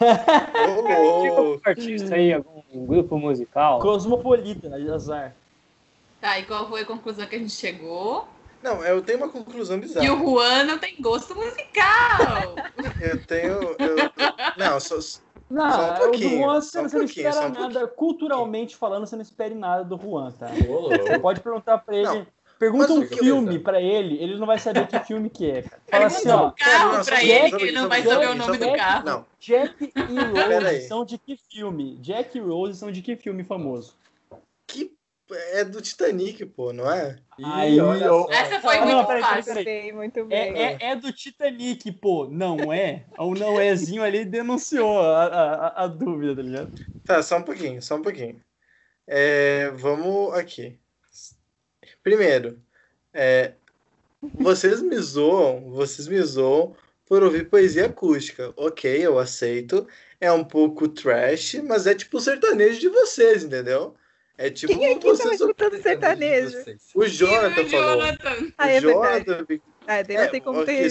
Louco. 0.00 1.60
artista 1.64 2.14
aí, 2.14 2.32
algum 2.32 2.86
grupo 2.86 3.18
musical? 3.18 3.78
Cosmopolita, 3.80 4.74
azar. 4.92 5.34
Tá, 6.20 6.38
e 6.38 6.44
qual 6.44 6.68
foi 6.68 6.82
a 6.82 6.86
conclusão 6.86 7.26
que 7.26 7.36
a 7.36 7.38
gente 7.38 7.52
chegou? 7.52 8.26
Não, 8.62 8.82
eu 8.82 9.02
tenho 9.02 9.18
uma 9.18 9.28
conclusão 9.28 9.78
bizarra. 9.78 10.06
Que 10.06 10.10
o 10.10 10.18
Juan 10.18 10.64
não 10.64 10.78
tem 10.78 10.96
gosto 10.98 11.34
musical. 11.34 12.54
Eu 12.98 13.22
tenho. 13.26 13.76
Eu... 13.78 13.96
Não, 14.56 14.80
só. 14.80 14.96
Não, 15.50 15.70
Só 15.70 15.92
um 15.92 15.96
pouquinho, 15.96 16.40
o 16.40 16.42
Juan, 16.42 16.60
você, 16.60 16.80
um 16.80 16.82
você 16.88 16.96
não 16.96 17.04
espera 17.04 17.46
um 17.46 17.48
nada, 17.50 17.86
culturalmente 17.86 18.76
falando, 18.76 19.06
você 19.06 19.14
não 19.14 19.22
espere 19.22 19.54
nada 19.54 19.84
do 19.84 19.98
Juan, 19.98 20.32
tá? 20.32 20.48
Você 20.48 21.18
pode 21.18 21.40
perguntar 21.40 21.78
pra 21.78 21.94
ele. 21.94 22.04
Não, 22.04 22.26
pergunta 22.58 22.88
mas 22.88 22.98
um 22.98 23.16
filme 23.16 23.58
pra 23.58 23.80
ele, 23.80 24.16
ele 24.22 24.36
não 24.36 24.46
vai 24.46 24.58
saber 24.58 24.86
que 24.86 24.98
filme 25.00 25.28
que 25.28 25.50
é. 25.50 25.62
Fala 25.88 26.06
assim, 26.06 26.24
Pergunta 26.24 26.44
ó. 26.44 26.48
um 26.48 26.52
carro 26.56 26.92
não, 26.92 27.04
só 27.04 27.10
pra 27.10 27.24
ele, 27.24 27.62
ele 27.62 27.72
não 27.72 27.88
vai 27.88 28.02
saber 28.02 28.28
o 28.30 28.34
nome 28.34 28.58
do 28.58 28.72
carro. 28.72 29.04
Não, 29.04 29.26
Jack 29.38 29.92
e 29.94 30.18
Rose 30.64 30.88
são 30.88 31.04
de 31.04 31.18
que 31.18 31.38
filme? 31.50 31.96
Jack 31.96 32.36
e 32.36 32.40
Rose 32.40 32.78
são 32.78 32.90
de 32.90 33.02
que 33.02 33.14
filme 33.14 33.44
famoso? 33.44 33.94
É 35.30 35.64
do 35.64 35.80
Titanic, 35.80 36.44
pô, 36.46 36.72
não 36.72 36.90
é? 36.90 37.16
Aí, 37.42 37.80
olha 37.80 38.06
eu- 38.06 38.22
só. 38.24 38.30
Essa 38.30 38.60
foi 38.60 38.76
Não, 38.76 38.84
muito 38.84 38.96
não, 38.96 39.06
peraí, 39.06 39.22
peraí, 39.22 39.36
fácil. 39.42 39.54
peraí. 39.54 39.64
Bem, 39.64 39.92
muito 39.92 40.24
bem. 40.26 40.38
É, 40.38 40.62
é, 40.62 40.78
é 40.90 40.96
do 40.96 41.12
Titanic, 41.12 41.90
pô. 41.92 42.28
Não 42.30 42.72
é? 42.72 43.06
O 43.18 43.34
não 43.34 43.58
ézinho 43.60 44.02
ali 44.02 44.24
denunciou 44.24 45.00
a, 45.00 45.24
a, 45.24 45.84
a 45.84 45.86
dúvida, 45.86 46.36
tá 46.36 46.42
ligado? 46.42 46.72
Tá, 47.04 47.22
só 47.22 47.38
um 47.38 47.42
pouquinho, 47.42 47.80
só 47.82 47.96
um 47.96 48.02
pouquinho. 48.02 48.40
É, 49.06 49.70
vamos 49.70 50.34
aqui. 50.34 50.78
Primeiro, 52.02 52.62
é, 53.12 53.54
vocês 54.38 54.80
me 54.82 54.96
zoam, 54.98 55.70
vocês 55.70 56.06
me 56.08 56.20
zoam 56.22 56.74
por 57.06 57.22
ouvir 57.22 57.48
poesia 57.48 57.86
acústica. 57.86 58.52
Ok, 58.56 58.90
eu 59.04 59.18
aceito. 59.18 59.86
É 60.20 60.30
um 60.32 60.44
pouco 60.44 60.88
trash, 60.88 61.54
mas 61.66 61.86
é 61.86 61.94
tipo 61.94 62.16
o 62.16 62.20
sertanejo 62.20 62.80
de 62.80 62.88
vocês, 62.88 63.44
entendeu? 63.44 63.94
É 64.36 64.50
tipo. 64.50 64.76
Quem 64.76 64.92
aqui 64.92 65.04
vocês 65.04 65.18
tava 65.18 65.34
escutando 65.34 65.82
sertanejo? 65.82 66.58
O 66.94 67.06
Jonathan 67.06 67.68
falou. 67.68 68.00
Jonathan. 68.00 68.52
Ah, 68.58 68.70
é 68.70 68.80
Jonathan. 68.80 69.46
Ah, 69.86 70.02
daí 70.02 70.16
não 70.16 70.24
é, 70.24 70.28
tem 70.28 70.40
como 70.40 70.64
ter. 70.64 70.88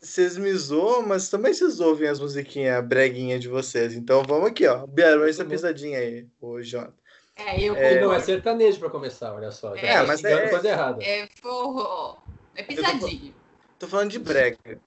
Vocês 0.00 0.36
me 0.36 0.52
zoam, 0.52 1.02
mas 1.02 1.30
também 1.30 1.54
vocês 1.54 1.80
ouvem 1.80 2.08
as 2.08 2.20
musiquinhas 2.20 2.84
breguinhas 2.86 3.40
de 3.40 3.48
vocês. 3.48 3.94
Então 3.94 4.22
vamos 4.22 4.48
aqui, 4.48 4.66
ó. 4.66 4.86
Biara, 4.86 5.28
essa 5.28 5.44
pisadinha 5.44 5.98
aí, 5.98 6.26
o 6.40 6.60
Jonathan. 6.60 6.92
É, 7.36 7.60
eu 7.60 7.74
é... 7.74 8.00
Não, 8.00 8.12
é 8.12 8.20
sertanejo 8.20 8.78
pra 8.78 8.90
começar, 8.90 9.34
olha 9.34 9.50
só. 9.50 9.74
é, 9.74 10.06
mas 10.06 10.22
é... 10.22 10.48
coisa 10.48 10.68
errada. 10.68 11.02
É 11.02 11.26
forró. 11.40 12.18
É 12.54 12.62
pisadinho. 12.62 13.34
Tô, 13.78 13.86
tô 13.86 13.88
falando 13.88 14.10
de 14.10 14.18
brega. 14.20 14.78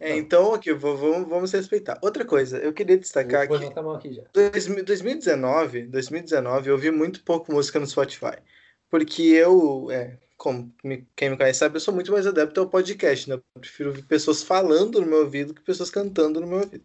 É, 0.00 0.16
então, 0.16 0.54
aqui, 0.54 0.72
vamos, 0.72 1.28
vamos 1.28 1.52
respeitar. 1.52 1.98
Outra 2.00 2.24
coisa, 2.24 2.58
eu 2.58 2.72
queria 2.72 2.96
destacar 2.96 3.48
Vou 3.48 3.58
que 3.58 3.66
aqui 3.66 4.14
já. 4.14 4.22
2019, 4.32 5.82
2019, 5.82 6.68
eu 6.68 6.74
ouvi 6.74 6.90
muito 6.90 7.24
pouco 7.24 7.52
música 7.52 7.80
no 7.80 7.86
Spotify. 7.86 8.38
Porque 8.88 9.22
eu, 9.22 9.90
é, 9.90 10.16
como 10.36 10.72
quem 11.16 11.30
me 11.30 11.36
conhece 11.36 11.58
sabe, 11.58 11.76
eu 11.76 11.80
sou 11.80 11.92
muito 11.92 12.12
mais 12.12 12.26
adepto 12.26 12.60
ao 12.60 12.68
podcast, 12.68 13.28
né? 13.28 13.34
Eu 13.34 13.60
prefiro 13.60 13.90
ouvir 13.90 14.02
pessoas 14.04 14.42
falando 14.42 15.00
no 15.00 15.06
meu 15.06 15.20
ouvido 15.20 15.52
que 15.52 15.60
pessoas 15.60 15.90
cantando 15.90 16.40
no 16.40 16.46
meu 16.46 16.60
ouvido. 16.60 16.84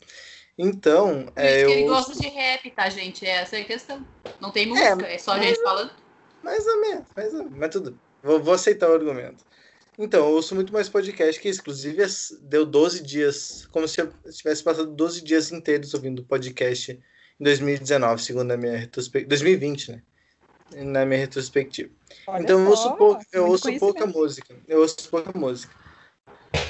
Então, 0.57 1.32
é, 1.36 1.64
eu... 1.64 1.70
ele 1.70 1.88
gosta 1.88 2.14
de 2.14 2.28
rap, 2.28 2.70
tá, 2.72 2.89
gente? 2.89 3.26
Essa 3.26 3.57
é 3.57 3.61
a 3.61 3.66
questão. 3.66 4.05
Não 4.41 4.51
tem 4.51 4.68
música, 4.68 5.07
é, 5.07 5.16
é 5.16 5.18
só 5.18 5.38
gente 5.38 5.61
falando. 5.61 5.91
Mais 6.43 6.66
ou 6.66 6.82
menos, 6.82 7.05
mais 7.16 7.34
ou 7.34 7.39
menos. 7.43 7.57
Mas 7.57 7.70
tudo. 7.70 7.99
Vou, 8.22 8.41
vou 8.41 8.53
aceitar 8.53 8.89
o 8.89 8.93
argumento. 8.93 9.43
Então, 9.97 10.27
eu 10.27 10.33
ouço 10.33 10.55
muito 10.55 10.73
mais 10.73 10.89
podcast 10.89 11.39
que, 11.39 11.49
inclusive, 11.49 12.03
deu 12.41 12.65
12 12.65 13.03
dias, 13.03 13.67
como 13.71 13.87
se 13.87 14.01
eu 14.01 14.11
tivesse 14.31 14.63
passado 14.63 14.93
12 14.95 15.23
dias 15.23 15.51
inteiros 15.51 15.93
ouvindo 15.93 16.23
podcast 16.25 16.91
em 17.39 17.43
2019, 17.43 18.21
segundo 18.21 18.51
a 18.51 18.57
minha 18.57 18.77
retrospectiva. 18.77 19.29
2020, 19.29 19.91
né? 19.91 20.03
Na 20.71 21.05
minha 21.05 21.19
retrospectiva. 21.19 21.91
Olha 22.27 22.41
então, 22.41 22.59
eu 22.59 22.69
ouço, 22.69 22.95
pouco, 22.95 23.23
eu 23.31 23.45
ouço 23.47 23.79
pouca 23.79 24.07
música. 24.07 24.59
Eu 24.67 24.81
ouço 24.81 25.09
pouca 25.09 25.37
música. 25.37 25.75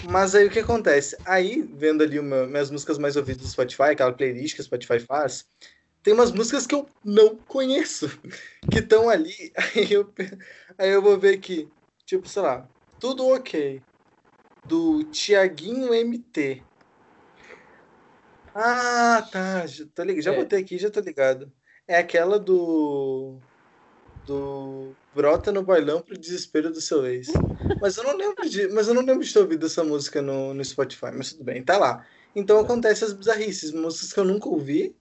Mas 0.03 0.35
aí 0.35 0.45
o 0.45 0.51
que 0.51 0.59
acontece? 0.59 1.17
Aí, 1.25 1.61
vendo 1.61 2.03
ali 2.03 2.19
uma, 2.19 2.45
minhas 2.45 2.69
músicas 2.69 2.97
mais 2.97 3.15
ouvidas 3.15 3.41
do 3.41 3.47
Spotify, 3.47 3.83
aquela 3.91 4.11
playlist 4.11 4.55
que 4.55 4.61
o 4.61 4.63
Spotify 4.63 4.99
faz, 4.99 5.45
tem 6.03 6.13
umas 6.13 6.31
músicas 6.31 6.67
que 6.67 6.75
eu 6.75 6.89
não 7.01 7.37
conheço, 7.37 8.09
que 8.69 8.79
estão 8.79 9.09
ali. 9.09 9.53
Aí 9.73 9.93
eu, 9.93 10.13
aí 10.77 10.89
eu 10.89 11.01
vou 11.01 11.17
ver 11.17 11.37
que, 11.37 11.71
tipo, 12.05 12.27
sei 12.27 12.41
lá, 12.41 12.69
tudo 13.03 13.27
ok. 13.27 13.81
Do 14.65 15.03
Tiaguinho 15.03 15.93
MT. 15.93 16.63
Ah, 18.55 19.27
tá. 19.29 19.67
Já, 19.67 19.85
tô 19.93 20.03
ligado. 20.03 20.23
já 20.23 20.33
é. 20.33 20.37
botei 20.37 20.61
aqui, 20.61 20.77
já 20.77 20.89
tô 20.89 21.01
ligado. 21.01 21.51
É 21.85 21.97
aquela 21.97 22.39
do. 22.39 23.39
Do. 24.25 24.95
Brota 25.13 25.51
no 25.51 25.63
bailão 25.63 26.01
pro 26.01 26.17
desespero 26.17 26.71
do 26.71 26.79
seu 26.79 27.05
ex. 27.05 27.27
Mas 27.81 27.97
eu 27.97 28.05
não 28.05 28.15
lembro 28.15 28.49
de. 28.49 28.69
Mas 28.69 28.87
eu 28.87 28.93
não 28.93 29.03
lembro 29.03 29.25
de 29.25 29.33
ter 29.33 29.39
ouvido 29.39 29.65
essa 29.65 29.83
música 29.83 30.21
no, 30.21 30.53
no 30.53 30.63
Spotify, 30.63 31.11
mas 31.13 31.33
tudo 31.33 31.43
bem, 31.43 31.61
tá 31.61 31.77
lá. 31.77 32.07
Então 32.33 32.57
acontece 32.57 33.03
as 33.03 33.11
bizarrices, 33.11 33.73
músicas 33.73 34.13
que 34.13 34.19
eu 34.21 34.23
nunca 34.23 34.47
ouvi, 34.47 34.95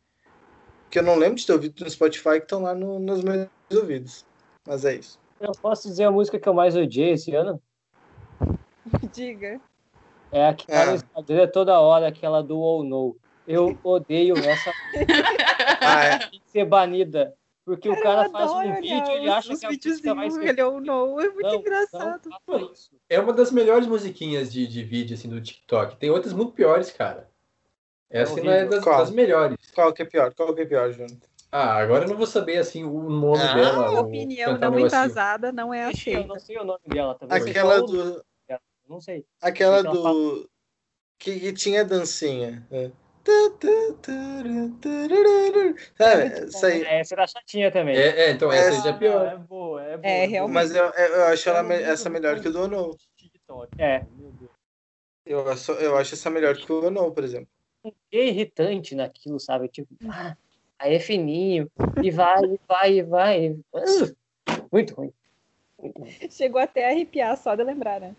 que 0.90 0.98
eu 0.98 1.04
não 1.04 1.14
lembro 1.14 1.36
de 1.36 1.46
ter 1.46 1.52
ouvido 1.52 1.84
no 1.84 1.88
Spotify, 1.88 2.40
que 2.40 2.46
estão 2.46 2.62
lá 2.62 2.74
no, 2.74 2.98
nos 2.98 3.22
meus 3.22 3.48
ouvidos. 3.72 4.26
Mas 4.66 4.84
é 4.84 4.96
isso. 4.96 5.20
Eu 5.38 5.52
posso 5.52 5.86
dizer 5.86 6.02
a 6.02 6.10
música 6.10 6.40
que 6.40 6.48
eu 6.48 6.54
mais 6.54 6.74
odiei 6.74 7.12
esse 7.12 7.32
ano? 7.32 7.62
Diga. 9.12 9.60
É 10.30 10.48
a 10.48 10.54
que 10.54 10.66
tá 10.66 10.86
no 10.86 10.94
Instagram 10.94 11.46
toda 11.48 11.80
hora, 11.80 12.08
aquela 12.08 12.42
do 12.42 12.58
ou 12.58 12.80
oh 12.80 12.84
no. 12.84 13.16
Eu 13.46 13.78
odeio 13.82 14.36
essa. 14.38 14.72
ah, 15.80 16.04
é. 16.04 16.18
Tem 16.18 16.40
que 16.40 16.50
ser 16.50 16.64
banida. 16.64 17.34
Porque 17.64 17.88
cara, 17.88 18.00
o 18.00 18.02
cara 18.02 18.30
faz 18.30 18.50
um 18.50 18.80
vídeo 18.80 19.18
e 19.20 19.28
acha 19.28 19.56
que 19.56 19.66
a 19.66 19.70
música 19.70 20.14
vai 20.14 20.30
ser. 20.30 20.48
Ele 20.48 20.60
é, 20.60 20.64
no. 20.64 21.20
é 21.20 21.28
muito 21.28 21.42
não, 21.42 21.54
engraçado. 21.54 22.30
Não, 22.48 22.72
é 23.08 23.20
uma 23.20 23.32
das 23.32 23.52
melhores 23.52 23.86
musiquinhas 23.86 24.52
de, 24.52 24.66
de 24.66 24.82
vídeo 24.82 25.14
assim, 25.14 25.28
do 25.28 25.40
TikTok. 25.40 25.96
Tem 25.96 26.10
outras 26.10 26.32
muito 26.32 26.52
piores, 26.52 26.90
cara. 26.90 27.28
Essa 28.10 28.40
é, 28.40 28.60
é 28.60 28.64
das, 28.66 28.84
das, 28.84 29.10
melhores. 29.10 29.56
Qual 29.74 29.92
que 29.92 30.02
é 30.02 30.04
pior? 30.04 30.34
Qual 30.34 30.54
que 30.54 30.62
é 30.62 30.66
pior, 30.66 30.92
João? 30.92 31.06
Ah, 31.50 31.76
agora 31.76 32.04
eu 32.04 32.08
não 32.08 32.16
vou 32.16 32.26
saber 32.26 32.58
assim 32.58 32.84
o 32.84 33.08
nome 33.08 33.42
ah, 33.42 33.54
dela. 33.54 33.86
A 33.86 34.00
opinião 34.00 34.58
não 34.58 34.78
embasada 34.78 35.52
não 35.52 35.72
é 35.72 35.84
aceita. 35.84 36.20
Eu 36.20 36.26
não 36.26 36.38
sei 36.40 36.58
o 36.58 36.64
nome 36.64 36.80
dela 36.86 37.14
também. 37.14 37.38
Aquela 37.42 37.80
do. 37.80 38.24
Não 38.92 39.00
sei. 39.00 39.24
Aquela 39.40 39.82
do. 39.82 40.46
Que, 41.18 41.40
que, 41.40 41.52
tinha 41.54 41.82
dancinha. 41.82 42.66
É. 42.70 42.90
Sabe, 45.96 46.22
essa 46.24 46.66
aí. 46.66 46.82
É, 46.82 47.00
essa 47.00 47.14
era 47.14 47.26
chatinha 47.26 47.72
também. 47.72 47.96
É, 47.96 48.24
é 48.24 48.30
então 48.32 48.52
essa, 48.52 48.76
essa 48.76 48.88
é 48.90 48.92
pior. 48.92 49.26
É 49.26 49.36
boa, 49.38 49.82
é 49.82 49.96
boa. 49.96 50.06
É, 50.06 50.26
realmente. 50.26 50.54
Mas 50.54 50.74
eu, 50.74 50.84
eu 50.84 51.24
acho 51.24 51.48
ela, 51.48 51.72
essa 51.72 52.10
melhor 52.10 52.38
que 52.38 52.48
o 52.48 52.52
do 52.52 52.68
No. 52.68 52.94
É. 53.78 54.04
Eu 55.24 55.48
acho, 55.48 55.72
eu 55.72 55.96
acho 55.96 56.12
essa 56.14 56.28
melhor 56.28 56.54
que 56.54 56.70
o 56.70 56.90
No, 56.90 57.10
por 57.12 57.24
exemplo. 57.24 57.48
É 58.12 58.26
irritante 58.26 58.94
naquilo, 58.94 59.40
sabe? 59.40 59.68
Tipo, 59.68 59.88
ah, 60.10 60.36
aí 60.78 60.94
é 60.96 61.00
fininho, 61.00 61.70
e 62.02 62.10
vai, 62.10 62.44
e 62.44 62.60
vai, 62.68 62.92
e 62.92 63.02
vai. 63.02 63.50
Uh, 63.50 64.16
muito 64.70 64.94
ruim. 64.94 65.12
Chegou 66.30 66.60
até 66.60 66.86
a 66.86 66.90
arrepiar 66.90 67.38
só 67.38 67.54
de 67.54 67.64
lembrar, 67.64 67.98
né? 67.98 68.14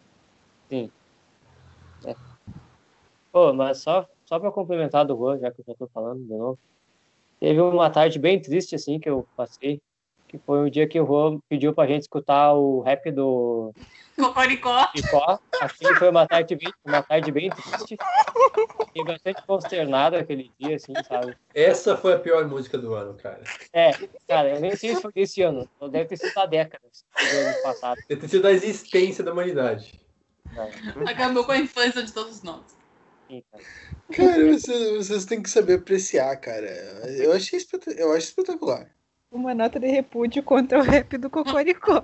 Sim. 0.70 0.90
É. 2.06 2.16
Pô, 3.32 3.54
mas 3.54 3.80
só, 3.80 4.08
só 4.26 4.40
para 4.40 4.52
complementar 4.52 5.06
do 5.06 5.16
Juan, 5.16 5.40
já 5.40 5.52
que 5.52 5.62
eu 5.62 5.66
já 5.68 5.74
tô 5.76 5.88
falando 5.88 6.24
de 6.24 6.34
novo, 6.34 6.60
teve 7.40 7.62
uma 7.62 7.90
tarde 7.90 8.20
bem 8.20 8.42
triste, 8.42 8.76
assim, 8.76 9.00
que 9.00 9.10
eu 9.10 9.28
passei, 9.36 9.82
que 10.28 10.38
foi 10.40 10.60
um 10.60 10.70
dia 10.70 10.88
que 10.88 11.00
o 11.00 11.06
Juan 11.06 11.40
pediu 11.50 11.74
pra 11.74 11.88
gente 11.88 12.04
escutar 12.04 12.54
o 12.54 12.82
rap 12.82 13.12
do... 13.12 13.74
Cocoricó. 14.16 14.86
Cocoricó. 14.86 15.40
Assim, 15.60 15.86
foi 15.96 16.10
uma 16.10 16.28
tarde 16.28 16.56
bem, 16.56 16.72
uma 16.86 17.02
tarde 17.02 17.32
bem 17.32 17.50
triste. 17.50 17.98
Fiquei 18.86 19.04
bastante 19.04 19.42
consternado 19.48 20.16
aquele 20.16 20.52
dia, 20.60 20.76
assim, 20.76 20.94
sabe? 21.08 21.36
Essa 21.54 21.98
foi 21.98 22.14
a 22.14 22.20
pior 22.20 22.48
música 22.48 22.78
do 22.78 22.94
ano, 22.94 23.16
cara. 23.16 23.44
É, 23.74 23.92
cara, 24.28 24.56
eu 24.56 24.60
nem 24.60 24.76
sei 24.76 24.96
se 24.96 25.02
foi 25.02 25.12
desse 25.12 25.42
ano. 25.42 25.68
Deve 25.90 26.06
ter 26.06 26.18
sido 26.18 26.38
há 26.38 26.46
décadas, 26.46 27.04
do 27.18 27.38
ano 27.38 27.64
passado. 27.64 27.98
Deve 28.08 28.22
ter 28.22 28.28
sido 28.28 28.44
da 28.44 28.52
existência 28.52 29.24
da 29.24 29.34
humanidade. 29.34 30.03
Acabou 31.08 31.44
com 31.44 31.52
a 31.52 31.58
infância 31.58 32.04
de 32.04 32.12
todos 32.12 32.44
nós. 32.44 32.62
Cara, 34.12 34.52
vocês, 34.52 34.98
vocês 34.98 35.26
têm 35.26 35.42
que 35.42 35.50
saber 35.50 35.76
apreciar, 35.76 36.36
cara. 36.38 36.68
Eu 37.18 37.32
achei 37.32 37.60
eu 37.98 38.12
acho 38.12 38.28
espetacular. 38.28 38.90
Uma 39.32 39.56
nota 39.56 39.80
de 39.80 39.88
repúdio 39.88 40.44
contra 40.44 40.78
o 40.78 40.84
rap 40.84 41.18
do 41.18 41.30
Cocoricó. 41.30 42.04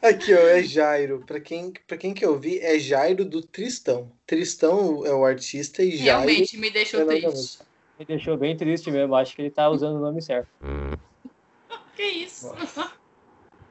Aqui, 0.00 0.34
ó, 0.34 0.38
é 0.38 0.62
Jairo. 0.62 1.22
Pra 1.26 1.38
quem, 1.40 1.72
pra 1.86 1.98
quem 1.98 2.14
que 2.14 2.24
eu 2.24 2.38
vi, 2.38 2.58
é 2.60 2.78
Jairo 2.78 3.24
do 3.24 3.42
Tristão. 3.42 4.10
Tristão 4.26 5.04
é 5.04 5.12
o 5.12 5.24
artista 5.24 5.82
e 5.82 5.96
Jairo. 5.96 6.26
Realmente 6.26 6.56
me 6.56 6.70
deixou 6.70 7.00
é 7.10 7.20
triste. 7.20 7.58
Me 7.98 8.04
deixou 8.06 8.36
bem 8.36 8.56
triste 8.56 8.90
mesmo. 8.90 9.14
Acho 9.14 9.36
que 9.36 9.42
ele 9.42 9.50
tá 9.50 9.68
usando 9.68 9.96
o 9.96 10.00
nome 10.00 10.22
certo. 10.22 10.48
Que 11.94 12.02
isso? 12.02 12.48
Nossa. 12.48 12.90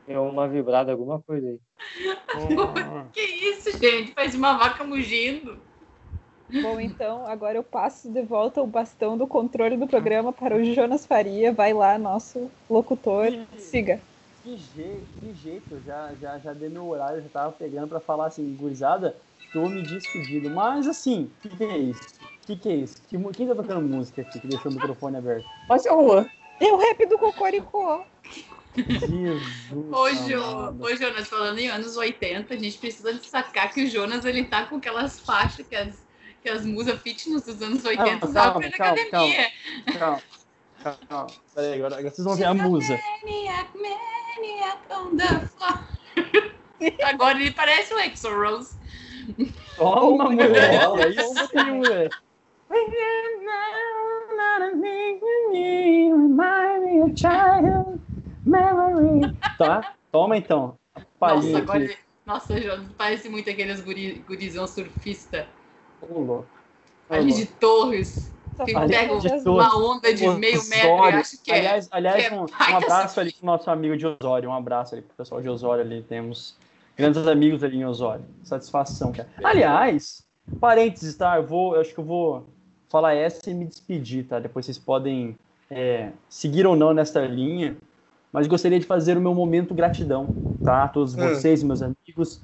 Deu 0.08 0.24
uma 0.24 0.48
vibrada, 0.48 0.92
alguma 0.92 1.22
coisa 1.22 1.48
aí. 1.48 1.60
que 3.14 3.22
isso, 3.22 3.78
gente? 3.78 4.14
Faz 4.14 4.36
uma 4.36 4.58
vaca 4.58 4.84
mugindo. 4.84 5.58
Bom, 6.62 6.80
então, 6.80 7.26
agora 7.26 7.58
eu 7.58 7.64
passo 7.64 8.12
de 8.12 8.22
volta 8.22 8.62
o 8.62 8.68
bastão 8.68 9.18
do 9.18 9.26
controle 9.26 9.78
do 9.78 9.88
programa 9.88 10.32
para 10.32 10.56
o 10.56 10.64
Jonas 10.64 11.06
Faria. 11.06 11.54
Vai 11.54 11.74
lá, 11.74 11.98
nosso 11.98 12.52
locutor. 12.70 13.28
Que, 13.32 13.62
Siga. 13.62 14.00
Que 14.44 14.58
jeito, 14.76 15.08
que 15.20 15.34
jeito. 15.34 15.82
Já, 15.86 16.12
já, 16.22 16.38
já 16.38 16.54
dei 16.54 16.70
meu 16.70 16.88
horário, 16.88 17.24
já 17.24 17.30
tava 17.30 17.52
pegando 17.54 17.88
para 17.88 18.00
falar 18.00 18.28
assim, 18.28 18.56
gurizada, 18.60 19.16
tô 19.54 19.68
me 19.70 19.82
despedindo. 19.82 20.50
Mas 20.50 20.88
assim, 20.88 21.32
o 21.40 21.42
que, 21.42 21.56
que, 21.56 21.64
é 21.64 21.78
isso? 21.78 22.02
O 22.02 22.46
que, 22.46 22.56
que, 22.58 22.70
é 22.70 22.76
isso? 22.76 23.02
Que, 23.08 23.18
quem 23.34 23.48
tá 23.48 23.56
tocando 23.56 23.88
música 23.88 24.22
aqui 24.22 24.40
que 24.40 24.48
deixou 24.48 24.70
o 24.70 24.76
microfone 24.76 25.18
aberto? 25.18 25.46
Pode 25.68 25.82
ser 25.82 25.92
o 25.92 26.04
Juan. 26.04 26.26
É 26.60 26.66
o 26.72 26.78
rap 26.78 27.06
do 27.08 27.18
Cocoricó. 27.18 28.06
Hoje, 29.92 30.36
o 30.36 30.96
Jonas, 30.96 31.28
falando 31.28 31.60
em 31.60 31.70
anos 31.70 31.96
80, 31.96 32.54
a 32.54 32.58
gente 32.58 32.78
precisa 32.78 33.14
destacar 33.14 33.72
que 33.72 33.84
o 33.84 33.90
Jonas 33.90 34.26
ele 34.26 34.44
tá 34.46 34.66
com 34.66 34.78
aquelas 34.78 35.20
faixas 35.20 35.68
que 35.68 35.76
as, 35.76 35.96
que 36.42 36.50
as 36.50 36.66
musas 36.66 37.00
fitness 37.02 37.44
dos 37.44 37.62
anos 37.62 37.86
80 37.86 38.26
usavam 38.26 38.62
na 38.62 38.68
academia. 38.68 39.52
Calma, 39.98 40.22
calma, 40.82 41.00
calma. 41.08 41.28
Peraí, 41.54 41.74
agora, 41.76 41.98
agora 41.98 42.14
vocês 42.14 42.26
vão 42.26 42.36
ver 42.36 42.46
a 42.46 42.54
musa. 42.54 43.00
Maniac, 43.24 43.70
maniac 43.78 44.80
on 44.92 45.18
the 45.18 45.48
floor. 45.58 45.80
Agora 47.04 47.40
ele 47.40 47.52
parece 47.52 47.94
o 47.94 48.00
Exo 48.00 48.30
Rose. 48.30 48.76
Toma, 49.78 50.30
mulher! 50.30 50.82
É 51.00 51.10
isso 51.10 51.50
aí, 51.56 51.72
mulher! 51.72 52.10
Remind 55.54 56.84
me 56.84 57.02
of 57.02 57.16
childhood. 57.16 58.03
Memory. 58.46 59.36
Tá? 59.58 59.94
Toma 60.12 60.38
então. 60.38 60.78
Nossa, 61.20 61.58
agora, 61.58 61.90
Nossa, 62.26 62.62
Jonas, 62.62 62.88
parece 62.98 63.30
muito 63.30 63.50
aqueles 63.50 63.82
guri, 63.82 64.24
gurizão 64.28 64.68
surfista. 64.68 65.48
Ô, 66.02 66.20
louco. 66.20 66.48
Ali 67.10 67.34
de 67.34 67.46
Torres. 67.46 68.32
Que 68.66 68.74
pega 68.74 69.14
uma 69.50 69.78
onda 69.78 70.14
de 70.14 70.28
meio 70.30 70.64
metro 70.68 71.10
e 71.10 71.14
acha 71.14 71.38
que 71.44 71.52
é. 71.52 71.58
Aliás, 71.58 71.88
aliás 71.92 72.24
é 72.26 72.32
um, 72.32 72.42
um 72.44 72.78
abraço 72.78 73.20
ali 73.20 73.34
pro 73.34 73.46
nosso 73.46 73.70
amigo 73.72 73.98
de 73.98 74.06
Osório. 74.06 74.50
Um 74.50 74.54
abraço 74.54 74.94
ali 74.94 75.02
pro 75.02 75.16
pessoal 75.16 75.42
de 75.42 75.50
Osório 75.50 75.84
ali. 75.84 76.04
Temos 76.04 76.56
grandes 76.96 77.26
amigos 77.26 77.64
ali 77.64 77.78
em 77.78 77.86
Osório. 77.86 78.24
Satisfação, 78.44 79.12
cara. 79.12 79.28
Aliás, 79.44 80.24
parênteses, 80.60 81.16
tá? 81.16 81.38
Eu 81.38 81.48
vou, 81.48 81.74
eu 81.76 81.82
acho 81.82 81.94
que 81.94 82.00
eu 82.00 82.06
vou 82.06 82.46
falar 82.90 83.16
essa 83.16 83.50
e 83.50 83.54
me 83.56 83.66
despedir, 83.66 84.26
tá? 84.26 84.40
Depois 84.40 84.66
vocês 84.66 84.78
podem 84.78 85.36
é, 85.70 86.12
seguir 86.30 86.68
ou 86.68 86.76
não 86.76 86.94
nesta 86.94 87.26
linha. 87.26 87.76
Mas 88.34 88.48
gostaria 88.48 88.80
de 88.80 88.86
fazer 88.86 89.16
o 89.16 89.22
meu 89.22 89.36
momento 89.36 89.76
gratidão, 89.76 90.36
tá? 90.64 90.84
A 90.84 90.88
todos 90.88 91.14
hum. 91.14 91.20
vocês, 91.20 91.62
meus 91.62 91.84
amigos. 91.84 92.42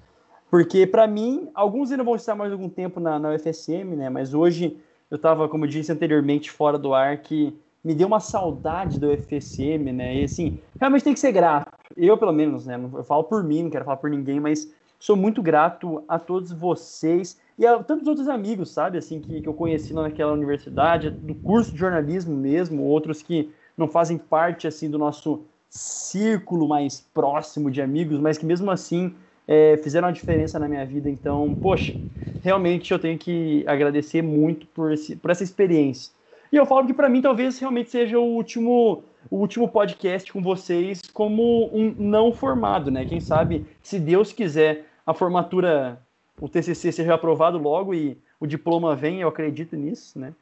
Porque, 0.50 0.86
para 0.86 1.08
mim, 1.08 1.50
alguns 1.56 1.92
ainda 1.92 2.04
vão 2.04 2.16
estar 2.16 2.36
mais 2.36 2.52
algum 2.52 2.70
tempo 2.70 3.00
na, 3.00 3.18
na 3.18 3.32
UFSM, 3.32 3.96
né? 3.96 4.10
Mas 4.10 4.36
hoje 4.36 4.78
eu 5.10 5.16
estava, 5.16 5.50
como 5.50 5.66
eu 5.66 5.70
disse 5.70 5.92
anteriormente, 5.92 6.52
fora 6.52 6.78
do 6.78 6.94
ar, 6.94 7.18
que 7.18 7.58
me 7.84 7.96
deu 7.96 8.08
uma 8.08 8.20
saudade 8.20 9.00
do 9.00 9.12
UFSM, 9.12 9.92
né? 9.92 10.18
E 10.18 10.24
assim, 10.24 10.60
realmente 10.80 11.04
tem 11.04 11.14
que 11.14 11.20
ser 11.20 11.32
grato. 11.32 11.72
Eu, 11.98 12.18
pelo 12.18 12.32
menos, 12.32 12.68
né? 12.68 12.80
Eu 12.94 13.04
falo 13.04 13.24
por 13.24 13.44
mim, 13.44 13.64
não 13.64 13.70
quero 13.72 13.86
falar 13.86 13.98
por 13.98 14.10
ninguém, 14.10 14.40
mas 14.40 14.72
sou 15.00 15.16
muito 15.16 15.42
grato 15.42 16.04
a 16.08 16.20
todos 16.20 16.52
vocês 16.52 17.40
e 17.58 17.66
a 17.66 17.82
tantos 17.82 18.08
outros 18.08 18.28
amigos, 18.28 18.72
sabe? 18.72 18.98
Assim, 18.98 19.20
que, 19.20 19.42
que 19.42 19.50
eu 19.50 19.54
conheci 19.54 19.94
lá 19.94 20.04
naquela 20.04 20.34
universidade, 20.34 21.10
do 21.10 21.34
curso 21.34 21.72
de 21.72 21.78
jornalismo 21.78 22.36
mesmo, 22.36 22.84
outros 22.84 23.22
que 23.22 23.50
não 23.78 23.88
fazem 23.88 24.18
parte, 24.18 24.68
assim, 24.68 24.90
do 24.90 24.98
nosso 24.98 25.46
círculo 25.70 26.68
mais 26.68 27.00
próximo 27.14 27.70
de 27.70 27.82
amigos, 27.82 28.20
mas 28.20 28.38
que 28.38 28.46
mesmo 28.46 28.72
assim 28.72 29.14
é, 29.48 29.78
fizeram 29.78 30.08
a 30.08 30.12
diferença 30.12 30.58
na 30.60 30.68
minha 30.68 30.86
vida. 30.86 31.10
Então, 31.10 31.56
poxa, 31.62 31.96
realmente 32.42 32.92
eu 32.92 33.00
tenho 33.00 33.18
que 33.18 33.64
agradecer 33.68 34.22
muito 34.22 34.66
por, 34.68 34.92
esse, 34.92 35.16
por 35.16 35.32
essa 35.32 35.44
experiência. 35.44 36.12
E 36.52 36.56
eu 36.56 36.66
falo 36.66 36.88
que 36.88 36.94
para 36.94 37.10
mim 37.10 37.22
talvez 37.22 37.60
realmente 37.60 37.92
seja 37.92 38.18
o 38.18 38.24
último, 38.24 39.04
o 39.30 39.38
último 39.38 39.68
podcast 39.68 40.34
com 40.34 40.42
vocês 40.42 41.02
como 41.14 41.70
um 41.72 41.94
não 41.98 42.32
formado, 42.32 42.90
né? 42.90 43.06
Quem 43.06 43.20
sabe, 43.20 43.66
se 43.84 44.00
Deus 44.00 44.32
quiser, 44.32 44.88
a 45.06 45.14
formatura, 45.14 46.02
o 46.40 46.50
TCC 46.50 46.92
seja 46.92 47.14
aprovado 47.14 47.60
logo 47.60 47.94
e 47.94 48.18
o 48.40 48.48
diploma 48.48 48.96
vem, 48.96 49.22
eu 49.22 49.28
acredito 49.28 49.76
nisso, 49.76 50.18
né? 50.18 50.34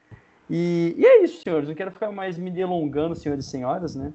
E, 0.50 0.96
e 0.98 1.06
é 1.06 1.24
isso, 1.24 1.42
senhores. 1.42 1.68
Não 1.68 1.76
quero 1.76 1.92
ficar 1.92 2.12
mais 2.12 2.38
me 2.38 2.50
delongando, 2.50 3.16
senhores 3.16 3.46
e 3.46 3.50
senhoras, 3.50 3.96
né? 3.96 4.14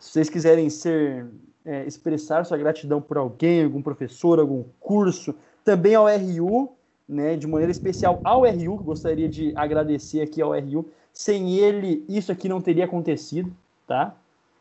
Se 0.00 0.12
vocês 0.12 0.30
quiserem 0.30 0.70
ser 0.70 1.26
é, 1.64 1.84
expressar 1.84 2.44
sua 2.44 2.56
gratidão 2.56 3.02
por 3.02 3.18
alguém, 3.18 3.64
algum 3.64 3.82
professor, 3.82 4.40
algum 4.40 4.64
curso, 4.80 5.34
também 5.62 5.94
ao 5.94 6.06
RU, 6.06 6.72
né, 7.06 7.36
de 7.36 7.46
maneira 7.46 7.70
especial 7.70 8.18
ao 8.24 8.42
RU, 8.44 8.78
que 8.78 8.84
gostaria 8.84 9.28
de 9.28 9.52
agradecer 9.54 10.22
aqui 10.22 10.40
ao 10.40 10.58
RU. 10.58 10.88
Sem 11.12 11.56
ele, 11.56 12.04
isso 12.08 12.32
aqui 12.32 12.48
não 12.48 12.62
teria 12.62 12.86
acontecido, 12.86 13.54
tá? 13.86 14.16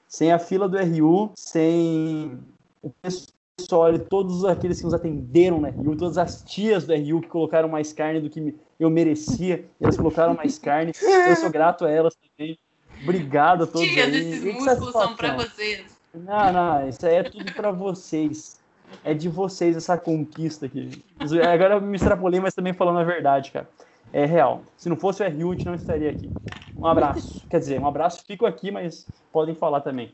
Sem 0.08 0.32
a 0.32 0.40
fila 0.40 0.68
do 0.68 0.78
RU, 0.78 1.32
sem 1.36 2.38
o 2.84 2.92
pessoal 3.02 3.98
todos 3.98 4.44
aqueles 4.44 4.80
que 4.80 4.86
nos 4.86 4.94
atenderam 4.94 5.62
no 5.62 5.70
RU, 5.70 5.96
todas 5.96 6.18
as 6.18 6.44
tias 6.44 6.86
do 6.86 6.94
RU 6.94 7.22
que 7.22 7.28
colocaram 7.28 7.70
mais 7.70 7.94
carne 7.94 8.20
do 8.20 8.30
que 8.30 8.56
eu 8.80 8.90
merecia, 8.90 9.66
elas 9.80 9.96
colocaram 9.96 10.34
mais 10.34 10.58
carne. 10.58 10.92
Eu 11.30 11.36
sou 11.36 11.50
grato 11.50 11.86
a 11.86 11.92
elas 11.92 12.16
também. 12.16 12.58
Obrigado 13.02 13.64
a 13.64 13.68
todos. 13.68 13.88
Tias, 13.88 14.14
esses 14.14 14.44
músculos 14.44 14.92
são 14.92 15.16
para 15.16 15.36
vocês. 15.36 15.86
Não, 16.14 16.52
não, 16.52 16.90
isso 16.90 17.06
aí 17.06 17.16
é 17.16 17.24
tudo 17.24 17.52
para 17.54 17.72
vocês. 17.72 18.60
É 19.04 19.14
de 19.14 19.30
vocês 19.30 19.78
essa 19.78 19.98
conquista 19.98 20.66
aqui. 20.66 21.04
Agora 21.20 21.76
eu 21.76 21.82
me 21.82 21.96
extrapolei, 21.96 22.40
mas 22.40 22.56
também 22.56 22.74
falando 22.74 23.00
a 23.00 23.04
verdade, 23.04 23.52
cara. 23.52 23.70
É 24.12 24.26
real. 24.26 24.64
Se 24.76 24.90
não 24.90 24.96
fosse 24.96 25.22
o 25.24 25.30
gente 25.30 25.66
não 25.66 25.76
estaria 25.76 26.10
aqui. 26.10 26.30
Um 26.76 26.88
abraço. 26.88 27.46
Quer 27.48 27.60
dizer, 27.60 27.80
um 27.80 27.88
abraço, 27.88 28.24
fico 28.26 28.46
aqui, 28.46 28.72
mas 28.72 29.06
podem 29.32 29.54
falar 29.54 29.82
também. 29.82 30.12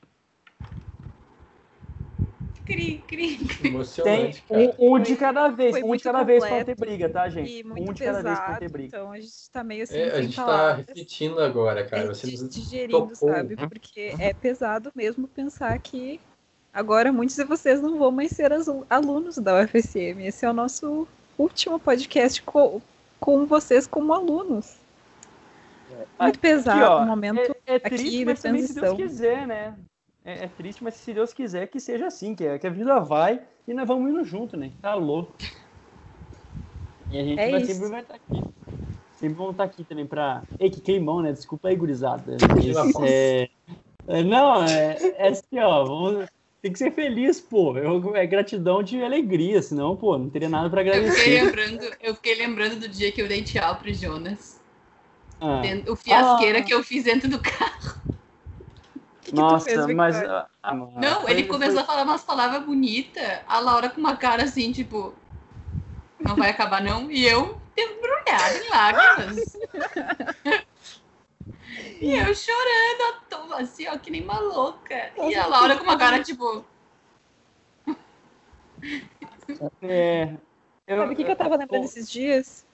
Cri, 2.65 3.03
cri, 3.07 3.37
cri. 3.37 3.67
Emocionante, 3.69 4.43
Tem 4.47 4.73
um, 4.79 4.95
um, 4.95 4.99
de 4.99 5.15
cada 5.15 5.47
vez, 5.49 5.71
Foi 5.71 5.83
um 5.83 5.95
de 5.95 6.03
cada 6.03 6.23
vez 6.23 6.43
pra 6.43 6.57
não 6.57 6.65
ter 6.65 6.75
briga, 6.75 7.09
tá, 7.09 7.29
gente? 7.29 7.63
um 7.63 7.93
de 7.93 8.03
cada 8.03 8.23
vez 8.23 8.39
pra 8.39 8.51
não 8.51 8.59
ter 8.59 8.69
briga. 8.69 8.87
Então 8.87 9.11
a 9.11 9.19
gente 9.19 9.51
tá 9.51 9.63
meio 9.63 9.83
assim. 9.83 9.97
É, 9.97 10.11
a 10.11 10.21
gente 10.21 10.35
tá 10.35 10.73
refletindo 10.73 11.39
agora, 11.39 11.85
cara. 11.85 12.07
Você 12.07 12.27
digerindo, 12.27 13.07
tocou. 13.07 13.15
sabe? 13.15 13.55
Porque 13.55 14.15
é 14.19 14.33
pesado 14.33 14.91
mesmo 14.95 15.27
pensar 15.27 15.77
que 15.77 16.19
agora 16.73 17.13
muitos 17.13 17.35
de 17.35 17.43
vocês 17.43 17.81
não 17.81 17.99
vão 17.99 18.11
mais 18.11 18.31
ser 18.31 18.51
alunos 18.89 19.37
da 19.37 19.61
UFSM. 19.61 20.25
Esse 20.25 20.45
é 20.45 20.49
o 20.49 20.53
nosso 20.53 21.07
último 21.37 21.79
podcast 21.79 22.41
com, 22.41 22.81
com 23.19 23.45
vocês 23.45 23.85
como 23.85 24.11
alunos. 24.11 24.77
É. 26.19 26.23
Muito 26.23 26.39
pesado 26.39 26.83
aqui, 26.83 26.91
ó, 26.91 27.03
um 27.03 27.05
momento 27.05 27.55
é, 27.67 27.75
é 27.75 27.79
triste, 27.79 28.07
aqui 28.07 28.25
mas 28.25 28.41
também, 28.41 28.63
se 28.63 28.73
Deus 28.73 28.97
quiser, 28.97 29.45
né? 29.45 29.75
É, 30.25 30.45
é, 30.45 30.47
triste, 30.47 30.83
mas 30.83 30.95
se 30.95 31.13
Deus 31.13 31.31
quiser 31.31 31.67
que 31.67 31.79
seja 31.79 32.07
assim, 32.07 32.33
que, 32.33 32.43
é, 32.43 32.57
que 32.57 32.65
a 32.65 32.71
vida 32.71 32.99
vai 32.99 33.39
e 33.67 33.73
nós 33.75 33.87
vamos 33.87 34.09
indo 34.09 34.23
junto, 34.25 34.57
né? 34.57 34.71
Tá 34.81 34.95
louco. 34.95 35.31
E 37.11 37.19
a 37.19 37.23
gente 37.23 37.39
é 37.39 37.51
vai, 37.51 37.63
sempre 37.63 37.89
vai 37.89 38.01
estar 38.01 38.15
aqui. 38.15 38.43
Sempre 39.13 39.37
vamos 39.37 39.51
estar 39.51 39.67
tá 39.67 39.71
aqui 39.71 39.83
também 39.83 40.07
pra. 40.07 40.41
Ei, 40.59 40.71
que 40.71 40.81
queimão, 40.81 41.21
né? 41.21 41.31
Desculpa 41.31 41.67
aí, 41.67 41.75
gurizada. 41.75 42.37
É, 43.07 43.49
é, 44.07 44.23
não, 44.23 44.63
é, 44.63 44.97
é 45.17 45.27
assim, 45.27 45.59
ó. 45.59 45.85
Vamos, 45.85 46.27
tem 46.59 46.71
que 46.71 46.79
ser 46.79 46.91
feliz, 46.91 47.39
pô. 47.39 47.77
Eu, 47.77 48.15
é 48.15 48.25
gratidão 48.25 48.81
de 48.81 49.03
alegria, 49.03 49.61
senão, 49.61 49.95
pô, 49.95 50.17
não 50.17 50.29
teria 50.29 50.49
nada 50.49 50.69
para 50.71 50.81
agradecer. 50.81 51.09
Eu 51.09 51.13
fiquei, 51.13 51.41
lembrando, 51.43 51.95
eu 52.01 52.15
fiquei 52.15 52.35
lembrando 52.35 52.79
do 52.79 52.87
dia 52.87 53.11
que 53.11 53.21
eu 53.21 53.27
dei 53.27 53.43
tchau 53.43 53.75
pro 53.75 53.93
Jonas. 53.93 54.59
Ah. 55.39 55.61
O 55.87 55.95
fiasqueira 55.95 56.59
ah. 56.59 56.63
que 56.63 56.73
eu 56.73 56.83
fiz 56.83 57.03
dentro 57.03 57.29
do 57.29 57.39
carro 57.39 58.14
que 59.35 59.41
Nossa, 59.41 59.65
fez, 59.65 59.85
mas. 59.87 60.15
Ah, 60.23 60.47
ah, 60.63 60.73
não, 60.73 61.27
ele 61.27 61.43
começou 61.43 61.75
foi... 61.75 61.83
a 61.83 61.85
falar 61.85 62.03
umas 62.03 62.23
palavras 62.23 62.63
bonitas, 62.63 63.39
a 63.47 63.59
Laura 63.59 63.89
com 63.89 63.99
uma 63.99 64.15
cara 64.15 64.43
assim, 64.43 64.71
tipo. 64.71 65.13
Não 66.19 66.35
vai 66.35 66.49
acabar, 66.49 66.81
não? 66.81 67.11
E 67.11 67.25
eu 67.25 67.59
embrulhada 67.77 68.57
em 68.57 68.69
lágrimas. 68.69 69.57
e 72.01 72.15
eu 72.15 72.33
chorando, 72.33 73.53
assim, 73.55 73.87
ó, 73.87 73.97
que 73.97 74.09
nem 74.09 74.23
uma 74.23 74.39
louca. 74.39 75.11
E 75.17 75.35
a 75.35 75.45
Laura 75.45 75.77
com 75.77 75.83
uma 75.83 75.97
cara, 75.97 76.23
tipo. 76.23 76.65
É. 79.81 80.33
Eu, 80.87 80.97
Sabe 80.97 81.13
o 81.13 81.15
que, 81.15 81.23
que 81.23 81.31
eu 81.31 81.35
tava 81.35 81.55
lembrando 81.55 81.83
eu... 81.83 81.85
esses 81.85 82.09
dias? 82.09 82.65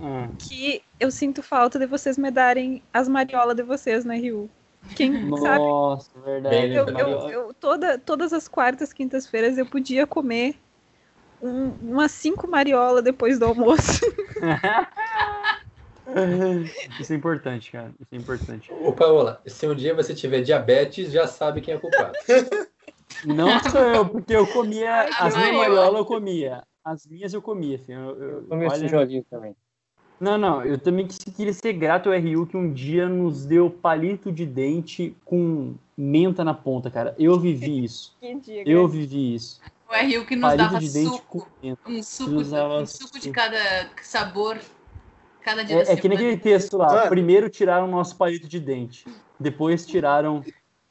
Hum. 0.00 0.34
Que 0.38 0.82
eu 0.98 1.10
sinto 1.10 1.42
falta 1.42 1.78
de 1.78 1.86
vocês 1.86 2.18
me 2.18 2.30
darem 2.30 2.82
as 2.92 3.08
mariolas 3.08 3.54
de 3.54 3.62
vocês 3.62 4.04
na 4.04 4.14
Rio. 4.14 4.50
Quem 4.94 5.12
Nossa, 5.24 6.10
sabe? 6.12 6.24
verdade. 6.24 6.74
Eu, 6.74 6.88
eu, 6.88 7.30
eu, 7.30 7.54
toda, 7.54 7.98
todas 7.98 8.32
as 8.32 8.46
quartas, 8.48 8.92
quintas-feiras 8.92 9.58
eu 9.58 9.66
podia 9.66 10.06
comer 10.06 10.60
um, 11.40 11.70
umas 11.90 12.12
cinco 12.12 12.48
mariolas 12.48 13.02
depois 13.02 13.38
do 13.38 13.46
almoço. 13.46 14.00
Isso 16.98 17.12
é 17.12 17.16
importante, 17.16 17.72
cara. 17.72 17.92
Isso 17.98 18.14
é 18.14 18.16
importante. 18.16 18.72
Ô, 18.72 18.92
Paola, 18.92 19.42
se 19.46 19.66
um 19.66 19.74
dia 19.74 19.94
você 19.94 20.14
tiver 20.14 20.42
diabetes, 20.42 21.10
já 21.10 21.26
sabe 21.26 21.60
quem 21.60 21.74
é 21.74 21.78
culpado. 21.78 22.12
Não 23.24 23.58
sou 23.70 23.80
eu, 23.80 24.08
porque 24.08 24.36
eu 24.36 24.46
comia. 24.46 25.08
as 25.18 25.36
minhas 25.36 25.56
mariolas 25.56 25.98
eu 25.98 26.04
comia. 26.04 26.62
As 26.84 27.06
minhas 27.06 27.32
eu 27.32 27.40
comia, 27.40 27.76
assim. 27.76 27.92
Eu, 27.92 28.00
eu, 28.00 28.30
eu 28.30 28.44
comi 28.48 28.66
esse 28.66 28.88
joguinho 28.88 29.24
também. 29.30 29.56
Não, 30.20 30.38
não, 30.38 30.64
eu 30.64 30.78
também 30.78 31.06
queria 31.06 31.52
ser 31.52 31.72
grato 31.72 32.08
ao 32.08 32.14
RU 32.14 32.46
que 32.46 32.56
um 32.56 32.72
dia 32.72 33.08
nos 33.08 33.44
deu 33.44 33.68
palito 33.68 34.30
de 34.30 34.46
dente 34.46 35.14
com 35.24 35.74
menta 35.96 36.44
na 36.44 36.54
ponta, 36.54 36.90
cara. 36.90 37.14
Eu 37.18 37.38
vivi 37.38 37.82
isso. 37.84 38.16
que 38.20 38.34
dia, 38.36 38.62
eu 38.66 38.86
vivi 38.88 39.34
isso. 39.34 39.60
O 39.88 39.92
RU 39.92 40.24
que 40.24 40.36
nos 40.36 40.50
palito 40.50 40.64
dava 40.64 40.78
de 40.78 40.88
suco, 40.88 41.48
um 41.86 42.02
suco, 42.02 42.32
um 42.32 42.86
suco 42.86 43.20
de 43.20 43.30
cada 43.30 43.90
sabor, 44.02 44.58
cada 45.42 45.62
dia 45.62 45.82
é, 45.82 45.92
é 45.92 45.96
que 45.96 46.08
naquele 46.08 46.36
texto 46.36 46.76
lá, 46.76 46.86
Mano. 46.86 47.08
primeiro 47.10 47.50
tiraram 47.50 47.86
o 47.86 47.90
nosso 47.90 48.16
palito 48.16 48.48
de 48.48 48.58
dente, 48.58 49.04
depois 49.38 49.86
tiraram 49.86 50.42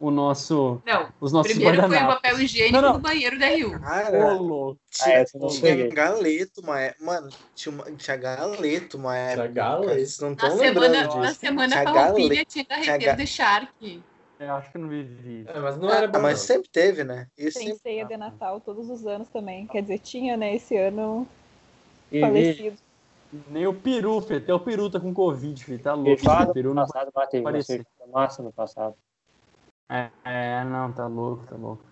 o 0.03 0.11
nosso. 0.11 0.81
Não, 0.85 1.09
os 1.21 1.31
nossos 1.31 1.53
primeiro 1.53 1.87
foi 1.87 1.97
o 1.97 2.07
papel 2.07 2.41
higiênico 2.41 2.75
não, 2.75 2.81
não. 2.81 2.93
do 2.93 2.99
banheiro 2.99 3.39
da 3.39 3.47
Rio. 3.47 3.79
Cara, 3.79 4.35
Ô, 4.35 4.75
tinha, 4.89 5.21
ah, 5.21 5.47
tinha 5.47 5.87
galeto, 5.87 6.61
mas, 6.61 6.93
mano, 6.99 7.29
tinha, 7.55 7.73
uma, 7.73 7.85
tinha 7.85 8.17
galeto, 8.17 8.99
mas 8.99 9.33
Tinha 9.33 9.47
galeto. 9.47 10.21
não 10.21 10.33
estão 10.33 10.57
lembrando 10.57 10.93
semana, 10.93 11.07
disso. 11.07 11.19
Na 11.19 11.33
semana 11.33 11.75
tinha 11.75 11.93
farroupilha 11.93 12.45
tinha 12.45 12.65
carreteiro 12.65 13.17
de 13.17 13.27
Shark. 13.27 14.03
Eu 14.39 14.53
acho 14.55 14.71
que 14.73 14.77
não 14.77 14.89
vivi. 14.89 15.45
É, 15.47 15.59
mas 15.59 15.77
não 15.77 15.89
era 15.89 16.11
ah, 16.13 16.19
mas 16.19 16.39
sempre 16.39 16.67
teve, 16.69 17.05
né? 17.05 17.27
Isso 17.37 17.57
Tem 17.57 17.67
sempre... 17.67 17.81
ceia 17.81 18.05
de 18.05 18.17
Natal 18.17 18.59
todos 18.59 18.89
os 18.89 19.07
anos 19.07 19.29
também. 19.29 19.67
Quer 19.67 19.83
dizer, 19.83 19.99
tinha, 19.99 20.35
né, 20.35 20.53
esse 20.53 20.75
ano 20.75 21.25
e, 22.11 22.19
falecido. 22.19 22.77
Nem 23.47 23.65
o 23.67 23.73
peru, 23.73 24.19
filho. 24.19 24.39
Até 24.39 24.53
o 24.53 24.59
peru 24.59 24.89
tá 24.89 24.99
com 24.99 25.13
Covid, 25.13 25.63
filho. 25.63 25.79
Tá 25.79 25.93
louco. 25.93 26.21
O 26.29 26.53
peru 26.53 26.73
no 26.73 26.81
passado 26.81 27.09
bateu. 27.13 27.41
Massa 28.11 28.43
no 28.43 28.51
passado. 28.51 28.95
É, 29.93 30.09
é, 30.25 30.63
não, 30.63 30.91
tá 30.91 31.05
louco, 31.05 31.45
tá 31.47 31.55
louco. 31.55 31.83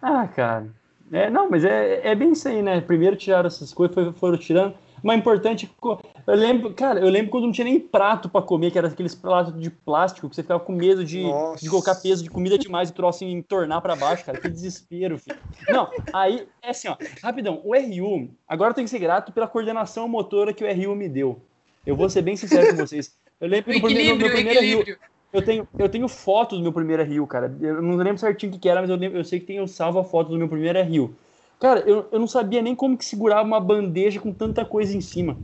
Ah, 0.00 0.28
cara. 0.28 0.68
É, 1.12 1.28
não, 1.28 1.50
mas 1.50 1.64
é, 1.64 2.06
é 2.06 2.14
bem 2.14 2.30
isso 2.30 2.46
aí, 2.46 2.62
né? 2.62 2.80
Primeiro 2.80 3.16
tiraram 3.16 3.48
essas 3.48 3.74
coisas, 3.74 3.92
foram, 3.92 4.12
foram 4.12 4.38
tirando. 4.38 4.74
Mas 5.02 5.18
importante, 5.18 5.68
eu 5.82 6.34
lembro, 6.34 6.72
cara, 6.74 7.00
eu 7.00 7.08
lembro 7.08 7.30
quando 7.30 7.44
não 7.44 7.52
tinha 7.52 7.64
nem 7.64 7.80
prato 7.80 8.28
para 8.28 8.42
comer, 8.42 8.70
que 8.70 8.78
era 8.78 8.86
aqueles 8.86 9.14
pratos 9.14 9.58
de 9.58 9.70
plástico, 9.70 10.28
que 10.28 10.36
você 10.36 10.42
ficava 10.42 10.60
com 10.60 10.72
medo 10.72 11.04
de, 11.04 11.24
de 11.58 11.70
colocar 11.70 11.94
peso 11.96 12.22
de 12.22 12.30
comida 12.30 12.58
demais 12.58 12.90
e 12.90 12.92
troço 12.92 13.24
em 13.24 13.42
tornar 13.42 13.80
para 13.80 13.96
baixo, 13.96 14.24
cara. 14.24 14.38
Que 14.38 14.48
desespero, 14.48 15.18
filho. 15.18 15.38
Não, 15.70 15.90
aí, 16.12 16.46
é 16.62 16.70
assim, 16.70 16.86
ó, 16.86 16.96
rapidão, 17.22 17.60
o 17.64 17.74
RU, 17.74 18.28
agora 18.46 18.70
eu 18.70 18.74
tenho 18.74 18.84
que 18.84 18.90
ser 18.90 18.98
grato 18.98 19.32
pela 19.32 19.48
coordenação 19.48 20.06
motora 20.06 20.52
que 20.52 20.62
o 20.62 20.68
RU 20.68 20.94
me 20.94 21.08
deu. 21.08 21.40
Eu 21.84 21.96
vou 21.96 22.08
ser 22.08 22.22
bem 22.22 22.36
sincero 22.36 22.70
com 22.70 22.76
vocês. 22.76 23.18
Eu 23.40 23.48
lembro 23.48 23.72
que 23.72 23.80
no 23.80 23.86
primeiro, 23.86 24.16
meu 24.16 24.30
primeiro 24.30 24.78
RU, 24.78 24.96
eu 25.32 25.42
tenho, 25.42 25.68
eu 25.78 25.88
tenho 25.88 26.08
foto 26.08 26.56
do 26.56 26.62
meu 26.62 26.72
primeiro 26.72 27.04
Rio, 27.04 27.26
cara. 27.26 27.54
Eu 27.60 27.80
não 27.80 27.96
lembro 27.96 28.18
certinho 28.18 28.52
o 28.52 28.58
que, 28.58 28.68
era, 28.68 28.80
mas 28.80 28.90
eu, 28.90 28.96
lembro, 28.96 29.18
eu 29.18 29.24
sei 29.24 29.38
que 29.38 29.46
tenho 29.46 29.66
salvo 29.68 29.98
a 29.98 30.04
foto 30.04 30.30
do 30.30 30.36
meu 30.36 30.48
primeiro 30.48 30.82
Rio. 30.82 31.14
Cara, 31.60 31.80
eu, 31.80 32.08
eu 32.10 32.18
não 32.18 32.26
sabia 32.26 32.62
nem 32.62 32.74
como 32.74 32.96
que 32.96 33.04
segurava 33.04 33.42
uma 33.42 33.60
bandeja 33.60 34.18
com 34.18 34.32
tanta 34.32 34.64
coisa 34.64 34.96
em 34.96 35.00
cima. 35.00 35.38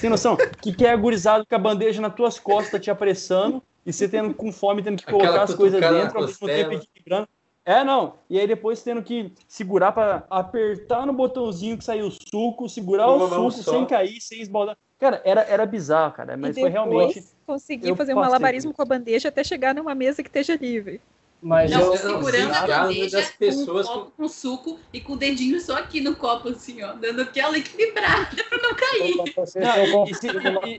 Tem 0.00 0.08
noção? 0.08 0.36
que, 0.62 0.72
que 0.72 0.86
é 0.86 0.92
agorizado 0.92 1.44
com 1.46 1.54
a 1.54 1.58
bandeja 1.58 2.00
nas 2.00 2.14
tuas 2.14 2.38
costas 2.38 2.80
te 2.80 2.90
apressando 2.90 3.62
e 3.84 3.92
você 3.92 4.08
tendo 4.08 4.32
com 4.34 4.52
fome, 4.52 4.82
tendo 4.82 4.96
que 4.96 5.04
colocar 5.04 5.42
as 5.42 5.54
coisas 5.54 5.80
dentro, 5.80 6.18
ao 6.18 6.26
mesmo 6.26 6.46
tempo 6.46 6.74
equilibrando. 6.74 7.28
É, 7.64 7.84
não. 7.84 8.14
E 8.30 8.40
aí 8.40 8.46
depois 8.46 8.82
tendo 8.82 9.02
que 9.02 9.32
segurar 9.46 9.92
para 9.92 10.24
apertar 10.30 11.04
no 11.06 11.12
botãozinho 11.12 11.76
que 11.76 11.84
saiu 11.84 12.06
o 12.06 12.10
suco, 12.10 12.66
segurar 12.66 13.08
o 13.08 13.28
suco 13.28 13.70
sem 13.70 13.84
cair, 13.84 14.20
sem 14.22 14.40
esbaldar. 14.40 14.76
Cara, 14.98 15.20
era, 15.24 15.42
era 15.42 15.66
bizarro, 15.66 16.14
cara. 16.14 16.34
Mas 16.36 16.58
foi 16.58 16.70
realmente 16.70 17.22
conseguir 17.48 17.96
fazer 17.96 18.12
um 18.12 18.16
malabarismo 18.16 18.74
com 18.74 18.82
a 18.82 18.84
bandeja 18.84 19.30
até 19.30 19.42
chegar 19.42 19.74
numa 19.74 19.94
mesa 19.94 20.22
que 20.22 20.28
esteja 20.28 20.54
livre. 20.54 21.00
Mas 21.40 21.70
não, 21.70 21.80
eu, 21.80 21.96
segurando 21.96 22.52
a 22.52 22.66
bandeja 22.66 23.18
das 23.18 23.30
pessoas 23.30 23.86
com 23.86 23.92
um 23.92 23.96
copo 23.96 24.12
com 24.16 24.28
suco 24.28 24.78
e 24.92 25.00
com 25.00 25.12
o 25.12 25.16
dedinho 25.16 25.60
só 25.60 25.78
aqui 25.78 26.00
no 26.00 26.16
copo, 26.16 26.48
assim, 26.48 26.82
ó, 26.82 26.92
dando 26.94 27.22
aquela 27.22 27.56
equilibrada 27.56 28.44
para 28.44 28.58
não 28.58 28.74
cair. 28.74 29.16
Não, 29.16 30.04
e, 30.04 30.14
se, 30.14 30.26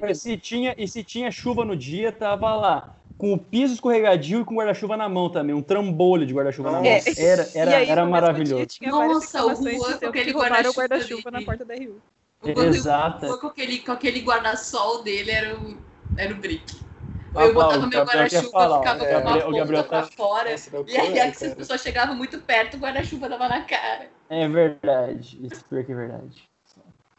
e, 0.09 0.15
se 0.15 0.37
tinha, 0.37 0.75
e 0.77 0.87
se 0.87 1.01
tinha 1.01 1.31
chuva 1.31 1.63
no 1.63 1.77
dia, 1.77 2.11
tava 2.11 2.53
lá 2.55 2.95
com 3.17 3.33
o 3.33 3.37
piso 3.37 3.73
escorregadio 3.73 4.41
e 4.41 4.45
com 4.45 4.55
guarda-chuva 4.55 4.95
na 4.95 5.09
mão 5.09 5.29
também, 5.29 5.55
um 5.55 5.61
trambolho 5.61 6.25
de 6.25 6.33
guarda-chuva 6.33 6.71
na 6.71 6.77
mão. 6.81 6.85
É. 6.85 7.01
Era, 7.17 7.49
era, 7.55 7.77
aí, 7.77 7.89
era 7.89 8.05
maravilhoso. 8.05 8.67
Dia, 8.79 8.91
Nossa, 8.91 9.45
o 9.45 9.55
Juan 9.55 9.97
com 9.97 10.05
aquele 10.05 10.31
guarda-chuva 10.31 11.23
guarda 11.23 11.31
na 11.31 11.41
porta 11.41 11.65
da 11.65 11.75
Rio. 11.75 12.01
Exato. 12.43 13.37
Com 13.39 13.47
aquele, 13.47 13.79
com 13.79 13.91
aquele 13.91 14.21
guarda-sol 14.21 15.03
dele 15.03 15.31
era 15.31 15.57
o, 15.57 15.77
era 16.17 16.33
o 16.33 16.37
brick. 16.37 16.79
Ah, 17.35 17.45
eu 17.45 17.53
botava 17.53 17.85
meu 17.85 18.03
guarda-chuva, 18.03 18.77
ficava 18.79 19.05
é, 19.05 19.21
com 19.21 19.27
uma 19.27 19.47
o 19.47 19.55
Gabriel 19.55 19.83
tá... 19.83 19.89
pra 19.89 20.03
fora. 20.03 20.55
e 20.87 20.97
aí, 20.97 21.19
as 21.19 21.37
pessoas 21.37 21.81
chegavam 21.81 22.15
muito 22.15 22.39
perto, 22.41 22.77
o 22.77 22.79
guarda-chuva 22.79 23.29
dava 23.29 23.47
na 23.47 23.61
cara. 23.63 24.09
É 24.29 24.47
verdade. 24.47 25.39
Isso 25.45 25.63
pior 25.65 25.83
que 25.83 25.91
é 25.91 25.95
verdade. 25.95 26.49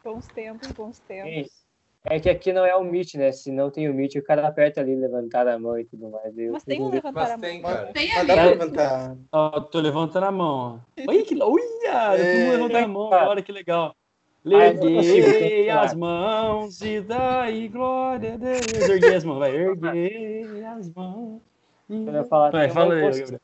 Bons 0.03 0.27
tempos, 0.27 0.71
bons 0.71 0.99
tempos. 0.99 1.61
É 2.03 2.19
que 2.19 2.29
aqui 2.29 2.51
não 2.51 2.65
é 2.65 2.75
o 2.75 2.83
Meet, 2.83 3.13
né? 3.13 3.31
Se 3.31 3.51
não 3.51 3.69
tem 3.69 3.87
o 3.87 3.93
Meet, 3.93 4.15
o 4.15 4.23
cara 4.23 4.47
aperta 4.47 4.81
ali, 4.81 4.95
levantar 4.95 5.47
a 5.47 5.59
mão 5.59 5.77
e 5.77 5.85
tudo 5.85 6.09
mais. 6.09 6.35
Eu 6.35 6.53
Mas 6.53 6.63
tem 6.63 6.81
um 6.81 6.89
levantar 6.89 7.25
a 7.31 7.37
mão. 7.37 7.39
Tem, 7.39 7.61
cara. 7.61 7.93
Tem 7.93 8.11
ali. 8.11 8.27
Dá 8.27 8.43
levantar. 8.43 9.17
Ó, 9.31 9.59
tô 9.59 9.79
levantando 9.79 10.25
a 10.25 10.31
mão. 10.31 10.83
Olha 11.07 11.23
que... 11.23 11.39
Olha! 11.39 12.15
É... 12.15 12.41
Eu 12.41 12.45
tô 12.45 12.51
levantando 12.53 12.83
a 12.83 12.87
mão, 12.87 13.09
olha 13.11 13.43
que 13.43 13.51
legal. 13.51 13.95
Leguei 14.43 15.69
as 15.69 15.93
mãos 15.93 16.81
e 16.81 16.99
daí 17.01 17.67
glória 17.67 18.33
a 18.33 18.37
Deus. 18.37 18.89
Erguei 18.89 19.15
as 19.15 19.23
mãos, 19.23 19.39
vai. 19.39 19.55
Erguei 19.55 20.63
as 20.65 20.89
mãos. 20.93 21.41
Eu 21.87 22.13
ia 22.13 22.23
falar 22.23 22.51
vai, 22.51 22.69
fala 22.69 22.95
aí, 22.95 23.01
Gabriel. 23.01 23.39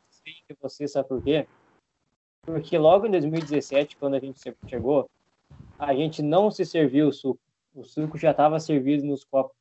você, 0.60 0.88
sabe 0.88 1.08
por 1.08 1.22
quê? 1.22 1.46
Porque 2.44 2.78
logo 2.78 3.06
em 3.06 3.12
2017, 3.12 3.98
quando 3.98 4.16
a 4.16 4.20
gente 4.20 4.40
chegou, 4.68 5.10
a 5.78 5.94
gente 5.94 6.24
não 6.24 6.50
se 6.50 6.66
serviu 6.66 7.10
o 7.10 7.14
suco. 7.14 7.40
O 7.76 7.84
suco 7.84 8.18
já 8.18 8.32
estava 8.32 8.60
servido 8.60 9.06
nos 9.06 9.24
copos. 9.24 9.56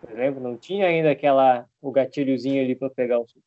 Por 0.00 0.10
exemplo, 0.10 0.42
não 0.42 0.56
tinha 0.56 0.86
ainda 0.86 1.10
aquela 1.10 1.66
o 1.80 1.90
gatilhozinho 1.90 2.62
ali 2.62 2.74
para 2.74 2.90
pegar 2.90 3.18
o 3.18 3.26
suco. 3.26 3.46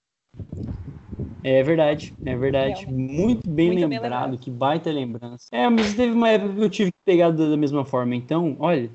É 1.43 1.63
verdade, 1.63 2.13
é 2.25 2.35
verdade. 2.35 2.85
Muito 2.91 3.49
bem 3.49 3.71
Muito 3.71 3.87
lembrado, 3.87 4.31
bem 4.31 4.39
que 4.39 4.51
baita 4.51 4.91
lembrança. 4.91 5.47
É, 5.51 5.69
mas 5.69 5.93
teve 5.93 6.11
uma 6.11 6.29
época 6.29 6.53
que 6.53 6.61
eu 6.61 6.69
tive 6.69 6.91
que 6.91 6.97
pegar 7.05 7.31
da 7.31 7.55
mesma 7.55 7.85
forma. 7.85 8.15
Então, 8.15 8.57
olha, 8.59 8.89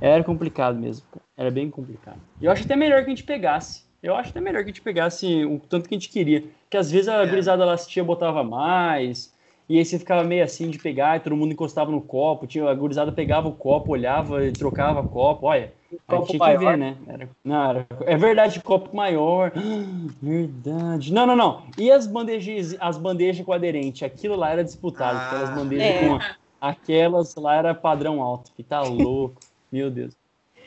era 0.00 0.24
complicado 0.24 0.76
mesmo. 0.78 1.06
Era 1.36 1.50
bem 1.50 1.70
complicado. 1.70 2.20
Eu 2.40 2.50
acho 2.50 2.64
até 2.64 2.74
melhor 2.74 3.04
que 3.04 3.06
a 3.06 3.14
gente 3.14 3.22
pegasse. 3.22 3.84
Eu 4.02 4.16
acho 4.16 4.30
até 4.30 4.40
melhor 4.40 4.64
que 4.64 4.70
a 4.70 4.72
gente 4.72 4.82
pegasse 4.82 5.44
o 5.44 5.60
tanto 5.60 5.88
que 5.88 5.94
a 5.94 5.98
gente 5.98 6.10
queria. 6.10 6.42
Porque 6.64 6.76
às 6.76 6.90
vezes 6.90 7.06
a 7.06 7.22
é. 7.22 7.26
gurizada 7.26 7.64
lá 7.64 7.74
assistia, 7.74 8.02
botava 8.02 8.42
mais. 8.42 9.32
E 9.68 9.78
aí 9.78 9.84
você 9.84 9.98
ficava 9.98 10.24
meio 10.24 10.42
assim 10.42 10.68
de 10.68 10.78
pegar 10.78 11.16
e 11.16 11.20
todo 11.20 11.36
mundo 11.36 11.52
encostava 11.52 11.92
no 11.92 12.00
copo. 12.00 12.48
Tinha, 12.48 12.68
a 12.68 12.74
gurizada 12.74 13.12
pegava 13.12 13.46
o 13.46 13.54
copo, 13.54 13.92
olhava 13.92 14.44
e 14.44 14.52
trocava 14.52 15.00
o 15.00 15.04
copo. 15.04 15.46
Olha, 15.46 15.72
copo 16.06 16.26
tinha 16.26 16.38
maior. 16.38 16.58
ver, 16.58 16.78
né? 16.78 16.96
Era, 17.06 17.28
não, 17.44 17.70
era, 17.70 17.86
é 18.06 18.16
verdade, 18.16 18.60
copo 18.60 18.94
maior. 18.94 19.52
Verdade. 20.22 21.12
Não, 21.12 21.26
não, 21.26 21.36
não. 21.36 21.62
E 21.76 21.90
as 21.90 22.06
bandejas, 22.06 22.76
as 22.80 22.96
bandejas 22.96 23.44
com 23.44 23.52
aderente? 23.52 24.04
Aquilo 24.04 24.36
lá 24.36 24.50
era 24.50 24.64
disputado. 24.64 25.18
Ah, 25.18 25.26
aquelas 25.26 25.50
bandejas 25.50 25.86
é. 25.86 26.08
com. 26.08 26.18
Aquelas 26.60 27.34
lá 27.34 27.56
era 27.56 27.74
padrão 27.74 28.22
alto. 28.22 28.52
Que 28.54 28.62
tá 28.62 28.80
louco. 28.82 29.40
Meu 29.70 29.90
Deus. 29.90 30.14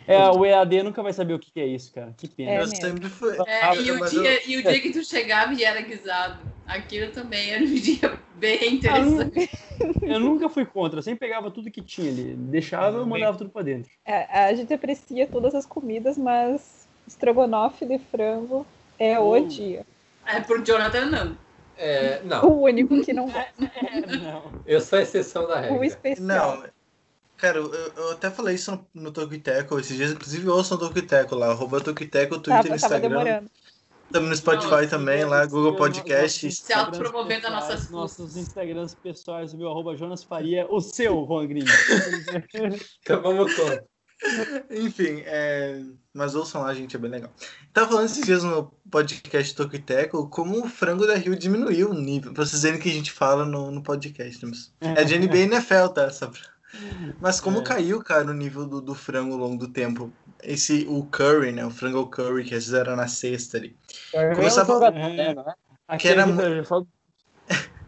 É, 0.07 0.29
o 0.29 0.45
EAD 0.45 0.83
nunca 0.83 1.01
vai 1.01 1.13
saber 1.13 1.33
o 1.33 1.39
que, 1.39 1.59
é 1.59 1.65
isso, 1.65 1.91
cara. 1.93 2.13
Que 2.15 2.27
pena. 2.27 2.51
É, 2.51 2.61
eu 2.61 2.67
sempre 2.67 3.09
fui. 3.09 3.35
É, 3.47 3.75
e, 3.75 3.91
o 3.91 4.05
dia, 4.05 4.33
eu... 4.33 4.49
e 4.49 4.57
o 4.57 4.63
dia 4.63 4.79
que 4.79 4.91
tu 4.91 5.03
chegava 5.03 5.53
e 5.53 5.63
era 5.63 5.81
guisado. 5.81 6.39
Aquilo 6.67 7.11
também 7.11 7.51
era 7.51 7.63
um 7.63 7.73
dia 7.73 8.19
bem 8.35 8.75
interessante. 8.75 9.49
Eu 10.01 10.19
nunca 10.19 10.47
fui 10.49 10.65
contra, 10.65 10.99
eu 10.99 11.03
sempre 11.03 11.19
pegava 11.19 11.49
tudo 11.51 11.71
que 11.71 11.81
tinha 11.81 12.09
ali. 12.11 12.35
Deixava 12.35 13.01
e 13.01 13.05
mandava 13.05 13.37
tudo 13.37 13.49
pra 13.49 13.61
dentro. 13.61 13.91
É, 14.05 14.45
a 14.45 14.53
gente 14.53 14.73
aprecia 14.73 15.27
todas 15.27 15.55
as 15.55 15.65
comidas, 15.65 16.17
mas 16.17 16.87
estrogonofe 17.07 17.85
de 17.85 17.99
frango 17.99 18.65
é 18.99 19.19
o 19.19 19.39
dia. 19.45 19.85
É, 20.25 20.39
pro 20.39 20.63
Jonathan 20.63 21.05
não. 21.05 21.37
É, 21.77 22.21
não. 22.23 22.45
O 22.45 22.61
único 22.63 23.03
que 23.03 23.13
não 23.13 23.25
gosta. 23.25 23.53
É, 23.75 24.17
não. 24.17 24.43
Eu 24.65 24.79
sou 24.81 24.99
a 24.99 25.01
exceção 25.01 25.47
da 25.47 25.59
regra. 25.59 25.77
O 25.77 25.83
especial. 25.83 26.57
Não, 26.57 26.63
Cara, 27.45 27.59
eu, 27.59 27.71
eu, 27.71 28.11
até 28.11 28.31
falei 28.31 28.55
isso 28.55 28.71
no, 28.71 29.03
no 29.03 29.11
Tokiteco 29.11 29.77
esses 29.77 29.95
dias, 29.95 30.11
inclusive 30.11 30.49
ouçam 30.49 30.77
o 30.77 30.79
Tokiteco 30.79 31.35
lá, 31.35 31.51
arroba 31.51 31.79
Tokiteco, 31.79 32.39
Twitter 32.39 32.71
e 32.71 32.75
Instagram. 32.75 33.43
Estamos 34.07 34.29
no 34.31 34.35
Spotify 34.35 34.71
Nossa, 34.71 34.87
tambem, 34.87 35.25
lá, 35.25 35.45
Google 35.45 35.75
Podcast. 35.75 36.51
Se 36.51 36.73
autopromovendo 36.73 37.47
nossas 37.51 37.91
Nossos 37.91 38.35
Instagrams 38.35 38.95
pessoais, 38.95 39.53
o 39.53 39.57
meu 39.59 39.69
arroba 39.69 39.95
Jonas 39.95 40.23
Faria, 40.23 40.65
o 40.71 40.81
seu, 40.81 41.23
Juan 41.27 41.45
Green. 41.45 41.65
então 43.03 43.21
vamos 43.21 43.53
com. 43.53 43.61
Enfim, 44.71 45.21
é... 45.25 45.83
mas 46.15 46.33
ouçam 46.33 46.63
lá, 46.63 46.73
gente, 46.73 46.95
é 46.95 46.99
bem 46.99 47.11
legal. 47.11 47.29
Tava 47.71 47.89
falando 47.89 48.05
esses 48.05 48.25
dias 48.25 48.43
no 48.43 48.71
podcast 48.89 49.53
Tokiteco 49.53 50.27
como 50.29 50.65
o 50.65 50.67
frango 50.67 51.05
da 51.05 51.15
Rio 51.15 51.35
diminuiu 51.35 51.91
o 51.91 51.93
nível, 51.93 52.33
pra 52.33 52.43
vocês 52.43 52.63
verem 52.63 52.79
que 52.79 52.89
a 52.89 52.93
gente 52.93 53.11
fala 53.11 53.45
no, 53.45 53.69
no 53.69 53.83
podcast. 53.83 54.43
É 54.79 55.03
de 55.03 55.19
NBA 55.19 55.37
e 55.37 55.41
NFL, 55.41 55.89
tá? 55.93 56.09
Só 56.09 56.27
pra... 56.27 56.54
Mas 57.19 57.39
como 57.39 57.59
é. 57.59 57.63
caiu, 57.63 58.01
cara, 58.03 58.29
o 58.29 58.33
nível 58.33 58.65
do, 58.65 58.81
do, 58.81 58.95
frango 58.95 59.33
ao 59.33 59.39
longo 59.39 59.57
do 59.57 59.67
tempo? 59.67 60.11
Esse, 60.43 60.85
o 60.89 61.05
curry, 61.05 61.51
né? 61.51 61.65
O 61.65 61.69
frango 61.69 62.07
curry, 62.07 62.43
que 62.43 62.55
às 62.55 62.65
vezes 62.65 62.73
era 62.73 62.95
na 62.95 63.07
sexta 63.07 63.57
ali. 63.57 63.75
Começava... 64.35 64.87
É, 64.87 65.33
né? 65.33 65.45
que 65.97 66.07
era... 66.07 66.25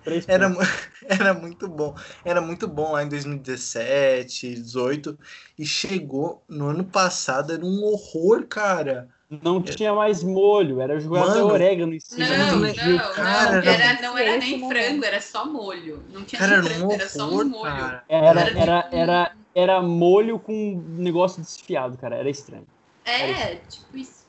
era, 0.28 0.48
era 1.08 1.34
muito 1.34 1.68
bom. 1.68 1.96
Era 2.24 2.42
muito 2.42 2.68
bom 2.68 2.94
lá 2.94 3.04
em 3.04 3.10
2017, 3.10 4.48
2018. 4.48 5.20
E 5.58 5.66
chegou 5.66 6.44
no 6.48 6.68
ano 6.68 6.86
passado, 6.86 7.54
era 7.54 7.66
um 7.66 7.84
horror, 7.84 8.46
cara. 8.48 9.10
Não 9.30 9.62
tinha 9.62 9.94
mais 9.94 10.24
molho, 10.24 10.80
era 10.80 10.98
jogar 11.00 11.28
Mano, 11.28 11.48
orégano 11.48 11.94
em 11.94 12.00
cima. 12.00 12.26
Não, 12.26 12.60
não, 12.60 12.60
não, 12.60 13.14
cara, 13.14 13.62
não, 13.62 13.72
era, 13.72 14.02
não 14.02 14.18
era 14.18 14.38
nem 14.38 14.70
frango, 14.70 15.04
era 15.04 15.20
só 15.20 15.46
molho. 15.46 16.02
Não 16.10 16.24
tinha 16.24 16.40
cara, 16.40 16.64
frango, 16.64 16.88
um 16.88 16.92
era 16.94 17.10
só 17.10 17.30
um 17.30 17.44
molho. 17.44 17.68
Era, 17.68 18.04
era, 18.08 18.50
era, 18.58 18.90
era, 18.90 19.36
era 19.54 19.82
molho 19.82 20.40
com 20.40 20.54
um 20.54 20.96
negócio 20.98 21.42
desfiado, 21.42 21.98
cara, 21.98 22.16
era 22.16 22.30
estranho. 22.30 22.66
É, 23.04 23.32
era 23.32 23.56
tipo 23.68 23.98
isso. 23.98 24.26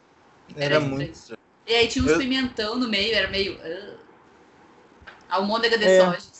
Era, 0.57 0.77
era 0.77 0.81
muito 0.81 1.13
estranho. 1.13 1.39
E 1.65 1.75
aí 1.75 1.87
tinha 1.87 2.05
uns 2.05 2.11
Eu... 2.11 2.19
pimentão 2.19 2.77
no 2.77 2.89
meio, 2.89 3.15
era 3.15 3.29
meio... 3.29 3.55
Uh, 3.55 3.99
almôndega 5.29 5.79
de 5.79 5.85
é. 5.85 6.05
soja. 6.05 6.38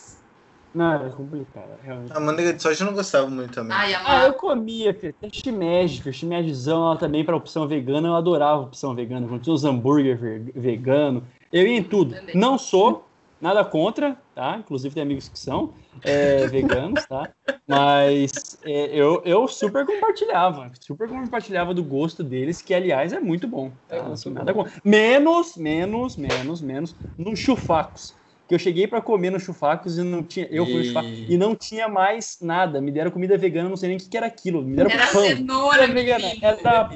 Não, 0.73 0.93
era 0.93 1.09
complicado, 1.09 1.79
realmente. 1.81 2.13
A 2.15 2.19
manteiga 2.19 2.53
de 2.53 2.61
soja 2.61 2.83
eu 2.83 2.87
não 2.87 2.93
gostava 2.93 3.27
muito 3.27 3.53
também. 3.53 3.75
Ai, 3.75 3.93
ah, 3.95 4.25
eu 4.25 4.33
comia, 4.33 4.93
filho. 4.93 5.15
Até 5.17 5.29
shimeji, 5.33 6.01
filho. 6.01 6.13
Shimejizão 6.13 6.89
lá 6.89 6.95
também 6.95 7.25
pra 7.25 7.35
opção 7.35 7.67
vegana. 7.67 8.07
Eu 8.07 8.15
adorava 8.15 8.59
a 8.59 8.65
opção 8.65 8.93
vegana. 8.93 9.27
Quando 9.27 9.41
tinha 9.41 9.53
os 9.53 9.65
hambúrguer 9.65 10.17
vegano. 10.55 11.23
Eu 11.51 11.65
ia 11.65 11.77
em 11.77 11.83
tudo. 11.83 12.13
Também. 12.13 12.35
Não 12.35 12.57
sou, 12.59 13.09
nada 13.41 13.65
contra, 13.65 14.15
tá? 14.35 14.57
Inclusive 14.59 14.93
tem 14.93 15.01
amigos 15.01 15.27
que 15.27 15.39
são 15.39 15.73
é, 16.03 16.45
veganos, 16.49 17.03
tá? 17.07 17.27
Mas 17.67 18.31
é, 18.63 18.95
eu, 18.95 19.23
eu 19.25 19.47
super 19.47 19.87
compartilhava. 19.87 20.71
Super 20.79 21.09
compartilhava 21.09 21.73
do 21.73 21.83
gosto 21.83 22.23
deles, 22.23 22.61
que 22.61 22.75
aliás 22.75 23.11
é 23.11 23.19
muito 23.19 23.47
bom. 23.47 23.71
Tá? 23.87 23.95
É, 23.95 23.99
assim, 24.01 24.29
nada 24.29 24.53
contra. 24.53 24.71
Menos, 24.83 25.57
menos, 25.57 26.15
menos, 26.15 26.61
menos 26.61 26.95
no 27.17 27.35
chufacos 27.35 28.18
que 28.49 28.55
eu 28.55 28.59
cheguei 28.59 28.87
para 28.87 28.99
comer 28.99 29.29
no 29.29 29.39
Chufacos 29.39 29.99
e 29.99 30.03
não 30.03 30.23
tinha. 30.23 30.47
Eu 30.49 30.65
fui 30.65 30.91
e... 30.91 31.35
e 31.35 31.37
não 31.37 31.55
tinha 31.55 31.87
mais 31.87 32.39
nada. 32.41 32.81
Me 32.81 32.91
deram 32.91 33.11
comida 33.11 33.37
vegana, 33.37 33.69
não 33.69 33.77
sei 33.77 33.89
nem 33.89 33.97
o 33.97 34.01
que, 34.01 34.09
que 34.09 34.17
era 34.17 34.25
aquilo. 34.25 34.63
Me 34.63 34.75
deram 34.75 34.89
era 34.89 35.05
pão. 35.05 35.21
cenoura, 35.21 35.83
era 35.83 35.93
vegana. 35.93 36.25
Era 36.41 36.89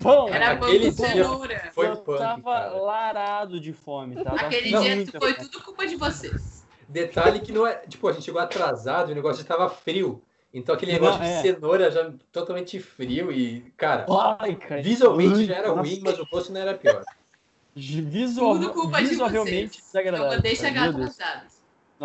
pão. 0.00 0.28
Era 0.28 0.56
pão 0.56 0.76
de 0.76 0.90
cenoura. 0.90 1.70
Foi 1.72 1.86
eu 1.86 1.98
punk, 1.98 2.18
tava 2.18 2.42
cara. 2.42 2.76
larado 2.78 3.60
de 3.60 3.72
fome. 3.72 4.16
Tava 4.24 4.40
Aquele 4.40 4.76
dia 4.76 5.20
foi 5.20 5.34
tudo 5.34 5.62
culpa 5.62 5.86
de 5.86 5.94
vocês. 5.94 6.66
Detalhe 6.88 7.38
que 7.38 7.52
não 7.52 7.64
é. 7.64 7.74
Tipo, 7.88 8.08
a 8.08 8.12
gente 8.12 8.24
chegou 8.24 8.40
atrasado 8.40 9.10
e 9.10 9.12
o 9.12 9.14
negócio 9.14 9.40
estava 9.40 9.70
frio. 9.70 10.20
Então 10.52 10.74
aquele 10.74 10.94
negócio 10.94 11.22
é. 11.22 11.36
de 11.36 11.42
cenoura 11.42 11.92
já 11.92 12.12
totalmente 12.32 12.80
frio 12.80 13.30
e, 13.30 13.72
cara, 13.76 14.04
Ai, 14.40 14.56
cara 14.56 14.82
visualmente 14.82 15.44
já 15.44 15.54
era 15.54 15.70
ruim, 15.70 16.00
mas 16.02 16.18
o 16.18 16.26
gosto 16.26 16.52
não 16.52 16.60
era 16.60 16.74
pior. 16.74 17.04
Visual, 17.78 18.58
visualmente 18.92 19.80
desagradável. 19.80 20.26
Eu 20.26 20.36
mandei 20.36 20.56
chegar 20.56 20.88
atrasados. 20.88 21.58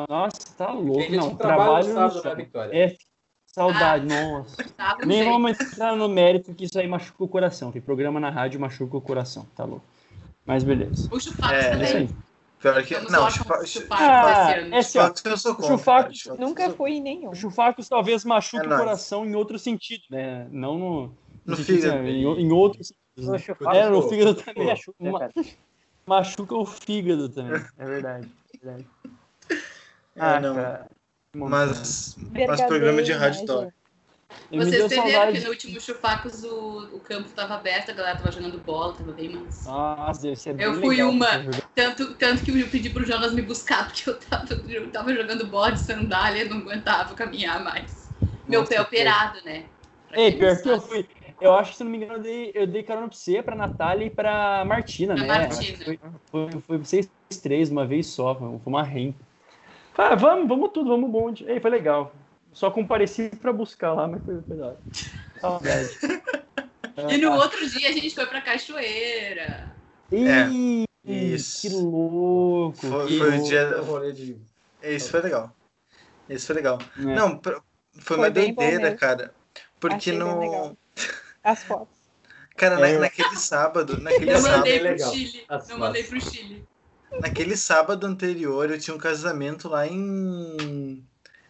Nossa, 0.09 0.55
tá 0.57 0.71
louco. 0.71 1.11
Não, 1.11 1.35
trabalho 1.35 1.93
no 1.93 2.21
da 2.21 2.33
vitória. 2.33 2.75
É, 2.75 2.95
saudade, 3.45 4.07
ah, 4.11 4.31
nossa. 4.31 4.55
Nem 5.05 5.23
vamos 5.23 5.59
entrar 5.59 5.95
no 5.95 6.09
mérito 6.09 6.53
que 6.53 6.65
isso 6.65 6.79
aí 6.79 6.87
machuca 6.87 7.23
o 7.23 7.27
coração. 7.27 7.71
Tem 7.71 7.81
programa 7.81 8.19
na 8.19 8.29
rádio 8.29 8.59
machuca 8.59 8.97
o 8.97 9.01
coração, 9.01 9.45
tá 9.55 9.63
louco. 9.63 9.85
Mas 10.45 10.63
beleza. 10.63 11.07
O 11.11 11.19
chufado 11.19 11.53
é, 11.53 11.71
também. 11.71 11.81
É 11.81 11.87
isso 11.87 11.97
aí. 11.97 12.09
Pior 12.59 12.83
que. 12.83 12.95
Vamos 12.95 13.11
não, 13.11 13.29
chufa, 13.29 13.65
chufa, 13.65 13.95
ah, 13.95 14.51
é 14.71 14.81
chufacos 14.81 15.25
eu 15.25 15.37
sou 15.37 15.55
contra. 15.55 16.09
Nunca 16.39 16.69
fui 16.71 16.93
em 16.93 17.01
nenhum. 17.01 17.29
O 17.29 17.35
chufacos 17.35 17.89
talvez 17.89 18.23
machuque 18.23 18.65
é 18.65 18.73
o 18.73 18.77
coração 18.77 19.25
em 19.25 19.35
outro 19.35 19.59
sentido, 19.59 20.03
né? 20.09 20.47
Não 20.49 20.77
no. 20.77 21.17
No 21.45 21.57
fígado. 21.57 22.07
Em, 22.07 22.23
em 22.23 22.51
outros 22.51 22.93
No 23.15 23.35
é, 23.35 23.89
no 23.89 24.09
fígado 24.09 24.35
também. 24.35 24.65
Machuca, 24.65 25.31
machuca 26.07 26.55
o 26.55 26.65
fígado 26.65 27.29
também. 27.29 27.63
É 27.77 27.85
verdade. 27.85 28.31
É 28.53 28.65
verdade. 28.65 28.87
Ah, 30.15 30.39
não. 30.39 30.55
Cara. 30.55 30.89
Mas, 31.35 32.15
mas 32.47 32.61
programa 32.61 33.01
de 33.01 33.11
rádio 33.11 33.45
top. 33.45 33.73
Vocês 34.51 34.85
entenderam 34.85 35.31
que 35.31 35.39
no 35.39 35.49
último 35.49 35.81
Chupacos 35.81 36.43
o, 36.43 36.95
o 36.95 36.99
campo 36.99 37.27
estava 37.27 37.55
aberto, 37.55 37.89
a 37.89 37.93
galera 37.93 38.17
estava 38.17 38.31
jogando 38.31 38.59
bola, 38.59 38.91
estava 38.93 39.11
bem 39.11 39.29
massa. 39.29 39.69
Nossa, 39.69 40.21
deve 40.21 40.35
ser 40.35 40.59
Eu 40.59 40.75
fui 40.75 40.89
legal, 40.89 41.09
uma, 41.09 41.27
tanto, 41.73 42.13
tanto 42.15 42.43
que 42.43 42.51
eu 42.51 42.67
pedi 42.67 42.89
pro 42.89 43.05
Jonas 43.05 43.33
me 43.33 43.41
buscar, 43.41 43.85
porque 43.87 44.09
eu 44.09 44.19
tava, 44.19 44.53
eu 44.67 44.91
tava 44.91 45.13
jogando 45.13 45.47
bola 45.47 45.71
de 45.71 45.79
sandália, 45.79 46.45
não 46.45 46.57
aguentava 46.57 47.15
caminhar 47.15 47.63
mais. 47.63 48.11
Meu 48.47 48.61
Nossa, 48.61 48.73
pé 48.73 48.81
operado, 48.81 49.39
né? 49.43 49.65
Pra 50.07 50.19
Ei, 50.19 50.31
pior 50.33 50.61
que 50.61 50.69
eu 50.69 50.81
fui. 50.81 51.07
Eu 51.43 51.53
acho 51.55 51.71
que, 51.71 51.77
se 51.77 51.83
não 51.83 51.91
me 51.91 51.97
engano, 51.97 52.13
eu 52.13 52.21
dei, 52.21 52.51
eu 52.55 52.65
dei 52.65 52.83
carona 52.83 53.09
pra 53.09 53.17
você, 53.17 53.43
pra 53.43 53.53
Natália 53.53 54.05
e 54.05 54.09
pra 54.09 54.63
Martina, 54.65 55.13
né? 55.13 55.27
Martina. 55.27 55.77
Foi, 55.83 55.99
foi, 56.31 56.61
foi 56.61 56.77
vocês 56.77 57.11
três, 57.41 57.69
uma 57.69 57.85
vez 57.85 58.07
só, 58.07 58.33
foi 58.33 58.59
uma 58.65 58.81
renta. 58.81 59.19
Ah, 59.97 60.15
vamos, 60.15 60.47
vamos 60.47 60.71
tudo, 60.71 60.89
vamos 60.89 61.11
bonde. 61.11 61.43
Ei, 61.45 61.59
foi 61.59 61.69
legal. 61.69 62.15
Só 62.53 62.71
compareci 62.71 63.29
para 63.29 63.51
buscar 63.51 63.91
lá, 63.91 64.07
mas 64.07 64.23
foi, 64.23 64.35
da 64.35 64.75
Saudade. 65.41 65.89
e 67.11 67.17
no 67.17 67.33
outro 67.33 67.69
dia 67.69 67.89
a 67.89 67.91
gente 67.91 68.15
foi 68.15 68.25
pra 68.25 68.39
Cachoeira. 68.39 69.75
Ih, 70.13 70.85
é, 71.05 71.11
isso. 71.11 71.67
Que 71.67 71.75
louco. 71.75 72.77
Foi, 72.77 73.07
que 73.07 73.17
foi 73.17 73.29
louco. 73.31 73.43
o 73.43 73.49
dia. 73.49 73.81
Rolê 73.81 74.13
de... 74.13 74.37
Isso 74.81 75.11
foi 75.11 75.19
legal. 75.19 75.53
Isso 76.29 76.47
foi 76.47 76.55
legal. 76.55 76.79
É. 76.97 77.01
Não, 77.01 77.37
foi, 77.43 77.57
foi 77.99 78.17
uma 78.17 78.31
doideira, 78.31 78.95
cara. 78.95 79.33
Porque 79.77 80.11
Achei 80.11 80.17
no. 80.17 80.77
As 81.43 81.63
fotos. 81.63 81.97
Cara, 82.55 82.87
é. 82.87 82.97
naquele 82.97 83.35
sábado. 83.35 83.99
Naquele 84.01 84.31
eu 84.31 84.39
sábado, 84.39 84.57
mandei 84.57 84.79
pro 84.79 84.89
legal. 84.89 85.11
Chile. 85.11 85.45
As 85.49 85.69
eu 85.69 85.77
mandei 85.77 86.03
pro 86.03 86.21
Chile. 86.21 86.67
Naquele 87.19 87.57
sábado 87.57 88.07
anterior 88.07 88.71
eu 88.71 88.79
tinha 88.79 88.95
um 88.95 88.99
casamento 88.99 89.67
lá 89.67 89.87
em 89.87 91.03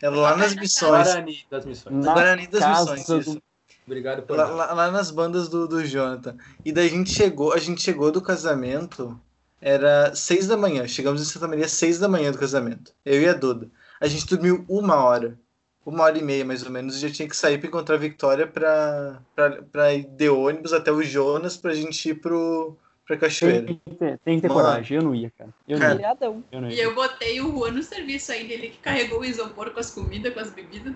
é 0.04 0.10
lá 0.10 0.36
nas 0.36 0.54
missões. 0.54 1.08
Guarani 1.08 1.46
das 1.50 1.66
missões. 1.66 2.06
Na 2.06 2.14
Guarani 2.14 2.48
das 2.48 2.68
missões, 2.68 3.06
do... 3.06 3.20
isso. 3.20 3.42
Obrigado 3.86 4.24
por 4.24 4.36
lá, 4.36 4.46
lá, 4.46 4.74
lá, 4.74 4.92
nas 4.92 5.10
bandas 5.10 5.48
do, 5.48 5.66
do 5.66 5.86
Jonathan. 5.86 6.36
E 6.64 6.74
daí 6.74 6.88
a 6.88 6.90
gente 6.90 7.10
chegou, 7.10 7.54
a 7.54 7.58
gente 7.58 7.82
chegou 7.82 8.12
do 8.12 8.22
casamento, 8.22 9.18
era 9.62 10.14
seis 10.14 10.46
da 10.46 10.58
manhã. 10.58 10.86
Chegamos 10.88 11.22
em 11.22 11.26
Santa 11.26 11.48
Maria 11.48 11.70
seis 11.70 12.00
da 12.00 12.10
manhã 12.10 12.34
do 12.34 12.38
casamento. 12.38 12.94
Eu 13.06 13.22
e 13.22 13.28
a 13.30 13.34
Duda. 13.34 13.70
A 14.02 14.08
gente 14.08 14.26
dormiu 14.26 14.66
uma 14.68 14.96
hora. 14.96 15.40
Uma 15.86 16.04
hora 16.06 16.18
e 16.18 16.24
meia, 16.24 16.46
mais 16.46 16.64
ou 16.64 16.72
menos, 16.72 16.96
e 16.96 17.00
já 17.00 17.10
tinha 17.10 17.28
que 17.28 17.36
sair 17.36 17.58
para 17.58 17.68
encontrar 17.68 17.96
a 17.96 18.00
Vitória 18.00 18.48
pra 18.48 19.94
ir 19.94 20.06
de 20.06 20.30
ônibus 20.30 20.72
até 20.72 20.92
o 20.92 21.04
Jonas 21.04 21.58
pra 21.58 21.74
gente 21.74 22.10
ir 22.10 22.16
pro, 22.16 22.78
pra 23.06 23.18
cachoeira. 23.18 23.66
Tem 23.66 23.82
que 23.86 23.96
ter, 23.96 24.20
tem 24.20 24.36
que 24.38 24.48
ter 24.48 24.54
coragem, 24.54 24.98
eu 24.98 25.04
não 25.04 25.14
ia, 25.14 25.30
cara. 25.38 25.50
Eu 25.68 25.78
não 25.78 26.00
ia. 26.00 26.18
Eu 26.52 26.62
não 26.62 26.70
ia. 26.70 26.76
E 26.76 26.80
eu 26.80 26.96
botei 26.96 27.42
o 27.42 27.52
Juan 27.52 27.72
no 27.72 27.84
serviço 27.84 28.32
ainda, 28.32 28.54
ele 28.54 28.70
que 28.70 28.78
carregou 28.78 29.20
o 29.20 29.26
isopor 29.26 29.72
com 29.72 29.80
as 29.80 29.92
comidas, 29.92 30.34
com 30.34 30.40
as 30.40 30.52
bebidas. 30.52 30.96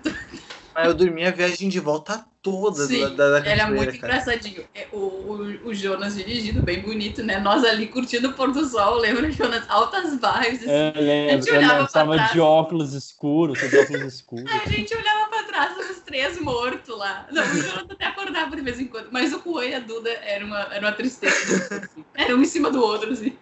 Mas 0.78 0.86
eu 0.86 0.94
dormi 0.94 1.26
a 1.26 1.32
viagem 1.32 1.70
de 1.70 1.80
volta 1.80 2.24
toda 2.40 2.86
Sim, 2.86 3.16
da, 3.16 3.40
da 3.40 3.50
Era 3.50 3.66
muito 3.66 3.86
cara. 3.86 3.98
engraçadinho. 3.98 4.64
É, 4.76 4.88
o, 4.94 4.98
o, 4.98 5.70
o, 5.70 5.74
Jonas 5.74 6.16
dirigindo, 6.16 6.62
bem 6.62 6.84
bonito, 6.84 7.24
né? 7.24 7.40
Nós 7.40 7.64
ali 7.64 7.88
curtindo 7.88 8.30
o 8.30 8.34
pôr 8.34 8.52
do 8.52 8.64
sol, 8.64 9.00
lembra, 9.00 9.32
Jonas? 9.32 9.66
Altas 9.68 10.12
vibes. 10.12 10.62
Assim. 10.62 10.70
É, 10.70 10.94
lembro, 10.96 11.34
a 11.34 11.42
gente 11.42 11.52
olhava 11.52 12.32
de 12.32 12.40
óculos 12.40 12.94
escuros, 12.94 13.58
de 13.60 13.76
óculos 13.76 14.14
escuros. 14.14 14.46
a 14.52 14.70
gente 14.70 14.96
olhava 14.96 15.30
pra 15.30 15.44
trás, 15.46 15.90
os 15.90 16.00
três 16.02 16.40
mortos 16.40 16.96
lá. 16.96 17.26
Não, 17.32 17.42
o 17.42 17.56
Jonas 17.56 17.88
até 17.90 18.06
acordava 18.06 18.56
de 18.56 18.62
vez 18.62 18.80
em 18.80 18.86
quando. 18.86 19.08
Mas 19.12 19.34
o 19.34 19.42
Juan 19.44 19.66
e 19.66 19.74
a 19.74 19.80
Duda 19.80 20.12
era 20.12 20.46
uma, 20.46 20.60
era 20.72 20.86
uma 20.86 20.94
tristeza. 20.94 21.76
Assim. 21.76 22.06
Era 22.14 22.36
um 22.36 22.42
em 22.44 22.46
cima 22.46 22.70
do 22.70 22.84
outro, 22.84 23.14
assim. 23.14 23.36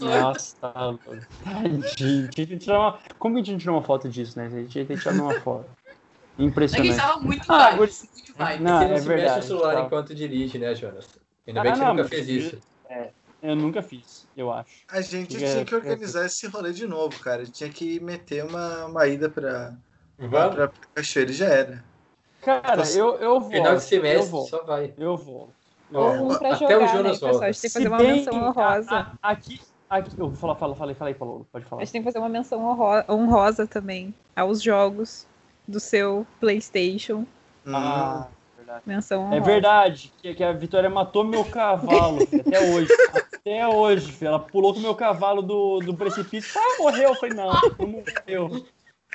Nossa, 0.00 0.56
tá 0.60 0.72
Tadinho. 1.44 2.58
Uma... 2.66 2.98
Como 3.18 3.34
que 3.34 3.40
a 3.40 3.44
gente 3.44 3.60
tirou 3.60 3.76
uma 3.76 3.82
foto 3.82 4.08
disso, 4.08 4.38
né? 4.38 4.46
A 4.46 4.48
gente 4.48 4.78
ia 4.78 4.84
ter 4.84 4.98
tirado 4.98 5.20
uma 5.20 5.38
foto. 5.40 5.68
Impressionante. 6.40 6.88
É 6.90 6.92
que 6.94 7.00
estava 7.00 7.20
muito 7.20 7.44
ah, 7.52 7.70
vibes, 7.72 8.08
muito 8.12 8.32
vibes. 8.34 8.60
Não, 8.60 8.82
é 8.82 8.98
se 8.98 9.06
verdade, 9.08 9.34
mexe 9.34 9.38
o 9.38 9.42
celular 9.42 9.74
tá. 9.74 9.80
enquanto 9.82 10.14
dirige, 10.14 10.58
né, 10.58 10.74
Jonas? 10.74 11.06
Ainda 11.46 11.60
Ah, 11.60 11.62
bem 11.62 11.72
que 11.72 11.78
você 11.78 11.84
não, 11.84 11.90
nunca 11.90 12.02
mas 12.02 12.08
fez 12.10 12.28
isso. 12.28 12.58
É, 12.88 13.10
eu 13.42 13.56
nunca 13.56 13.82
fiz, 13.82 14.26
eu 14.36 14.52
acho. 14.52 14.70
A 14.90 15.00
gente 15.00 15.36
É, 15.36 15.52
tinha 15.52 15.64
que 15.64 15.74
é, 15.74 15.76
organizar 15.76 16.26
esse 16.26 16.46
rolê 16.46 16.72
de 16.72 16.86
novo, 16.86 17.18
cara. 17.20 17.44
Tinha 17.44 17.70
que 17.70 18.00
meter 18.00 18.44
uma, 18.44 18.86
uma 18.86 19.06
ida 19.06 19.28
pra, 19.28 19.76
pra, 20.16 20.26
Vamos? 20.28 20.54
pra 20.54 20.72
cachoeira 20.94 21.30
e 21.30 21.34
já 21.34 21.46
era. 21.46 21.84
Cara, 22.42 22.82
eu, 22.90 23.16
eu 23.16 23.40
vou. 23.40 23.50
Final 23.50 23.76
de 23.76 23.82
eu 23.82 23.88
semestre, 23.88 24.30
vou. 24.30 24.46
só 24.46 24.64
vai. 24.64 24.94
Eu 24.96 25.16
vou. 25.16 25.52
Um 25.92 26.38
pra 26.38 26.54
até 26.54 26.76
o 26.76 26.80
né, 26.80 26.88
Jonas 26.88 27.12
pessoal? 27.12 27.32
volta. 27.32 27.46
A 27.46 27.52
gente 27.52 27.60
tem 27.62 27.70
que 27.70 27.74
fazer 27.74 27.88
uma 27.88 27.98
menção 27.98 28.32
que 28.32 28.38
honrosa. 28.38 28.90
a- 28.94 29.00
a- 29.22 29.30
Aqui, 29.30 29.60
aqui, 29.88 30.10
eu 30.16 30.28
vou 30.28 30.36
falar, 30.36 30.54
fala, 30.54 30.76
falei, 30.76 30.94
falei, 30.94 31.14
Paulo, 31.14 31.46
pode 31.52 31.64
falar. 31.64 31.82
A 31.82 31.84
gente 31.84 31.92
tem 31.92 32.00
que 32.00 32.04
fazer 32.04 32.18
uma 32.18 32.28
menção 32.28 32.64
honro- 32.64 33.04
honrosa 33.08 33.66
também 33.66 34.14
aos 34.36 34.62
jogos 34.62 35.26
do 35.70 35.80
seu 35.80 36.26
PlayStation. 36.40 37.24
Hum, 37.66 37.74
Ah, 37.74 38.26
verdade. 38.56 38.82
Menção 38.86 39.22
honrosa. 39.22 39.36
É 39.36 39.40
verdade, 39.40 40.12
que, 40.20 40.34
que 40.34 40.44
a 40.44 40.52
Vitória 40.52 40.90
matou 40.90 41.24
meu 41.24 41.44
cavalo 41.44 42.26
filho, 42.26 42.42
até 42.46 42.60
hoje. 42.60 42.88
Até 43.34 43.68
hoje, 43.68 44.12
filho. 44.12 44.28
Ela 44.28 44.38
pulou 44.38 44.72
com 44.74 44.80
o 44.80 44.82
meu 44.82 44.94
cavalo 44.94 45.40
do, 45.42 45.78
do 45.80 45.94
precipício. 45.94 46.50
Ah, 46.60 46.82
morreu. 46.82 47.10
Eu 47.10 47.14
falei, 47.14 47.34
não, 47.34 47.52
não 47.78 47.86
morreu. 47.88 48.66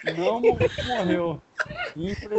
Não 0.04 0.98
morreu. 0.98 1.42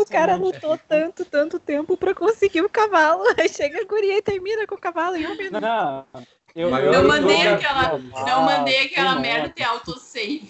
O 0.01 0.05
cara 0.07 0.37
lutou 0.37 0.79
tanto, 0.89 1.25
tanto 1.25 1.59
tempo 1.59 1.97
pra 1.97 2.15
conseguir 2.15 2.63
o 2.63 2.69
cavalo. 2.69 3.23
Aí 3.39 3.49
chega 3.49 3.81
a 3.81 3.85
guria 3.85 4.19
e 4.19 4.23
termina 4.23 4.67
com 4.67 4.75
o 4.75 4.81
cavalo 4.81 5.17
em 5.17 5.27
um 5.27 5.37
minuto. 5.37 5.61
Não, 5.61 6.05
eu, 6.55 6.71
Não 6.71 6.79
Eu 6.79 7.09
mandei 7.09 7.45
não- 7.45 7.55
aquela, 7.55 7.99
não 7.99 8.43
mandei 8.43 8.87
aquela 8.87 9.17
merda 9.19 9.49
ter 9.49 9.65
autosave. 9.65 10.49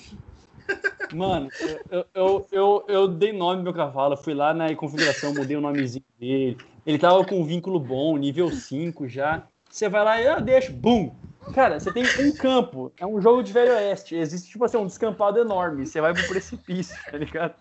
Mano, 1.12 1.48
eu, 1.90 2.06
eu, 2.14 2.46
eu, 2.50 2.84
eu 2.88 3.08
dei 3.08 3.32
nome 3.32 3.58
ao 3.58 3.62
meu 3.62 3.72
cavalo, 3.72 4.16
fui 4.16 4.34
lá 4.34 4.52
na 4.52 4.74
configuração, 4.74 5.32
mudei 5.32 5.56
o 5.56 5.60
nomezinho 5.60 6.04
dele. 6.18 6.58
Ele 6.84 6.98
tava 6.98 7.24
com 7.24 7.40
um 7.40 7.44
vínculo 7.44 7.78
bom, 7.78 8.16
nível 8.16 8.50
5 8.50 9.08
já. 9.08 9.46
Você 9.70 9.88
vai 9.88 10.04
lá 10.04 10.20
e 10.20 10.24
eu 10.26 10.40
deixo, 10.40 10.72
bum! 10.72 11.14
Cara, 11.54 11.78
você 11.78 11.92
tem 11.92 12.04
um 12.18 12.36
campo, 12.36 12.92
é 12.98 13.06
um 13.06 13.20
jogo 13.20 13.42
de 13.42 13.52
velho 13.52 13.72
oeste. 13.72 14.16
Existe, 14.16 14.50
tipo 14.50 14.64
assim, 14.64 14.76
um 14.76 14.86
descampado 14.86 15.38
enorme. 15.38 15.86
Você 15.86 16.00
vai 16.00 16.12
pro 16.12 16.26
precipício, 16.26 16.96
tá 17.10 17.16
ligado? 17.16 17.54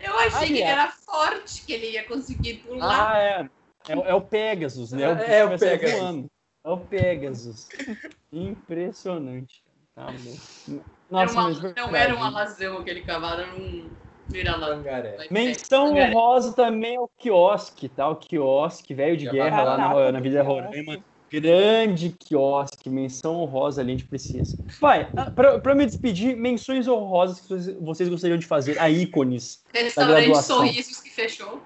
Eu 0.00 0.18
achei 0.18 0.46
que 0.48 0.54
ele 0.54 0.62
Aliás. 0.62 0.78
era 0.80 0.90
forte, 0.90 1.64
que 1.64 1.72
ele 1.72 1.90
ia 1.90 2.04
conseguir 2.04 2.54
pular. 2.66 3.10
Ah, 3.12 3.18
é. 3.18 3.48
É, 3.88 3.96
o- 3.96 4.04
é 4.04 4.14
o 4.14 4.20
Pegasus, 4.20 4.92
né? 4.92 5.02
É, 5.02 5.14
bicho 5.14 5.30
é 5.30 5.44
o 5.44 5.48
vai 5.48 5.58
sair 5.58 5.78
Pegasus. 5.78 5.98
voando. 5.98 6.26
É 6.64 6.70
o 6.70 6.76
Pegasus. 6.78 7.68
Impressionante. 8.32 9.62
Tá 9.94 10.12
louco. 11.10 11.30
Era 11.30 11.32
Nossa, 11.32 11.60
uma- 11.60 11.74
não 11.76 11.96
era 11.96 12.14
um 12.14 12.22
alazão 12.22 12.78
aquele 12.78 13.00
cavalo, 13.02 13.40
era 13.42 13.54
um 13.54 13.88
vira-lata. 14.28 14.74
Pangaré. 14.76 15.16
Menção 15.30 15.88
Pangaré. 15.88 16.10
honrosa 16.14 16.52
também 16.52 16.96
ao 16.96 17.08
quiosque, 17.18 17.88
tá? 17.88 18.08
O 18.08 18.16
quiosque, 18.16 18.92
velho 18.94 19.16
de 19.16 19.24
Já 19.26 19.32
guerra 19.32 19.62
lá 19.62 19.76
na, 19.78 20.12
na 20.12 20.20
Vila. 20.20 20.42
Roraima. 20.42 20.98
Grande 21.30 22.08
quiosque, 22.18 22.88
menção 22.88 23.36
honrosa 23.36 23.82
ali, 23.82 23.92
a 23.92 23.96
gente 23.98 24.06
precisa. 24.08 24.56
Vai, 24.80 25.12
ah, 25.14 25.26
pra, 25.30 25.58
pra 25.58 25.74
me 25.74 25.84
despedir, 25.84 26.34
menções 26.34 26.88
honrosas 26.88 27.40
que 27.40 27.48
vocês- 27.82 28.08
gostariam 28.08 28.38
de 28.38 28.46
fazer, 28.46 28.78
a 28.78 28.88
ícones. 28.88 29.62
Restaurante 29.74 30.22
graduação. 30.24 30.56
Sorrisos 30.58 31.00
que 31.02 31.10
fechou. 31.10 31.60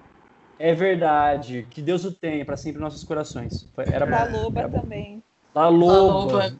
É 0.59 0.73
verdade, 0.73 1.65
que 1.71 1.81
Deus 1.81 2.03
o 2.03 2.11
tenha 2.11 2.43
para 2.45 2.57
sempre 2.57 2.79
em 2.79 2.83
nossos 2.83 3.05
corações. 3.05 3.65
Foi- 3.73 3.85
Era 3.87 4.05
Da 4.05 4.25
bom. 4.25 4.43
Loba 4.43 4.59
era 4.59 4.67
bom. 4.67 4.81
também. 4.81 5.23
La 5.55 5.69
Loba. 5.69 6.33
Loba. 6.33 6.57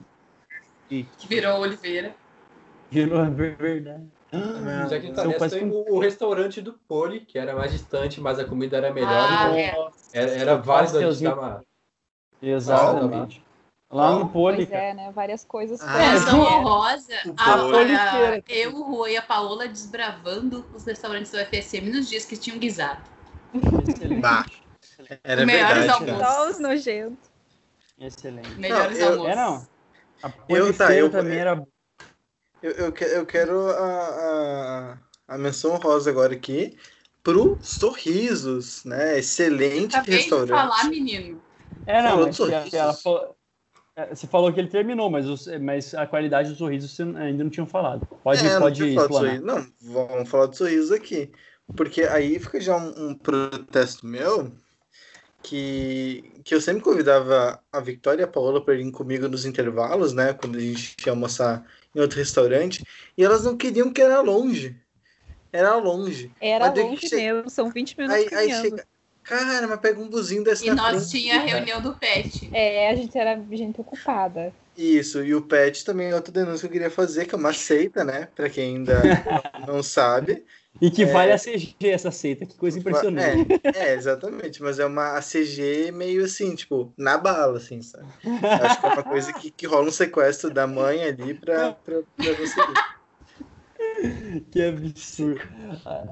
E 0.90 1.04
Que 1.04 1.28
virou 1.28 1.60
Oliveira. 1.60 2.16
Virou 3.32 3.32
verdade. 3.32 4.08
Ah, 4.32 4.88
Já 4.88 5.00
que 5.00 5.12
tá 5.12 5.26
nessa, 5.26 5.50
tem 5.50 5.70
o, 5.70 5.96
o, 5.96 6.00
restaurante 6.00 6.62
do 6.62 6.74
Poli, 6.74 7.22
que 7.22 7.38
era 7.38 7.56
mais 7.56 7.72
distante, 7.72 8.22
mas 8.22 8.40
a 8.40 8.46
comida 8.46 8.78
era 8.78 8.94
melhor. 8.94 9.10
Ah, 9.12 9.50
então 9.50 9.58
é. 9.58 9.90
Era, 10.14 10.32
era 10.32 10.56
válido 10.58 10.98
a 11.00 11.12
gente. 11.12 11.36
Exatamente. 12.42 13.44
Lá 13.92 14.12
no 14.12 14.30
Poli. 14.30 14.66
Pois 14.66 14.72
é, 14.72 14.94
né? 14.94 15.12
Várias 15.12 15.46
coisas. 15.46 15.80
Ah, 15.82 15.98
Menção 15.98 16.40
honrosa. 16.42 17.14
A, 17.38 17.54
a, 17.54 18.42
eu, 18.48 18.76
o 18.76 18.84
Rui 18.84 19.14
e 19.14 19.18
a 19.18 19.22
Paola 19.22 19.68
desbravando 19.68 20.66
os 20.74 20.84
restaurantes 20.84 21.32
do 21.32 21.38
FSM 21.38 21.92
nos 21.92 22.10
dias 22.10 22.26
que 22.26 22.36
tinham 22.36 22.58
guisado. 22.58 23.02
Bah, 24.20 24.46
era 25.24 25.46
Melhores 25.46 25.86
verdade, 25.86 26.10
almoços. 26.12 26.36
Só 26.36 26.50
os 26.50 26.60
nojentos. 26.60 27.30
Excelente. 28.00 28.50
Melhores 28.56 28.98
Não, 29.00 29.06
eu- 29.06 29.12
almoços. 29.14 29.32
É, 29.32 29.36
não. 29.36 29.68
A 30.24 30.32
Eu- 30.50 30.74
tá, 30.76 30.96
eu- 30.96 31.12
também 31.12 31.38
era 31.38 31.64
Eu, 32.64 32.72
eu, 32.72 32.92
que- 32.94 33.04
eu 33.04 33.26
quero 33.26 33.70
a, 33.72 34.98
a, 35.28 35.36
a 35.36 35.38
menção 35.38 35.76
rosa 35.76 36.10
agora 36.10 36.34
aqui 36.34 36.78
pro 37.22 37.58
Sorrisos, 37.62 38.86
né? 38.86 39.20
Excelente 39.20 39.96
Acabei 39.98 40.16
de 40.16 40.22
restaurante. 40.22 40.50
falar, 40.50 40.84
menino. 40.86 41.42
É, 41.86 42.02
não, 42.02 42.10
Falou 42.12 42.26
mas 42.28 42.38
de 42.38 42.76
ela 42.78 42.94
falou- 42.94 43.36
é, 43.98 44.16
você 44.16 44.26
falou 44.28 44.54
que 44.54 44.60
ele 44.62 44.70
terminou, 44.70 45.10
mas, 45.10 45.28
os- 45.28 45.48
mas 45.60 45.94
a 45.94 46.08
qualidade 46.08 46.50
dos 46.50 46.58
sorrisos 46.58 46.92
você 46.92 47.04
ainda 47.04 47.44
não 47.44 47.50
tinham 47.52 47.68
falado. 47.68 48.08
Pode, 48.24 48.40
É, 48.46 48.54
não 48.54 48.60
pode 48.62 48.76
de 48.78 48.86
explanar. 48.96 49.12
sorriso. 49.12 49.46
Não, 49.46 49.68
vamos 49.82 50.30
falar 50.30 50.48
de 50.48 50.58
sorrisos 50.58 50.92
aqui. 50.92 51.30
Porque 51.76 52.04
aí 52.04 52.40
fica 52.40 52.62
já 52.62 52.78
um, 52.78 53.10
um 53.10 53.14
protesto 53.16 54.06
meu 54.08 54.54
que, 55.42 56.32
que 56.44 56.56
eu 56.56 56.62
sempre 56.62 56.82
convidava 56.82 57.62
a 57.72 57.80
Victoria 57.82 58.22
e 58.22 58.24
a 58.24 58.28
Paola 58.28 58.64
para 58.64 58.74
irem 58.76 58.90
comigo 58.92 59.28
nos 59.28 59.46
intervalos, 59.46 60.14
né? 60.14 60.34
Quando 60.34 60.58
a 60.58 60.62
gente 60.62 60.96
ia 61.06 61.12
almoçar 61.12 61.66
em 61.96 62.00
outro 62.00 62.18
restaurante. 62.18 62.86
E 63.18 63.24
elas 63.24 63.44
não 63.44 63.56
queriam 63.58 63.92
que 63.92 64.02
era 64.02 64.22
longe. 64.22 64.76
Era 65.52 65.76
longe. 65.76 66.32
Era 66.42 66.68
Mas 66.70 66.80
longe 66.80 67.08
che- 67.08 67.16
mesmo, 67.16 67.50
são 67.50 67.70
20 67.70 67.96
minutos 67.98 68.34
Aí, 68.34 68.50
aí 68.50 68.62
chega. 68.62 68.86
Cara, 69.24 69.68
mas 69.68 69.80
pega 69.80 70.00
um 70.02 70.10
buzinho 70.10 70.44
desse 70.44 70.68
E 70.68 70.72
nós 70.72 71.10
frente, 71.10 71.22
tinha 71.22 71.36
cara. 71.40 71.46
reunião 71.48 71.82
do 71.82 71.94
PET. 71.94 72.50
É, 72.52 72.90
a 72.90 72.96
gente 72.96 73.18
era 73.18 73.42
gente 73.52 73.80
ocupada. 73.80 74.54
Isso, 74.76 75.24
e 75.24 75.34
o 75.36 75.42
PET 75.42 75.86
também 75.86 76.10
é 76.10 76.16
outra 76.16 76.32
denúncia 76.34 76.62
que 76.62 76.66
eu 76.66 76.72
queria 76.72 76.90
fazer, 76.90 77.26
que 77.26 77.36
é 77.36 77.38
uma 77.38 77.54
seita, 77.54 78.04
né? 78.04 78.28
Pra 78.36 78.50
quem 78.50 78.78
ainda 78.78 78.94
não 79.68 79.82
sabe. 79.84 80.44
E 80.84 80.92
que 80.92 81.04
É. 81.04 81.06
vale 81.06 81.32
a 81.32 81.38
CG 81.38 81.78
essa 81.84 82.12
seita, 82.12 82.46
que 82.46 82.58
coisa 82.58 82.78
impressionante. 82.78 83.62
É, 83.74 83.92
é, 83.92 83.96
exatamente, 83.96 84.62
mas 84.62 84.80
é 84.80 84.86
uma 84.86 85.18
ACG 85.18 85.94
meio 85.94 86.26
assim, 86.26 86.54
tipo, 86.56 86.92
na 86.98 87.18
bala, 87.18 87.56
assim, 87.56 87.82
sabe? 87.82 88.06
Acho 88.62 88.82
que 88.82 88.86
é 88.86 88.90
uma 88.90 89.04
coisa 89.04 89.32
que, 89.32 89.50
que 89.50 89.66
rola 89.66 89.88
um 89.88 89.92
sequestro 89.92 90.50
da 90.50 90.68
mãe 90.68 91.02
ali 91.02 91.36
pra, 91.36 91.72
pra, 91.72 92.02
pra 92.18 92.36
conseguir. 92.36 92.84
Que 94.52 94.62
absurdo. 94.62 95.40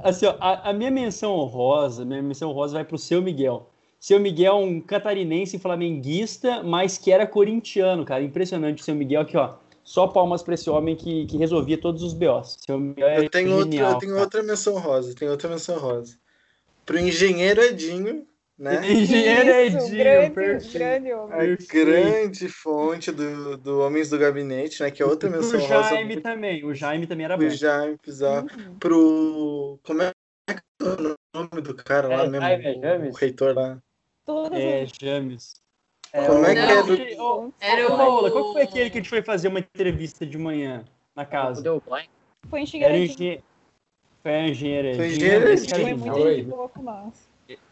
Assim, 0.03 0.25
ó, 0.27 0.37
a, 0.39 0.69
a 0.69 0.73
minha 0.73 0.89
menção 0.89 1.33
honrosa, 1.33 2.05
minha 2.05 2.21
menção 2.21 2.49
honrosa 2.49 2.75
vai 2.75 2.85
pro 2.85 2.97
seu 2.97 3.21
Miguel. 3.21 3.69
Seu 3.99 4.21
Miguel 4.21 4.53
é 4.53 4.55
um 4.55 4.79
catarinense 4.79 5.59
flamenguista, 5.59 6.63
mas 6.63 6.97
que 6.97 7.11
era 7.11 7.27
corintiano, 7.27 8.05
cara. 8.05 8.23
Impressionante 8.23 8.81
o 8.81 8.85
seu 8.85 8.95
Miguel 8.95 9.19
aqui, 9.21 9.35
ó. 9.35 9.55
Só 9.83 10.07
palmas 10.07 10.43
pra 10.43 10.53
esse 10.53 10.69
homem 10.69 10.95
que, 10.95 11.25
que 11.25 11.37
resolvia 11.37 11.77
todos 11.77 12.03
os 12.03 12.13
BOs. 12.13 12.57
É 12.97 13.19
Eu 13.25 13.29
tenho, 13.29 13.51
outra, 13.55 13.63
genial, 13.71 13.91
eu 13.93 13.97
tenho 13.97 14.17
outra 14.17 14.43
menção 14.43 14.77
rosa, 14.77 15.15
tenho 15.15 15.31
outra 15.31 15.49
menção 15.49 15.77
rosa. 15.79 16.17
Pro 16.85 16.99
engenheiro 16.99 17.61
Edinho, 17.61 18.27
né? 18.57 18.79
Engenheiro 18.91 19.49
Isso, 19.49 19.77
Edinho, 19.77 19.97
grande, 19.97 20.33
perfeito. 20.35 20.73
grande 20.73 21.13
homem. 21.13 21.39
A 21.39 21.73
grande 21.73 22.47
fonte 22.49 23.11
do, 23.11 23.57
do 23.57 23.79
Homens 23.79 24.09
do 24.09 24.19
Gabinete, 24.19 24.81
né? 24.83 24.91
Que 24.91 25.01
é 25.01 25.05
outra 25.05 25.29
O 25.29 25.31
menção 25.31 25.59
rosa. 25.59 25.89
Jaime 25.89 26.21
também, 26.21 26.63
o 26.63 26.73
Jaime 26.73 27.07
também 27.07 27.25
era 27.25 27.35
bom. 27.37 27.45
O 27.45 27.49
Jaime 27.49 27.97
Pizarro. 27.97 28.47
Uhum. 28.55 28.75
Pro. 28.79 29.79
Como 29.83 30.01
é 30.03 30.11
que 30.47 30.53
é 30.53 30.83
o 30.83 31.15
nome 31.33 31.61
do 31.61 31.73
cara 31.75 32.07
lá 32.07 32.23
É, 32.23 32.29
mesmo? 32.29 32.41
Jaime, 32.45 32.65
é 32.65 32.81
James? 32.81 33.15
o 33.15 33.17
reitor 33.17 33.55
lá. 33.55 33.81
Todas 34.25 34.59
É, 34.59 34.81
as 34.83 34.91
James. 36.13 36.27
Como 36.27 36.45
é 36.45 36.53
que 36.53 36.59
é 36.59 36.83
do. 36.83 37.53
Era 37.59 37.89
ô, 37.89 37.93
o- 37.93 37.97
Paola, 37.97 38.31
qual 38.31 38.45
que 38.47 38.53
foi 38.53 38.61
aquele 38.63 38.89
que 38.89 38.97
a 38.97 39.01
gente 39.01 39.09
foi 39.09 39.21
fazer 39.21 39.47
uma 39.47 39.59
entrevista 39.59 40.25
de 40.25 40.37
manhã 40.37 40.83
na 41.15 41.25
casa? 41.25 41.61
Deu 41.61 41.81
foi 42.49 42.59
Era 42.59 42.97
engenheiro. 42.97 43.43
Foi 44.23 44.31
engenheiro. 44.49 44.95
Foi 44.95 45.05
cara 45.07 45.81
é 45.81 45.83
Foi 45.83 45.91
Edinho. 45.91 45.97
genial. 45.97 45.97
muita 45.97 46.19
Oi. 46.27 46.35
gente 46.35 46.45
boa 46.47 46.69
com 46.69 46.81
nós. 46.83 47.31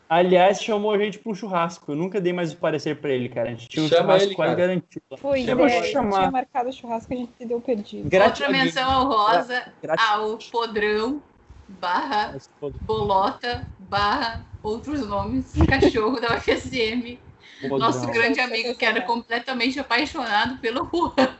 Aliás, 0.09 0.63
chamou 0.63 0.91
a 0.91 0.97
gente 0.97 1.19
para 1.19 1.31
um 1.31 1.35
churrasco. 1.35 1.91
Eu 1.91 1.95
nunca 1.95 2.19
dei 2.19 2.33
mais 2.33 2.51
o 2.51 2.57
parecer 2.57 2.95
para 2.99 3.11
ele, 3.11 3.29
cara. 3.29 3.49
A 3.49 3.51
gente 3.51 3.67
tinha 3.69 3.85
um 3.85 3.87
Chama 3.87 4.01
churrasco 4.01 4.27
ele, 4.29 4.35
quase 4.35 4.55
cara. 4.55 4.67
garantido. 4.67 5.05
lá. 5.11 5.17
Foi, 5.19 5.41
Eu 5.47 5.55
vou 5.55 5.67
é, 5.67 5.83
chamar. 5.83 6.17
tinha 6.17 6.31
marcado 6.31 6.69
o 6.69 6.73
churrasco, 6.73 7.13
a 7.13 7.15
gente 7.15 7.31
deu 7.45 7.61
perdido. 7.61 8.09
Grati- 8.09 8.41
Outra 8.43 8.57
menção 8.57 9.03
honrosa 9.03 9.71
Grati- 9.83 10.03
ao 10.03 10.37
Podrão 10.51 11.21
barra 11.67 12.35
Bolota 12.81 13.67
barra 13.77 14.43
outros 14.63 15.07
nomes, 15.07 15.53
cachorro 15.69 16.19
da 16.19 16.35
UFSM. 16.37 17.19
Nosso 17.61 18.07
grande 18.07 18.39
amigo 18.39 18.75
que 18.75 18.85
era 18.85 19.01
completamente 19.01 19.79
apaixonado 19.79 20.57
pelo 20.59 20.85
Juan. 20.85 21.37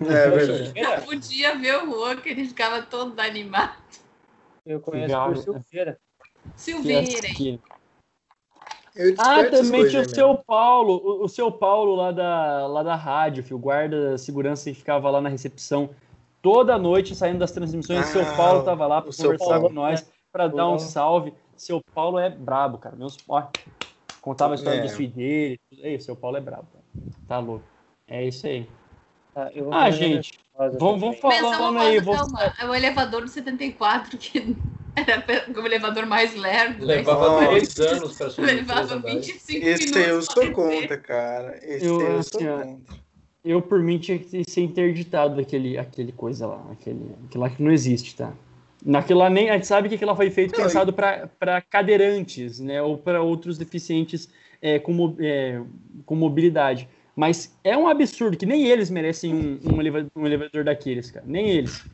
É 0.00 0.30
verdade. 0.30 0.72
Não 0.80 1.00
podia 1.02 1.56
ver 1.56 1.82
o 1.82 1.86
Juan, 1.86 2.16
que 2.16 2.28
ele 2.28 2.46
ficava 2.46 2.82
todo 2.82 3.18
animado. 3.20 3.76
Eu 4.64 4.80
conheço 4.80 5.08
Legal. 5.08 5.32
por 5.32 5.36
Silveira. 5.36 5.98
Silveira, 6.56 7.26
hein? 7.38 7.60
Ah, 9.18 9.44
também 9.44 9.88
tinha 9.88 10.02
o 10.02 10.08
seu 10.08 10.36
Paulo, 10.36 11.00
o, 11.04 11.24
o 11.24 11.28
seu 11.28 11.50
Paulo 11.50 11.96
lá 11.96 12.12
da, 12.12 12.66
lá 12.66 12.82
da 12.82 12.94
rádio, 12.94 13.42
filho, 13.42 13.56
o 13.56 13.58
guarda 13.58 14.16
segurança 14.16 14.70
que 14.70 14.76
ficava 14.76 15.10
lá 15.10 15.20
na 15.20 15.28
recepção 15.28 15.90
toda 16.40 16.78
noite 16.78 17.14
saindo 17.14 17.38
das 17.38 17.50
transmissões. 17.50 18.08
o 18.08 18.12
seu 18.12 18.22
Ah, 18.22 18.36
Paulo 18.36 18.62
tava 18.62 18.86
lá 18.86 19.00
para 19.00 19.10
o 19.10 19.12
seu 19.12 19.24
conversar 19.24 19.48
Paulo. 19.48 19.68
com 19.68 19.74
nós, 19.74 20.06
para 20.30 20.46
dar 20.46 20.68
um 20.68 20.78
salve. 20.78 21.32
Seu 21.56 21.80
Paulo 21.94 22.18
é 22.18 22.28
brabo, 22.28 22.78
cara. 22.78 22.94
Meus, 22.94 23.16
ó, 23.28 23.48
contava 24.24 24.54
a 24.54 24.56
história 24.56 24.78
É. 24.78 24.82
do 24.82 24.88
filho 24.88 25.12
dele. 25.12 25.60
Ei, 25.82 25.96
o 25.96 26.00
seu 26.00 26.16
Paulo 26.16 26.38
é 26.38 26.40
brabo. 26.40 26.66
Cara. 26.72 26.84
Tá 27.28 27.38
louco. 27.38 27.64
É 28.08 28.26
isso 28.26 28.46
aí. 28.46 28.66
Eu 29.54 29.64
vou 29.64 29.74
Ah, 29.74 29.84
fazer 29.86 29.96
gente, 29.98 30.38
vamos, 30.78 31.00
vamos 31.00 31.18
falando 31.18 31.78
aí. 31.78 32.00
Vamos... 32.00 32.32
calma. 32.32 32.54
É 32.58 32.64
o 32.66 32.74
elevador 32.74 33.20
do 33.22 33.28
74, 33.28 34.16
que 34.16 34.56
era 34.96 35.22
o 35.60 35.66
elevador 35.66 36.06
mais 36.06 36.34
lerdo. 36.34 36.86
né? 36.86 36.94
Levava 36.96 37.28
Nossa. 37.28 37.46
dois 37.50 37.78
anos 37.80 38.16
para 38.16 38.30
subir 38.30 38.46
Levava 38.46 38.80
todos 38.80 38.90
os 38.92 38.96
andares. 38.96 39.26
25 39.26 39.66
Esse 39.66 39.84
minutos. 39.84 40.06
eu 40.08 40.22
pra 40.22 40.44
sou 40.44 40.52
contra, 40.52 40.98
cara. 40.98 41.58
Esse 41.62 41.84
Eu, 41.84 42.00
eu, 42.00 42.18
assim, 42.18 42.30
sou 42.30 42.40
contra. 42.40 43.04
Eu, 43.44 43.60
por 43.60 43.80
mim, 43.80 43.98
tinha 43.98 44.18
que 44.18 44.42
ser 44.48 44.62
interditado 44.62 45.38
aquele, 45.38 45.76
aquele 45.76 46.12
coisa 46.12 46.46
lá. 46.46 46.64
Aquele, 46.72 47.14
aquilo 47.26 47.42
lá 47.44 47.50
que 47.50 47.62
não 47.62 47.70
existe, 47.72 48.16
tá? 48.16 48.32
Naquilo 48.84 49.20
lá 49.20 49.30
nem. 49.30 49.48
A 49.50 49.54
gente 49.54 49.66
sabe 49.66 49.88
que 49.88 49.94
aquilo 49.94 50.14
foi 50.14 50.30
feito 50.30 50.56
Não, 50.56 50.64
pensado 50.64 50.92
para 50.92 51.60
cadeirantes, 51.62 52.60
né? 52.60 52.82
Ou 52.82 52.98
para 52.98 53.22
outros 53.22 53.56
deficientes 53.56 54.28
é, 54.60 54.78
com, 54.78 55.16
é, 55.18 55.60
com 56.04 56.14
mobilidade. 56.14 56.88
Mas 57.16 57.56
é 57.62 57.76
um 57.76 57.88
absurdo 57.88 58.36
que 58.36 58.44
nem 58.44 58.66
eles 58.66 58.90
merecem 58.90 59.34
um, 59.34 59.58
um, 59.72 59.80
eleva- 59.80 60.06
um 60.14 60.26
elevador 60.26 60.64
daqueles, 60.64 61.10
cara. 61.10 61.24
Nem 61.26 61.48
eles. 61.48 61.84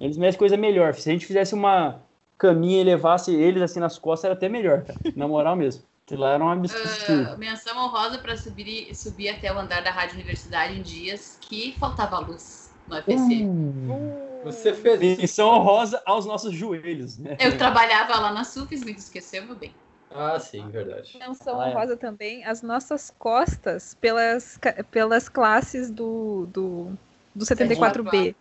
Eles 0.00 0.16
merecem 0.16 0.38
coisa 0.38 0.56
melhor. 0.56 0.94
Se 0.94 1.08
a 1.08 1.12
gente 1.12 1.26
fizesse 1.26 1.54
uma 1.54 2.00
caminha 2.38 2.80
e 2.82 2.84
levasse 2.84 3.34
eles 3.34 3.62
assim 3.62 3.80
nas 3.80 3.98
costas, 3.98 4.26
era 4.26 4.34
até 4.34 4.48
melhor, 4.48 4.82
cara. 4.82 4.98
Na 5.16 5.26
moral 5.26 5.56
mesmo. 5.56 5.82
Aquilo 6.04 6.20
lá 6.20 6.34
era 6.34 6.44
um 6.44 6.48
absurdo. 6.48 7.28
Ah, 7.32 7.36
menção 7.36 7.76
honrosa 7.76 8.18
para 8.18 8.36
subir, 8.36 8.94
subir 8.94 9.30
até 9.30 9.52
o 9.52 9.58
andar 9.58 9.82
da 9.82 9.90
Rádio 9.90 10.14
Universidade 10.14 10.78
em 10.78 10.82
dias 10.82 11.36
que 11.40 11.74
faltava 11.80 12.20
luz 12.20 12.65
no 12.88 12.96
FSM. 12.96 13.44
Hum. 13.46 14.12
Você 14.44 14.72
fez. 14.72 15.00
Menção 15.00 15.48
honrosa 15.48 16.00
aos 16.06 16.24
nossos 16.24 16.54
joelhos, 16.54 17.18
né? 17.18 17.36
Eu 17.40 17.58
trabalhava 17.58 18.16
lá 18.20 18.32
na 18.32 18.44
SUFES, 18.44 18.84
me 18.84 18.92
esqueceu, 18.92 19.44
meu 19.44 19.56
bem. 19.56 19.74
Ah, 20.10 20.38
sim, 20.38 20.68
verdade. 20.70 21.16
Menção 21.18 21.60
Ah, 21.60 21.68
é. 21.68 21.70
honrosa 21.72 21.96
também, 21.96 22.44
as 22.44 22.62
nossas 22.62 23.10
costas 23.18 23.94
pelas, 24.00 24.58
pelas 24.90 25.28
classes 25.28 25.90
do, 25.90 26.46
do, 26.46 26.92
do 27.34 27.44
74B. 27.44 28.36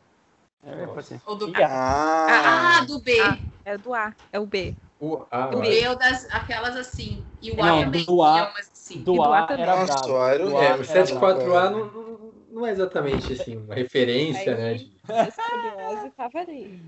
É, 0.63 0.85
pode 0.87 1.07
ser. 1.07 1.21
Ou 1.25 1.35
do 1.35 1.49
Ih, 1.49 1.53
Ah, 1.63 2.79
Ah, 2.81 2.85
do 2.85 2.99
B. 2.99 3.17
Ah. 3.21 3.37
É 3.65 3.77
do 3.79 3.93
A, 3.95 4.13
é 4.31 4.39
o 4.39 4.45
B. 4.45 4.75
O 4.99 5.25
A, 5.31 5.49
O 5.49 5.59
B 5.59 5.79
é 5.81 5.89
o 5.89 5.95
das 5.95 6.25
aquelas 6.31 6.75
assim. 6.75 7.23
E 7.41 7.51
o 7.51 7.61
A 7.61 7.65
Não, 7.65 7.83
também. 7.85 8.05
do 8.05 8.23
A- 8.23 8.39
é 8.39 8.43
umas 8.43 8.71
assim. 8.71 8.99
Do 8.99 9.13
do 9.13 9.23
A 9.23 9.39
A 9.39 9.43
também. 9.43 9.63
era 9.63 9.75
Nossa, 9.75 9.93
brabo. 9.93 10.23
era- 10.27 10.45
Do 10.45 10.51
É, 10.51 10.51
A 10.51 10.55
o 10.55 10.73
era 10.73 10.83
74A 10.83 11.49
brabo. 11.49 11.77
não, 11.77 12.24
não- 12.55 12.65
é 12.65 12.71
exatamente 12.71 13.33
assim, 13.33 13.57
uma 13.57 13.75
referência, 13.75 14.55
Aí, 14.55 14.57
né? 14.57 14.73
de- 14.75 14.97
escoliose 15.29 16.09
tava 16.11 16.39
ali. 16.39 16.81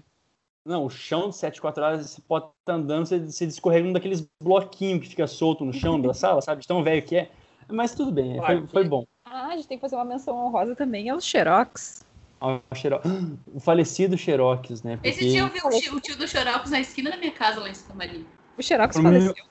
Não, 0.66 0.86
o 0.86 0.90
chão 0.90 1.30
de 1.30 1.36
74 1.38 1.84
horas, 1.84 2.10
você 2.10 2.22
pode 2.22 2.46
estar 2.60 2.74
andando, 2.74 3.06
você, 3.06 3.20
você 3.20 3.46
escorrega 3.46 3.88
um 3.88 3.94
daqueles 3.94 4.28
bloquinhos 4.42 5.02
que 5.04 5.10
fica 5.10 5.26
solto 5.28 5.64
no 5.64 5.72
chão 5.74 6.00
da 6.02 6.14
sala, 6.14 6.42
sabe? 6.42 6.62
De 6.62 6.68
tão 6.68 6.84
velho 6.84 7.02
que 7.04 7.16
é. 7.16 7.32
Mas 7.70 7.94
tudo 7.96 8.12
bem, 8.12 8.36
foi, 8.46 8.68
foi 8.68 8.84
bom. 8.84 9.06
Ah, 9.26 9.48
a 9.48 9.56
gente 9.56 9.68
tem 9.68 9.78
que 9.78 9.82
fazer 9.82 9.96
uma 9.96 10.06
menção 10.06 10.36
honrosa 10.36 10.76
também 10.76 11.10
aos 11.10 11.24
Xerox. 11.26 12.06
Ah, 12.40 12.60
O, 12.72 12.76
Xero- 12.76 13.02
o 13.54 13.60
falecido 13.60 14.18
Xerox, 14.18 14.84
né? 14.84 15.00
Esse 15.04 15.22
dia 15.28 15.40
eu 15.42 15.50
vi 15.50 15.60
o 15.64 15.70
tio, 15.70 15.96
o 15.96 16.00
tio 16.02 16.18
do 16.18 16.28
Xerox 16.28 16.70
na 16.70 16.80
esquina 16.80 17.12
da 17.12 17.18
minha 17.18 17.32
casa 17.32 17.60
lá 17.62 17.70
em 17.70 17.74
Santa 17.74 17.94
Maria. 17.94 18.26
O 18.58 18.62
Xerox 18.64 18.94
Pro 18.96 19.04
meu- 19.04 19.22
faleceu. 19.22 19.46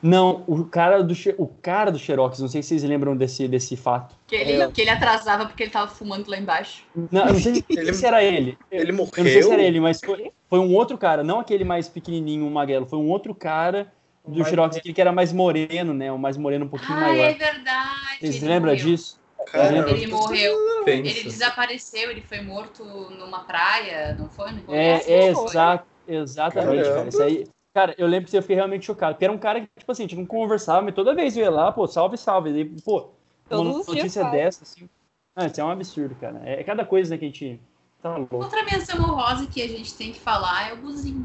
Não, 0.00 0.44
o 0.46 0.64
cara 0.64 1.02
do 1.02 1.14
o 1.38 1.46
cara 1.46 1.90
do 1.90 1.98
Xerox, 1.98 2.38
não 2.38 2.48
sei 2.48 2.62
se 2.62 2.68
vocês 2.68 2.84
lembram 2.84 3.16
desse, 3.16 3.48
desse 3.48 3.76
fato. 3.76 4.14
Que 4.26 4.36
ele, 4.36 4.62
é. 4.62 4.70
que 4.70 4.80
ele 4.80 4.90
atrasava 4.90 5.46
porque 5.46 5.64
ele 5.64 5.70
tava 5.70 5.90
fumando 5.90 6.28
lá 6.28 6.38
embaixo. 6.38 6.84
Não, 7.10 7.26
não 7.26 7.34
sei 7.34 7.64
ele, 7.68 7.92
se 7.92 8.06
era 8.06 8.22
ele. 8.22 8.56
Ele 8.70 8.92
morreu. 8.92 9.12
Eu 9.16 9.24
não 9.24 9.30
sei 9.30 9.42
se 9.42 9.50
era 9.50 9.62
ele, 9.62 9.80
mas 9.80 10.00
foi, 10.00 10.32
foi 10.48 10.58
um 10.60 10.72
outro 10.74 10.96
cara, 10.96 11.24
não 11.24 11.40
aquele 11.40 11.64
mais 11.64 11.88
pequenininho, 11.88 12.46
o 12.46 12.50
magrelo, 12.50 12.86
foi 12.86 12.98
um 12.98 13.08
outro 13.08 13.34
cara 13.34 13.92
do 14.26 14.44
Xerox, 14.44 14.76
aquele 14.76 14.94
que 14.94 15.00
era 15.00 15.10
mais 15.10 15.32
moreno, 15.32 15.94
né? 15.94 16.12
O 16.12 16.18
mais 16.18 16.36
moreno 16.36 16.66
um 16.66 16.68
pouquinho 16.68 16.98
ah, 16.98 17.00
maior. 17.00 17.30
é 17.30 17.34
verdade. 17.34 18.18
Vocês 18.20 18.42
lembram 18.42 18.76
disso? 18.76 19.18
Caramba, 19.46 19.90
ele 19.90 20.06
morreu. 20.06 20.54
Penso. 20.84 21.08
Ele 21.08 21.22
desapareceu, 21.24 22.10
ele 22.10 22.20
foi 22.20 22.40
morto 22.40 22.84
numa 22.84 23.40
praia, 23.40 24.14
não 24.18 24.28
foi? 24.28 24.52
Não 24.52 24.74
é, 24.74 25.02
é 25.06 25.28
exato, 25.28 25.86
exatamente, 26.06 26.82
Caramba. 26.82 26.94
cara. 26.94 27.08
Isso 27.08 27.22
aí, 27.22 27.46
Cara, 27.78 27.94
eu 27.96 28.08
lembro 28.08 28.28
que 28.28 28.36
eu 28.36 28.42
fiquei 28.42 28.56
realmente 28.56 28.86
chocado. 28.86 29.14
Porque 29.14 29.24
era 29.24 29.32
um 29.32 29.38
cara 29.38 29.60
que, 29.60 29.68
tipo 29.78 29.92
assim, 29.92 30.02
a 30.02 30.06
gente 30.08 30.18
não 30.18 30.26
conversava, 30.26 30.82
mas 30.82 30.96
toda 30.96 31.14
vez 31.14 31.36
eu 31.36 31.44
ia 31.44 31.50
lá, 31.50 31.70
pô, 31.70 31.86
salve, 31.86 32.18
salve. 32.18 32.50
E, 32.50 32.64
pô, 32.82 33.10
Todos 33.48 33.86
uma 33.86 33.94
notícia 33.94 34.24
dessa, 34.24 34.64
assim. 34.64 34.88
Ah, 35.36 35.46
isso 35.46 35.60
é 35.60 35.64
um 35.64 35.70
absurdo, 35.70 36.12
cara. 36.16 36.42
É, 36.44 36.60
é 36.60 36.64
cada 36.64 36.84
coisa 36.84 37.10
né, 37.10 37.18
que 37.18 37.24
a 37.24 37.28
gente. 37.28 37.60
Tá 38.02 38.16
louco. 38.16 38.34
Outra 38.34 38.64
menção 38.64 39.00
honrosa 39.00 39.46
que 39.46 39.62
a 39.62 39.68
gente 39.68 39.96
tem 39.96 40.10
que 40.10 40.18
falar 40.18 40.70
é 40.70 40.72
o 40.72 40.78
Buzinho. 40.78 41.24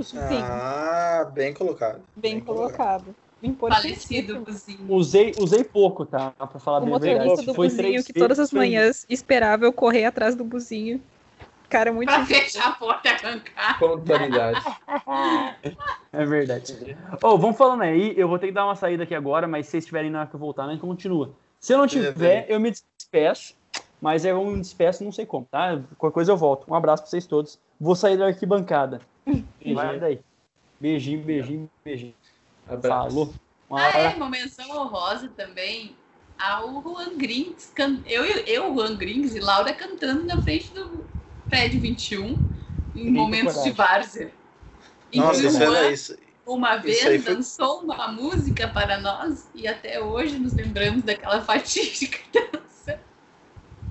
Sim. 0.00 0.18
Ah, 0.40 1.28
bem 1.34 1.52
colocado. 1.52 2.00
Bem, 2.14 2.36
bem 2.36 2.40
colocado. 2.44 3.16
colocado. 3.58 3.82
Falecido 3.82 4.42
Buzinho. 4.42 4.92
Usei, 4.94 5.34
usei 5.40 5.64
pouco, 5.64 6.06
tá? 6.06 6.30
Pra 6.30 6.60
falar 6.60 6.78
o 6.78 6.84
bem 6.86 6.94
a 6.94 6.98
verdade. 6.98 7.44
do 7.44 7.54
Foi 7.54 7.66
Buzinho 7.68 8.04
que 8.04 8.12
todas 8.12 8.38
as 8.38 8.52
manhãs 8.52 9.04
esperava 9.08 9.64
eu 9.64 9.72
correr 9.72 10.04
atrás 10.04 10.36
do 10.36 10.44
Buzinho 10.44 11.02
Cara, 11.68 11.92
muito 11.92 12.08
pra 12.08 12.24
fechar 12.24 12.68
a 12.68 12.72
porta 12.72 13.08
e 13.08 13.12
arrancar. 13.12 13.78
Pontualidade. 13.78 14.62
é 16.12 16.24
verdade. 16.24 16.96
Oh, 17.22 17.36
vamos 17.36 17.56
falando 17.56 17.82
aí. 17.82 18.14
Eu 18.16 18.28
vou 18.28 18.38
ter 18.38 18.46
que 18.46 18.52
dar 18.52 18.64
uma 18.64 18.76
saída 18.76 19.02
aqui 19.02 19.14
agora, 19.14 19.48
mas 19.48 19.66
se 19.66 19.72
vocês 19.72 19.86
tiverem 19.86 20.10
na 20.10 20.20
hora 20.20 20.28
que 20.28 20.34
eu 20.34 20.40
voltar, 20.40 20.66
né, 20.66 20.78
continua. 20.80 21.32
Se 21.58 21.72
eu 21.74 21.78
não 21.78 21.86
tiver, 21.86 22.46
eu 22.48 22.60
me 22.60 22.70
despeço. 22.70 23.54
Mas 24.00 24.24
eu 24.24 24.44
me 24.44 24.60
despeço, 24.60 25.02
não 25.02 25.10
sei 25.10 25.24
como, 25.24 25.46
tá? 25.50 25.80
Qualquer 25.96 26.14
coisa 26.14 26.32
eu 26.32 26.36
volto. 26.36 26.70
Um 26.70 26.74
abraço 26.74 27.02
pra 27.02 27.10
vocês 27.10 27.26
todos. 27.26 27.58
Vou 27.80 27.96
sair 27.96 28.16
da 28.16 28.26
arquibancada. 28.26 29.00
Vai 29.74 29.98
daí. 29.98 30.20
Beijinho, 30.78 31.22
beijinho, 31.22 31.70
beijinho. 31.84 32.14
Abraço. 32.68 33.08
Falou. 33.08 33.34
Uma 33.68 33.80
ah, 33.80 33.98
é, 33.98 34.08
uma 34.10 34.28
menção 34.28 34.70
honrosa 34.70 35.28
também 35.36 35.96
ao 36.38 36.82
Juan 36.82 37.16
Grings. 37.16 37.72
Eu, 38.06 38.24
eu, 38.24 38.74
Juan 38.74 38.96
Grings 38.96 39.34
e 39.34 39.40
Laura 39.40 39.72
cantando 39.72 40.24
na 40.24 40.40
frente 40.40 40.70
do, 40.72 41.04
PED 41.50 41.78
21 41.78 42.38
em 42.94 43.10
momentos 43.10 43.62
de 43.62 43.70
várzea. 43.70 44.30
Nossa, 45.14 45.46
isso 45.46 45.62
era 45.62 45.90
isso. 45.90 46.16
Uma 46.46 46.76
vez 46.76 47.02
foi... 47.02 47.18
dançou 47.18 47.80
uma 47.80 48.08
música 48.08 48.68
para 48.68 48.98
nós 49.00 49.48
e 49.54 49.66
até 49.66 50.00
hoje 50.00 50.38
nos 50.38 50.52
lembramos 50.54 51.02
daquela 51.02 51.40
fatídica 51.42 52.18
dança. 52.32 53.00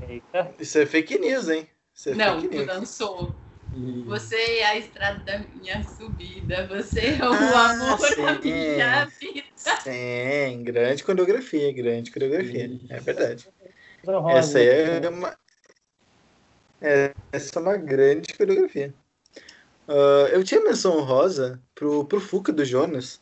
Eita. 0.08 0.53
Isso 0.60 0.78
é 0.80 0.86
fake 0.86 1.18
news, 1.20 1.49
hein? 1.49 1.68
É 2.06 2.14
Não, 2.14 2.41
tu 2.41 2.47
news. 2.49 2.68
dançou. 2.68 3.36
Você 4.06 4.36
é 4.36 4.66
a 4.68 4.78
estrada 4.78 5.20
da 5.26 5.39
minha 5.39 5.84
subida, 5.84 6.66
você 6.68 7.18
é 7.20 7.30
o 7.30 7.34
ah, 7.34 7.72
amor 7.72 7.99
sim. 7.99 8.22
da 8.22 8.39
minha 8.39 9.06
vida. 9.06 9.43
Sim, 9.84 10.64
grande 10.64 11.03
coreografia, 11.03 11.74
grande 11.74 12.10
coreografia. 12.10 12.80
É 12.89 12.99
verdade. 13.01 13.49
Essa 14.30 14.62
é 14.62 15.10
uma, 15.10 15.38
é, 16.86 17.13
essa 17.31 17.57
é 17.57 17.61
uma 17.61 17.77
grande 17.77 18.31
coreografia. 18.38 18.93
Uh, 19.88 20.27
eu 20.31 20.43
tinha 20.43 20.61
menção 20.61 21.01
rosa 21.01 21.59
pro, 21.73 22.05
pro 22.05 22.19
Fuca 22.19 22.51
do 22.51 22.63
Jonas, 22.63 23.19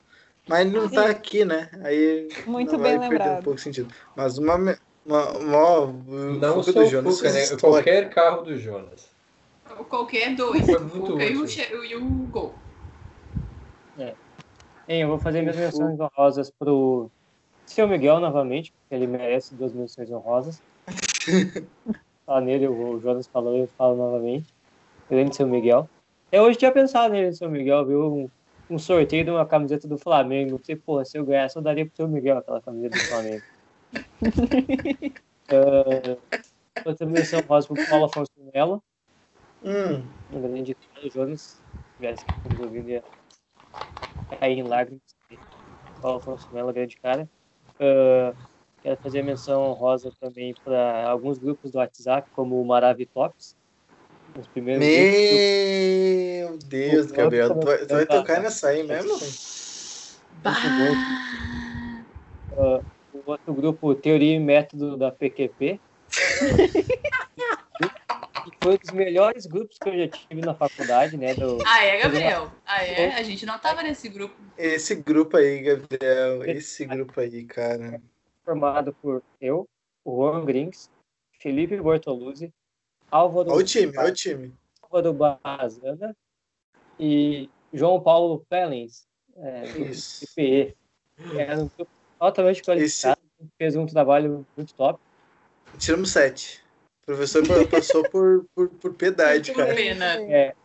mas 0.48 0.66
ele 0.66 0.78
não 0.78 0.90
tá 0.90 1.10
aqui, 1.10 1.46
né? 1.46 1.70
Aí 1.82 2.28
Muito 2.46 2.78
bem 2.78 3.00
lembrado. 3.00 3.40
um 3.40 3.44
pouco 3.44 3.60
sentido. 3.60 3.94
Mas 4.16 4.38
uma, 4.38 4.56
uma, 5.06 5.30
uma 5.38 5.88
não 6.40 6.62
Fuca 6.62 6.74
só 6.74 6.84
do 6.84 6.90
Jonas. 6.90 7.18
Fuca, 7.18 7.32
né? 7.32 7.58
Qualquer 7.58 8.10
carro 8.10 8.44
do 8.44 8.58
Jonas. 8.58 9.10
Qualquer 9.90 10.36
dois. 10.36 10.66
Foi 10.66 10.80
muito 10.80 11.08
Fuca 11.08 11.24
e 11.24 11.38
o, 11.38 11.84
e 11.86 11.96
o 11.96 12.10
Gol. 12.28 12.54
É. 13.98 14.14
eu 14.88 15.08
vou 15.08 15.20
fazer 15.20 15.42
minhas 15.42 15.56
menções 15.56 15.98
honrosas 16.00 16.52
pro 16.52 17.10
seu 17.66 17.88
Miguel 17.88 18.20
novamente, 18.20 18.74
porque 18.74 18.96
ele 18.96 19.08
merece 19.08 19.56
duas 19.56 19.72
menções 19.72 20.12
honrosas. 20.12 20.62
falar 22.26 22.42
nele, 22.42 22.68
o 22.68 23.00
Jonas 23.00 23.28
falou, 23.28 23.56
eu 23.56 23.68
falo 23.78 23.96
novamente. 23.96 24.54
Grande 25.10 25.36
seu 25.36 25.48
Miguel. 25.48 25.90
Eu 26.32 26.44
hoje 26.44 26.58
tinha 26.58 26.72
pensado 26.72 27.14
nele, 27.14 27.34
seu 27.34 27.50
Miguel, 27.50 27.86
viu? 27.86 28.14
Um, 28.14 28.30
um, 28.70 28.80
sorteio 28.80 29.24
de 29.24 29.32
uma 29.32 29.46
camiseta 29.46 29.88
do 29.88 29.98
Flamengo. 29.98 30.60
Porra, 30.86 31.06
se 31.06 31.18
eu 31.18 31.26
ganhasse, 31.26 31.56
eu 31.56 31.62
daria 31.62 31.86
pro 31.86 31.96
seu 31.96 32.08
Miguel 32.08 32.38
aquela 32.38 32.62
camiseta 32.62 32.98
do 32.98 33.04
Flamengo. 33.04 33.44
uh, 35.52 36.18
outra 36.86 37.06
menção 37.06 37.42
rosa 37.42 37.68
pro 37.68 37.88
Paulo 37.88 38.06
Afonso 38.06 38.32
Melo. 38.54 38.82
Hum. 39.64 40.04
Um 40.32 40.42
grande 40.42 40.76
cara, 40.76 41.08
o 41.08 41.10
Jonas, 41.10 41.42
se 41.42 41.96
tivesse 41.98 42.26
nos 42.50 42.60
ouvindo, 42.60 42.90
ia 42.90 43.04
cair 44.40 44.58
em 44.58 44.64
lágrimas. 44.64 45.02
Paulo 46.02 46.18
Afonso 46.18 46.50
Melo, 46.52 46.74
grande 46.74 46.98
cara. 46.98 47.30
Uh, 47.80 48.36
Quero 48.84 48.98
fazer 48.98 49.24
menção 49.24 49.62
honrosa 49.62 50.12
também 50.20 50.54
para 50.62 51.08
alguns 51.08 51.38
grupos 51.38 51.72
do 51.72 51.78
WhatsApp, 51.78 52.30
como 52.34 52.62
o 52.62 52.66
Maravitops. 52.66 53.56
Os 54.38 54.46
primeiros 54.48 54.86
Meu 54.86 56.48
grupos. 56.50 56.68
Deus, 56.68 57.10
Gabriel, 57.12 57.54
tu 57.54 57.66
vai, 57.66 57.78
tu 57.78 57.94
vai 57.94 58.06
tocar 58.06 58.42
nessa 58.42 58.68
aí 58.68 58.84
mesmo? 58.84 59.16
Uh, 62.52 62.84
o 63.14 63.24
outro 63.26 63.54
grupo, 63.54 63.96
Teoria 63.96 64.36
e 64.36 64.40
Método 64.40 64.98
da 64.98 65.10
PQP. 65.10 65.80
foi 68.62 68.74
um 68.74 68.78
dos 68.78 68.92
melhores 68.92 69.46
grupos 69.46 69.78
que 69.78 69.88
eu 69.88 69.98
já 69.98 70.10
tive 70.10 70.42
na 70.42 70.54
faculdade, 70.54 71.16
né? 71.16 71.34
Do... 71.36 71.58
Ah, 71.66 71.86
é, 71.86 72.02
Gabriel? 72.02 72.52
Ah, 72.66 72.84
é? 72.84 73.14
A 73.14 73.24
gente 73.24 73.46
não 73.46 73.58
tava 73.58 73.82
nesse 73.82 74.10
grupo. 74.10 74.36
Esse 74.58 74.94
grupo 74.96 75.38
aí, 75.38 75.62
Gabriel. 75.62 76.44
Esse 76.44 76.84
grupo 76.86 77.18
aí, 77.22 77.46
cara 77.46 78.02
formado 78.44 78.94
por 79.02 79.24
eu, 79.40 79.68
o 80.04 80.16
Juan 80.16 80.46
Grings, 80.46 80.90
Felipe 81.40 81.80
Bortoluzzi, 81.80 82.54
Álvaro... 83.10 83.52
Olha 83.52 83.60
o 83.60 83.64
time, 83.64 83.98
olha 83.98 84.12
o 84.12 84.14
time. 84.14 84.54
Álvaro 84.82 85.14
Bazana 85.14 86.16
e 87.00 87.50
João 87.74 88.02
Paulo 88.02 88.46
Pellens, 88.50 89.08
é, 89.36 89.62
do 89.74 89.80
IPE. 89.86 90.76
Era 91.38 91.62
um 91.62 91.68
grupo 91.68 91.92
altamente 92.20 92.62
qualificado, 92.64 93.20
Esse... 93.40 93.52
fez 93.58 93.76
um 93.76 93.86
trabalho 93.86 94.46
muito 94.56 94.74
top. 94.74 95.00
Tiramos 95.78 96.12
sete. 96.12 96.64
O 97.04 97.06
professor 97.08 97.44
passou 97.70 98.08
por, 98.10 98.46
por, 98.56 98.70
por 98.70 98.94
piedade, 98.94 99.52
por 99.52 99.58
cara. 99.58 99.76
Pena. 99.76 100.22
É. 100.32 100.56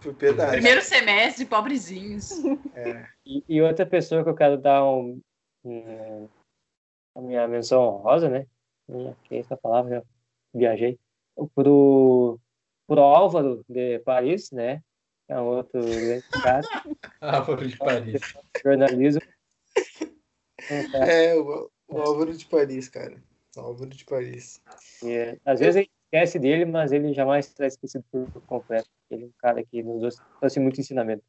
Por 0.00 0.14
piedade. 0.14 0.52
Primeiro 0.52 0.82
semestre, 0.82 1.44
pobrezinhos. 1.44 2.32
É. 2.74 3.06
E, 3.24 3.44
e, 3.48 3.62
outra 3.62 3.86
pessoa 3.86 4.22
que 4.22 4.28
eu 4.28 4.34
quero 4.34 4.58
dar 4.58 4.84
um, 4.84 5.20
um 5.64 6.28
a 7.14 7.20
minha 7.20 7.46
menção 7.46 7.82
honrosa, 7.82 8.28
né? 8.28 8.46
Que 9.24 9.36
é 9.36 9.38
essa 9.38 9.56
palavra, 9.56 9.96
já 9.96 10.02
viajei. 10.52 10.98
Pro, 11.54 12.38
pro 12.86 13.00
Álvaro 13.00 13.64
de 13.68 13.98
Paris, 14.00 14.50
né? 14.50 14.82
É 15.28 15.40
um 15.40 15.44
outro 15.44 15.80
grande 15.80 16.24
cara. 16.42 16.66
Álvaro 17.20 17.66
de 17.66 17.76
Paris. 17.76 18.20
Jornalismo. 18.62 19.22
É, 20.94 21.34
o, 21.34 21.70
o 21.88 21.98
Álvaro 21.98 22.34
de 22.34 22.46
Paris, 22.46 22.88
cara. 22.88 23.22
O 23.54 23.60
Álvaro 23.60 23.90
de 23.90 24.02
Paris. 24.02 24.62
É, 25.04 25.38
às 25.44 25.60
vezes 25.60 25.76
a 25.76 25.80
gente 25.80 25.92
esquece 26.06 26.38
dele, 26.38 26.64
mas 26.64 26.90
ele 26.90 27.12
jamais 27.12 27.46
será 27.46 27.66
esquecido 27.66 28.02
por 28.10 28.40
completo. 28.46 28.88
Ele 29.10 29.24
é 29.24 29.26
um 29.26 29.32
cara 29.36 29.62
que 29.62 29.82
nos 29.82 30.16
trouxe 30.40 30.60
muito 30.60 30.80
ensinamento. 30.80 31.22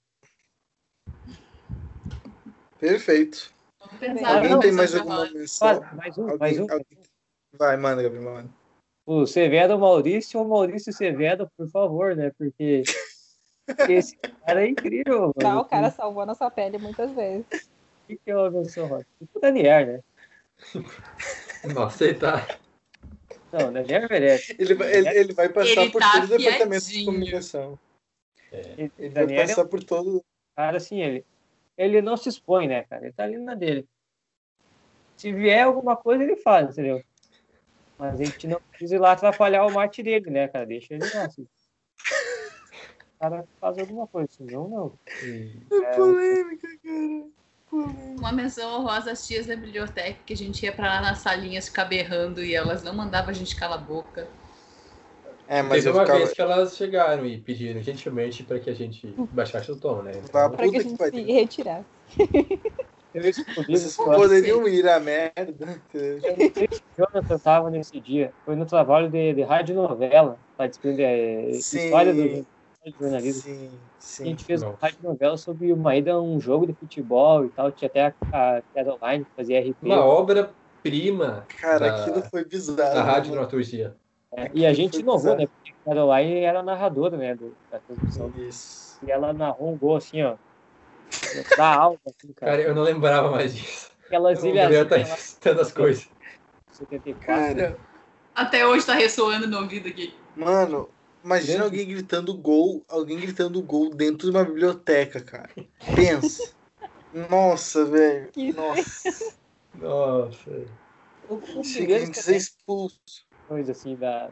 Perfeito. 2.79 3.53
Alguém 4.25 4.59
tem 4.59 4.71
mais 4.71 4.95
alguma 4.95 5.29
menção? 5.31 5.81
Mais 5.93 6.17
um, 6.17 6.23
alguém, 6.23 6.37
mais 6.37 6.59
um. 6.59 6.63
Alguém... 6.63 6.97
Vai, 7.57 7.77
manda, 7.77 8.03
Gabriel, 8.03 8.23
manda. 8.23 8.49
O 9.05 9.25
Severo 9.25 9.79
Maurício 9.79 10.39
ou 10.39 10.47
Maurício 10.47 10.91
Severo, 10.91 11.49
por 11.55 11.69
favor, 11.69 12.15
né? 12.15 12.31
Porque 12.37 12.83
esse 13.89 14.17
cara 14.17 14.65
é 14.65 14.69
incrível. 14.69 15.31
Não, 15.35 15.61
o 15.61 15.65
cara 15.65 15.91
salvou 15.91 16.23
a 16.23 16.25
nossa 16.25 16.49
pele 16.49 16.77
muitas 16.77 17.11
vezes. 17.11 17.45
O 17.45 18.07
que, 18.07 18.17
que 18.17 18.31
é 18.31 18.37
uma 18.37 18.49
menção 18.49 18.87
rosa? 18.87 19.05
O 19.33 19.39
Daniel, 19.39 19.85
né? 19.85 20.03
Não 21.73 21.83
aceitar. 21.83 22.59
Não, 23.51 23.71
Daniel 23.71 24.07
merece. 24.09 24.55
Ele, 24.59 24.73
vai, 24.73 24.93
ele, 24.93 25.09
ele 25.09 25.33
vai 25.33 25.49
passar 25.49 25.81
ele 25.81 25.91
por 25.91 26.01
tá 26.01 26.11
todo 26.13 26.23
o 26.25 26.37
departamento 26.37 26.85
de 26.87 27.05
comunicação. 27.05 27.79
É. 28.51 28.89
Ele 28.97 29.09
vai 29.09 29.27
passar 29.27 29.61
é... 29.61 29.65
por 29.65 29.83
todo. 29.83 30.23
Cara, 30.55 30.77
assim, 30.77 31.01
ele, 31.01 31.25
ele 31.77 32.01
não 32.01 32.15
se 32.17 32.29
expõe, 32.29 32.67
né, 32.67 32.83
cara? 32.83 33.05
Ele 33.05 33.13
tá 33.13 33.23
ali 33.23 33.37
na 33.37 33.55
dele. 33.55 33.87
Se 35.17 35.31
vier 35.31 35.65
alguma 35.65 35.95
coisa, 35.95 36.23
ele 36.23 36.35
faz, 36.37 36.71
entendeu? 36.71 37.03
Mas 37.97 38.19
a 38.19 38.23
gente 38.23 38.47
não 38.47 38.59
precisa 38.69 38.95
ir 38.95 38.99
lá 38.99 39.13
atrapalhar 39.13 39.65
o 39.65 39.73
mate 39.73 40.03
dele, 40.03 40.29
né, 40.29 40.47
cara? 40.47 40.65
Deixa 40.65 40.93
ele 40.93 41.09
lá. 41.13 41.25
Assim. 41.25 41.47
O 43.15 43.19
cara 43.19 43.47
faz 43.59 43.77
alguma 43.77 44.07
coisa, 44.07 44.29
senão 44.31 44.67
não. 44.67 44.99
É, 45.23 45.83
é 45.83 45.95
polêmica, 45.95 46.67
cara. 46.83 47.35
Uma 47.71 48.31
menção 48.31 48.79
honrosa 48.79 49.11
às 49.11 49.25
tias 49.25 49.47
da 49.47 49.55
biblioteca, 49.55 50.19
que 50.25 50.33
a 50.33 50.37
gente 50.37 50.63
ia 50.63 50.71
pra 50.71 50.87
lá 50.87 51.01
nas 51.01 51.19
salinhas 51.19 51.67
ficar 51.67 51.85
berrando 51.85 52.43
e 52.43 52.53
elas 52.53 52.83
não 52.83 52.93
mandavam 52.93 53.31
a 53.31 53.33
gente 53.33 53.55
calar 53.55 53.79
a 53.79 53.81
boca. 53.81 54.27
É, 55.47 55.61
mas 55.61 55.83
Teve 55.83 55.95
uma 55.95 56.01
ficava... 56.01 56.19
vez 56.19 56.33
que 56.33 56.41
elas 56.41 56.75
chegaram 56.75 57.25
e 57.25 57.39
pediram 57.39 57.81
gentilmente 57.81 58.43
para 58.43 58.59
que 58.59 58.69
a 58.69 58.73
gente 58.73 59.13
baixasse 59.31 59.71
o 59.71 59.75
tom, 59.75 60.01
né? 60.01 60.11
Então, 60.15 60.51
para 60.51 60.69
que 60.69 60.77
a 60.77 60.81
gente 60.81 60.97
se 60.97 61.21
retirasse. 61.21 61.85
Vocês 63.67 63.95
poderiam 63.95 64.67
ir 64.67 64.87
à 64.89 64.99
merda. 64.99 65.79
Jonathan 66.97 67.35
estava 67.35 67.69
nesse 67.69 67.99
dia. 67.99 68.33
Foi 68.43 68.55
no 68.55 68.65
trabalho 68.65 69.09
de, 69.09 69.33
de 69.33 69.41
rádio 69.43 69.75
novela, 69.75 70.37
para 70.57 70.67
desprender 70.67 71.07
a 71.07 71.49
história 71.49 72.13
do, 72.13 72.45
jornalismo. 72.99 73.41
Sim, 73.41 73.71
sim. 73.99 74.23
A 74.23 74.25
gente 74.27 74.43
fez 74.43 74.61
Nossa. 74.61 74.73
uma 74.73 74.79
rádio 74.81 74.99
novela 75.01 75.37
sobre 75.37 75.71
uma 75.71 75.95
ida 75.95 76.13
a 76.13 76.21
um 76.21 76.39
jogo 76.39 76.67
de 76.67 76.73
futebol 76.73 77.45
e 77.45 77.49
tal. 77.49 77.71
Tinha 77.71 77.87
até 77.87 78.01
a, 78.01 78.13
a 78.31 78.61
Caroline 78.73 79.25
que 79.25 79.31
fazia 79.35 79.61
RP. 79.61 79.83
Uma 79.83 80.03
obra-prima. 80.03 81.45
Cara, 81.59 81.79
da, 81.79 82.01
aquilo 82.01 82.21
foi 82.23 82.43
bizarro. 82.43 82.93
Da 82.93 83.03
rádio 83.03 83.31
dramaturgia. 83.31 83.95
É, 84.35 84.51
e 84.53 84.65
a 84.65 84.73
gente 84.73 84.99
inovou, 84.99 85.35
né? 85.35 85.47
Porque 85.47 85.71
a 85.71 85.85
Caroline 85.85 86.41
era 86.41 86.61
narradora, 86.61 87.15
né? 87.15 87.35
Do, 87.35 87.55
da 87.71 87.79
transmissão. 87.79 88.33
Isso. 88.37 88.99
E 89.05 89.09
ela 89.09 89.31
narrou 89.31 89.73
um 89.73 89.77
gol 89.77 89.95
assim, 89.95 90.21
ó. 90.23 90.35
Da 91.57 91.73
alta, 91.73 92.01
assim, 92.09 92.33
cara. 92.33 92.51
Cara, 92.51 92.61
eu 92.63 92.75
não 92.75 92.83
lembrava 92.83 93.31
mais 93.31 93.55
disso. 93.55 93.89
Aquelas 94.05 94.43
ilhas. 94.43 94.71
Eu 94.71 94.87
tá 94.87 94.97
ela... 94.97 95.61
as 95.61 95.71
coisas. 95.71 96.09
74. 96.71 97.25
Cara. 97.25 97.77
Até 98.33 98.67
hoje 98.67 98.85
tá 98.85 98.93
ressoando 98.93 99.47
no 99.47 99.59
ouvido 99.59 99.87
aqui. 99.87 100.13
Mano, 100.35 100.89
imagina 101.23 101.63
alguém 101.63 101.87
gritando 101.87 102.33
gol, 102.33 102.83
alguém 102.89 103.17
gritando 103.17 103.61
gol 103.61 103.89
dentro 103.89 104.29
de 104.29 104.35
uma 104.35 104.43
biblioteca, 104.43 105.21
cara. 105.21 105.49
Pensa. 105.95 106.53
Nossa, 107.29 107.85
velho. 107.85 108.29
Nossa. 108.53 109.35
Nossa. 109.75 110.65
Chega 111.63 111.95
a 111.95 111.99
gente 111.99 112.21
ser 112.21 112.35
expulso 112.35 113.24
coisa 113.47 113.71
assim 113.71 113.95
da, 113.95 114.29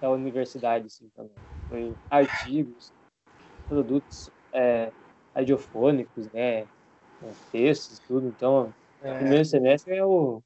da 0.00 0.10
universidade 0.10 0.86
assim 0.86 1.08
também. 1.16 1.32
Foi 1.68 1.94
artigos, 2.10 2.92
produtos 3.68 4.30
é, 4.52 4.90
radiofônicos, 5.34 6.30
né? 6.32 6.60
É, 6.60 6.66
textos, 7.50 7.98
tudo. 8.00 8.28
Então, 8.28 8.72
é. 9.02 9.12
o 9.12 9.16
primeiro 9.16 9.44
semestre 9.44 9.96
é 9.96 10.04
o 10.04 10.42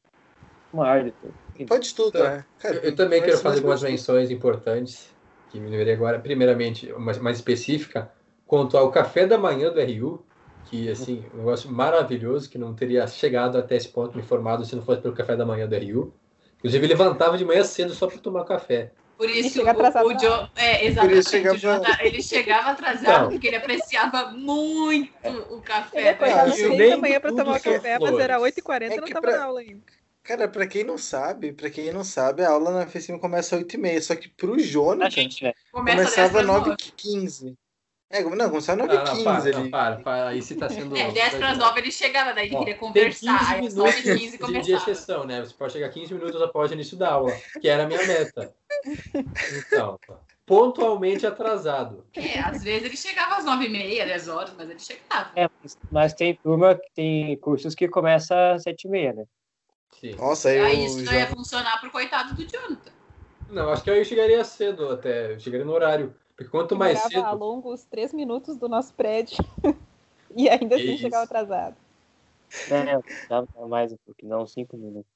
maior 0.72 1.04
de 1.04 1.12
tudo. 1.12 1.34
Pode 1.66 1.94
tudo, 1.94 2.22
né? 2.22 2.44
Cara, 2.58 2.76
eu, 2.76 2.82
eu 2.82 2.96
também 2.96 3.20
quero 3.20 3.38
fazer 3.38 3.58
algumas 3.58 3.82
menções 3.82 4.30
importantes 4.30 5.12
que 5.50 5.58
me 5.58 5.68
lembrei 5.70 5.94
agora. 5.94 6.18
Primeiramente, 6.18 6.92
uma 6.92 7.12
mais 7.14 7.38
específica, 7.38 8.10
quanto 8.46 8.76
ao 8.76 8.90
café 8.90 9.26
da 9.26 9.36
manhã 9.36 9.72
do 9.72 9.80
RU, 9.80 10.24
que 10.66 10.88
assim, 10.88 11.24
um 11.34 11.38
negócio 11.38 11.70
maravilhoso 11.70 12.48
que 12.48 12.58
não 12.58 12.74
teria 12.74 13.06
chegado 13.06 13.56
até 13.56 13.76
esse 13.76 13.88
ponto 13.88 14.16
me 14.16 14.22
formado 14.22 14.64
se 14.64 14.76
não 14.76 14.82
fosse 14.82 15.00
pelo 15.00 15.14
café 15.14 15.34
da 15.34 15.46
manhã 15.46 15.66
do 15.66 15.74
RU. 15.74 16.12
Inclusive, 16.58 16.86
ele 16.86 16.94
levantava 16.94 17.38
de 17.38 17.44
manhã 17.44 17.64
cedo 17.64 17.94
só 17.94 18.06
para 18.06 18.18
tomar 18.18 18.44
café. 18.44 18.92
Por 19.16 19.28
isso, 19.28 19.60
o, 19.60 20.06
o 20.06 20.14
John, 20.14 20.48
é, 20.54 20.86
exatamente, 20.86 21.28
chegava... 21.28 21.58
John, 21.58 21.82
ele 22.00 22.22
chegava 22.22 22.70
atrasado 22.70 23.22
não. 23.24 23.30
porque 23.30 23.48
ele 23.48 23.56
apreciava 23.56 24.30
muito 24.30 25.12
o 25.50 25.60
café. 25.60 25.98
Ele 25.98 26.08
acordava 26.10 26.42
às 26.50 26.54
6 26.54 26.90
da 26.90 26.96
manhã 26.98 27.20
para 27.20 27.32
tomar 27.32 27.60
café, 27.60 27.98
mas 27.98 28.18
era 28.18 28.38
8h40 28.38 28.80
e 28.80 28.84
é 28.84 28.96
não 28.96 29.04
estava 29.06 29.20
pra... 29.20 29.36
na 29.38 29.44
aula 29.44 29.60
ainda. 29.60 29.82
Cara, 30.22 30.46
pra 30.46 30.66
quem 30.66 30.84
não 30.84 30.98
sabe, 30.98 31.52
pra 31.52 31.70
quem 31.70 31.92
não 31.92 32.04
sabe, 32.04 32.44
a 32.44 32.50
aula 32.50 32.70
na 32.70 32.86
FECIM 32.86 33.18
começa 33.18 33.56
às 33.56 33.62
8h30, 33.62 34.02
só 34.02 34.14
que 34.14 34.28
pro 34.28 34.60
Jonathan 34.60 35.10
gente, 35.10 35.42
né? 35.42 35.52
começava 35.72 36.40
às 36.40 36.46
9h15. 36.46 37.56
É, 38.10 38.22
não, 38.22 38.48
começava 38.48 38.78
9 38.86 38.96
h 38.96 39.10
15 39.10 39.24
para, 39.24 39.36
ali. 39.36 39.52
Não, 39.52 39.70
para, 39.70 39.96
para, 39.96 40.28
aí 40.28 40.40
você 40.40 40.54
tá 40.54 40.68
sendo... 40.70 40.96
É, 40.96 41.10
10 41.10 41.34
para 41.34 41.50
as 41.50 41.58
9 41.58 41.80
ele 41.80 41.92
chegava, 41.92 42.32
daí 42.32 42.46
ele 42.46 42.56
queria 42.56 42.74
conversar, 42.76 43.52
aí 43.52 43.68
9 43.70 43.90
h 43.90 44.18
15 44.18 44.38
começava. 44.38 44.64
De 44.64 44.72
exceção, 44.72 45.24
né? 45.24 45.40
Você 45.42 45.52
pode 45.52 45.74
chegar 45.74 45.90
15 45.90 46.14
minutos 46.14 46.40
após 46.40 46.70
o 46.70 46.74
início 46.74 46.96
da 46.96 47.12
aula, 47.12 47.32
que 47.60 47.68
era 47.68 47.84
a 47.84 47.86
minha 47.86 48.02
meta. 48.06 48.54
Então, 49.66 49.98
pontualmente 50.46 51.26
atrasado. 51.26 52.06
É, 52.16 52.40
às 52.40 52.62
vezes 52.62 52.84
ele 52.84 52.96
chegava 52.96 53.36
às 53.36 53.44
9 53.44 53.66
h 53.66 53.78
30 53.78 54.06
10 54.06 54.28
horas, 54.28 54.54
mas 54.56 54.70
ele 54.70 54.78
chegava. 54.78 55.30
É, 55.36 55.46
mas 55.90 56.14
tem 56.14 56.34
turma, 56.34 56.80
tem 56.94 57.36
cursos 57.36 57.74
que 57.74 57.88
começa 57.88 58.52
às 58.52 58.62
7 58.62 58.88
h 58.88 58.98
30 58.98 59.20
né? 59.20 59.26
Sim. 60.00 60.14
Nossa, 60.14 60.48
aí, 60.48 60.60
aí 60.60 60.86
isso 60.86 61.04
já... 61.04 61.12
não 61.12 61.18
ia 61.18 61.26
funcionar 61.26 61.78
pro 61.78 61.90
coitado 61.90 62.34
do 62.34 62.42
Jonathan. 62.42 62.92
Não, 63.50 63.70
acho 63.70 63.82
que 63.82 63.90
aí 63.90 63.98
eu 63.98 64.04
chegaria 64.04 64.42
cedo 64.44 64.90
até, 64.90 65.32
eu 65.32 65.40
chegaria 65.40 65.66
no 65.66 65.72
horário. 65.72 66.14
Porque 66.38 66.52
quanto 66.52 66.76
mais 66.76 67.00
cedo. 67.00 67.24
a 67.24 67.32
longos 67.32 67.84
três 67.84 68.14
minutos 68.14 68.56
do 68.56 68.68
nosso 68.68 68.94
prédio. 68.94 69.38
e 70.36 70.48
ainda 70.48 70.76
assim 70.76 70.92
Isso. 70.92 71.02
chegava 71.02 71.24
atrasado. 71.24 71.76
É, 72.70 73.26
dava 73.28 73.66
mais 73.66 73.92
um 73.92 73.96
pouquinho, 74.06 74.30
não 74.30 74.46
cinco 74.46 74.76
minutos. 74.76 75.10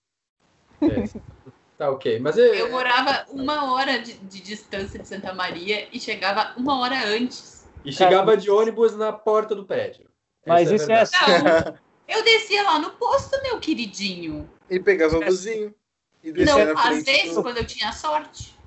É. 0.82 1.32
Tá 1.78 1.90
ok. 1.90 2.18
Mas 2.18 2.36
eu, 2.36 2.52
eu 2.52 2.70
morava 2.70 3.24
uma 3.30 3.72
hora 3.72 4.00
de, 4.00 4.14
de, 4.14 4.42
distância 4.42 4.98
de 4.98 5.06
Santa 5.06 5.32
Maria 5.32 5.88
e 5.92 6.00
chegava 6.00 6.54
uma 6.56 6.80
hora 6.80 7.06
antes. 7.06 7.68
E 7.84 7.92
chegava 7.92 8.36
de 8.36 8.50
ônibus 8.50 8.96
na 8.96 9.12
porta 9.12 9.54
do 9.54 9.64
prédio. 9.64 10.10
Mas 10.44 10.70
Essa 10.70 10.72
é 10.72 10.76
isso 10.76 10.92
é, 10.92 11.00
assim. 11.00 11.16
Não, 11.44 11.78
eu 12.08 12.24
descia 12.24 12.64
lá 12.64 12.78
no 12.80 12.90
posto, 12.90 13.40
meu 13.42 13.60
queridinho. 13.60 14.50
E 14.68 14.78
pegava 14.80 15.16
o 15.16 15.24
buzinho. 15.24 15.74
Não, 16.22 16.78
às 16.78 17.04
vezes, 17.04 17.34
quando 17.38 17.58
eu 17.58 17.66
tinha 17.66 17.92
sorte. 17.92 18.58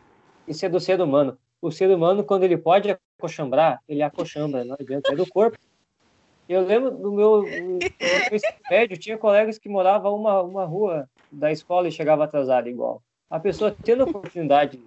Isso 0.48 0.66
é 0.66 0.70
do 0.70 0.80
ser 0.80 1.00
humano 1.02 1.38
o 1.66 1.72
ser 1.72 1.90
humano, 1.90 2.24
quando 2.24 2.44
ele 2.44 2.58
pode 2.58 2.96
acochambrar, 3.18 3.82
ele 3.88 4.02
acochambra, 4.02 4.64
não 4.64 4.76
adianta, 4.80 5.12
é 5.12 5.16
do 5.16 5.28
corpo. 5.28 5.58
Eu 6.48 6.62
lembro 6.62 6.92
do 6.92 7.12
meu, 7.12 7.44
médio, 8.70 8.98
tinha 8.98 9.18
colegas 9.18 9.58
que 9.58 9.68
moravam 9.68 10.16
uma, 10.16 10.42
uma 10.44 10.66
rua 10.66 11.10
da 11.32 11.52
escola 11.52 11.88
e 11.88 11.92
chegava 11.92 12.24
atrasado 12.24 12.70
igual. 12.70 13.02
A 13.30 13.40
pessoa 13.40 13.76
tendo 13.84 14.04
a 14.04 14.06
oportunidade 14.06 14.80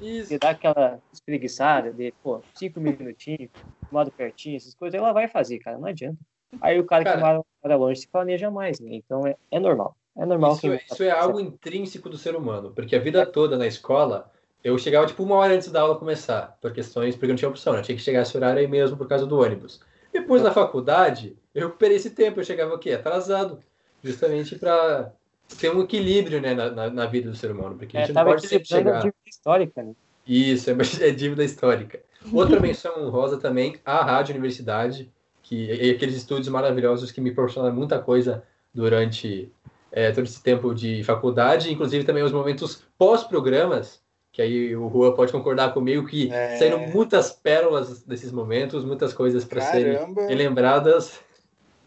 Isso. 0.00 0.28
de 0.28 0.38
dar 0.38 0.50
aquela 0.50 1.00
espreguiçada, 1.12 1.92
de, 1.92 2.14
pô, 2.22 2.40
cinco 2.54 2.78
minutinhos, 2.78 3.50
modo 3.90 4.12
pertinho, 4.12 4.56
essas 4.56 4.74
coisas, 4.74 4.98
ela 4.98 5.12
vai 5.12 5.26
fazer, 5.26 5.58
cara, 5.58 5.78
não 5.78 5.88
adianta. 5.88 6.18
Aí 6.60 6.78
o 6.78 6.84
cara, 6.84 7.02
cara 7.02 7.16
que 7.16 7.22
mora, 7.22 7.42
mora 7.62 7.76
longe 7.76 8.00
se 8.00 8.08
planeja 8.08 8.50
mais, 8.50 8.78
né? 8.78 8.90
Então 8.92 9.26
é, 9.26 9.36
é 9.50 9.58
normal. 9.58 9.96
É 10.16 10.24
normal. 10.24 10.52
Isso, 10.52 10.60
que 10.60 10.92
isso 10.92 11.02
é 11.02 11.10
algo 11.10 11.40
intrínseco 11.40 12.08
do 12.08 12.16
ser 12.16 12.36
humano, 12.36 12.72
porque 12.72 12.94
a 12.94 13.00
vida 13.00 13.26
toda 13.26 13.58
na 13.58 13.66
escola 13.66 14.30
eu 14.62 14.76
chegava 14.78 15.06
tipo 15.06 15.22
uma 15.22 15.36
hora 15.36 15.54
antes 15.54 15.70
da 15.70 15.80
aula 15.80 15.98
começar, 15.98 16.58
por 16.60 16.72
questões, 16.72 17.14
porque 17.14 17.28
não 17.28 17.36
tinha 17.36 17.48
opção, 17.48 17.72
né? 17.72 17.82
tinha 17.82 17.96
que 17.96 18.02
chegar 18.02 18.22
esse 18.22 18.36
horário 18.36 18.60
aí 18.60 18.68
mesmo 18.68 18.96
por 18.96 19.08
causa 19.08 19.26
do 19.26 19.38
ônibus. 19.38 19.80
Depois 20.12 20.42
na 20.42 20.52
faculdade, 20.52 21.36
eu 21.54 21.66
recuperei 21.66 21.96
esse 21.96 22.10
tempo, 22.10 22.40
eu 22.40 22.44
chegava 22.44 22.74
o 22.74 22.78
quê? 22.78 22.92
Atrasado, 22.92 23.60
justamente 24.02 24.56
para 24.56 25.12
ter 25.58 25.74
um 25.74 25.82
equilíbrio 25.82 26.40
né, 26.40 26.54
na, 26.54 26.70
na, 26.70 26.90
na, 26.90 27.06
vida 27.06 27.30
do 27.30 27.36
ser 27.36 27.50
humano, 27.50 27.76
porque 27.76 27.96
a 27.96 28.00
gente 28.00 28.10
é, 28.10 28.14
não 28.14 28.24
pode 28.24 28.46
sempre 28.46 28.66
chegar. 28.66 28.98
dívida 28.98 29.16
histórica, 29.26 29.82
né? 29.82 29.92
Isso, 30.26 30.70
é, 30.70 30.74
é 31.08 31.10
dívida 31.10 31.44
histórica. 31.44 32.00
Outra 32.32 32.58
menção 32.60 33.04
honrosa 33.04 33.38
também, 33.38 33.76
a 33.84 34.04
Rádio 34.04 34.32
Universidade, 34.32 35.10
que 35.42 35.72
e 35.72 35.90
aqueles 35.90 36.16
estúdios 36.16 36.48
maravilhosos 36.48 37.10
que 37.10 37.20
me 37.20 37.32
proporcionaram 37.32 37.74
muita 37.74 37.98
coisa 37.98 38.42
durante 38.72 39.50
é, 39.90 40.12
todo 40.12 40.24
esse 40.24 40.42
tempo 40.42 40.74
de 40.74 41.02
faculdade, 41.02 41.72
inclusive 41.72 42.04
também 42.04 42.22
os 42.22 42.32
momentos 42.32 42.84
pós-programas, 42.96 44.00
que 44.32 44.40
aí 44.40 44.76
o 44.76 44.86
Rua 44.86 45.14
pode 45.14 45.32
concordar 45.32 45.74
comigo 45.74 46.06
que 46.06 46.32
é... 46.32 46.56
saíram 46.56 46.86
muitas 46.88 47.32
pérolas 47.32 48.02
desses 48.02 48.30
momentos, 48.30 48.84
muitas 48.84 49.12
coisas 49.12 49.44
para 49.44 49.60
serem 49.60 49.98
lembradas. 50.28 51.20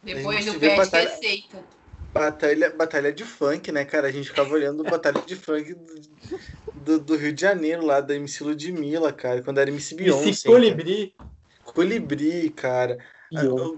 Depois 0.03 0.45
do 0.45 0.60
pé 0.60 0.76
batalha... 0.76 1.10
receita. 1.10 1.57
Batalha, 2.14 2.70
batalha 2.70 3.11
de 3.11 3.24
funk, 3.24 3.72
né, 3.72 3.86
cara? 3.86 4.07
A 4.07 4.11
gente 4.11 4.30
ficava 4.30 4.53
olhando 4.53 4.84
batalha 4.84 5.20
de 5.26 5.36
funk 5.36 5.74
do, 5.74 6.40
do, 6.76 6.99
do, 6.99 7.18
Rio 7.18 7.34
de 7.34 7.41
Janeiro, 7.41 7.84
lá 7.84 8.02
da 8.02 8.14
MC 8.14 8.44
Ludmilla, 8.44 9.11
cara, 9.11 9.41
quando 9.41 9.57
era 9.57 9.72
MC 9.72 9.95
Beyoncé. 9.95 10.26
MC 10.26 10.48
Colibri. 10.48 11.15
Cara. 11.18 11.30
Colibri, 11.65 12.49
cara. 12.52 12.99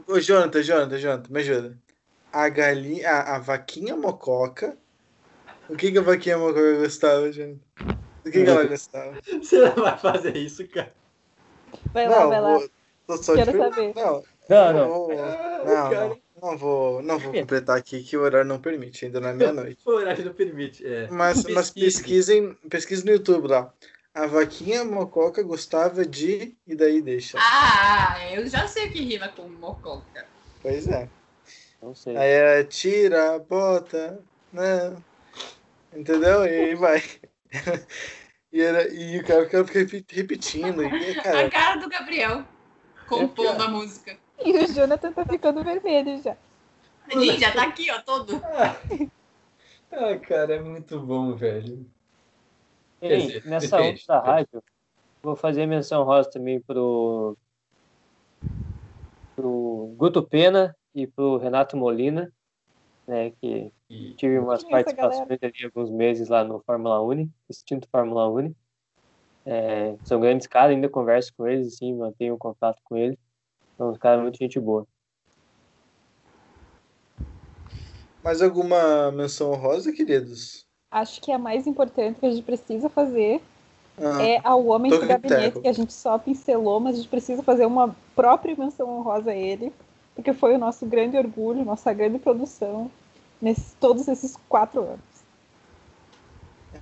Ô, 0.05 0.19
Jonathan, 0.19 0.61
Jonathan, 0.61 0.97
Jonathan, 0.97 1.33
me 1.33 1.39
ajuda. 1.39 1.77
A 2.33 2.49
galinha, 2.49 3.09
a, 3.09 3.35
a 3.37 3.39
vaquinha 3.39 3.95
mococa. 3.95 4.77
O 5.69 5.77
que, 5.77 5.93
que 5.93 5.97
a 5.97 6.01
vaquinha 6.01 6.37
mococa 6.37 6.79
gostava, 6.79 7.31
Jonathan? 7.31 7.61
Do 8.25 8.31
que, 8.31 8.43
que 8.43 8.49
ela 8.49 8.63
gostava? 8.63 9.19
Você 9.39 9.59
não 9.59 9.75
vai 9.75 9.97
fazer 9.99 10.35
isso, 10.35 10.67
cara. 10.67 10.91
Vai 11.93 12.09
lá, 12.09 12.21
não, 12.21 12.29
vai 12.29 12.41
lá. 12.41 12.59
Vou, 13.07 13.17
só 13.21 13.35
Quero 13.35 13.55
saber. 13.55 13.93
Não, 13.95 14.23
não, 14.49 14.73
não. 14.73 14.89
Vou, 14.89 15.09
não, 15.63 15.91
não, 15.91 16.19
não, 16.41 16.57
vou, 16.57 17.01
não 17.03 17.19
vou 17.19 17.31
completar 17.31 17.77
aqui 17.77 18.01
que 18.01 18.17
o 18.17 18.21
horário 18.21 18.47
não 18.47 18.59
permite, 18.59 19.05
ainda 19.05 19.19
na 19.19 19.31
meia-noite. 19.31 19.77
o 19.85 19.91
horário 19.91 20.25
não 20.25 20.33
permite, 20.33 20.83
é. 20.83 21.07
Mas, 21.07 21.43
mas 21.43 21.69
pesquisem, 21.69 22.55
pesquisem 22.67 23.05
no 23.05 23.11
YouTube 23.11 23.47
lá. 23.47 23.71
A 24.11 24.25
vaquinha 24.25 24.83
mococa 24.83 25.43
gostava 25.43 26.03
de. 26.03 26.57
E 26.65 26.73
daí 26.73 27.03
deixa. 27.03 27.37
Ah, 27.39 28.17
eu 28.33 28.47
já 28.47 28.67
sei 28.67 28.89
que 28.89 29.01
rima 29.03 29.27
com 29.27 29.47
mococa. 29.47 30.25
Pois 30.63 30.87
é. 30.87 31.07
Não 31.79 31.93
sei. 31.93 32.17
Aí 32.17 32.29
é 32.29 32.63
tira, 32.63 33.37
bota, 33.37 34.19
né? 34.51 34.95
Entendeu? 35.93 36.43
E 36.43 36.73
vai. 36.73 37.03
E, 38.51 38.61
era, 38.61 38.93
e 38.93 39.19
o 39.19 39.25
cara 39.25 39.45
ficava 39.45 39.69
repetindo. 40.09 40.83
E, 40.83 41.15
cara... 41.15 41.45
A 41.45 41.49
cara 41.49 41.75
do 41.77 41.89
Gabriel 41.89 42.45
compondo 43.07 43.61
a 43.61 43.67
música. 43.67 44.17
E 44.43 44.51
o 44.51 44.73
Jonathan 44.73 45.11
tá 45.11 45.25
ficando 45.25 45.63
vermelho 45.63 46.21
já. 46.21 46.35
Ninja, 47.13 47.51
tá 47.51 47.63
aqui, 47.63 47.91
ó, 47.91 48.01
todo. 48.01 48.41
Ah, 49.91 50.17
cara, 50.17 50.55
é 50.55 50.59
muito 50.59 50.99
bom, 50.99 51.35
velho. 51.35 51.85
Ei, 53.01 53.27
dizer, 53.27 53.45
nessa 53.45 53.77
depende, 53.77 54.01
outra 54.01 54.19
rádio, 54.19 54.63
vou 55.23 55.37
fazer 55.37 55.65
menção 55.65 56.03
rosa 56.03 56.29
também 56.29 56.59
pro, 56.59 57.37
pro 59.35 59.93
Guto 59.95 60.21
Pena 60.21 60.75
e 60.93 61.07
pro 61.07 61.37
Renato 61.37 61.77
Molina, 61.77 62.29
né, 63.07 63.31
que 63.31 63.71
e... 63.89 64.13
tive 64.15 64.39
umas 64.39 64.63
participações 64.63 65.27
ali 65.29 65.65
alguns 65.65 65.89
meses 65.91 66.27
lá 66.29 66.43
no 66.43 66.59
Fórmula 66.59 67.01
Uni, 67.01 67.29
assistindo 67.49 67.87
Fórmula 67.91 68.27
Uni. 68.27 68.55
É, 69.45 69.95
são 70.03 70.19
grandes 70.19 70.47
caras, 70.47 70.71
ainda 70.71 70.89
converso 70.89 71.31
com 71.37 71.47
eles, 71.47 71.75
assim, 71.75 71.93
mantenho 71.93 72.37
contato 72.37 72.81
com 72.83 72.97
eles. 72.97 73.17
São 73.77 73.91
uns 73.91 73.97
caras 73.97 74.21
muito 74.21 74.37
gente 74.37 74.59
boa. 74.59 74.87
Mais 78.23 78.41
alguma 78.41 79.11
menção 79.11 79.51
honrosa, 79.51 79.91
queridos? 79.91 80.65
Acho 80.89 81.21
que 81.21 81.31
a 81.31 81.37
mais 81.37 81.67
importante 81.67 82.19
que 82.19 82.25
a 82.25 82.31
gente 82.31 82.43
precisa 82.43 82.89
fazer 82.89 83.41
ah, 83.97 84.21
é 84.21 84.41
ao 84.43 84.65
homem 84.65 84.91
do 84.91 85.05
gabinete, 85.05 85.59
que 85.59 85.67
a 85.67 85.73
gente 85.73 85.93
só 85.93 86.17
pincelou, 86.17 86.79
mas 86.79 86.95
a 86.95 86.97
gente 86.97 87.09
precisa 87.09 87.43
fazer 87.43 87.65
uma 87.65 87.95
própria 88.15 88.55
menção 88.55 88.89
honrosa 88.89 89.31
a 89.31 89.35
ele, 89.35 89.71
porque 90.15 90.33
foi 90.33 90.55
o 90.55 90.57
nosso 90.57 90.85
grande 90.85 91.17
orgulho, 91.17 91.65
nossa 91.65 91.93
grande 91.93 92.17
produção 92.17 92.89
nesses 93.41 93.75
todos 93.79 94.07
esses 94.07 94.37
quatro 94.47 94.81
anos. 94.81 94.99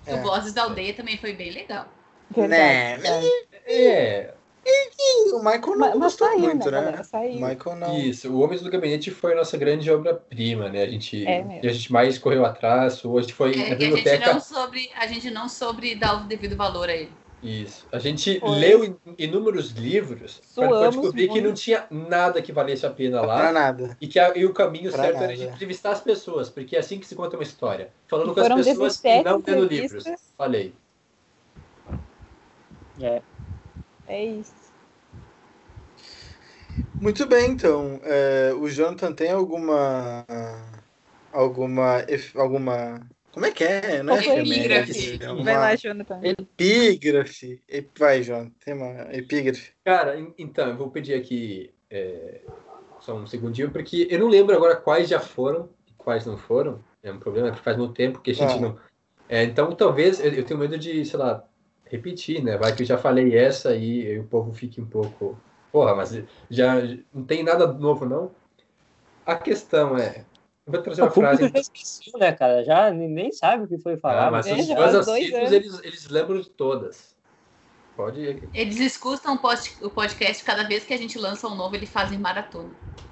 É. 0.06 0.16
O 0.16 0.22
Vozes 0.22 0.54
da 0.54 0.64
Aldeia 0.64 0.94
também 0.94 1.18
foi 1.18 1.34
bem 1.34 1.52
legal. 1.52 1.88
Verdade, 2.30 3.02
né? 3.02 3.22
É. 3.66 4.34
O 5.34 5.40
Michael 5.40 5.62
não 5.62 5.78
mas, 5.78 5.94
gostou 6.00 6.28
saiu, 6.28 6.40
muito, 6.40 6.72
né? 6.72 6.92
né? 6.92 7.02
Michael 7.34 7.76
não. 7.76 8.00
Isso, 8.00 8.32
o 8.32 8.40
Homens 8.40 8.62
do 8.62 8.72
Gabinete 8.72 9.12
foi 9.12 9.34
a 9.34 9.36
nossa 9.36 9.58
grande 9.58 9.92
obra-prima, 9.92 10.70
né? 10.70 10.84
A 10.84 10.90
gente, 10.90 11.26
é 11.28 11.60
a 11.62 11.74
gente 11.74 11.92
mais 11.92 12.18
correu 12.18 12.46
atrás, 12.46 13.04
hoje 13.04 13.34
foi 13.34 13.54
é, 13.54 13.70
na 13.70 13.76
biblioteca. 13.76 14.10
A 14.10 14.34
gente, 14.34 14.34
não 14.34 14.40
sobre, 14.40 14.90
a 14.96 15.08
gente 15.08 15.32
não 15.32 15.50
sobre 15.50 15.96
dar 15.96 16.24
o 16.24 16.28
devido 16.28 16.56
valor 16.56 16.90
a 16.90 16.96
ele. 16.96 17.12
Isso. 17.44 17.86
A 17.92 18.00
gente 18.00 18.40
foi. 18.40 18.58
leu 18.58 18.98
inúmeros 19.18 19.72
livros 19.72 20.42
para 20.56 20.88
descobrir 20.88 21.28
muito. 21.28 21.34
que 21.34 21.42
não 21.42 21.54
tinha 21.54 21.86
nada 21.92 22.42
que 22.42 22.54
valesse 22.54 22.86
a 22.86 22.90
pena 22.90 23.22
lá. 23.22 23.38
Pra 23.38 23.52
nada. 23.52 23.98
E 24.00 24.08
que 24.08 24.18
a, 24.18 24.36
e 24.38 24.46
o 24.46 24.54
caminho 24.54 24.90
pra 24.92 25.04
certo 25.04 25.16
nada. 25.16 25.26
era 25.26 25.36
de 25.36 25.44
entrevistar 25.44 25.92
as 25.92 26.00
pessoas, 26.00 26.50
porque 26.50 26.76
é 26.76 26.80
assim 26.80 27.00
que 27.00 27.06
se 27.06 27.16
conta 27.16 27.36
uma 27.36 27.44
história. 27.44 27.92
Falando 28.08 28.34
com 28.34 28.40
as 28.40 28.66
pessoas 28.66 29.04
e 29.04 29.24
não 29.24 29.42
tendo 29.42 29.66
livros. 29.66 30.06
Falei. 30.38 30.74
É. 33.02 33.22
É 34.08 34.26
isso. 34.26 34.64
Muito 36.96 37.26
bem, 37.28 37.52
então. 37.52 38.00
É, 38.04 38.54
o 38.58 38.70
Jonathan 38.70 39.12
tem 39.12 39.32
alguma. 39.32 40.26
Alguma. 41.32 42.06
Alguma. 42.36 43.02
Como 43.34 43.48
é 43.48 43.52
que 43.52 43.64
é, 43.64 44.04
né? 44.04 44.14
Epígrafe. 44.40 45.20
Uma... 45.26 45.44
Vai 45.44 45.58
lá, 45.58 45.76
Jonathan. 45.76 46.20
Epígrafe. 46.24 47.60
Vai, 47.98 48.22
Jonathan. 48.22 48.52
Tem 48.64 48.74
uma 48.76 49.12
epígrafe. 49.12 49.72
Cara, 49.84 50.20
então, 50.38 50.70
eu 50.70 50.78
vou 50.78 50.92
pedir 50.92 51.16
aqui 51.16 51.74
é, 51.90 52.42
só 53.02 53.16
um 53.16 53.26
segundinho, 53.26 53.72
porque 53.72 54.08
eu 54.10 54.20
não 54.20 54.28
lembro 54.28 54.56
agora 54.56 54.76
quais 54.76 55.10
já 55.10 55.20
foram 55.20 55.68
e 55.88 55.92
quais 55.98 56.28
não 56.28 56.38
foram. 56.38 56.84
É 57.02 57.12
um 57.12 57.18
problema, 57.20 57.50
porque 57.50 57.64
faz 57.64 57.76
muito 57.76 57.96
tempo 57.96 58.22
que 58.22 58.32
a 58.32 58.36
gente 58.36 58.54
ah. 58.54 58.60
não. 58.60 58.78
É, 59.28 59.44
então, 59.44 59.72
talvez 59.72 60.24
eu, 60.24 60.32
eu 60.32 60.46
tenho 60.46 60.60
medo 60.60 60.78
de, 60.78 61.04
sei 61.04 61.18
lá, 61.18 61.44
repetir, 61.86 62.44
né? 62.44 62.56
Vai 62.56 62.76
que 62.76 62.84
eu 62.84 62.88
já 62.88 63.00
falei 63.00 63.36
essa 63.36 63.76
e, 63.76 64.20
o 64.20 64.26
povo 64.26 64.54
fique 64.54 64.80
um 64.80 64.86
pouco. 64.86 65.40
Porra, 65.72 65.96
mas 65.96 66.24
já 66.52 66.76
não 67.12 67.24
tem 67.24 67.42
nada 67.42 67.66
novo, 67.66 68.06
não? 68.06 68.32
A 69.26 69.36
questão 69.36 69.98
é. 69.98 70.24
Eu 70.66 70.74
vou 70.74 70.82
trazer 70.82 71.02
uma 71.02 71.10
o 71.10 71.12
frase. 71.12 71.50
Já 71.50 71.60
esqueceu, 71.60 72.14
né, 72.18 72.32
cara? 72.32 72.64
Já 72.64 72.92
nem 72.92 73.32
sabe 73.32 73.64
o 73.64 73.68
que 73.68 73.78
foi 73.78 73.98
falado. 73.98 74.28
Ah, 74.28 74.32
mas 74.32 74.46
os 74.46 74.68
fãs 74.68 74.96
assíduos, 74.96 75.52
eles, 75.52 75.80
eles 75.84 76.10
lembram 76.10 76.40
de 76.40 76.50
todas. 76.50 77.14
Pode 77.96 78.22
ir. 78.22 78.50
Eles 78.54 78.80
escutam 78.80 79.40
o 79.82 79.90
podcast 79.90 80.44
cada 80.44 80.64
vez 80.64 80.84
que 80.84 80.94
a 80.94 80.98
gente 80.98 81.18
lança 81.20 81.48
um 81.48 81.56
novo, 81.56 81.76
eles 81.76 81.90
fazem 81.90 82.18
maratona. 82.18 82.72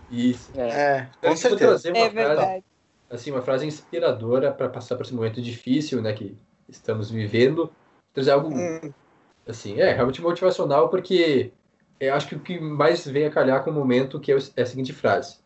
Isso. 0.10 0.52
É, 0.56 1.08
é 1.22 1.30
com 1.30 1.36
certeza. 1.36 1.90
é 1.90 2.10
verdade. 2.10 2.64
assim, 3.10 3.32
uma 3.32 3.42
frase 3.42 3.66
inspiradora 3.66 4.52
para 4.52 4.70
passar 4.70 4.96
por 4.96 5.04
esse 5.04 5.14
momento 5.14 5.42
difícil, 5.42 6.02
né, 6.02 6.14
que 6.14 6.36
estamos 6.68 7.12
vivendo 7.12 7.72
trazer 8.14 8.32
algo 8.32 8.54
hum. 8.54 8.94
assim, 9.48 9.80
é 9.80 9.94
realmente 9.94 10.22
motivacional, 10.22 10.90
porque 10.90 11.52
eu 12.00 12.14
acho 12.14 12.28
que 12.28 12.36
o 12.36 12.40
que 12.40 12.60
mais 12.60 13.06
vem 13.06 13.26
a 13.26 13.32
calhar 13.32 13.64
com 13.64 13.70
o 13.70 13.74
momento 13.74 14.20
que 14.20 14.32
é, 14.32 14.38
é 14.56 14.62
a 14.64 14.66
seguinte 14.66 14.92
frase. 14.92 15.41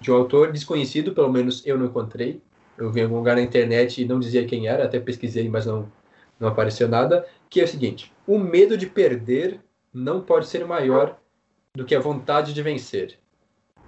De 0.00 0.10
um 0.10 0.16
autor 0.16 0.52
desconhecido, 0.52 1.12
pelo 1.12 1.32
menos 1.32 1.66
eu 1.66 1.78
não 1.78 1.86
encontrei. 1.86 2.40
Eu 2.76 2.90
vi 2.90 3.00
em 3.00 3.04
algum 3.04 3.16
lugar 3.16 3.36
na 3.36 3.42
internet 3.42 4.02
e 4.02 4.04
não 4.04 4.20
dizia 4.20 4.46
quem 4.46 4.68
era, 4.68 4.84
até 4.84 5.00
pesquisei, 5.00 5.48
mas 5.48 5.64
não, 5.64 5.90
não 6.38 6.48
apareceu 6.48 6.88
nada. 6.88 7.26
Que 7.48 7.60
é 7.60 7.64
o 7.64 7.68
seguinte: 7.68 8.12
o 8.26 8.38
medo 8.38 8.76
de 8.76 8.86
perder 8.86 9.60
não 9.92 10.20
pode 10.20 10.46
ser 10.46 10.64
maior 10.66 11.18
do 11.74 11.84
que 11.84 11.94
a 11.94 12.00
vontade 12.00 12.52
de 12.52 12.62
vencer. 12.62 13.18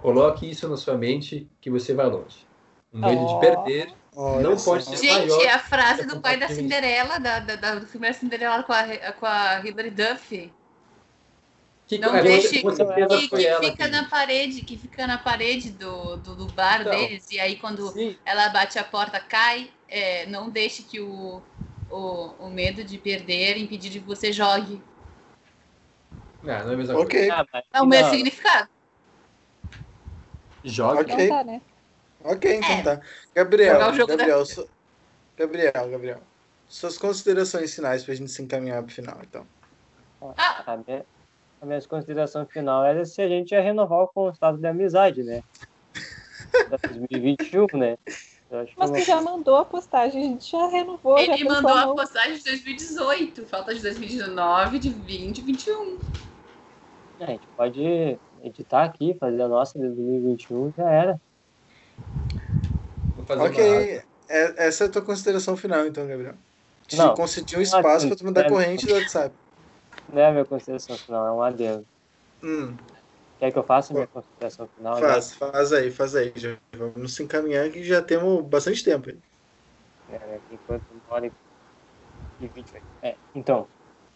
Coloque 0.01 0.49
isso 0.49 0.67
na 0.67 0.77
sua 0.77 0.97
mente 0.97 1.47
que 1.59 1.69
você 1.69 1.93
vai 1.93 2.07
longe. 2.07 2.47
O 2.91 2.97
medo 2.97 3.21
oh. 3.21 3.33
de 3.35 3.39
perder 3.39 3.93
Olha 4.15 4.41
não 4.41 4.57
pode 4.57 4.83
ser 4.83 4.97
Gente, 4.97 5.27
maior 5.27 5.41
é 5.43 5.49
a 5.49 5.59
frase 5.59 6.05
do 6.05 6.19
pai 6.19 6.37
da 6.37 6.47
Cinderela, 6.47 7.19
da, 7.19 7.39
da, 7.39 7.55
da, 7.55 7.75
do 7.75 7.85
filme 7.85 8.07
da 8.07 8.13
Cinderela 8.13 8.63
com 8.63 8.73
a, 8.73 9.13
com 9.13 9.25
a 9.25 9.61
Hilary 9.63 9.91
Duff. 9.91 10.51
Que, 11.89 11.97
não 11.97 12.15
é, 12.15 12.21
deixe 12.21 12.61
você, 12.61 12.83
você 12.83 13.17
que, 13.17 13.27
que 13.29 13.37
fica 13.37 13.85
aqui. 13.85 13.87
na 13.87 14.07
parede, 14.07 14.61
que 14.61 14.77
fica 14.77 15.07
na 15.07 15.17
parede 15.17 15.71
do, 15.71 16.17
do, 16.17 16.35
do 16.35 16.45
bar 16.53 16.81
então, 16.81 16.91
deles, 16.91 17.31
e 17.31 17.39
aí 17.39 17.55
quando 17.55 17.91
sim. 17.91 18.15
ela 18.23 18.47
bate 18.49 18.77
a 18.77 18.83
porta, 18.83 19.19
cai, 19.19 19.71
é, 19.87 20.27
não 20.27 20.51
deixe 20.51 20.83
que 20.83 20.99
o, 20.99 21.41
o, 21.89 22.35
o 22.37 22.49
medo 22.51 22.83
de 22.83 22.95
perder 22.99 23.57
impedir 23.57 23.89
de 23.89 23.99
que 24.01 24.05
você 24.05 24.31
jogue. 24.31 24.79
Não, 26.43 26.59
não 26.59 26.71
é 26.71 26.73
a 26.75 26.77
mesma 26.77 26.99
okay. 26.99 27.27
coisa. 27.27 27.47
Ah, 27.51 27.63
é 27.73 27.81
o 27.81 27.87
mesmo 27.87 28.11
significado. 28.11 28.69
Jogue. 30.63 31.01
Okay. 31.01 31.25
Então 31.25 31.37
tá, 31.37 31.43
né? 31.43 31.61
Ok, 32.23 32.55
então 32.55 32.69
é. 32.69 32.81
tá. 32.83 33.01
Gabriel, 33.33 33.79
Gabriel, 33.79 34.45
so... 34.45 34.69
Gabriel, 35.35 35.89
Gabriel. 35.89 36.21
Suas 36.67 36.99
considerações 36.99 37.73
finais 37.73 38.03
pra 38.03 38.13
gente 38.13 38.29
se 38.29 38.43
encaminhar 38.43 38.83
pro 38.83 38.93
final, 38.93 39.17
então. 39.23 39.47
Ah. 40.37 40.63
A, 40.67 40.77
minha, 40.77 41.03
a 41.61 41.65
minha 41.65 41.81
consideração 41.81 42.45
final 42.45 42.85
era 42.85 43.05
se 43.05 43.21
a 43.21 43.27
gente 43.27 43.51
ia 43.51 43.61
renovar 43.61 43.99
o 43.99 44.07
contrato 44.07 44.57
de 44.57 44.67
amizade, 44.67 45.23
né? 45.23 45.43
2021, 47.09 47.67
né? 47.77 47.97
Mas 48.75 48.89
você 48.89 49.01
já 49.01 49.21
mandou 49.21 49.57
a 49.57 49.65
postagem, 49.65 50.21
a 50.21 50.25
gente 50.25 50.51
já 50.51 50.67
renovou. 50.67 51.19
Ele 51.19 51.37
já 51.37 51.45
mandou 51.45 51.71
a 51.71 51.93
postagem 51.93 52.37
de 52.37 52.43
2018, 52.45 53.45
falta 53.45 53.75
de 53.75 53.81
2019, 53.81 54.79
de 54.79 54.89
20, 54.89 55.41
21. 55.41 55.99
É, 57.19 57.23
a 57.23 57.27
gente 57.27 57.47
pode 57.55 58.17
editar 58.43 58.85
aqui, 58.85 59.15
fazer 59.19 59.41
a 59.43 59.47
nossa 59.47 59.77
de 59.77 59.85
2021, 59.85 60.73
já 60.75 60.89
era 60.89 61.21
fazer 63.29 63.41
ok, 63.41 64.01
é, 64.27 64.67
essa 64.67 64.85
é 64.85 64.87
a 64.87 64.89
tua 64.89 65.01
consideração 65.03 65.55
final, 65.55 65.85
então, 65.85 66.07
Gabriel. 66.07 66.33
Te 66.87 66.97
não, 66.97 67.13
concedi 67.13 67.55
um 67.55 67.61
espaço 67.61 68.07
para 68.07 68.15
tu 68.15 68.25
mandar 68.25 68.45
é, 68.45 68.49
corrente 68.49 68.87
do 68.87 68.93
WhatsApp. 68.93 69.33
Não 70.11 70.21
é 70.21 70.25
a 70.27 70.31
minha 70.31 70.45
consideração 70.45 70.95
final, 70.97 71.27
é 71.27 71.31
um 71.31 71.41
adendo. 71.41 71.85
Hum. 72.43 72.75
Quer 73.37 73.51
que 73.51 73.59
eu 73.59 73.63
faça 73.63 73.93
a 73.93 73.95
minha 73.95 74.07
consideração 74.07 74.67
final? 74.75 74.97
Faz, 74.97 75.31
já? 75.31 75.51
faz 75.51 75.73
aí, 75.73 75.91
faz 75.91 76.15
aí. 76.15 76.33
Já 76.35 76.57
vamos 76.75 77.15
se 77.15 77.23
encaminhar 77.23 77.69
que 77.69 77.83
já 77.83 78.01
temos 78.01 78.43
bastante 78.45 78.83
tempo. 78.83 79.09
É, 80.07 80.19
né, 80.19 80.39
enquanto 80.51 80.83
uma 80.89 81.15
hora 81.15 81.31
e 82.39 82.47
vinte. 82.47 82.73
É, 83.01 83.15
então, 83.35 83.67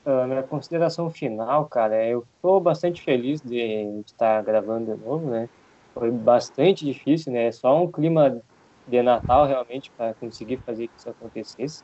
a 0.06 0.28
minha 0.28 0.44
consideração 0.44 1.10
final, 1.10 1.68
cara, 1.70 2.06
eu 2.06 2.26
estou 2.36 2.60
bastante 2.60 3.02
feliz 3.02 3.42
de 3.42 4.02
estar 4.06 4.44
gravando 4.44 4.94
de 4.94 5.02
novo, 5.02 5.30
né? 5.30 5.48
Foi 5.94 6.12
bastante 6.12 6.86
difícil, 6.86 7.32
né? 7.32 7.52
Só 7.52 7.82
um 7.82 7.92
clima 7.92 8.42
de 8.86 9.02
Natal 9.02 9.46
realmente 9.46 9.92
para 9.96 10.14
conseguir 10.16 10.62
fazer 10.66 10.88
que 10.88 10.96
isso 10.98 11.10
acontecesse. 11.10 11.84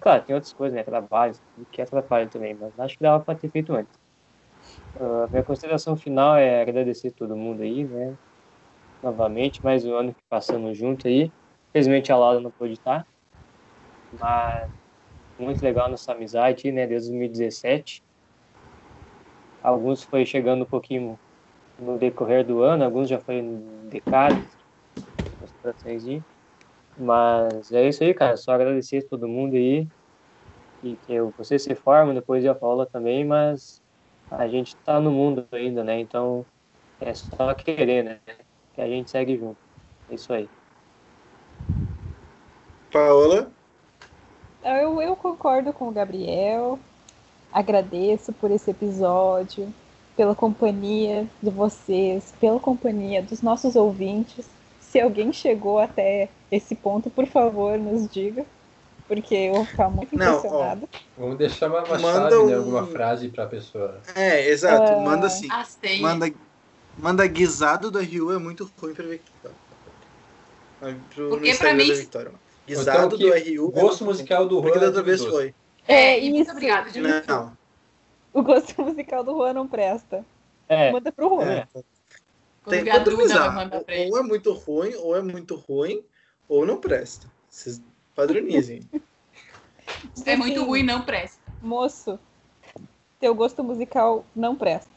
Claro, 0.00 0.24
tem 0.24 0.34
outras 0.34 0.52
coisas, 0.52 0.74
né? 0.76 0.82
Trabalho, 0.84 1.34
que 1.70 1.80
atrapalha 1.82 2.28
também, 2.28 2.54
mas 2.56 2.76
acho 2.78 2.96
que 2.96 3.02
dava 3.02 3.24
para 3.24 3.38
ter 3.38 3.50
feito 3.50 3.72
antes. 3.74 3.98
Uh, 4.94 5.28
minha 5.30 5.44
consideração 5.44 5.96
final 5.96 6.36
é 6.36 6.60
agradecer 6.62 7.12
todo 7.12 7.36
mundo 7.36 7.62
aí, 7.62 7.86
né? 7.86 8.16
Novamente, 9.02 9.60
mais 9.62 9.84
um 9.86 9.94
ano 9.94 10.14
que 10.14 10.22
passamos 10.28 10.76
junto 10.78 11.08
aí. 11.08 11.32
Infelizmente 11.70 12.12
a 12.12 12.16
Laura 12.18 12.40
não 12.40 12.52
pôde 12.52 12.74
estar, 12.74 13.06
mas 14.12 14.68
muito 15.38 15.62
legal 15.62 15.90
nossa 15.90 16.12
amizade, 16.12 16.72
né? 16.72 16.86
Desde 16.86 17.08
2017. 17.10 18.02
Alguns 19.60 20.02
foi 20.04 20.24
chegando 20.26 20.62
um 20.64 20.68
pouquinho 20.68 21.16
no 21.78 21.98
decorrer 21.98 22.46
do 22.46 22.62
ano, 22.62 22.84
alguns 22.84 23.08
já 23.08 23.20
foi 23.20 23.42
no 23.42 23.88
decade, 23.90 24.42
participações 25.38 26.06
aí. 26.06 26.22
Mas 26.98 27.70
é 27.72 27.88
isso 27.88 28.02
aí, 28.02 28.12
cara. 28.12 28.36
Só 28.36 28.52
agradecer 28.52 28.98
a 28.98 29.08
todo 29.08 29.28
mundo 29.28 29.54
aí. 29.54 29.86
E 30.82 30.96
que 30.96 31.12
eu, 31.12 31.32
você 31.36 31.58
se 31.58 31.74
forma, 31.74 32.14
depois 32.14 32.44
eu 32.44 32.54
falo 32.58 32.86
também, 32.86 33.24
mas 33.24 33.80
a 34.30 34.46
gente 34.46 34.76
tá 34.84 35.00
no 35.00 35.10
mundo 35.10 35.46
ainda, 35.52 35.82
né? 35.82 36.00
Então 36.00 36.46
é 37.00 37.14
só 37.14 37.54
querer, 37.54 38.04
né? 38.04 38.20
Que 38.74 38.80
a 38.80 38.88
gente 38.88 39.10
segue 39.10 39.36
junto. 39.36 39.58
É 40.08 40.14
isso 40.14 40.32
aí. 40.32 40.48
Paola? 42.92 43.50
Eu, 44.64 45.00
eu 45.00 45.16
concordo 45.16 45.72
com 45.72 45.88
o 45.88 45.92
Gabriel. 45.92 46.78
Agradeço 47.52 48.32
por 48.32 48.50
esse 48.50 48.70
episódio, 48.70 49.72
pela 50.16 50.34
companhia 50.34 51.26
de 51.42 51.50
vocês, 51.50 52.34
pela 52.40 52.60
companhia 52.60 53.22
dos 53.22 53.40
nossos 53.40 53.76
ouvintes. 53.76 54.57
Se 54.90 55.00
alguém 55.00 55.32
chegou 55.32 55.78
até 55.78 56.28
esse 56.50 56.74
ponto, 56.74 57.10
por 57.10 57.26
favor, 57.26 57.78
nos 57.78 58.08
diga, 58.08 58.44
porque 59.06 59.34
eu 59.34 59.54
vou 59.54 59.64
ficar 59.66 59.90
muito 59.90 60.16
Não, 60.16 60.36
impressionada. 60.38 60.88
Vamos 61.16 61.36
deixar 61.36 61.68
uma, 61.68 61.82
uma 61.84 61.98
Manda 61.98 62.30
chave, 62.30 62.44
né? 62.46 62.54
um- 62.54 62.58
Alguma 62.58 62.86
frase 62.86 63.28
pra 63.28 63.46
pessoa. 63.46 64.00
É, 64.14 64.48
exato. 64.48 64.92
Ah. 64.92 64.96
Manda 65.00 65.26
assim. 65.26 65.48
Manda, 66.00 66.32
manda 66.96 67.26
guisado 67.26 67.90
da 67.90 68.00
RU 68.00 68.32
é 68.32 68.38
muito 68.38 68.70
ruim 68.80 68.94
pra 68.94 69.04
Victoria. 69.06 69.56
Pro, 71.14 71.28
Porque 71.30 71.40
pra 71.40 71.48
Instagram 71.50 71.74
mim- 71.76 71.88
da 71.88 71.94
Victoria. 71.94 72.32
Guisado 72.66 73.16
Então, 73.16 73.18
do 73.18 73.28
RU. 73.34 73.72
é 73.76 73.80
Gosto 73.80 74.00
ruim. 74.04 74.10
musical 74.12 74.46
do 74.46 74.54
Juan. 74.56 74.62
Porque 74.62 74.78
da 74.78 74.86
outra 74.86 75.00
é 75.00 75.04
vez 75.04 75.18
doce. 75.20 75.30
foi. 75.30 75.54
É, 75.86 76.22
e 76.24 76.30
muito 76.30 76.60
gente. 76.60 77.00
Não. 77.26 77.52
O 78.32 78.42
gosto 78.42 78.74
musical 78.82 79.24
do 79.24 79.32
Juan 79.32 79.52
não 79.54 79.66
presta. 79.66 80.24
É, 80.68 80.92
Manda 80.92 81.10
pro 81.10 81.28
Juan. 81.28 81.44
É. 81.50 81.66
Tem 82.66 82.84
que 82.84 82.90
usar. 82.90 83.84
ele. 83.88 84.10
Ou 84.10 84.18
é 84.18 84.22
muito 84.22 84.52
ruim, 84.52 84.94
ou 84.96 85.16
é 85.16 85.22
muito 85.22 85.54
ruim, 85.56 86.04
ou 86.48 86.66
não 86.66 86.80
presta. 86.80 87.30
Vocês 87.48 87.82
padronizem. 88.14 88.82
Se 90.14 90.30
é 90.30 90.36
muito 90.36 90.62
ruim, 90.64 90.82
não 90.82 91.02
presta. 91.02 91.40
Moço, 91.62 92.18
teu 93.18 93.34
gosto 93.34 93.64
musical 93.64 94.24
não 94.34 94.54
presta. 94.54 94.90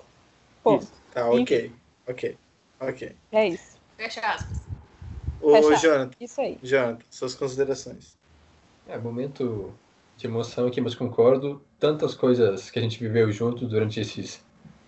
Ponto. 0.64 0.84
Isso. 0.84 0.94
Tá, 1.12 1.30
ok. 1.30 1.72
Ok. 2.08 2.38
Ok. 2.80 3.16
É 3.32 3.48
isso. 3.48 3.78
Fecha 3.98 4.22
aspas. 4.22 4.62
Ô, 5.42 5.54
Fecha. 5.54 5.88
Jonathan, 5.88 6.12
Isso 6.20 6.42
aí. 6.42 6.58
Jonathan, 6.62 7.04
suas 7.10 7.36
considerações. 7.36 8.18
É, 8.88 8.98
momento 8.98 9.74
de 10.18 10.28
emoção 10.28 10.68
aqui, 10.68 10.82
mas 10.82 10.94
concordo. 10.96 11.62
Tantas 11.80 12.14
coisas 12.14 12.70
que 12.70 12.78
a 12.78 12.82
gente 12.82 13.00
viveu 13.00 13.32
junto 13.32 13.66
durante 13.68 14.00
esses 14.00 14.44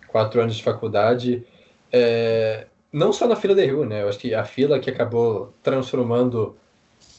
quatro 0.08 0.40
anos 0.40 0.56
de 0.56 0.62
faculdade. 0.62 1.44
É, 1.96 2.66
não 2.92 3.12
só 3.12 3.28
na 3.28 3.36
fila 3.36 3.54
da 3.54 3.64
RU, 3.64 3.84
né? 3.84 4.02
Eu 4.02 4.08
acho 4.08 4.18
que 4.18 4.34
a 4.34 4.44
fila 4.44 4.80
que 4.80 4.90
acabou 4.90 5.54
transformando 5.62 6.56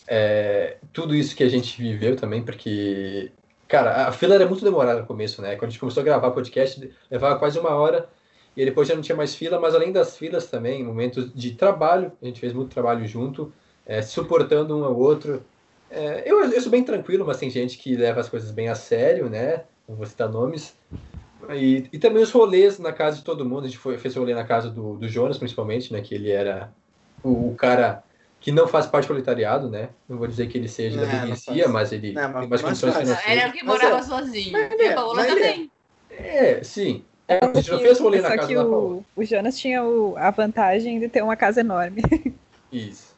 é, 0.05 0.75
tudo 0.91 1.15
isso 1.15 1.33
que 1.33 1.45
a 1.45 1.49
gente 1.49 1.81
viveu 1.81 2.17
também, 2.17 2.43
porque, 2.43 3.31
cara, 3.69 4.05
a 4.05 4.11
fila 4.11 4.35
era 4.35 4.45
muito 4.45 4.65
demorada 4.65 4.99
no 4.99 5.07
começo, 5.07 5.41
né? 5.41 5.55
Quando 5.55 5.69
a 5.69 5.69
gente 5.69 5.79
começou 5.79 6.01
a 6.01 6.03
gravar 6.03 6.31
podcast, 6.31 6.91
levava 7.09 7.39
quase 7.39 7.57
uma 7.57 7.69
hora. 7.69 8.09
E 8.57 8.65
depois 8.65 8.87
já 8.87 8.95
não 8.95 9.01
tinha 9.01 9.15
mais 9.15 9.33
fila, 9.33 9.59
mas 9.59 9.73
além 9.73 9.93
das 9.93 10.17
filas 10.17 10.47
também, 10.47 10.83
momentos 10.83 11.33
de 11.33 11.51
trabalho, 11.53 12.11
a 12.21 12.25
gente 12.25 12.39
fez 12.41 12.51
muito 12.51 12.73
trabalho 12.73 13.05
junto, 13.07 13.51
é, 13.85 14.01
suportando 14.01 14.77
um 14.77 14.83
ao 14.83 14.97
outro. 14.97 15.41
É, 15.89 16.23
eu, 16.25 16.43
eu 16.51 16.61
sou 16.61 16.71
bem 16.71 16.83
tranquilo, 16.83 17.25
mas 17.25 17.37
tem 17.37 17.49
gente 17.49 17.77
que 17.77 17.95
leva 17.95 18.19
as 18.19 18.27
coisas 18.27 18.51
bem 18.51 18.67
a 18.67 18.75
sério, 18.75 19.29
né? 19.29 19.63
Não 19.87 19.95
vou 19.95 20.05
citar 20.05 20.29
nomes. 20.29 20.75
E, 21.53 21.87
e 21.91 21.99
também 21.99 22.23
os 22.23 22.31
rolês 22.31 22.79
na 22.79 22.91
casa 22.93 23.17
de 23.17 23.23
todo 23.23 23.45
mundo. 23.45 23.63
A 23.63 23.67
gente 23.67 23.77
foi, 23.77 23.97
fez 23.97 24.15
rolê 24.15 24.33
na 24.33 24.43
casa 24.43 24.69
do, 24.69 24.95
do 24.97 25.07
Jonas, 25.07 25.37
principalmente, 25.37 25.91
né? 25.91 26.01
Que 26.01 26.15
ele 26.15 26.31
era 26.31 26.71
o, 27.23 27.49
o 27.49 27.55
cara 27.55 28.03
que 28.39 28.51
não 28.51 28.67
faz 28.67 28.85
parte 28.85 29.05
do 29.05 29.07
proletariado, 29.07 29.69
né? 29.69 29.89
Não 30.07 30.17
vou 30.17 30.27
dizer 30.27 30.47
que 30.47 30.57
ele 30.57 30.67
seja 30.67 30.99
da 31.01 31.05
Não, 31.07 31.11
não 31.13 31.19
burguesia, 31.21 31.67
mas 31.67 31.91
ele 31.91 32.13
Não, 32.13 32.21
mas- 32.21 32.31
tem 32.31 32.33
mais 32.33 32.49
mas 32.49 32.61
condições 32.61 32.93
faz. 32.93 33.07
financeiras. 33.07 33.41
Era 33.43 33.49
o 33.49 33.53
que 33.53 33.65
Mas 33.65 33.75
morava 33.81 33.99
é. 33.99 34.03
sozinho. 34.03 34.51
Mas 34.51 34.71
e 34.79 34.83
é, 34.83 34.91
a 34.91 34.95
Paola 34.95 35.15
mas 35.15 35.25
é. 35.25 35.33
também. 35.35 35.71
É, 36.11 36.63
sim. 36.63 37.03
A 37.27 37.45
gente 37.55 37.61
já 37.67 37.79
fez 37.79 37.99
rolê 37.99 38.21
na 38.21 38.29
Só 38.29 38.35
casa 38.35 38.47
que 38.47 38.55
da 38.55 38.61
Paola. 38.63 38.77
o, 38.77 39.05
o 39.15 39.23
Jonas 39.25 39.57
tinha 39.57 39.83
o- 39.83 40.15
a 40.17 40.29
vantagem 40.29 40.99
de 40.99 41.09
ter 41.09 41.23
uma 41.23 41.35
casa 41.35 41.61
enorme. 41.61 42.03
Isso. 42.71 43.15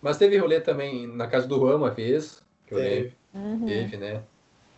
Mas 0.00 0.16
teve 0.16 0.36
rolê 0.38 0.60
também 0.60 1.08
na 1.08 1.26
casa 1.26 1.48
do 1.48 1.56
Juan 1.58 1.74
uma 1.76 1.90
vez, 1.90 2.40
que 2.66 2.74
eu 2.74 2.78
lembro. 2.78 3.12
Uhum. 3.34 3.66
Teve, 3.66 3.96
né? 3.96 4.20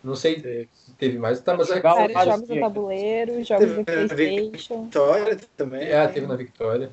Não 0.03 0.15
sei 0.15 0.41
Teve. 0.41 0.69
se 0.73 0.91
teve 0.93 1.17
mais. 1.19 1.39
Tá, 1.41 1.55
mas 1.55 1.69
é, 1.69 1.75
Legal. 1.75 1.95
Vários 1.95 2.23
jogos 2.25 2.41
de 2.41 2.47
dias. 2.47 2.59
tabuleiro, 2.59 3.43
jogos 3.43 3.65
Teve- 3.67 3.83
Playstation. 3.83 4.83
Vitória 4.85 5.37
também. 5.55 5.83
É, 5.83 6.07
teve 6.07 6.25
na 6.25 6.35
Victória. 6.35 6.89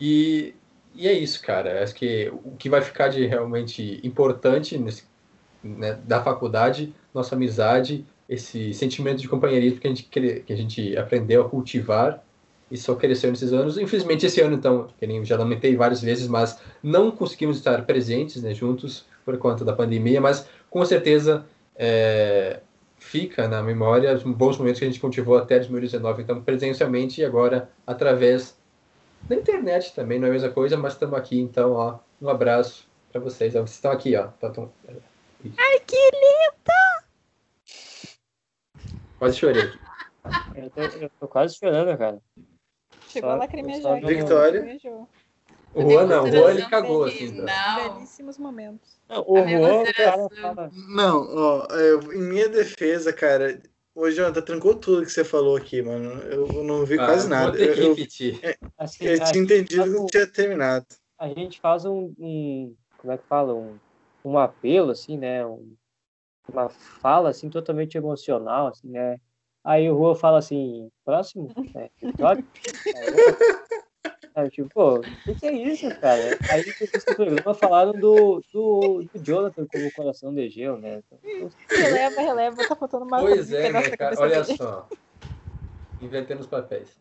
E, 0.00 0.54
e 0.94 1.08
é 1.08 1.12
isso, 1.12 1.42
cara. 1.42 1.82
Acho 1.82 1.94
que 1.94 2.30
o 2.44 2.52
que 2.58 2.68
vai 2.68 2.80
ficar 2.82 3.08
de 3.08 3.26
realmente 3.26 4.00
importante 4.04 4.76
nesse, 4.78 5.04
né, 5.62 5.98
da 6.04 6.22
faculdade, 6.22 6.94
nossa 7.14 7.34
amizade, 7.34 8.04
esse 8.28 8.72
sentimento 8.74 9.18
de 9.20 9.28
companheirismo 9.28 9.80
que 9.80 9.86
a 9.86 9.90
gente, 9.90 10.02
que 10.04 10.52
a 10.52 10.56
gente 10.56 10.96
aprendeu 10.96 11.42
a 11.42 11.48
cultivar 11.48 12.22
e 12.70 12.76
só 12.76 12.94
cresceu 12.94 13.30
nesses 13.30 13.52
anos. 13.52 13.78
Infelizmente, 13.78 14.26
esse 14.26 14.40
ano, 14.42 14.54
então, 14.56 14.88
que 14.98 15.06
nem 15.06 15.24
já 15.24 15.38
lamentei 15.38 15.74
várias 15.74 16.02
vezes, 16.02 16.28
mas 16.28 16.60
não 16.82 17.10
conseguimos 17.10 17.56
estar 17.56 17.84
presentes 17.86 18.42
né, 18.42 18.52
juntos 18.52 19.06
por 19.24 19.36
conta 19.38 19.64
da 19.64 19.72
pandemia, 19.72 20.20
mas 20.20 20.46
com 20.70 20.84
certeza 20.84 21.46
é, 21.78 22.60
fica 22.98 23.46
na 23.48 23.62
memória 23.62 24.12
os 24.12 24.22
bons 24.24 24.58
momentos 24.58 24.80
que 24.80 24.84
a 24.84 24.88
gente 24.88 25.00
cultivou 25.00 25.38
até 25.38 25.56
2019, 25.56 26.22
então 26.22 26.42
presencialmente 26.42 27.20
e 27.20 27.24
agora 27.24 27.70
através 27.86 28.58
da 29.22 29.36
internet 29.36 29.94
também, 29.94 30.18
não 30.18 30.26
é 30.26 30.30
a 30.30 30.32
mesma 30.32 30.50
coisa, 30.50 30.76
mas 30.76 30.94
estamos 30.94 31.16
aqui, 31.18 31.40
então, 31.40 31.72
ó, 31.72 31.98
um 32.20 32.28
abraço 32.28 32.86
para 33.12 33.20
vocês. 33.20 33.54
Ó, 33.54 33.60
Vocês 33.60 33.72
estão 33.76 33.90
aqui, 33.92 34.14
ó. 34.16 34.26
Tão... 34.26 34.72
Ai, 35.56 35.80
que 35.86 35.96
lindo! 35.96 37.08
Quase 39.18 39.36
chorei 39.38 39.70
eu 40.54 40.70
tô, 40.70 40.80
eu 40.82 41.10
tô 41.20 41.28
quase 41.28 41.56
chorando, 41.56 41.96
cara. 41.96 42.20
Chegou 43.08 43.30
Só- 43.30 43.42
a 43.42 43.48
só 43.80 43.96
no- 44.00 44.06
Victória. 44.06 44.60
Lacrimejou. 44.60 45.08
O 45.78 45.90
Juan 45.90 46.06
não, 46.06 46.24
o 46.24 46.30
Juan 46.30 46.50
ele 46.50 46.62
cagou, 46.66 47.04
assim. 47.04 47.28
Final. 47.28 47.74
Belíssimos 47.74 48.38
momentos. 48.38 48.98
Não, 49.08 49.24
o 49.26 49.48
Juan, 49.48 49.84
cara 49.94 50.28
fala. 50.40 50.70
Não, 50.88 51.26
ó, 51.36 51.66
eu- 51.74 52.12
em 52.12 52.22
minha 52.22 52.48
defesa, 52.48 53.12
cara, 53.12 53.62
ô 53.94 54.10
Jonathan, 54.10 54.42
trancou 54.42 54.74
tudo 54.74 55.04
que 55.06 55.12
você 55.12 55.24
falou 55.24 55.56
aqui, 55.56 55.80
mano. 55.80 56.20
Eu 56.22 56.64
não 56.64 56.84
vi 56.84 56.98
Ah, 56.98 57.04
quase 57.06 57.28
vou 57.28 57.30
nada. 57.30 57.56
ter 57.56 57.68
Eu, 57.68 57.74
que 57.74 57.80
eu, 57.80 57.88
repetir. 57.90 58.58
Assim, 58.76 59.06
eu 59.06 59.22
a, 59.22 59.24
tinha 59.32 59.42
entendido 59.44 59.84
que 59.84 59.90
não 59.90 60.06
tinha 60.06 60.26
terminado. 60.26 60.86
a 61.18 61.28
gente 61.28 61.60
faz 61.60 61.84
um, 61.84 62.12
um- 62.18 62.74
Como 62.98 63.12
é 63.12 63.18
que 63.18 63.26
fala? 63.26 63.54
Um, 63.54 63.76
um 64.24 64.36
apelo, 64.38 64.90
assim, 64.90 65.16
né? 65.16 65.46
Um- 65.46 65.74
uma 66.52 66.68
fala, 66.68 67.28
assim, 67.30 67.48
totalmente 67.50 67.96
emocional, 67.96 68.68
assim, 68.68 68.88
né? 68.88 69.18
Aí 69.62 69.88
o 69.90 69.96
Rua 69.96 70.14
fala 70.16 70.38
assim: 70.38 70.88
próximo? 71.04 71.52
É, 71.76 71.90
episódio? 72.02 72.44
Aí, 74.38 74.48
tipo, 74.50 74.68
pô, 74.68 74.98
o 74.98 75.00
que, 75.00 75.34
que 75.34 75.46
é 75.48 75.52
isso, 75.52 75.88
cara? 76.00 76.38
Aí 76.48 76.62
depois 76.62 76.92
do 76.92 77.16
programa 77.16 77.54
falaram 77.54 77.90
do, 77.90 78.40
do, 78.52 79.02
do 79.12 79.20
Jonathan 79.20 79.66
como 79.66 79.92
coração 79.92 80.32
de 80.32 80.48
gelo, 80.48 80.78
né? 80.78 81.02
Então, 81.10 81.50
Releva, 81.68 82.20
releva, 82.20 82.68
tá 82.68 82.76
faltando 82.76 83.04
uma 83.04 83.18
Pois 83.18 83.52
é, 83.52 83.72
né, 83.72 83.90
cara? 83.96 84.14
Olha 84.16 84.44
dele. 84.44 84.56
só. 84.56 84.88
Invertendo 86.00 86.42
os 86.42 86.46
papéis. 86.46 86.96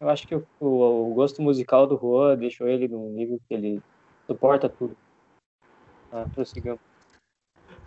eu 0.00 0.08
acho 0.08 0.26
que 0.26 0.34
o, 0.34 0.44
o, 0.58 1.12
o 1.12 1.14
gosto 1.14 1.40
musical 1.40 1.86
do 1.86 1.96
Juan 1.96 2.36
deixou 2.36 2.66
ele 2.66 2.88
num 2.88 3.08
nível 3.10 3.38
que 3.46 3.54
ele 3.54 3.80
suporta 4.26 4.68
tudo. 4.68 4.96
Ah, 6.10 6.26
prossigamos. 6.34 6.80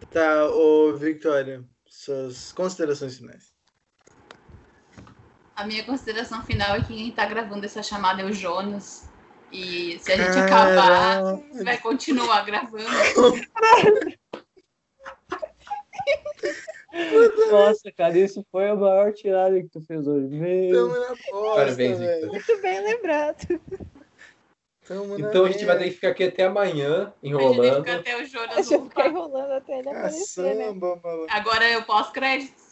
Tá, 0.09 0.45
ô 0.49 0.93
Victoria, 0.93 1.61
suas 1.85 2.53
considerações 2.53 3.17
finais. 3.17 3.54
A 5.55 5.65
minha 5.65 5.83
consideração 5.83 6.41
final 6.43 6.75
é 6.75 6.81
que 6.81 6.93
quem 6.93 7.11
tá 7.11 7.25
gravando 7.25 7.65
essa 7.65 7.81
chamada 7.81 8.21
é 8.21 8.25
o 8.25 8.33
Jonas. 8.33 9.09
E 9.51 9.97
se 9.99 10.11
a 10.11 10.17
gente 10.17 10.49
Caralho. 10.49 10.79
acabar, 10.79 11.21
você 11.51 11.63
vai 11.63 11.77
continuar 11.77 12.41
gravando. 12.45 12.83
Nossa, 17.51 17.91
cara, 17.91 18.17
isso 18.17 18.45
foi 18.51 18.69
a 18.69 18.75
maior 18.75 19.11
tirada 19.13 19.61
que 19.61 19.67
tu 19.67 19.81
fez 19.81 20.07
hoje. 20.07 20.27
Meu 20.27 20.89
Tamo 20.89 20.99
na 21.01 21.07
bosta, 21.31 21.55
Parabéns, 21.55 21.99
velho. 21.99 22.31
Victor. 22.31 22.31
Muito 22.31 22.61
bem 22.61 22.81
lembrado. 22.83 23.61
Tamo 24.87 25.17
na 25.17 25.29
Então 25.29 25.45
a 25.45 25.51
gente 25.51 25.65
vai 25.65 25.77
ter 25.77 25.85
que 25.85 25.91
ficar 25.91 26.09
aqui 26.09 26.23
até 26.25 26.43
amanhã, 26.45 27.13
A 27.21 27.25
gente 27.25 27.33
enrolando. 27.33 27.85
fica 27.85 27.95
até 27.97 28.21
o 28.21 28.25
Jonas 28.25 28.55
Deixa 28.55 28.75
eu 28.75 28.83
ficar 28.83 29.09
voltar. 29.09 29.09
enrolando 29.09 29.51
até 29.53 29.79
ele 29.79 29.89
aparecer, 29.89 30.55
né? 30.55 30.65
Agora 31.29 31.69
eu 31.69 31.83
pós-créditos. 31.83 32.64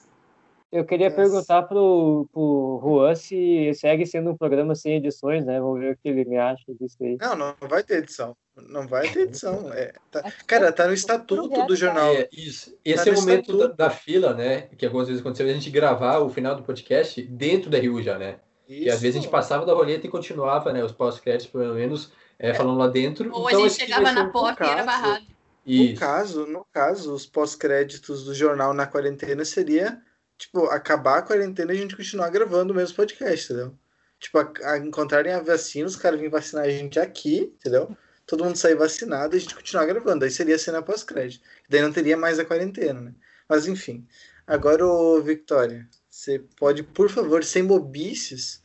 Eu 0.74 0.84
queria 0.84 1.12
perguntar 1.12 1.62
pro, 1.64 2.28
pro 2.34 2.80
Juan 2.84 3.14
se 3.14 3.72
segue 3.76 4.08
sendo 4.08 4.32
um 4.32 4.36
programa 4.38 4.74
sem 4.74 4.96
edições, 4.96 5.46
né? 5.46 5.60
Vamos 5.60 5.80
ver 5.80 5.94
o 5.94 5.98
que 5.98 6.10
ele 6.10 6.26
me 6.26 6.36
acha 6.38 6.64
disso 6.80 6.98
aí. 7.02 7.16
Não, 7.22 7.36
não 7.36 7.56
vai 7.70 7.84
ter 7.84 8.00
edição. 8.00 8.36
Não 8.70 8.88
vai 8.88 9.08
ter 9.08 9.20
edição. 9.22 9.70
É, 9.74 9.94
tá- 10.10 10.32
Cara, 10.48 10.72
tá 10.72 10.88
no 10.88 10.94
estatuto 10.94 11.66
do 11.68 11.76
jornal. 11.76 12.12
É, 12.14 12.28
isso. 12.34 12.76
Esse 12.84 13.06
Tá 13.06 13.12
é 13.12 13.14
o 13.14 13.18
momento 13.18 13.56
da, 13.56 13.68
da 13.68 13.90
fila, 13.92 14.34
né? 14.34 14.62
Que 14.76 14.86
algumas 14.88 15.08
vezes 15.08 15.22
aconteceu, 15.22 15.48
a 15.48 15.54
gente 15.54 15.70
gravar 15.70 16.18
o 16.18 16.30
final 16.30 16.56
do 16.56 16.64
podcast 16.64 17.22
dentro 17.22 17.70
da 17.70 17.78
RU 17.78 18.02
já, 18.02 18.18
né? 18.18 18.38
E 18.68 18.90
às 18.90 19.00
vezes 19.00 19.18
a 19.18 19.22
gente 19.22 19.30
passava 19.32 19.68
da 19.68 19.74
roleta 19.74 20.08
e 20.08 20.10
continuava, 20.10 20.74
né? 20.74 20.84
Os 20.84 20.92
pós-créditos, 20.92 21.52
pelo 21.52 21.76
menos, 21.76 22.12
é, 22.40 22.52
falando 22.54 22.80
lá 22.80 22.88
dentro. 22.88 23.30
Ou 23.32 23.48
Então, 23.48 23.64
a 23.64 23.68
gente 23.68 23.80
chegava 23.80 24.12
na 24.12 24.24
um- 24.24 24.32
porta 24.32 24.66
e 24.66 24.70
era 24.70 24.84
barrado. 24.84 25.26
No 25.66 25.72
Isso. 25.72 26.00
caso, 26.00 26.46
no 26.48 26.66
caso, 26.74 27.14
os 27.14 27.28
pós-créditos 27.28 28.24
do 28.26 28.34
jornal 28.34 28.74
na 28.74 28.88
quarentena 28.88 29.46
seria, 29.46 30.02
tipo, 30.38 30.66
acabar 30.66 31.20
a 31.20 31.22
quarentena 31.22 31.74
e 31.74 31.78
a 31.78 31.80
gente 31.80 31.96
continuar 31.96 32.30
gravando 32.30 32.74
o 32.74 32.76
mesmo 32.76 32.96
podcast, 32.96 33.52
entendeu? 33.52 33.78
tipo, 34.24 34.40
a, 34.40 34.52
a 34.72 34.78
encontrarem 34.78 35.34
a 35.34 35.42
vacina, 35.42 35.86
os 35.86 35.98
caras 35.98 36.18
virem 36.18 36.32
vacinar 36.32 36.64
a 36.64 36.70
gente 36.70 37.00
aqui, 37.00 37.54
entendeu? 37.60 37.96
Todo 38.26 38.46
mundo 38.46 38.56
sair 38.56 38.76
vacinado 38.76 39.36
e 39.36 39.38
a 39.38 39.40
gente 39.40 39.54
continuar 39.54 39.86
gravando. 39.86 40.24
Aí 40.24 40.32
seria 40.32 40.58
cena 40.58 40.82
pós-crédito. 40.82 41.44
Daí 41.70 41.82
não 41.82 41.92
teria 41.92 42.16
mais 42.16 42.40
a 42.40 42.46
quarentena, 42.46 43.02
né? 43.02 43.14
Mas 43.50 43.68
enfim. 43.68 44.08
Agora, 44.48 44.86
ô, 44.86 45.22
Victoria, 45.22 45.88
você 46.10 46.40
pode, 46.58 46.84
por 46.84 47.10
favor, 47.10 47.44
sem 47.44 47.66
bobices, 47.66 48.62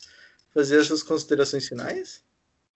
fazer 0.55 0.79
as 0.79 0.87
suas 0.87 1.03
considerações 1.03 1.67
finais? 1.67 2.23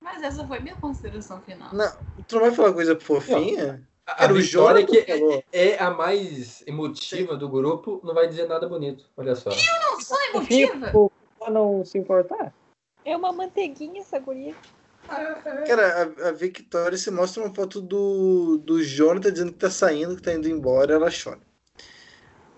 Mas 0.00 0.22
essa 0.22 0.44
foi 0.44 0.58
minha 0.58 0.74
consideração 0.76 1.40
final. 1.40 1.72
Não, 1.72 1.96
tu 2.26 2.34
não 2.34 2.42
vai 2.42 2.50
falar 2.52 2.72
coisa 2.72 2.98
fofinha? 2.98 3.88
A, 4.06 4.24
a 4.24 4.32
Vitória, 4.32 4.84
que 4.84 4.98
é, 4.98 5.44
é, 5.52 5.78
a 5.82 5.90
mais 5.90 6.62
emotiva 6.66 7.32
Sim. 7.32 7.38
do 7.38 7.48
grupo, 7.48 8.00
não 8.02 8.12
vai 8.12 8.26
dizer 8.26 8.48
nada 8.48 8.68
bonito. 8.68 9.04
Olha 9.16 9.34
só. 9.36 9.50
Eu 9.50 9.90
não 9.90 10.00
sou 10.00 10.18
emotiva. 10.30 11.10
Pra 11.38 11.50
não 11.50 11.84
se 11.84 11.98
importar. 11.98 12.52
É 13.04 13.16
uma 13.16 13.32
manteiguinha 13.32 14.00
essa 14.00 14.18
guria. 14.18 14.54
Cara, 15.66 16.14
a, 16.24 16.28
a 16.28 16.32
Victoria 16.32 16.96
se 16.96 17.10
mostra 17.10 17.42
uma 17.42 17.54
foto 17.54 17.80
do, 17.80 18.58
do 18.58 18.82
Jonathan 18.82 19.32
dizendo 19.32 19.52
que 19.52 19.58
tá 19.58 19.70
saindo, 19.70 20.16
que 20.16 20.22
tá 20.22 20.32
indo 20.32 20.48
embora, 20.48 20.94
ela 20.94 21.10
chora. 21.10 21.40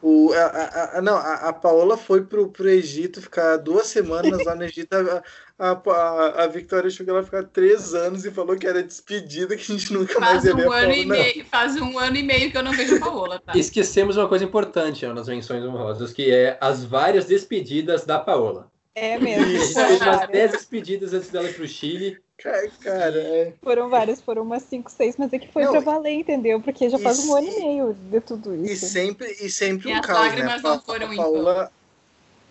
O, 0.06 0.35
a, 0.35 0.39
a, 0.39 0.98
a, 0.98 1.01
não, 1.01 1.16
a, 1.16 1.35
a 1.48 1.52
Paola 1.55 1.97
foi 1.97 2.26
pro, 2.26 2.51
pro 2.51 2.68
Egito 2.68 3.22
ficar 3.22 3.56
duas 3.56 3.86
semanas 3.86 4.44
lá 4.44 4.55
no 4.55 4.64
Egito. 4.68 4.93
A, 4.94 5.22
a, 5.70 6.44
a, 6.44 6.47
Victoria 6.47 6.90
chegou 6.90 7.14
lá 7.14 7.22
ficar 7.22 7.44
três 7.44 7.94
anos 7.94 8.22
e 8.26 8.31
falou 8.31 8.55
que 8.55 8.66
era 8.66 8.82
despedida, 8.82 9.56
que 9.56 9.62
a 9.62 9.74
gente 9.74 9.94
nunca 9.94 10.20
faz 10.20 10.44
mais 10.44 10.44
ia 10.44 10.52
um 10.52 10.56
ver 10.56 10.62
a 10.62 10.66
ano 10.66 10.70
Paola, 10.72 10.94
e 10.94 11.06
meio, 11.06 11.44
Faz 11.47 11.76
um 11.81 11.98
ano 11.98 12.16
e 12.18 12.22
meio 12.22 12.51
que 12.51 12.59
eu 12.59 12.62
não 12.62 12.72
vejo 12.72 12.97
a 12.97 13.01
Paola, 13.01 13.40
tá? 13.40 13.56
Esquecemos 13.56 14.18
uma 14.18 14.28
coisa 14.28 14.44
importante 14.44 15.06
nas 15.06 15.26
menções 15.26 15.64
honrosas, 15.64 16.12
que 16.12 16.31
é 16.31 16.59
as 16.60 16.85
várias 16.85 17.24
despedidas 17.24 18.05
da 18.05 18.18
Paola. 18.18 18.70
É 18.95 19.19
mesmo. 19.19 19.45
Fez 19.45 20.01
umas 20.01 20.29
10 20.29 20.53
despedidas 20.53 21.12
antes 21.12 21.29
dela 21.31 21.49
ir 21.49 21.55
pro 21.55 21.66
Chile. 21.66 22.19
Cara, 22.37 23.19
é. 23.19 23.53
Foram 23.62 23.89
várias, 23.89 24.21
foram 24.21 24.43
umas 24.43 24.62
5, 24.65 24.91
6, 24.91 25.16
mas 25.16 25.33
é 25.33 25.39
que 25.39 25.51
foi 25.53 25.65
não, 25.65 25.71
pra 25.71 25.81
valer, 25.81 26.12
entendeu? 26.12 26.61
Porque 26.61 26.89
já 26.89 26.99
faz 26.99 27.27
um 27.27 27.35
ano 27.37 27.49
e 27.49 27.61
meio 27.61 27.95
de 27.95 28.21
tudo 28.21 28.55
isso. 28.55 28.85
E 28.85 28.89
sempre, 28.89 29.31
e 29.41 29.51
sempre 29.51 29.91
e 29.91 29.95
um 29.97 30.01
caos, 30.01 30.35
né? 30.35 30.61
Não 30.62 30.81
foram 30.81 31.11
a, 31.11 31.16
Paola, 31.16 31.73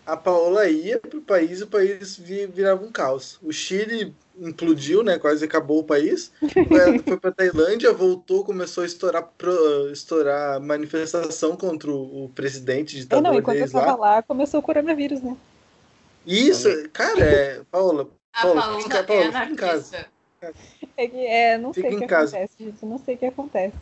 a 0.06 0.18
Paola 0.18 0.68
ia 0.70 1.00
pro 1.00 1.22
país 1.22 1.60
e 1.60 1.64
o 1.64 1.68
país 1.68 2.18
virava 2.18 2.84
um 2.84 2.92
caos. 2.92 3.38
O 3.42 3.52
Chile 3.52 4.14
implodiu, 4.40 5.04
né? 5.04 5.20
Quase 5.20 5.46
acabou 5.46 5.80
o 5.80 5.84
país. 5.84 6.32
Foi 7.06 7.18
pra 7.18 7.32
Tailândia, 7.32 7.94
voltou, 7.94 8.44
começou 8.44 8.84
a 8.84 8.88
estourar, 8.88 9.30
pro, 9.38 9.92
estourar 9.92 10.60
manifestação 10.60 11.56
contra 11.56 11.92
o, 11.92 12.26
o 12.26 12.30
presidente 12.30 13.00
de 13.00 13.16
É, 13.16 13.22
não, 13.22 13.38
enquanto 13.38 13.58
eu 13.58 13.72
tava 13.72 13.96
lá. 13.96 14.16
lá, 14.16 14.24
começou 14.24 14.60
o 14.60 14.64
coronavírus, 14.64 15.22
né? 15.22 15.38
Isso, 16.26 16.68
cara, 16.92 17.24
é, 17.24 17.62
Paola, 17.70 18.10
a 18.32 18.42
Paola, 18.42 18.62
Paola 18.62 18.82
fica, 18.82 18.98
é 18.98 19.04
Paola, 19.04 19.24
fica 19.24 19.46
em 19.46 19.56
casa. 19.56 20.06
É, 20.98 21.08
que, 21.08 21.26
é 21.26 21.58
não 21.58 21.74
fica 21.74 21.88
sei 21.88 21.98
o 21.98 22.02
que 22.02 22.08
casa. 22.08 22.38
acontece, 22.38 22.64
gente, 22.64 22.86
não 22.86 22.98
sei 22.98 23.16
o 23.16 23.18
que 23.18 23.26
acontece. 23.26 23.76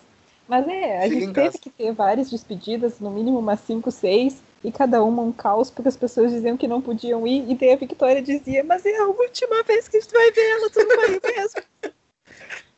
Mas 0.47 0.67
é, 0.67 0.97
a 0.97 1.01
fica 1.03 1.13
gente 1.13 1.33
teve 1.33 1.47
casa. 1.47 1.57
que 1.59 1.69
ter 1.69 1.91
várias 1.93 2.29
despedidas, 2.29 2.99
no 2.99 3.11
mínimo 3.11 3.39
umas 3.39 3.59
5, 3.61 3.89
6, 3.91 4.43
e 4.63 4.71
cada 4.71 5.03
uma 5.03 5.21
um 5.23 5.31
caos, 5.31 5.69
porque 5.69 5.89
as 5.89 5.95
pessoas 5.95 6.31
diziam 6.31 6.57
que 6.57 6.67
não 6.67 6.81
podiam 6.81 7.25
ir, 7.25 7.49
e 7.49 7.55
daí 7.55 7.73
a 7.73 7.77
Victoria 7.77 8.21
dizia, 8.21 8.63
mas 8.63 8.85
é 8.85 8.97
a 8.97 9.05
última 9.05 9.63
vez 9.63 9.87
que 9.87 9.97
a 9.97 10.01
gente 10.01 10.11
vai 10.11 10.31
ver 10.31 10.49
ela, 10.51 10.69
tu 10.69 10.79
não 10.79 10.95
vai 10.95 11.09
mesmo. 11.09 11.61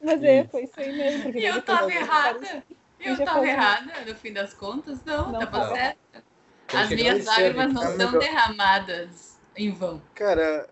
mas 0.03 0.23
é, 0.23 0.43
foi 0.45 0.63
isso 0.63 0.73
aí 0.77 0.95
mesmo. 0.95 1.37
E 1.37 1.45
eu 1.45 1.61
tava 1.61 1.91
errada. 1.91 2.63
Eu 2.99 3.25
tava 3.25 3.45
errada, 3.45 3.91
no 4.07 4.15
fim 4.15 4.31
das 4.31 4.53
contas, 4.53 5.03
não, 5.03 5.31
não 5.31 5.39
tava 5.39 5.59
tá. 5.59 5.75
certa. 5.75 6.23
As 6.73 6.89
minhas 6.89 7.25
lágrimas 7.25 7.73
não 7.73 7.97
são 7.97 8.17
derramadas 8.17 9.32
em 9.55 9.71
vão. 9.71 10.01
Cara, 10.15 10.67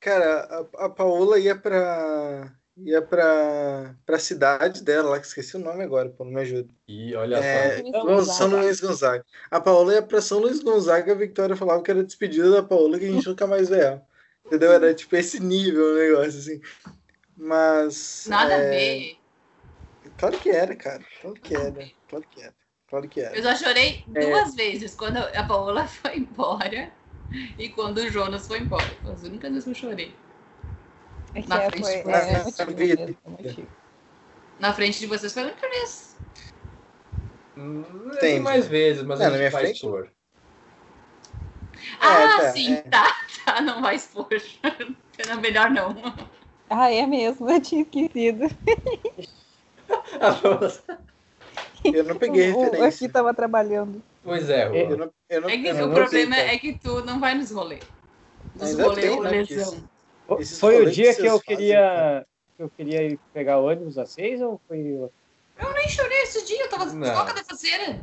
cara, 0.00 0.66
a, 0.74 0.86
a 0.86 0.88
Paola 0.88 1.38
ia 1.38 1.56
pra. 1.56 2.52
ia 2.76 3.02
pra, 3.02 3.94
pra 4.04 4.18
cidade 4.18 4.82
dela 4.82 5.10
lá, 5.10 5.20
que 5.20 5.26
esqueci 5.26 5.56
o 5.56 5.60
nome 5.60 5.82
agora, 5.82 6.08
pô, 6.10 6.24
não 6.24 6.32
me 6.32 6.40
ajuda. 6.40 6.68
E 6.88 7.14
olha 7.14 7.36
é, 7.36 7.82
só. 7.82 8.24
São 8.24 8.48
Luís 8.48 8.80
Gonzaga. 8.80 9.24
A 9.50 9.60
Paola 9.60 9.94
ia 9.94 10.02
pra 10.02 10.20
São 10.20 10.38
Luís 10.38 10.62
Gonzaga 10.62 11.12
a 11.12 11.16
Victoria 11.16 11.56
falava 11.56 11.82
que 11.82 11.90
era 11.90 12.04
despedida 12.04 12.50
da 12.50 12.62
Paola, 12.62 12.98
que 12.98 13.06
a 13.06 13.10
gente 13.10 13.26
nunca 13.26 13.46
mais 13.46 13.68
vê 13.68 13.80
ela. 13.80 14.06
Entendeu? 14.46 14.72
Era 14.72 14.94
tipo 14.94 15.16
esse 15.16 15.40
nível 15.40 15.92
o 15.92 15.98
negócio, 15.98 16.38
assim. 16.38 16.60
Mas. 17.36 18.26
Nada 18.28 18.52
é... 18.52 18.56
a 18.56 18.70
ver. 18.70 19.16
Claro 20.18 20.38
que 20.38 20.50
era, 20.50 20.76
cara. 20.76 21.02
Claro 21.20 21.40
que 21.40 21.54
era. 21.54 21.90
Claro 22.08 22.24
que 22.30 22.42
era. 22.42 22.54
Claro 22.88 23.08
que 23.08 23.20
era. 23.20 23.36
Eu 23.36 23.42
já 23.42 23.56
chorei 23.56 24.04
é... 24.14 24.20
duas 24.20 24.54
vezes 24.54 24.94
quando 24.94 25.16
a 25.16 25.42
Paola 25.44 25.86
foi 25.88 26.18
embora 26.18 26.92
e 27.58 27.68
quando 27.70 27.98
o 27.98 28.10
Jonas 28.10 28.46
foi 28.46 28.60
embora. 28.60 28.84
Foi 29.02 29.12
as 29.12 29.22
únicas 29.22 29.50
vezes 29.50 29.64
que 29.64 29.70
eu 29.70 29.74
chorei. 29.74 30.14
É 31.34 31.46
na, 31.46 31.62
é, 31.62 31.70
frente 31.70 31.84
foi, 31.84 32.02
de 32.02 32.10
é, 32.10 32.32
é 32.32 32.64
motivo, 32.64 33.16
motivo. 33.26 33.68
na 34.60 34.72
frente 34.72 35.00
de 35.00 35.06
vocês 35.06 35.32
foi 35.32 35.42
a 35.42 35.46
única 35.46 35.68
vez. 35.68 36.14
Hum, 37.56 37.82
Tem 38.20 38.40
mais 38.40 38.66
vezes, 38.66 39.02
mas 39.02 39.20
é, 39.20 39.26
a 39.26 39.30
gente 39.30 39.50
vai 39.50 39.70
expor. 39.70 40.08
Ah, 42.00 42.20
é, 42.20 42.36
tá, 42.36 42.52
sim, 42.52 42.74
é. 42.74 42.82
tá, 42.82 43.16
tá, 43.44 43.60
não 43.60 43.82
vai 43.82 43.96
expor. 43.96 44.28
É 45.16 45.34
melhor 45.36 45.70
não. 45.70 45.94
Ah, 46.68 46.90
é 46.90 47.06
mesmo, 47.06 47.48
eu 47.48 47.60
tinha 47.60 47.82
esquecido. 47.82 48.50
eu 51.84 52.04
não 52.04 52.16
peguei 52.16 52.50
o, 52.50 52.58
referência. 52.58 52.80
O 52.80 52.84
aqui 52.84 53.08
tava 53.08 53.32
trabalhando. 53.32 54.02
Pois 54.24 54.48
é. 54.48 54.66
Eu, 54.66 54.74
eu 54.74 54.96
não, 54.96 55.10
eu 55.28 55.40
não, 55.42 55.48
é 55.50 55.58
que 55.58 55.82
o 55.82 55.92
problema 55.92 56.36
é 56.36 56.58
que 56.58 56.72
tu 56.74 57.04
não 57.04 57.20
vai 57.20 57.34
nos 57.34 57.50
rolês. 57.50 57.82
Nos 58.56 58.78
rolês, 58.78 59.14
rolêzão. 59.14 59.84
Foi 60.58 60.82
o 60.82 60.90
dia 60.90 61.14
que 61.14 61.26
eu 61.26 61.38
queria 61.38 62.24
que 62.56 62.62
eu 62.62 62.70
queria 62.70 63.02
ir 63.02 63.18
pegar 63.32 63.58
ônibus 63.58 63.98
às 63.98 64.12
seis 64.12 64.40
ou 64.40 64.60
foi 64.66 64.78
Eu 64.78 65.72
nem 65.74 65.88
chorei 65.88 66.22
esse 66.22 66.46
dia, 66.46 66.62
eu 66.62 66.70
tava 66.70 66.84
louca 66.84 67.34
da 67.34 67.44
faceira. 67.44 68.00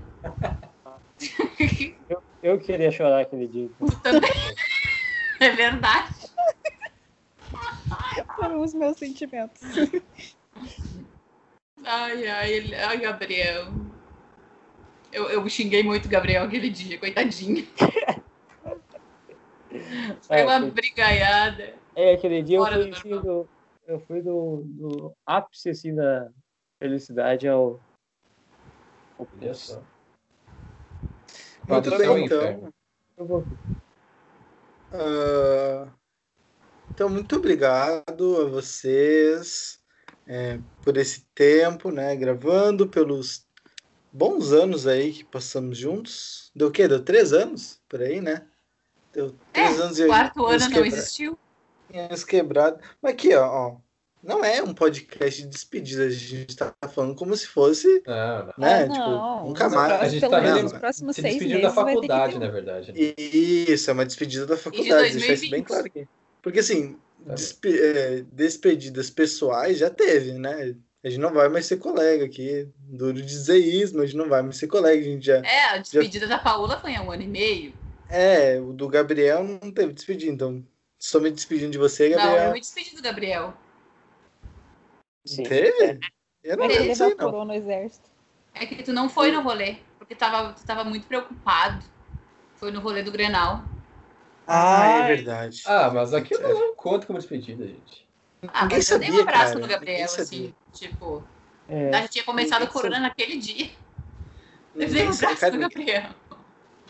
eu, 2.09 2.21
eu 2.43 2.59
queria 2.59 2.91
chorar 2.91 3.21
aquele 3.21 3.47
dia. 3.47 3.69
Tu 3.79 3.99
também. 4.01 4.29
É 5.39 5.49
verdade. 5.49 6.13
Foram 8.35 8.61
os 8.61 8.73
meus 8.73 8.97
sentimentos. 8.97 9.61
Ai, 11.83 12.27
ai, 12.27 12.75
ai, 12.75 12.97
Gabriel. 12.97 13.73
Eu, 15.11 15.29
eu 15.29 15.49
xinguei 15.49 15.83
muito 15.83 16.05
o 16.05 16.09
Gabriel 16.09 16.43
aquele 16.43 16.69
dia, 16.69 16.97
coitadinho. 16.97 17.67
Foi 20.21 20.39
é, 20.39 20.45
uma 20.45 20.59
brigaiada. 20.59 21.73
É, 21.95 22.13
aquele 22.13 22.41
dia 22.43 22.57
eu 22.57 22.65
fui, 22.65 22.89
assim, 22.89 23.09
do, 23.09 23.49
eu 23.87 23.99
fui 24.01 24.21
do, 24.21 24.63
do 24.65 25.13
ápice 25.25 25.69
assim, 25.69 25.95
da 25.95 26.29
felicidade 26.79 27.47
ao. 27.47 27.79
ao 29.17 29.27
Muito 31.67 31.97
bem, 31.97 32.25
então. 32.25 32.73
Eu 33.17 33.25
vou. 33.25 33.39
Uh, 34.93 35.89
então, 36.93 37.07
muito 37.07 37.35
obrigado 37.37 38.41
a 38.41 38.49
vocês 38.49 39.79
é, 40.27 40.59
por 40.81 40.97
esse 40.97 41.25
tempo, 41.33 41.91
né? 41.91 42.15
Gravando, 42.15 42.87
pelos 42.87 43.47
bons 44.11 44.51
anos 44.51 44.87
aí 44.87 45.13
que 45.13 45.23
passamos 45.23 45.77
juntos. 45.77 46.51
Deu 46.55 46.67
o 46.67 46.71
quê? 46.71 46.87
Deu 46.87 47.03
três 47.03 47.33
anos 47.33 47.79
por 47.87 48.01
aí, 48.01 48.21
né? 48.21 48.45
Deu 49.13 49.35
três 49.53 49.79
é, 49.79 49.81
anos 49.81 49.99
e 49.99 50.07
quarto 50.07 50.45
ano 50.45 50.69
não 50.69 50.85
existiu. 50.85 51.37
Tínhamos 51.89 52.23
quebrado. 52.23 52.79
Mas 53.01 53.13
aqui, 53.13 53.33
ó, 53.35 53.45
ó, 53.45 53.77
não 54.23 54.45
é 54.45 54.61
um 54.61 54.73
podcast 54.73 55.41
de 55.41 55.47
despedida. 55.47 56.03
A 56.03 56.09
gente 56.09 56.55
tá 56.55 56.73
falando 56.89 57.15
como 57.15 57.35
se 57.35 57.47
fosse. 57.47 58.03
Não, 58.05 58.45
não. 58.45 58.53
Né? 58.57 58.83
É, 58.83 58.87
tipo, 58.87 58.97
não. 58.97 59.47
nunca 59.47 59.69
mais. 59.69 59.91
A 60.01 60.07
gente 60.07 60.29
tá 60.29 60.61
nos 60.61 60.73
próximos 60.73 61.15
se 61.15 61.21
despedindo 61.21 61.61
da 61.61 61.71
faculdade, 61.71 62.37
na 62.37 62.47
verdade. 62.47 62.91
Né? 62.91 63.13
Isso, 63.17 63.89
é 63.89 63.93
uma 63.93 64.05
despedida 64.05 64.45
da 64.45 64.57
faculdade. 64.57 65.17
Deixar 65.17 65.33
isso 65.33 65.49
bem 65.49 65.63
claro 65.63 65.87
aqui. 65.87 66.07
Porque 66.41 66.59
assim, 66.59 66.97
tá 67.25 67.33
despe 67.33 67.79
é, 67.79 68.23
despedidas 68.31 69.09
pessoais 69.09 69.77
já 69.77 69.89
teve, 69.89 70.33
né? 70.33 70.75
A 71.03 71.09
gente 71.09 71.19
não 71.19 71.33
vai 71.33 71.49
mais 71.49 71.65
ser 71.65 71.77
colega 71.77 72.25
aqui. 72.25 72.69
Duro 72.77 73.21
dizer 73.21 73.57
isso, 73.57 73.93
mas 73.93 74.03
a 74.03 74.05
gente 74.05 74.17
não 74.17 74.29
vai 74.29 74.41
mais 74.41 74.57
ser 74.57 74.67
colega. 74.67 75.01
A 75.01 75.03
gente 75.03 75.25
já, 75.25 75.37
é, 75.37 75.65
a 75.71 75.77
despedida 75.77 76.27
já... 76.27 76.37
da 76.37 76.43
Paula 76.43 76.79
foi 76.79 76.95
há 76.95 77.01
um 77.01 77.11
ano 77.11 77.23
e 77.23 77.27
meio. 77.27 77.73
É, 78.09 78.59
o 78.59 78.73
do 78.73 78.87
Gabriel 78.87 79.43
não 79.43 79.71
teve 79.71 79.93
despedida, 79.93 80.31
então 80.31 80.63
estou 80.99 81.21
me 81.21 81.31
despedindo 81.31 81.71
de 81.71 81.77
você, 81.77 82.09
Gabriel. 82.09 82.37
Não, 82.37 82.45
eu 82.47 82.53
me 82.53 82.59
despedi 82.59 82.95
do 82.95 83.01
Gabriel. 83.01 83.53
Sim. 85.25 85.43
Teve? 85.43 85.99
Eu 86.43 86.57
não 86.57 86.65
ele 86.65 86.91
evaporou 86.91 87.45
no 87.45 87.53
exército. 87.53 88.09
É 88.53 88.65
que 88.65 88.83
tu 88.83 88.91
não 88.91 89.09
foi 89.09 89.31
no 89.31 89.41
rolê, 89.41 89.77
porque 89.97 90.15
tava, 90.15 90.53
tu 90.53 90.65
tava 90.65 90.83
muito 90.83 91.07
preocupado. 91.07 91.83
Foi 92.55 92.71
no 92.71 92.79
rolê 92.79 93.01
do 93.01 93.11
Grenal. 93.11 93.63
Ah, 94.45 94.85
é 94.85 95.15
verdade. 95.15 95.63
Ah, 95.65 95.89
mas 95.89 96.13
aqui 96.13 96.33
eu 96.33 96.41
não 96.41 96.75
conta 96.75 97.07
como 97.07 97.17
despedida, 97.17 97.65
gente. 97.65 98.07
Ah, 98.47 98.67
mas 98.69 98.89
eu 98.89 98.99
dei 98.99 99.11
um 99.11 99.21
abraço 99.21 99.53
cara. 99.53 99.59
no 99.59 99.67
Gabriel, 99.67 100.05
assim, 100.05 100.53
tipo. 100.73 101.23
É, 101.69 101.89
a 101.89 102.01
gente 102.01 102.11
tinha 102.11 102.23
começado 102.23 102.63
a 102.63 102.67
corona 102.67 102.95
sabia. 102.95 103.09
naquele 103.09 103.37
dia. 103.37 103.69
Eu 104.75 104.89
dei 104.89 105.07
um 105.07 105.11
abraço 105.11 105.51
no 105.51 105.59
Gabriel. 105.59 106.09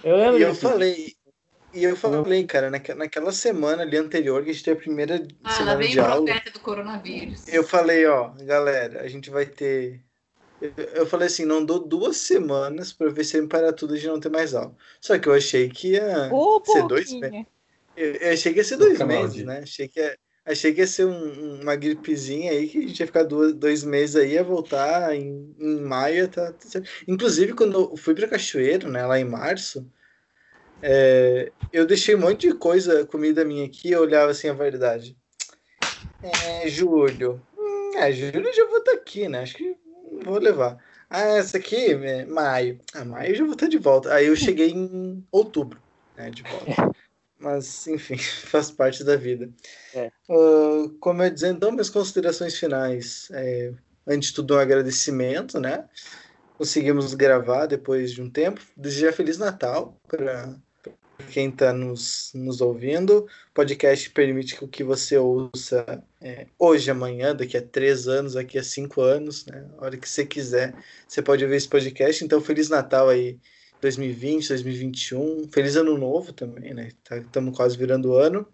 Eu 0.04 0.18
lembro. 0.18 0.40
E 0.40 0.42
eu 0.44 0.56
falei. 0.56 1.16
E 1.74 1.84
eu 1.84 1.96
falei, 1.96 2.46
cara, 2.46 2.70
naquela 2.70 3.32
semana 3.32 3.84
ali 3.84 3.96
anterior, 3.96 4.44
que 4.44 4.50
a 4.50 4.54
gente 4.54 4.64
teve 4.64 4.80
a 4.80 4.84
primeira 4.84 5.26
ah, 5.42 5.52
semana 5.52 5.78
vem 5.78 5.92
de 5.92 6.00
aula. 6.02 6.42
do 6.54 6.60
coronavírus. 6.60 7.48
Eu 7.48 7.64
falei, 7.64 8.06
ó, 8.06 8.32
galera, 8.42 9.02
a 9.02 9.08
gente 9.08 9.30
vai 9.30 9.46
ter. 9.46 10.02
Eu 10.94 11.08
falei 11.08 11.28
assim, 11.28 11.46
não 11.46 11.64
dou 11.64 11.80
duas 11.80 12.18
semanas 12.18 12.92
para 12.92 13.10
ver 13.10 13.24
se 13.24 13.42
para 13.48 13.74
tudo 13.74 13.96
gente 13.96 14.08
não 14.08 14.20
ter 14.20 14.30
mais 14.30 14.54
aula. 14.54 14.76
Só 15.00 15.18
que 15.18 15.28
eu 15.28 15.34
achei 15.34 15.70
que 15.70 15.94
ia 15.94 16.30
oh, 16.32 16.62
ser 16.66 16.86
dois 16.88 17.12
meses. 17.14 17.46
Eu 17.96 18.34
achei 18.34 18.54
que 18.54 18.60
ia 18.60 18.64
ser 18.64 18.78
dois 18.78 19.00
meses, 19.00 19.44
né? 19.44 19.62
Achei 19.64 19.88
que 19.88 20.00
ia, 20.00 20.18
achei 20.46 20.74
que 20.74 20.82
ia 20.82 20.88
ser 20.88 21.06
um, 21.06 21.62
uma 21.62 21.76
gripezinha 21.76 22.52
aí 22.52 22.68
que 22.68 22.78
a 22.78 22.82
gente 22.82 23.00
ia 23.00 23.08
ficar 23.08 23.24
dois, 23.24 23.54
dois 23.54 23.84
meses 23.84 24.16
aí, 24.16 24.34
ia 24.34 24.44
voltar 24.44 25.16
em, 25.16 25.56
em 25.60 25.82
maio. 25.82 26.28
Tá, 26.28 26.52
tá 26.52 26.82
Inclusive, 27.08 27.54
quando 27.54 27.92
eu 27.92 27.98
fui 27.98 28.14
para 28.16 28.28
Cachoeiro, 28.28 28.90
né, 28.90 29.06
lá 29.06 29.20
em 29.20 29.26
março, 29.26 29.90
é, 30.82 31.52
eu 31.72 31.86
deixei 31.86 32.16
um 32.16 32.20
monte 32.20 32.48
de 32.48 32.56
coisa, 32.56 33.06
comida 33.06 33.46
minha 33.46 33.66
aqui, 33.66 33.92
eu 33.92 34.02
olhava 34.02 34.32
assim 34.32 34.50
a 34.50 34.54
verdade. 34.54 35.16
É, 36.22 36.68
julho. 36.68 37.42
Hum, 37.58 37.98
é, 37.98 38.12
julho 38.12 38.48
eu 38.48 38.54
já 38.54 38.66
vou 38.68 38.80
estar 38.80 38.92
tá 38.92 38.98
aqui, 38.98 39.28
né? 39.28 39.42
Acho 39.42 39.56
que 39.56 39.76
vou 40.24 40.40
levar. 40.40 40.78
Ah, 41.10 41.38
essa 41.38 41.58
aqui, 41.58 41.94
é 41.94 42.26
maio. 42.26 42.80
Ah, 42.94 43.04
maio 43.04 43.36
já 43.36 43.44
vou 43.44 43.54
estar 43.54 43.68
de 43.68 43.78
volta. 43.78 44.14
Aí 44.14 44.28
eu 44.28 44.36
cheguei 44.36 44.70
em 44.70 45.26
outubro, 45.32 45.82
né, 46.16 46.30
de 46.30 46.44
volta. 46.44 46.66
Mas, 47.42 47.88
enfim, 47.88 48.18
faz 48.46 48.70
parte 48.72 49.04
da 49.04 49.16
vida. 49.16 49.50
É. 49.94 50.12
Uh, 50.30 50.90
como 51.00 51.22
eu 51.22 51.26
ia 51.26 51.32
dizendo, 51.32 51.58
então, 51.58 51.72
minhas 51.72 51.90
considerações 51.90 52.58
finais. 52.58 53.28
É, 53.32 53.74
antes 54.08 54.30
de 54.30 54.36
tudo, 54.36 54.56
um 54.56 54.60
agradecimento, 54.60 55.60
né? 55.60 55.86
Conseguimos 56.58 57.14
gravar 57.16 57.66
depois 57.66 58.12
de 58.12 58.22
um 58.22 58.30
tempo. 58.30 58.62
Desejar 58.78 59.14
Feliz 59.14 59.38
Natal 59.38 60.00
para 60.08 60.56
quem 61.32 61.50
está 61.50 61.74
nos, 61.74 62.32
nos 62.36 62.62
ouvindo. 62.62 63.20
O 63.20 63.54
podcast 63.54 64.10
permite 64.12 64.56
que 64.68 64.84
você 64.84 65.18
ouça 65.18 66.04
é, 66.22 66.46
hoje, 66.60 66.92
amanhã, 66.92 67.36
daqui 67.36 67.58
a 67.58 67.62
três 67.62 68.08
anos, 68.08 68.34
daqui 68.34 68.60
a 68.60 68.64
cinco 68.64 69.02
anos, 69.02 69.46
né? 69.48 69.68
A 69.80 69.86
hora 69.86 69.98
que 69.98 70.08
você 70.08 70.26
quiser, 70.26 70.76
você 71.08 71.22
pode 71.22 71.44
ouvir 71.44 71.56
esse 71.56 71.68
podcast. 71.68 72.24
Então, 72.24 72.40
Feliz 72.40 72.70
Natal 72.70 73.10
aí, 73.10 73.40
2020, 73.82 74.50
2021. 74.50 75.50
Feliz 75.52 75.76
Ano 75.76 75.98
Novo 75.98 76.32
também, 76.32 76.74
né? 76.74 76.90
Estamos 77.04 77.52
tá, 77.52 77.58
quase 77.58 77.76
virando 77.76 78.12
o 78.12 78.18
ano. 78.18 78.48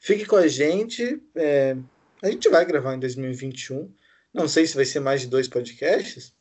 Fique 0.00 0.26
com 0.26 0.36
a 0.36 0.48
gente. 0.48 1.22
É, 1.34 1.76
a 2.22 2.30
gente 2.30 2.48
vai 2.48 2.64
gravar 2.64 2.94
em 2.94 3.00
2021. 3.00 3.90
Não 4.32 4.48
sei 4.48 4.66
se 4.66 4.74
vai 4.74 4.84
ser 4.84 5.00
mais 5.00 5.20
de 5.20 5.28
dois 5.28 5.46
podcasts. 5.46 6.34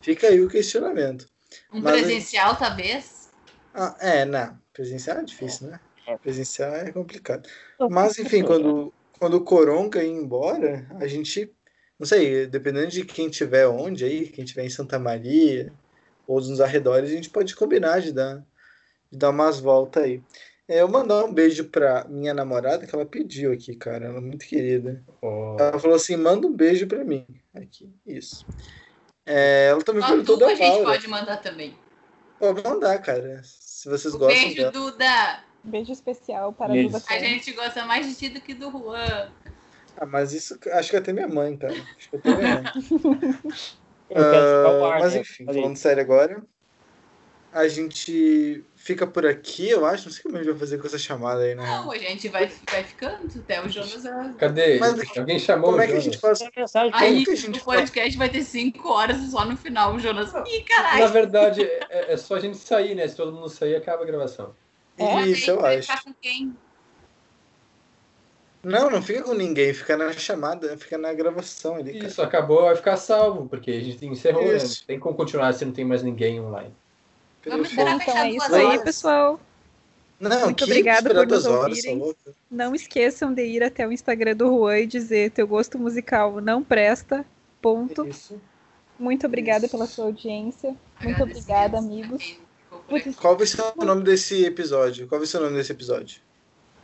Fica 0.00 0.28
aí 0.28 0.40
o 0.40 0.48
questionamento. 0.48 1.28
Um 1.72 1.80
Mas 1.80 2.00
presencial, 2.00 2.56
talvez? 2.56 3.28
Ah, 3.74 3.96
é, 4.00 4.24
não. 4.24 4.56
Presencial 4.72 5.18
é 5.18 5.24
difícil, 5.24 5.68
né? 5.68 5.80
É. 6.06 6.16
Presencial 6.16 6.74
é 6.76 6.92
complicado. 6.92 7.48
Mas, 7.90 8.18
enfim, 8.18 8.42
quando, 8.44 8.92
quando 9.18 9.34
o 9.34 9.44
Coronga 9.44 10.02
ir 10.02 10.10
embora, 10.10 10.86
a 11.00 11.06
gente, 11.06 11.52
não 11.98 12.06
sei, 12.06 12.46
dependendo 12.46 12.88
de 12.88 13.04
quem 13.04 13.28
tiver 13.28 13.66
onde 13.66 14.04
aí, 14.04 14.28
quem 14.28 14.44
tiver 14.44 14.64
em 14.64 14.70
Santa 14.70 14.98
Maria 14.98 15.72
ou 16.28 16.38
nos 16.42 16.60
arredores, 16.60 17.10
a 17.10 17.14
gente 17.14 17.30
pode 17.30 17.56
combinar 17.56 18.02
de 18.02 18.12
dar, 18.12 18.44
de 19.10 19.18
dar 19.18 19.30
umas 19.30 19.58
voltas 19.58 20.04
aí. 20.04 20.22
É, 20.68 20.82
eu 20.82 20.88
mandar 20.88 21.24
um 21.24 21.32
beijo 21.32 21.64
pra 21.64 22.04
minha 22.06 22.34
namorada, 22.34 22.86
que 22.86 22.94
ela 22.94 23.06
pediu 23.06 23.50
aqui, 23.50 23.74
cara. 23.74 24.04
Ela 24.04 24.18
é 24.18 24.20
muito 24.20 24.46
querida. 24.46 25.02
Oh. 25.22 25.56
Ela 25.58 25.78
falou 25.78 25.96
assim: 25.96 26.14
manda 26.14 26.46
um 26.46 26.52
beijo 26.52 26.86
pra 26.86 27.02
mim. 27.02 27.26
Aqui, 27.54 27.90
isso. 28.06 28.44
É, 29.24 29.68
ela 29.70 29.82
também 29.82 30.06
perguntou 30.06 30.36
da 30.36 30.48
a 30.48 30.54
gente 30.54 30.84
pode 30.84 31.08
mandar 31.08 31.38
também. 31.38 31.74
Pode 32.38 32.62
mandar, 32.62 32.98
cara. 32.98 33.40
Se 33.42 33.88
vocês 33.88 34.14
um 34.14 34.18
gostam. 34.18 34.38
Beijo, 34.38 34.56
dela. 34.56 34.70
Duda! 34.70 35.44
Beijo 35.64 35.92
especial 35.92 36.52
para 36.52 36.74
a 36.74 36.76
Duda. 36.76 37.02
A 37.08 37.18
gente 37.18 37.52
gosta 37.52 37.86
mais 37.86 38.06
de 38.06 38.14
ti 38.14 38.28
do 38.28 38.40
que 38.40 38.52
do 38.52 38.70
Juan. 38.70 39.32
Ah, 39.96 40.06
mas 40.06 40.34
isso 40.34 40.58
acho 40.72 40.90
que 40.90 40.96
até 40.96 41.14
minha 41.14 41.26
mãe, 41.26 41.56
cara. 41.56 41.74
Acho 41.96 42.10
que 42.10 42.16
até 42.16 42.36
minha 42.36 42.62
mãe. 42.62 42.72
uh, 44.10 44.98
mas 45.00 45.14
enfim, 45.14 45.44
falando 45.44 45.76
sério 45.76 46.02
agora. 46.02 46.42
A 47.50 47.66
gente 47.66 48.62
fica 48.76 49.06
por 49.06 49.24
aqui, 49.24 49.70
eu 49.70 49.86
acho. 49.86 50.06
Não 50.06 50.12
sei 50.12 50.22
como 50.22 50.36
a 50.36 50.38
gente 50.38 50.50
vai 50.50 50.58
fazer 50.58 50.78
com 50.78 50.86
essa 50.86 50.98
chamada 50.98 51.40
aí, 51.40 51.54
né? 51.54 51.64
Não, 51.64 51.90
a 51.90 51.96
gente 51.98 52.28
vai, 52.28 52.50
vai 52.70 52.84
ficando 52.84 53.26
até 53.38 53.60
o 53.62 53.68
Jonas. 53.68 54.02
Cadê? 54.36 54.78
Mas, 54.78 55.16
Alguém 55.16 55.38
chamou 55.38 55.70
Como 55.70 55.82
é 55.82 55.86
que 55.86 55.94
a 55.94 56.00
gente 56.00 56.18
faz? 56.18 56.40
Aí 56.92 57.24
a 57.26 57.34
gente 57.34 57.58
o 57.58 57.64
podcast 57.64 58.00
faz? 58.00 58.16
vai 58.16 58.28
ter 58.28 58.42
cinco 58.42 58.88
horas 58.90 59.16
só 59.30 59.46
no 59.46 59.56
final, 59.56 59.94
o 59.94 59.98
Jonas. 59.98 60.30
Ih, 60.46 60.62
caralho! 60.62 61.00
Na 61.00 61.06
verdade, 61.06 61.62
é, 61.62 62.12
é, 62.12 62.16
só 62.18 62.36
a 62.36 62.40
gente 62.40 62.58
sair, 62.58 62.94
né? 62.94 63.08
Se 63.08 63.16
todo 63.16 63.32
mundo 63.32 63.48
sair, 63.48 63.76
acaba 63.76 64.02
a 64.02 64.06
gravação. 64.06 64.54
É? 64.98 65.26
Isso, 65.26 65.50
eu 65.50 65.64
acho. 65.64 66.04
Com 66.04 66.12
quem? 66.20 66.54
Não, 68.62 68.90
não 68.90 69.00
fica 69.00 69.22
com 69.22 69.34
ninguém, 69.34 69.72
fica 69.72 69.96
na 69.96 70.12
chamada, 70.12 70.76
fica 70.76 70.98
na 70.98 71.12
gravação 71.12 71.76
ali. 71.76 71.98
Isso, 71.98 72.16
cara. 72.16 72.28
acabou, 72.28 72.62
vai 72.62 72.76
ficar 72.76 72.96
salvo, 72.96 73.48
porque 73.48 73.70
a 73.70 73.80
gente 73.80 74.04
encerrou, 74.04 74.44
né? 74.44 74.58
Tem 74.86 74.98
como 74.98 75.16
continuar 75.16 75.52
se 75.54 75.64
não 75.64 75.72
tem 75.72 75.84
mais 75.84 76.02
ninguém 76.02 76.40
online. 76.40 76.74
Vamos 77.46 77.68
esperar 77.68 77.96
então 77.96 78.16
é 78.16 78.30
isso 78.30 78.54
aí, 78.54 78.78
pessoal. 78.80 79.40
Não, 80.20 80.46
Muito 80.46 80.64
obrigada 80.64 81.14
por 81.14 81.26
nos 81.26 81.46
ouvirem. 81.46 82.02
Horas, 82.02 82.16
não 82.50 82.74
esqueçam 82.74 83.32
de 83.32 83.44
ir 83.44 83.62
até 83.62 83.86
o 83.86 83.92
Instagram 83.92 84.34
do 84.34 84.46
Juan 84.46 84.78
e 84.80 84.86
dizer 84.86 85.30
teu 85.30 85.46
gosto 85.46 85.78
musical 85.78 86.40
não 86.40 86.62
presta. 86.62 87.24
Ponto. 87.62 88.06
Isso. 88.06 88.40
Muito 88.98 89.26
obrigada 89.26 89.66
isso. 89.66 89.76
pela 89.76 89.86
sua 89.86 90.06
audiência. 90.06 90.74
Muito 91.00 91.22
obrigada, 91.22 91.78
amigos. 91.78 92.36
Qual 93.20 93.36
vai 93.36 93.46
ser 93.46 93.62
o 93.76 93.84
nome 93.84 94.02
desse 94.02 94.44
episódio? 94.44 95.06
Qual 95.06 95.20
vai 95.20 95.26
ser 95.26 95.38
o 95.38 95.42
nome 95.42 95.56
desse 95.56 95.70
episódio? 95.70 96.20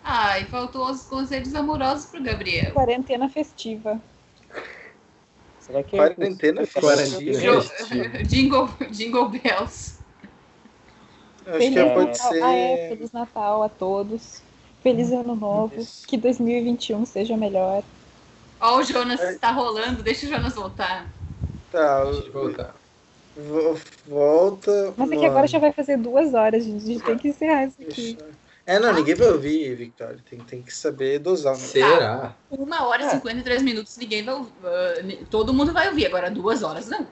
Ai, 0.05 0.45
faltou 0.45 0.91
os 0.91 1.05
conselhos 1.05 1.55
amorosos 1.55 2.05
pro 2.07 2.23
Gabriel. 2.23 2.73
Quarentena 2.73 3.27
festiva. 3.31 3.99
Será 5.59 5.83
que 5.83 5.97
é 5.97 5.99
Quarentena 5.99 6.67
festiva? 6.67 7.65
Jingle, 8.29 8.69
jingle 8.91 9.29
Bells. 9.31 9.99
Acho 11.47 11.59
Feliz 11.59 11.75
que 11.75 11.91
pode 11.91 12.07
Natal. 12.07 12.33
ser. 12.33 12.43
Ah, 12.43 12.53
é. 12.53 12.89
Feliz 12.91 13.13
Natal 13.13 13.63
a 13.63 13.69
todos. 13.71 14.43
Feliz 14.83 15.11
Ano 15.11 15.35
Novo. 15.35 15.81
Isso. 15.81 16.07
Que 16.07 16.19
2021 16.19 17.07
seja 17.07 17.37
melhor. 17.37 17.83
Ó, 18.61 18.79
o 18.79 18.83
Jonas 18.83 19.21
é. 19.21 19.39
tá 19.39 19.51
rolando. 19.53 20.03
Deixa 20.03 20.27
o 20.27 20.29
Jonas 20.29 20.55
voltar. 20.55 21.07
Tá, 21.73 22.05
deixa 22.05 22.27
eu 22.27 22.33
voltar. 22.33 22.75
Volta. 24.07 24.95
Mas 24.97 25.11
é 25.11 25.17
que 25.17 25.27
agora 25.27 25.47
já 25.47 25.59
vai 25.59 25.73
fazer 25.73 25.97
duas 25.97 26.35
horas, 26.35 26.65
gente. 26.65 26.85
A 26.85 26.87
gente 26.87 27.05
tem 27.05 27.19
que 27.19 27.29
encerrar 27.29 27.65
isso 27.65 27.83
aqui. 27.83 28.19
É, 28.67 28.79
não, 28.79 28.95
ninguém 28.95 29.15
vai 29.15 29.29
ouvir, 29.29 29.75
Victoria. 29.75 30.19
Tem, 30.29 30.39
tem 30.41 30.63
que 30.63 30.75
saber 30.75 31.19
dosar. 31.19 31.53
Né? 31.53 31.59
Será? 31.59 32.35
Uma 32.51 32.87
hora 32.87 33.03
e 33.03 33.07
é. 33.07 33.11
53 33.11 33.63
minutos, 33.63 33.97
ninguém 33.99 34.25
vai 34.25 34.35
ouvir. 34.35 34.53
Uh, 34.53 35.27
todo 35.27 35.53
mundo 35.53 35.73
vai 35.73 35.89
ouvir, 35.89 36.07
agora 36.07 36.31
duas 36.31 36.63
horas 36.63 36.89
não. 36.89 37.07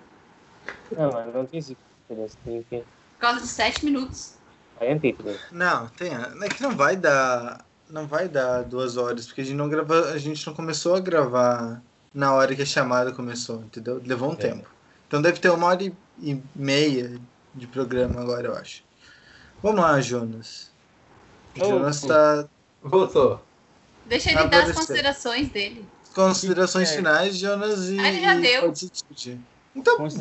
Não, 0.96 1.12
mas 1.12 1.34
não 1.34 1.44
tem 1.44 1.60
diferença. 1.60 2.38
Tem 2.44 2.62
que 2.70 2.82
causa 3.18 3.40
de 3.40 3.46
7 3.46 3.84
minutos. 3.84 4.34
Não, 5.52 5.88
tem. 5.88 6.10
É 6.12 6.48
que 6.48 6.62
não 6.62 6.76
vai 6.76 6.96
dar. 6.96 7.64
Não 7.88 8.06
vai 8.06 8.26
dar 8.26 8.62
duas 8.62 8.96
horas, 8.96 9.26
porque 9.26 9.42
a 9.42 9.44
gente 9.44 9.56
não 9.56 9.68
grava, 9.68 10.12
a 10.12 10.18
gente 10.18 10.46
não 10.46 10.54
começou 10.54 10.94
a 10.96 11.00
gravar 11.00 11.82
na 12.14 12.32
hora 12.32 12.56
que 12.56 12.62
a 12.62 12.66
chamada 12.66 13.12
começou, 13.12 13.60
entendeu? 13.60 14.00
Levou 14.04 14.30
um 14.30 14.34
é. 14.34 14.36
tempo. 14.36 14.68
Então 15.06 15.20
deve 15.20 15.38
ter 15.38 15.50
uma 15.50 15.66
hora 15.66 15.84
e 15.84 16.42
meia 16.56 17.20
de 17.54 17.66
programa 17.66 18.22
agora, 18.22 18.48
eu 18.48 18.54
acho. 18.54 18.82
Vamos 19.62 19.82
lá, 19.82 20.00
Jonas. 20.00 20.71
O 21.56 21.64
Jonas 21.64 22.00
tá. 22.00 22.48
Voltou. 22.82 23.40
Deixa 24.06 24.30
ele 24.30 24.48
dar 24.48 24.64
as 24.64 24.72
considerações 24.72 25.48
dele. 25.48 25.84
Considerações 26.14 26.90
é. 26.90 26.96
finais, 26.96 27.38
Jonas 27.38 27.88
e. 27.88 27.98
Ah, 27.98 28.08
ele 28.08 28.20
já 28.20 28.34
deu. 28.34 28.72
Então, 29.74 29.96
vamos 29.96 30.14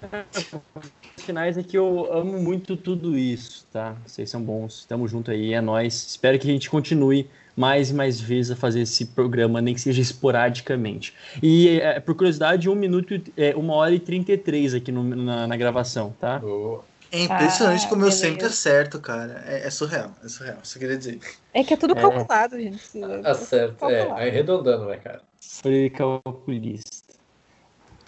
finais 1.16 1.58
é 1.58 1.62
que 1.62 1.76
eu 1.76 2.12
amo 2.12 2.40
muito 2.40 2.76
tudo 2.76 3.16
isso, 3.16 3.66
tá? 3.70 3.94
Vocês 4.06 4.30
são 4.30 4.42
bons, 4.42 4.80
estamos 4.80 5.10
junto 5.10 5.30
aí, 5.30 5.52
é 5.52 5.60
nós. 5.60 5.94
Espero 6.08 6.38
que 6.38 6.48
a 6.48 6.52
gente 6.52 6.70
continue 6.70 7.28
mais 7.56 7.90
e 7.90 7.94
mais 7.94 8.20
vezes 8.20 8.52
a 8.52 8.56
fazer 8.56 8.80
esse 8.80 9.04
programa, 9.06 9.60
nem 9.60 9.74
que 9.74 9.80
seja 9.80 10.00
esporadicamente. 10.00 11.14
E 11.42 11.78
é, 11.80 12.00
por 12.00 12.14
curiosidade, 12.14 12.68
um 12.68 12.74
minuto, 12.74 13.20
é, 13.36 13.54
uma 13.54 13.74
hora 13.74 13.94
e 13.94 14.00
trinta 14.00 14.32
e 14.32 14.38
três 14.38 14.74
aqui 14.74 14.90
no, 14.90 15.02
na, 15.02 15.46
na, 15.46 15.56
gravação, 15.56 16.14
tá? 16.18 16.40
Oh. 16.42 16.80
É 17.12 17.22
impressionante 17.22 17.86
ah, 17.86 17.88
como 17.88 18.02
beleza. 18.02 18.24
eu 18.24 18.30
sempre 18.30 18.46
acerto, 18.46 19.00
cara. 19.00 19.42
É, 19.46 19.66
é, 19.66 19.70
surreal, 19.70 20.12
é 20.22 20.28
surreal, 20.28 20.58
isso 20.62 20.78
queria 20.78 20.96
dizer. 20.96 21.20
É 21.52 21.64
que 21.64 21.74
é 21.74 21.76
tudo 21.76 21.94
calculado, 21.94 22.56
é. 22.56 22.60
gente. 22.60 22.80
Acerto, 23.24 23.84
é, 23.86 24.02
é 24.02 24.10
arredondando, 24.10 24.86
né, 24.86 24.96
cara? 24.96 25.22
Foi 25.40 25.90
calculista. 25.90 27.14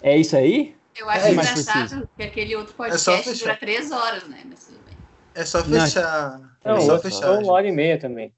É 0.01 0.17
isso 0.17 0.35
aí? 0.37 0.75
Eu 0.95 1.09
acho 1.09 1.25
é, 1.25 1.31
engraçado 1.31 2.09
que 2.15 2.23
aquele 2.23 2.55
outro 2.55 2.73
é 2.73 2.77
podcast 2.77 3.29
é 3.29 3.33
dura 3.33 3.57
três 3.57 3.91
horas, 3.91 4.27
né? 4.27 4.41
Mas 4.45 4.65
tudo 4.65 4.79
bem. 4.85 4.97
É 5.35 5.45
só 5.45 5.63
fechar. 5.63 6.39
Não, 6.63 6.77
é 6.77 6.81
só 6.81 6.99
fechar. 6.99 7.31
Uma 7.39 7.51
hora 7.51 7.67
e 7.67 7.71
meia 7.71 7.99
também. 7.99 8.33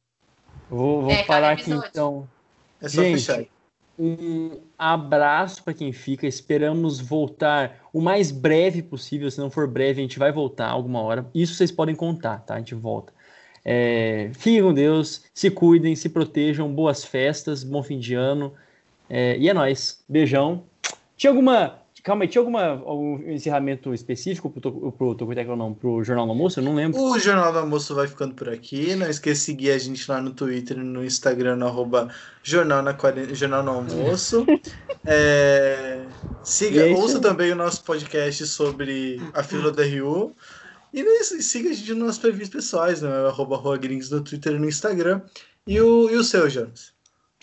Vou, 0.69 1.03
vou 1.03 1.11
é, 1.11 1.23
parar 1.23 1.51
aqui 1.51 1.71
então. 1.71 2.27
É 2.81 2.89
só 2.89 3.01
Gente, 3.01 3.19
fechar. 3.19 3.45
Um 3.97 4.59
abraço 4.77 5.63
para 5.63 5.73
quem 5.73 5.93
fica. 5.93 6.27
Esperamos 6.27 6.99
voltar 6.99 7.79
o 7.93 8.01
mais 8.01 8.31
breve 8.31 8.81
possível. 8.81 9.31
Se 9.31 9.39
não 9.39 9.49
for 9.49 9.67
breve, 9.67 10.01
a 10.01 10.03
gente 10.03 10.19
vai 10.19 10.31
voltar 10.31 10.67
alguma 10.67 11.01
hora. 11.01 11.25
Isso 11.33 11.55
vocês 11.55 11.71
podem 11.71 11.95
contar, 11.95 12.39
tá? 12.39 12.55
A 12.55 12.57
gente 12.57 12.75
volta. 12.75 13.13
É, 13.63 14.29
fiquem 14.33 14.61
com 14.61 14.73
Deus, 14.73 15.23
se 15.33 15.49
cuidem, 15.49 15.95
se 15.95 16.09
protejam, 16.09 16.71
boas 16.71 17.03
festas, 17.03 17.63
bom 17.63 17.81
fim 17.81 17.97
de 17.97 18.13
ano. 18.13 18.53
É, 19.09 19.37
e 19.37 19.49
é 19.49 19.53
nóis. 19.53 20.03
Beijão. 20.07 20.63
Tinha 21.15 21.31
alguma 21.31 21.79
Calma 22.05 22.23
aí, 22.23 22.27
tinha 22.27 22.39
alguma, 22.39 22.67
algum 22.67 23.17
encerramento 23.31 23.91
específico 23.91 24.47
pro, 24.51 24.91
pro 24.91 25.15
Tocotec 25.15 25.49
ou 25.49 25.57
não? 25.57 25.73
Pro 25.73 26.03
Jornal 26.03 26.27
do 26.27 26.33
Almoço? 26.33 26.59
Eu 26.59 26.63
não 26.63 26.75
lembro. 26.75 27.01
O 27.01 27.17
Jornal 27.17 27.51
do 27.51 27.57
Almoço 27.57 27.95
vai 27.95 28.07
ficando 28.07 28.35
por 28.35 28.47
aqui. 28.47 28.95
Não 28.95 29.09
esqueça 29.09 29.39
de 29.39 29.45
seguir 29.45 29.71
a 29.71 29.77
gente 29.79 30.07
lá 30.07 30.21
no 30.21 30.29
Twitter 30.29 30.77
no 30.77 31.03
Instagram, 31.03 31.55
no 31.55 31.65
arroba 31.65 32.13
Jornal, 32.43 32.83
na, 32.83 32.95
Jornal 33.33 33.63
no 33.63 33.71
Almoço. 33.71 34.45
é, 35.03 36.05
siga, 36.43 36.87
é 36.87 36.93
ouça 36.93 37.19
também 37.19 37.51
o 37.51 37.55
nosso 37.55 37.83
podcast 37.83 38.45
sobre 38.45 39.19
a 39.33 39.41
fila 39.41 39.71
da 39.71 39.83
Rio. 39.83 40.35
E 40.93 41.03
siga 41.23 41.71
a 41.71 41.73
gente 41.73 41.89
nos 41.89 42.05
nossos 42.05 42.21
perfis 42.21 42.49
pessoais, 42.49 43.01
né? 43.01 43.09
Arroba 43.27 43.57
Rua 43.57 43.79
Gringos 43.79 44.11
no 44.11 44.21
Twitter 44.21 44.53
e 44.53 44.59
no 44.59 44.69
Instagram. 44.69 45.23
E 45.65 45.81
o, 45.81 46.07
e 46.11 46.15
o 46.15 46.23
seu, 46.23 46.47
Jonas? 46.51 46.94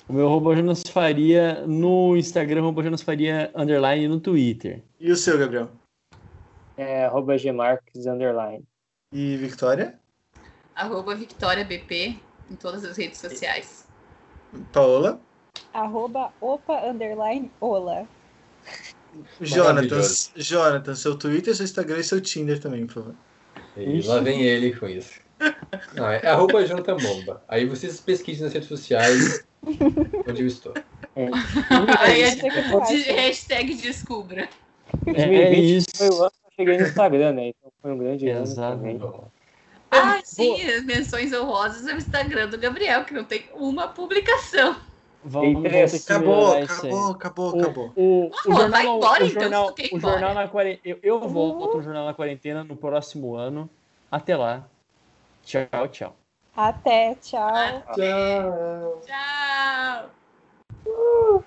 O 0.09 0.13
meu 0.13 0.27
arroba 0.27 0.57
Jonas 0.57 0.83
Faria 0.89 1.65
no 1.67 2.17
Instagram, 2.17 2.61
arroba 2.61 2.83
Jonas 2.83 3.03
Faria 3.03 3.51
underline 3.55 4.09
no 4.09 4.19
Twitter. 4.19 4.83
E 4.99 5.11
o 5.13 5.17
seu, 5.17 5.39
Gabriel? 5.39 5.71
É 6.77 7.05
arroba 7.05 7.37
Gmarques 7.37 8.07
underline. 8.07 8.65
E 9.13 9.37
Victoria? 9.37 9.99
Arroba 10.75 11.15
Victoria 11.15 11.65
BP 11.65 12.19
em 12.51 12.57
todas 12.57 12.85
as 12.85 12.97
redes 12.97 13.19
sociais. 13.19 13.87
Paola? 14.73 15.21
Arroba 15.73 16.33
opa 16.41 16.85
underline 16.85 17.51
ola. 17.61 18.07
Jonathan, 19.41 20.01
Jonathan, 20.37 20.95
seu 20.95 21.17
Twitter, 21.17 21.55
seu 21.55 21.65
Instagram 21.65 21.99
e 21.99 22.05
seu 22.05 22.21
Tinder 22.21 22.59
também, 22.59 22.87
por 22.87 22.95
favor. 22.95 23.15
E 23.77 24.03
lá 24.03 24.21
vem 24.21 24.43
ele 24.43 24.75
com 24.75 24.89
isso. 24.89 25.21
Não, 25.95 26.09
é 26.09 26.27
arroba 26.27 26.65
Jonathan 26.67 26.97
Bomba. 26.97 27.43
Aí 27.47 27.67
vocês 27.67 28.01
pesquisem 28.01 28.45
nas 28.45 28.53
redes 28.53 28.69
sociais 28.69 29.45
onde 30.29 30.43
eu 30.43 30.47
estou. 30.47 30.75
É. 31.15 31.29
Aí 31.99 32.23
é 32.23 33.13
hashtag 33.13 33.75
descubra. 33.75 34.49
É, 35.07 35.23
é 35.23 35.55
isso. 35.55 35.89
Foi 35.97 36.09
o 36.09 36.23
ano 36.23 36.31
que 36.31 36.47
eu 36.47 36.53
cheguei 36.57 36.79
no 36.79 36.85
Instagram, 36.85 37.33
né? 37.33 37.49
Então 37.49 37.73
foi 37.81 37.93
um 37.93 37.99
grande 37.99 38.29
Exatamente. 38.29 39.05
Ah, 39.91 40.21
sim, 40.25 40.63
as 40.63 40.85
menções 40.85 41.33
honrosas 41.35 41.83
no 41.83 41.93
Instagram 41.93 42.49
do 42.49 42.57
Gabriel, 42.57 43.05
que 43.05 43.13
não 43.13 43.25
tem 43.25 43.45
uma 43.55 43.89
publicação. 43.89 44.75
Vamos 45.25 45.65
acabou, 45.95 46.57
acabou, 46.57 47.11
acabou, 47.11 47.61
acabou. 47.61 47.93
O, 47.95 48.03
o, 48.03 48.31
o, 48.31 48.53
jornal, 48.53 48.71
vai 48.71 48.87
embora, 48.87 49.25
o 49.25 49.27
então, 49.27 49.43
jornal, 49.43 49.75
o 49.93 50.01
jornal 50.01 50.35
na 50.35 50.49
quarentena. 50.49 50.99
Eu, 51.03 51.21
eu 51.21 51.29
volto 51.29 51.77
no 51.77 51.83
jornal 51.83 52.07
na 52.07 52.15
quarentena 52.15 52.65
no 52.65 52.75
próximo 52.75 53.37
ano. 53.37 53.71
Até 54.11 54.37
lá. 54.37 54.67
Tchau, 55.45 55.89
tchau. 55.89 56.17
Até, 56.57 57.15
tchau. 57.17 57.83
Até. 57.87 58.43
Tchau. 58.43 59.03
Tchau. 59.07 60.11
Uh. 60.87 61.43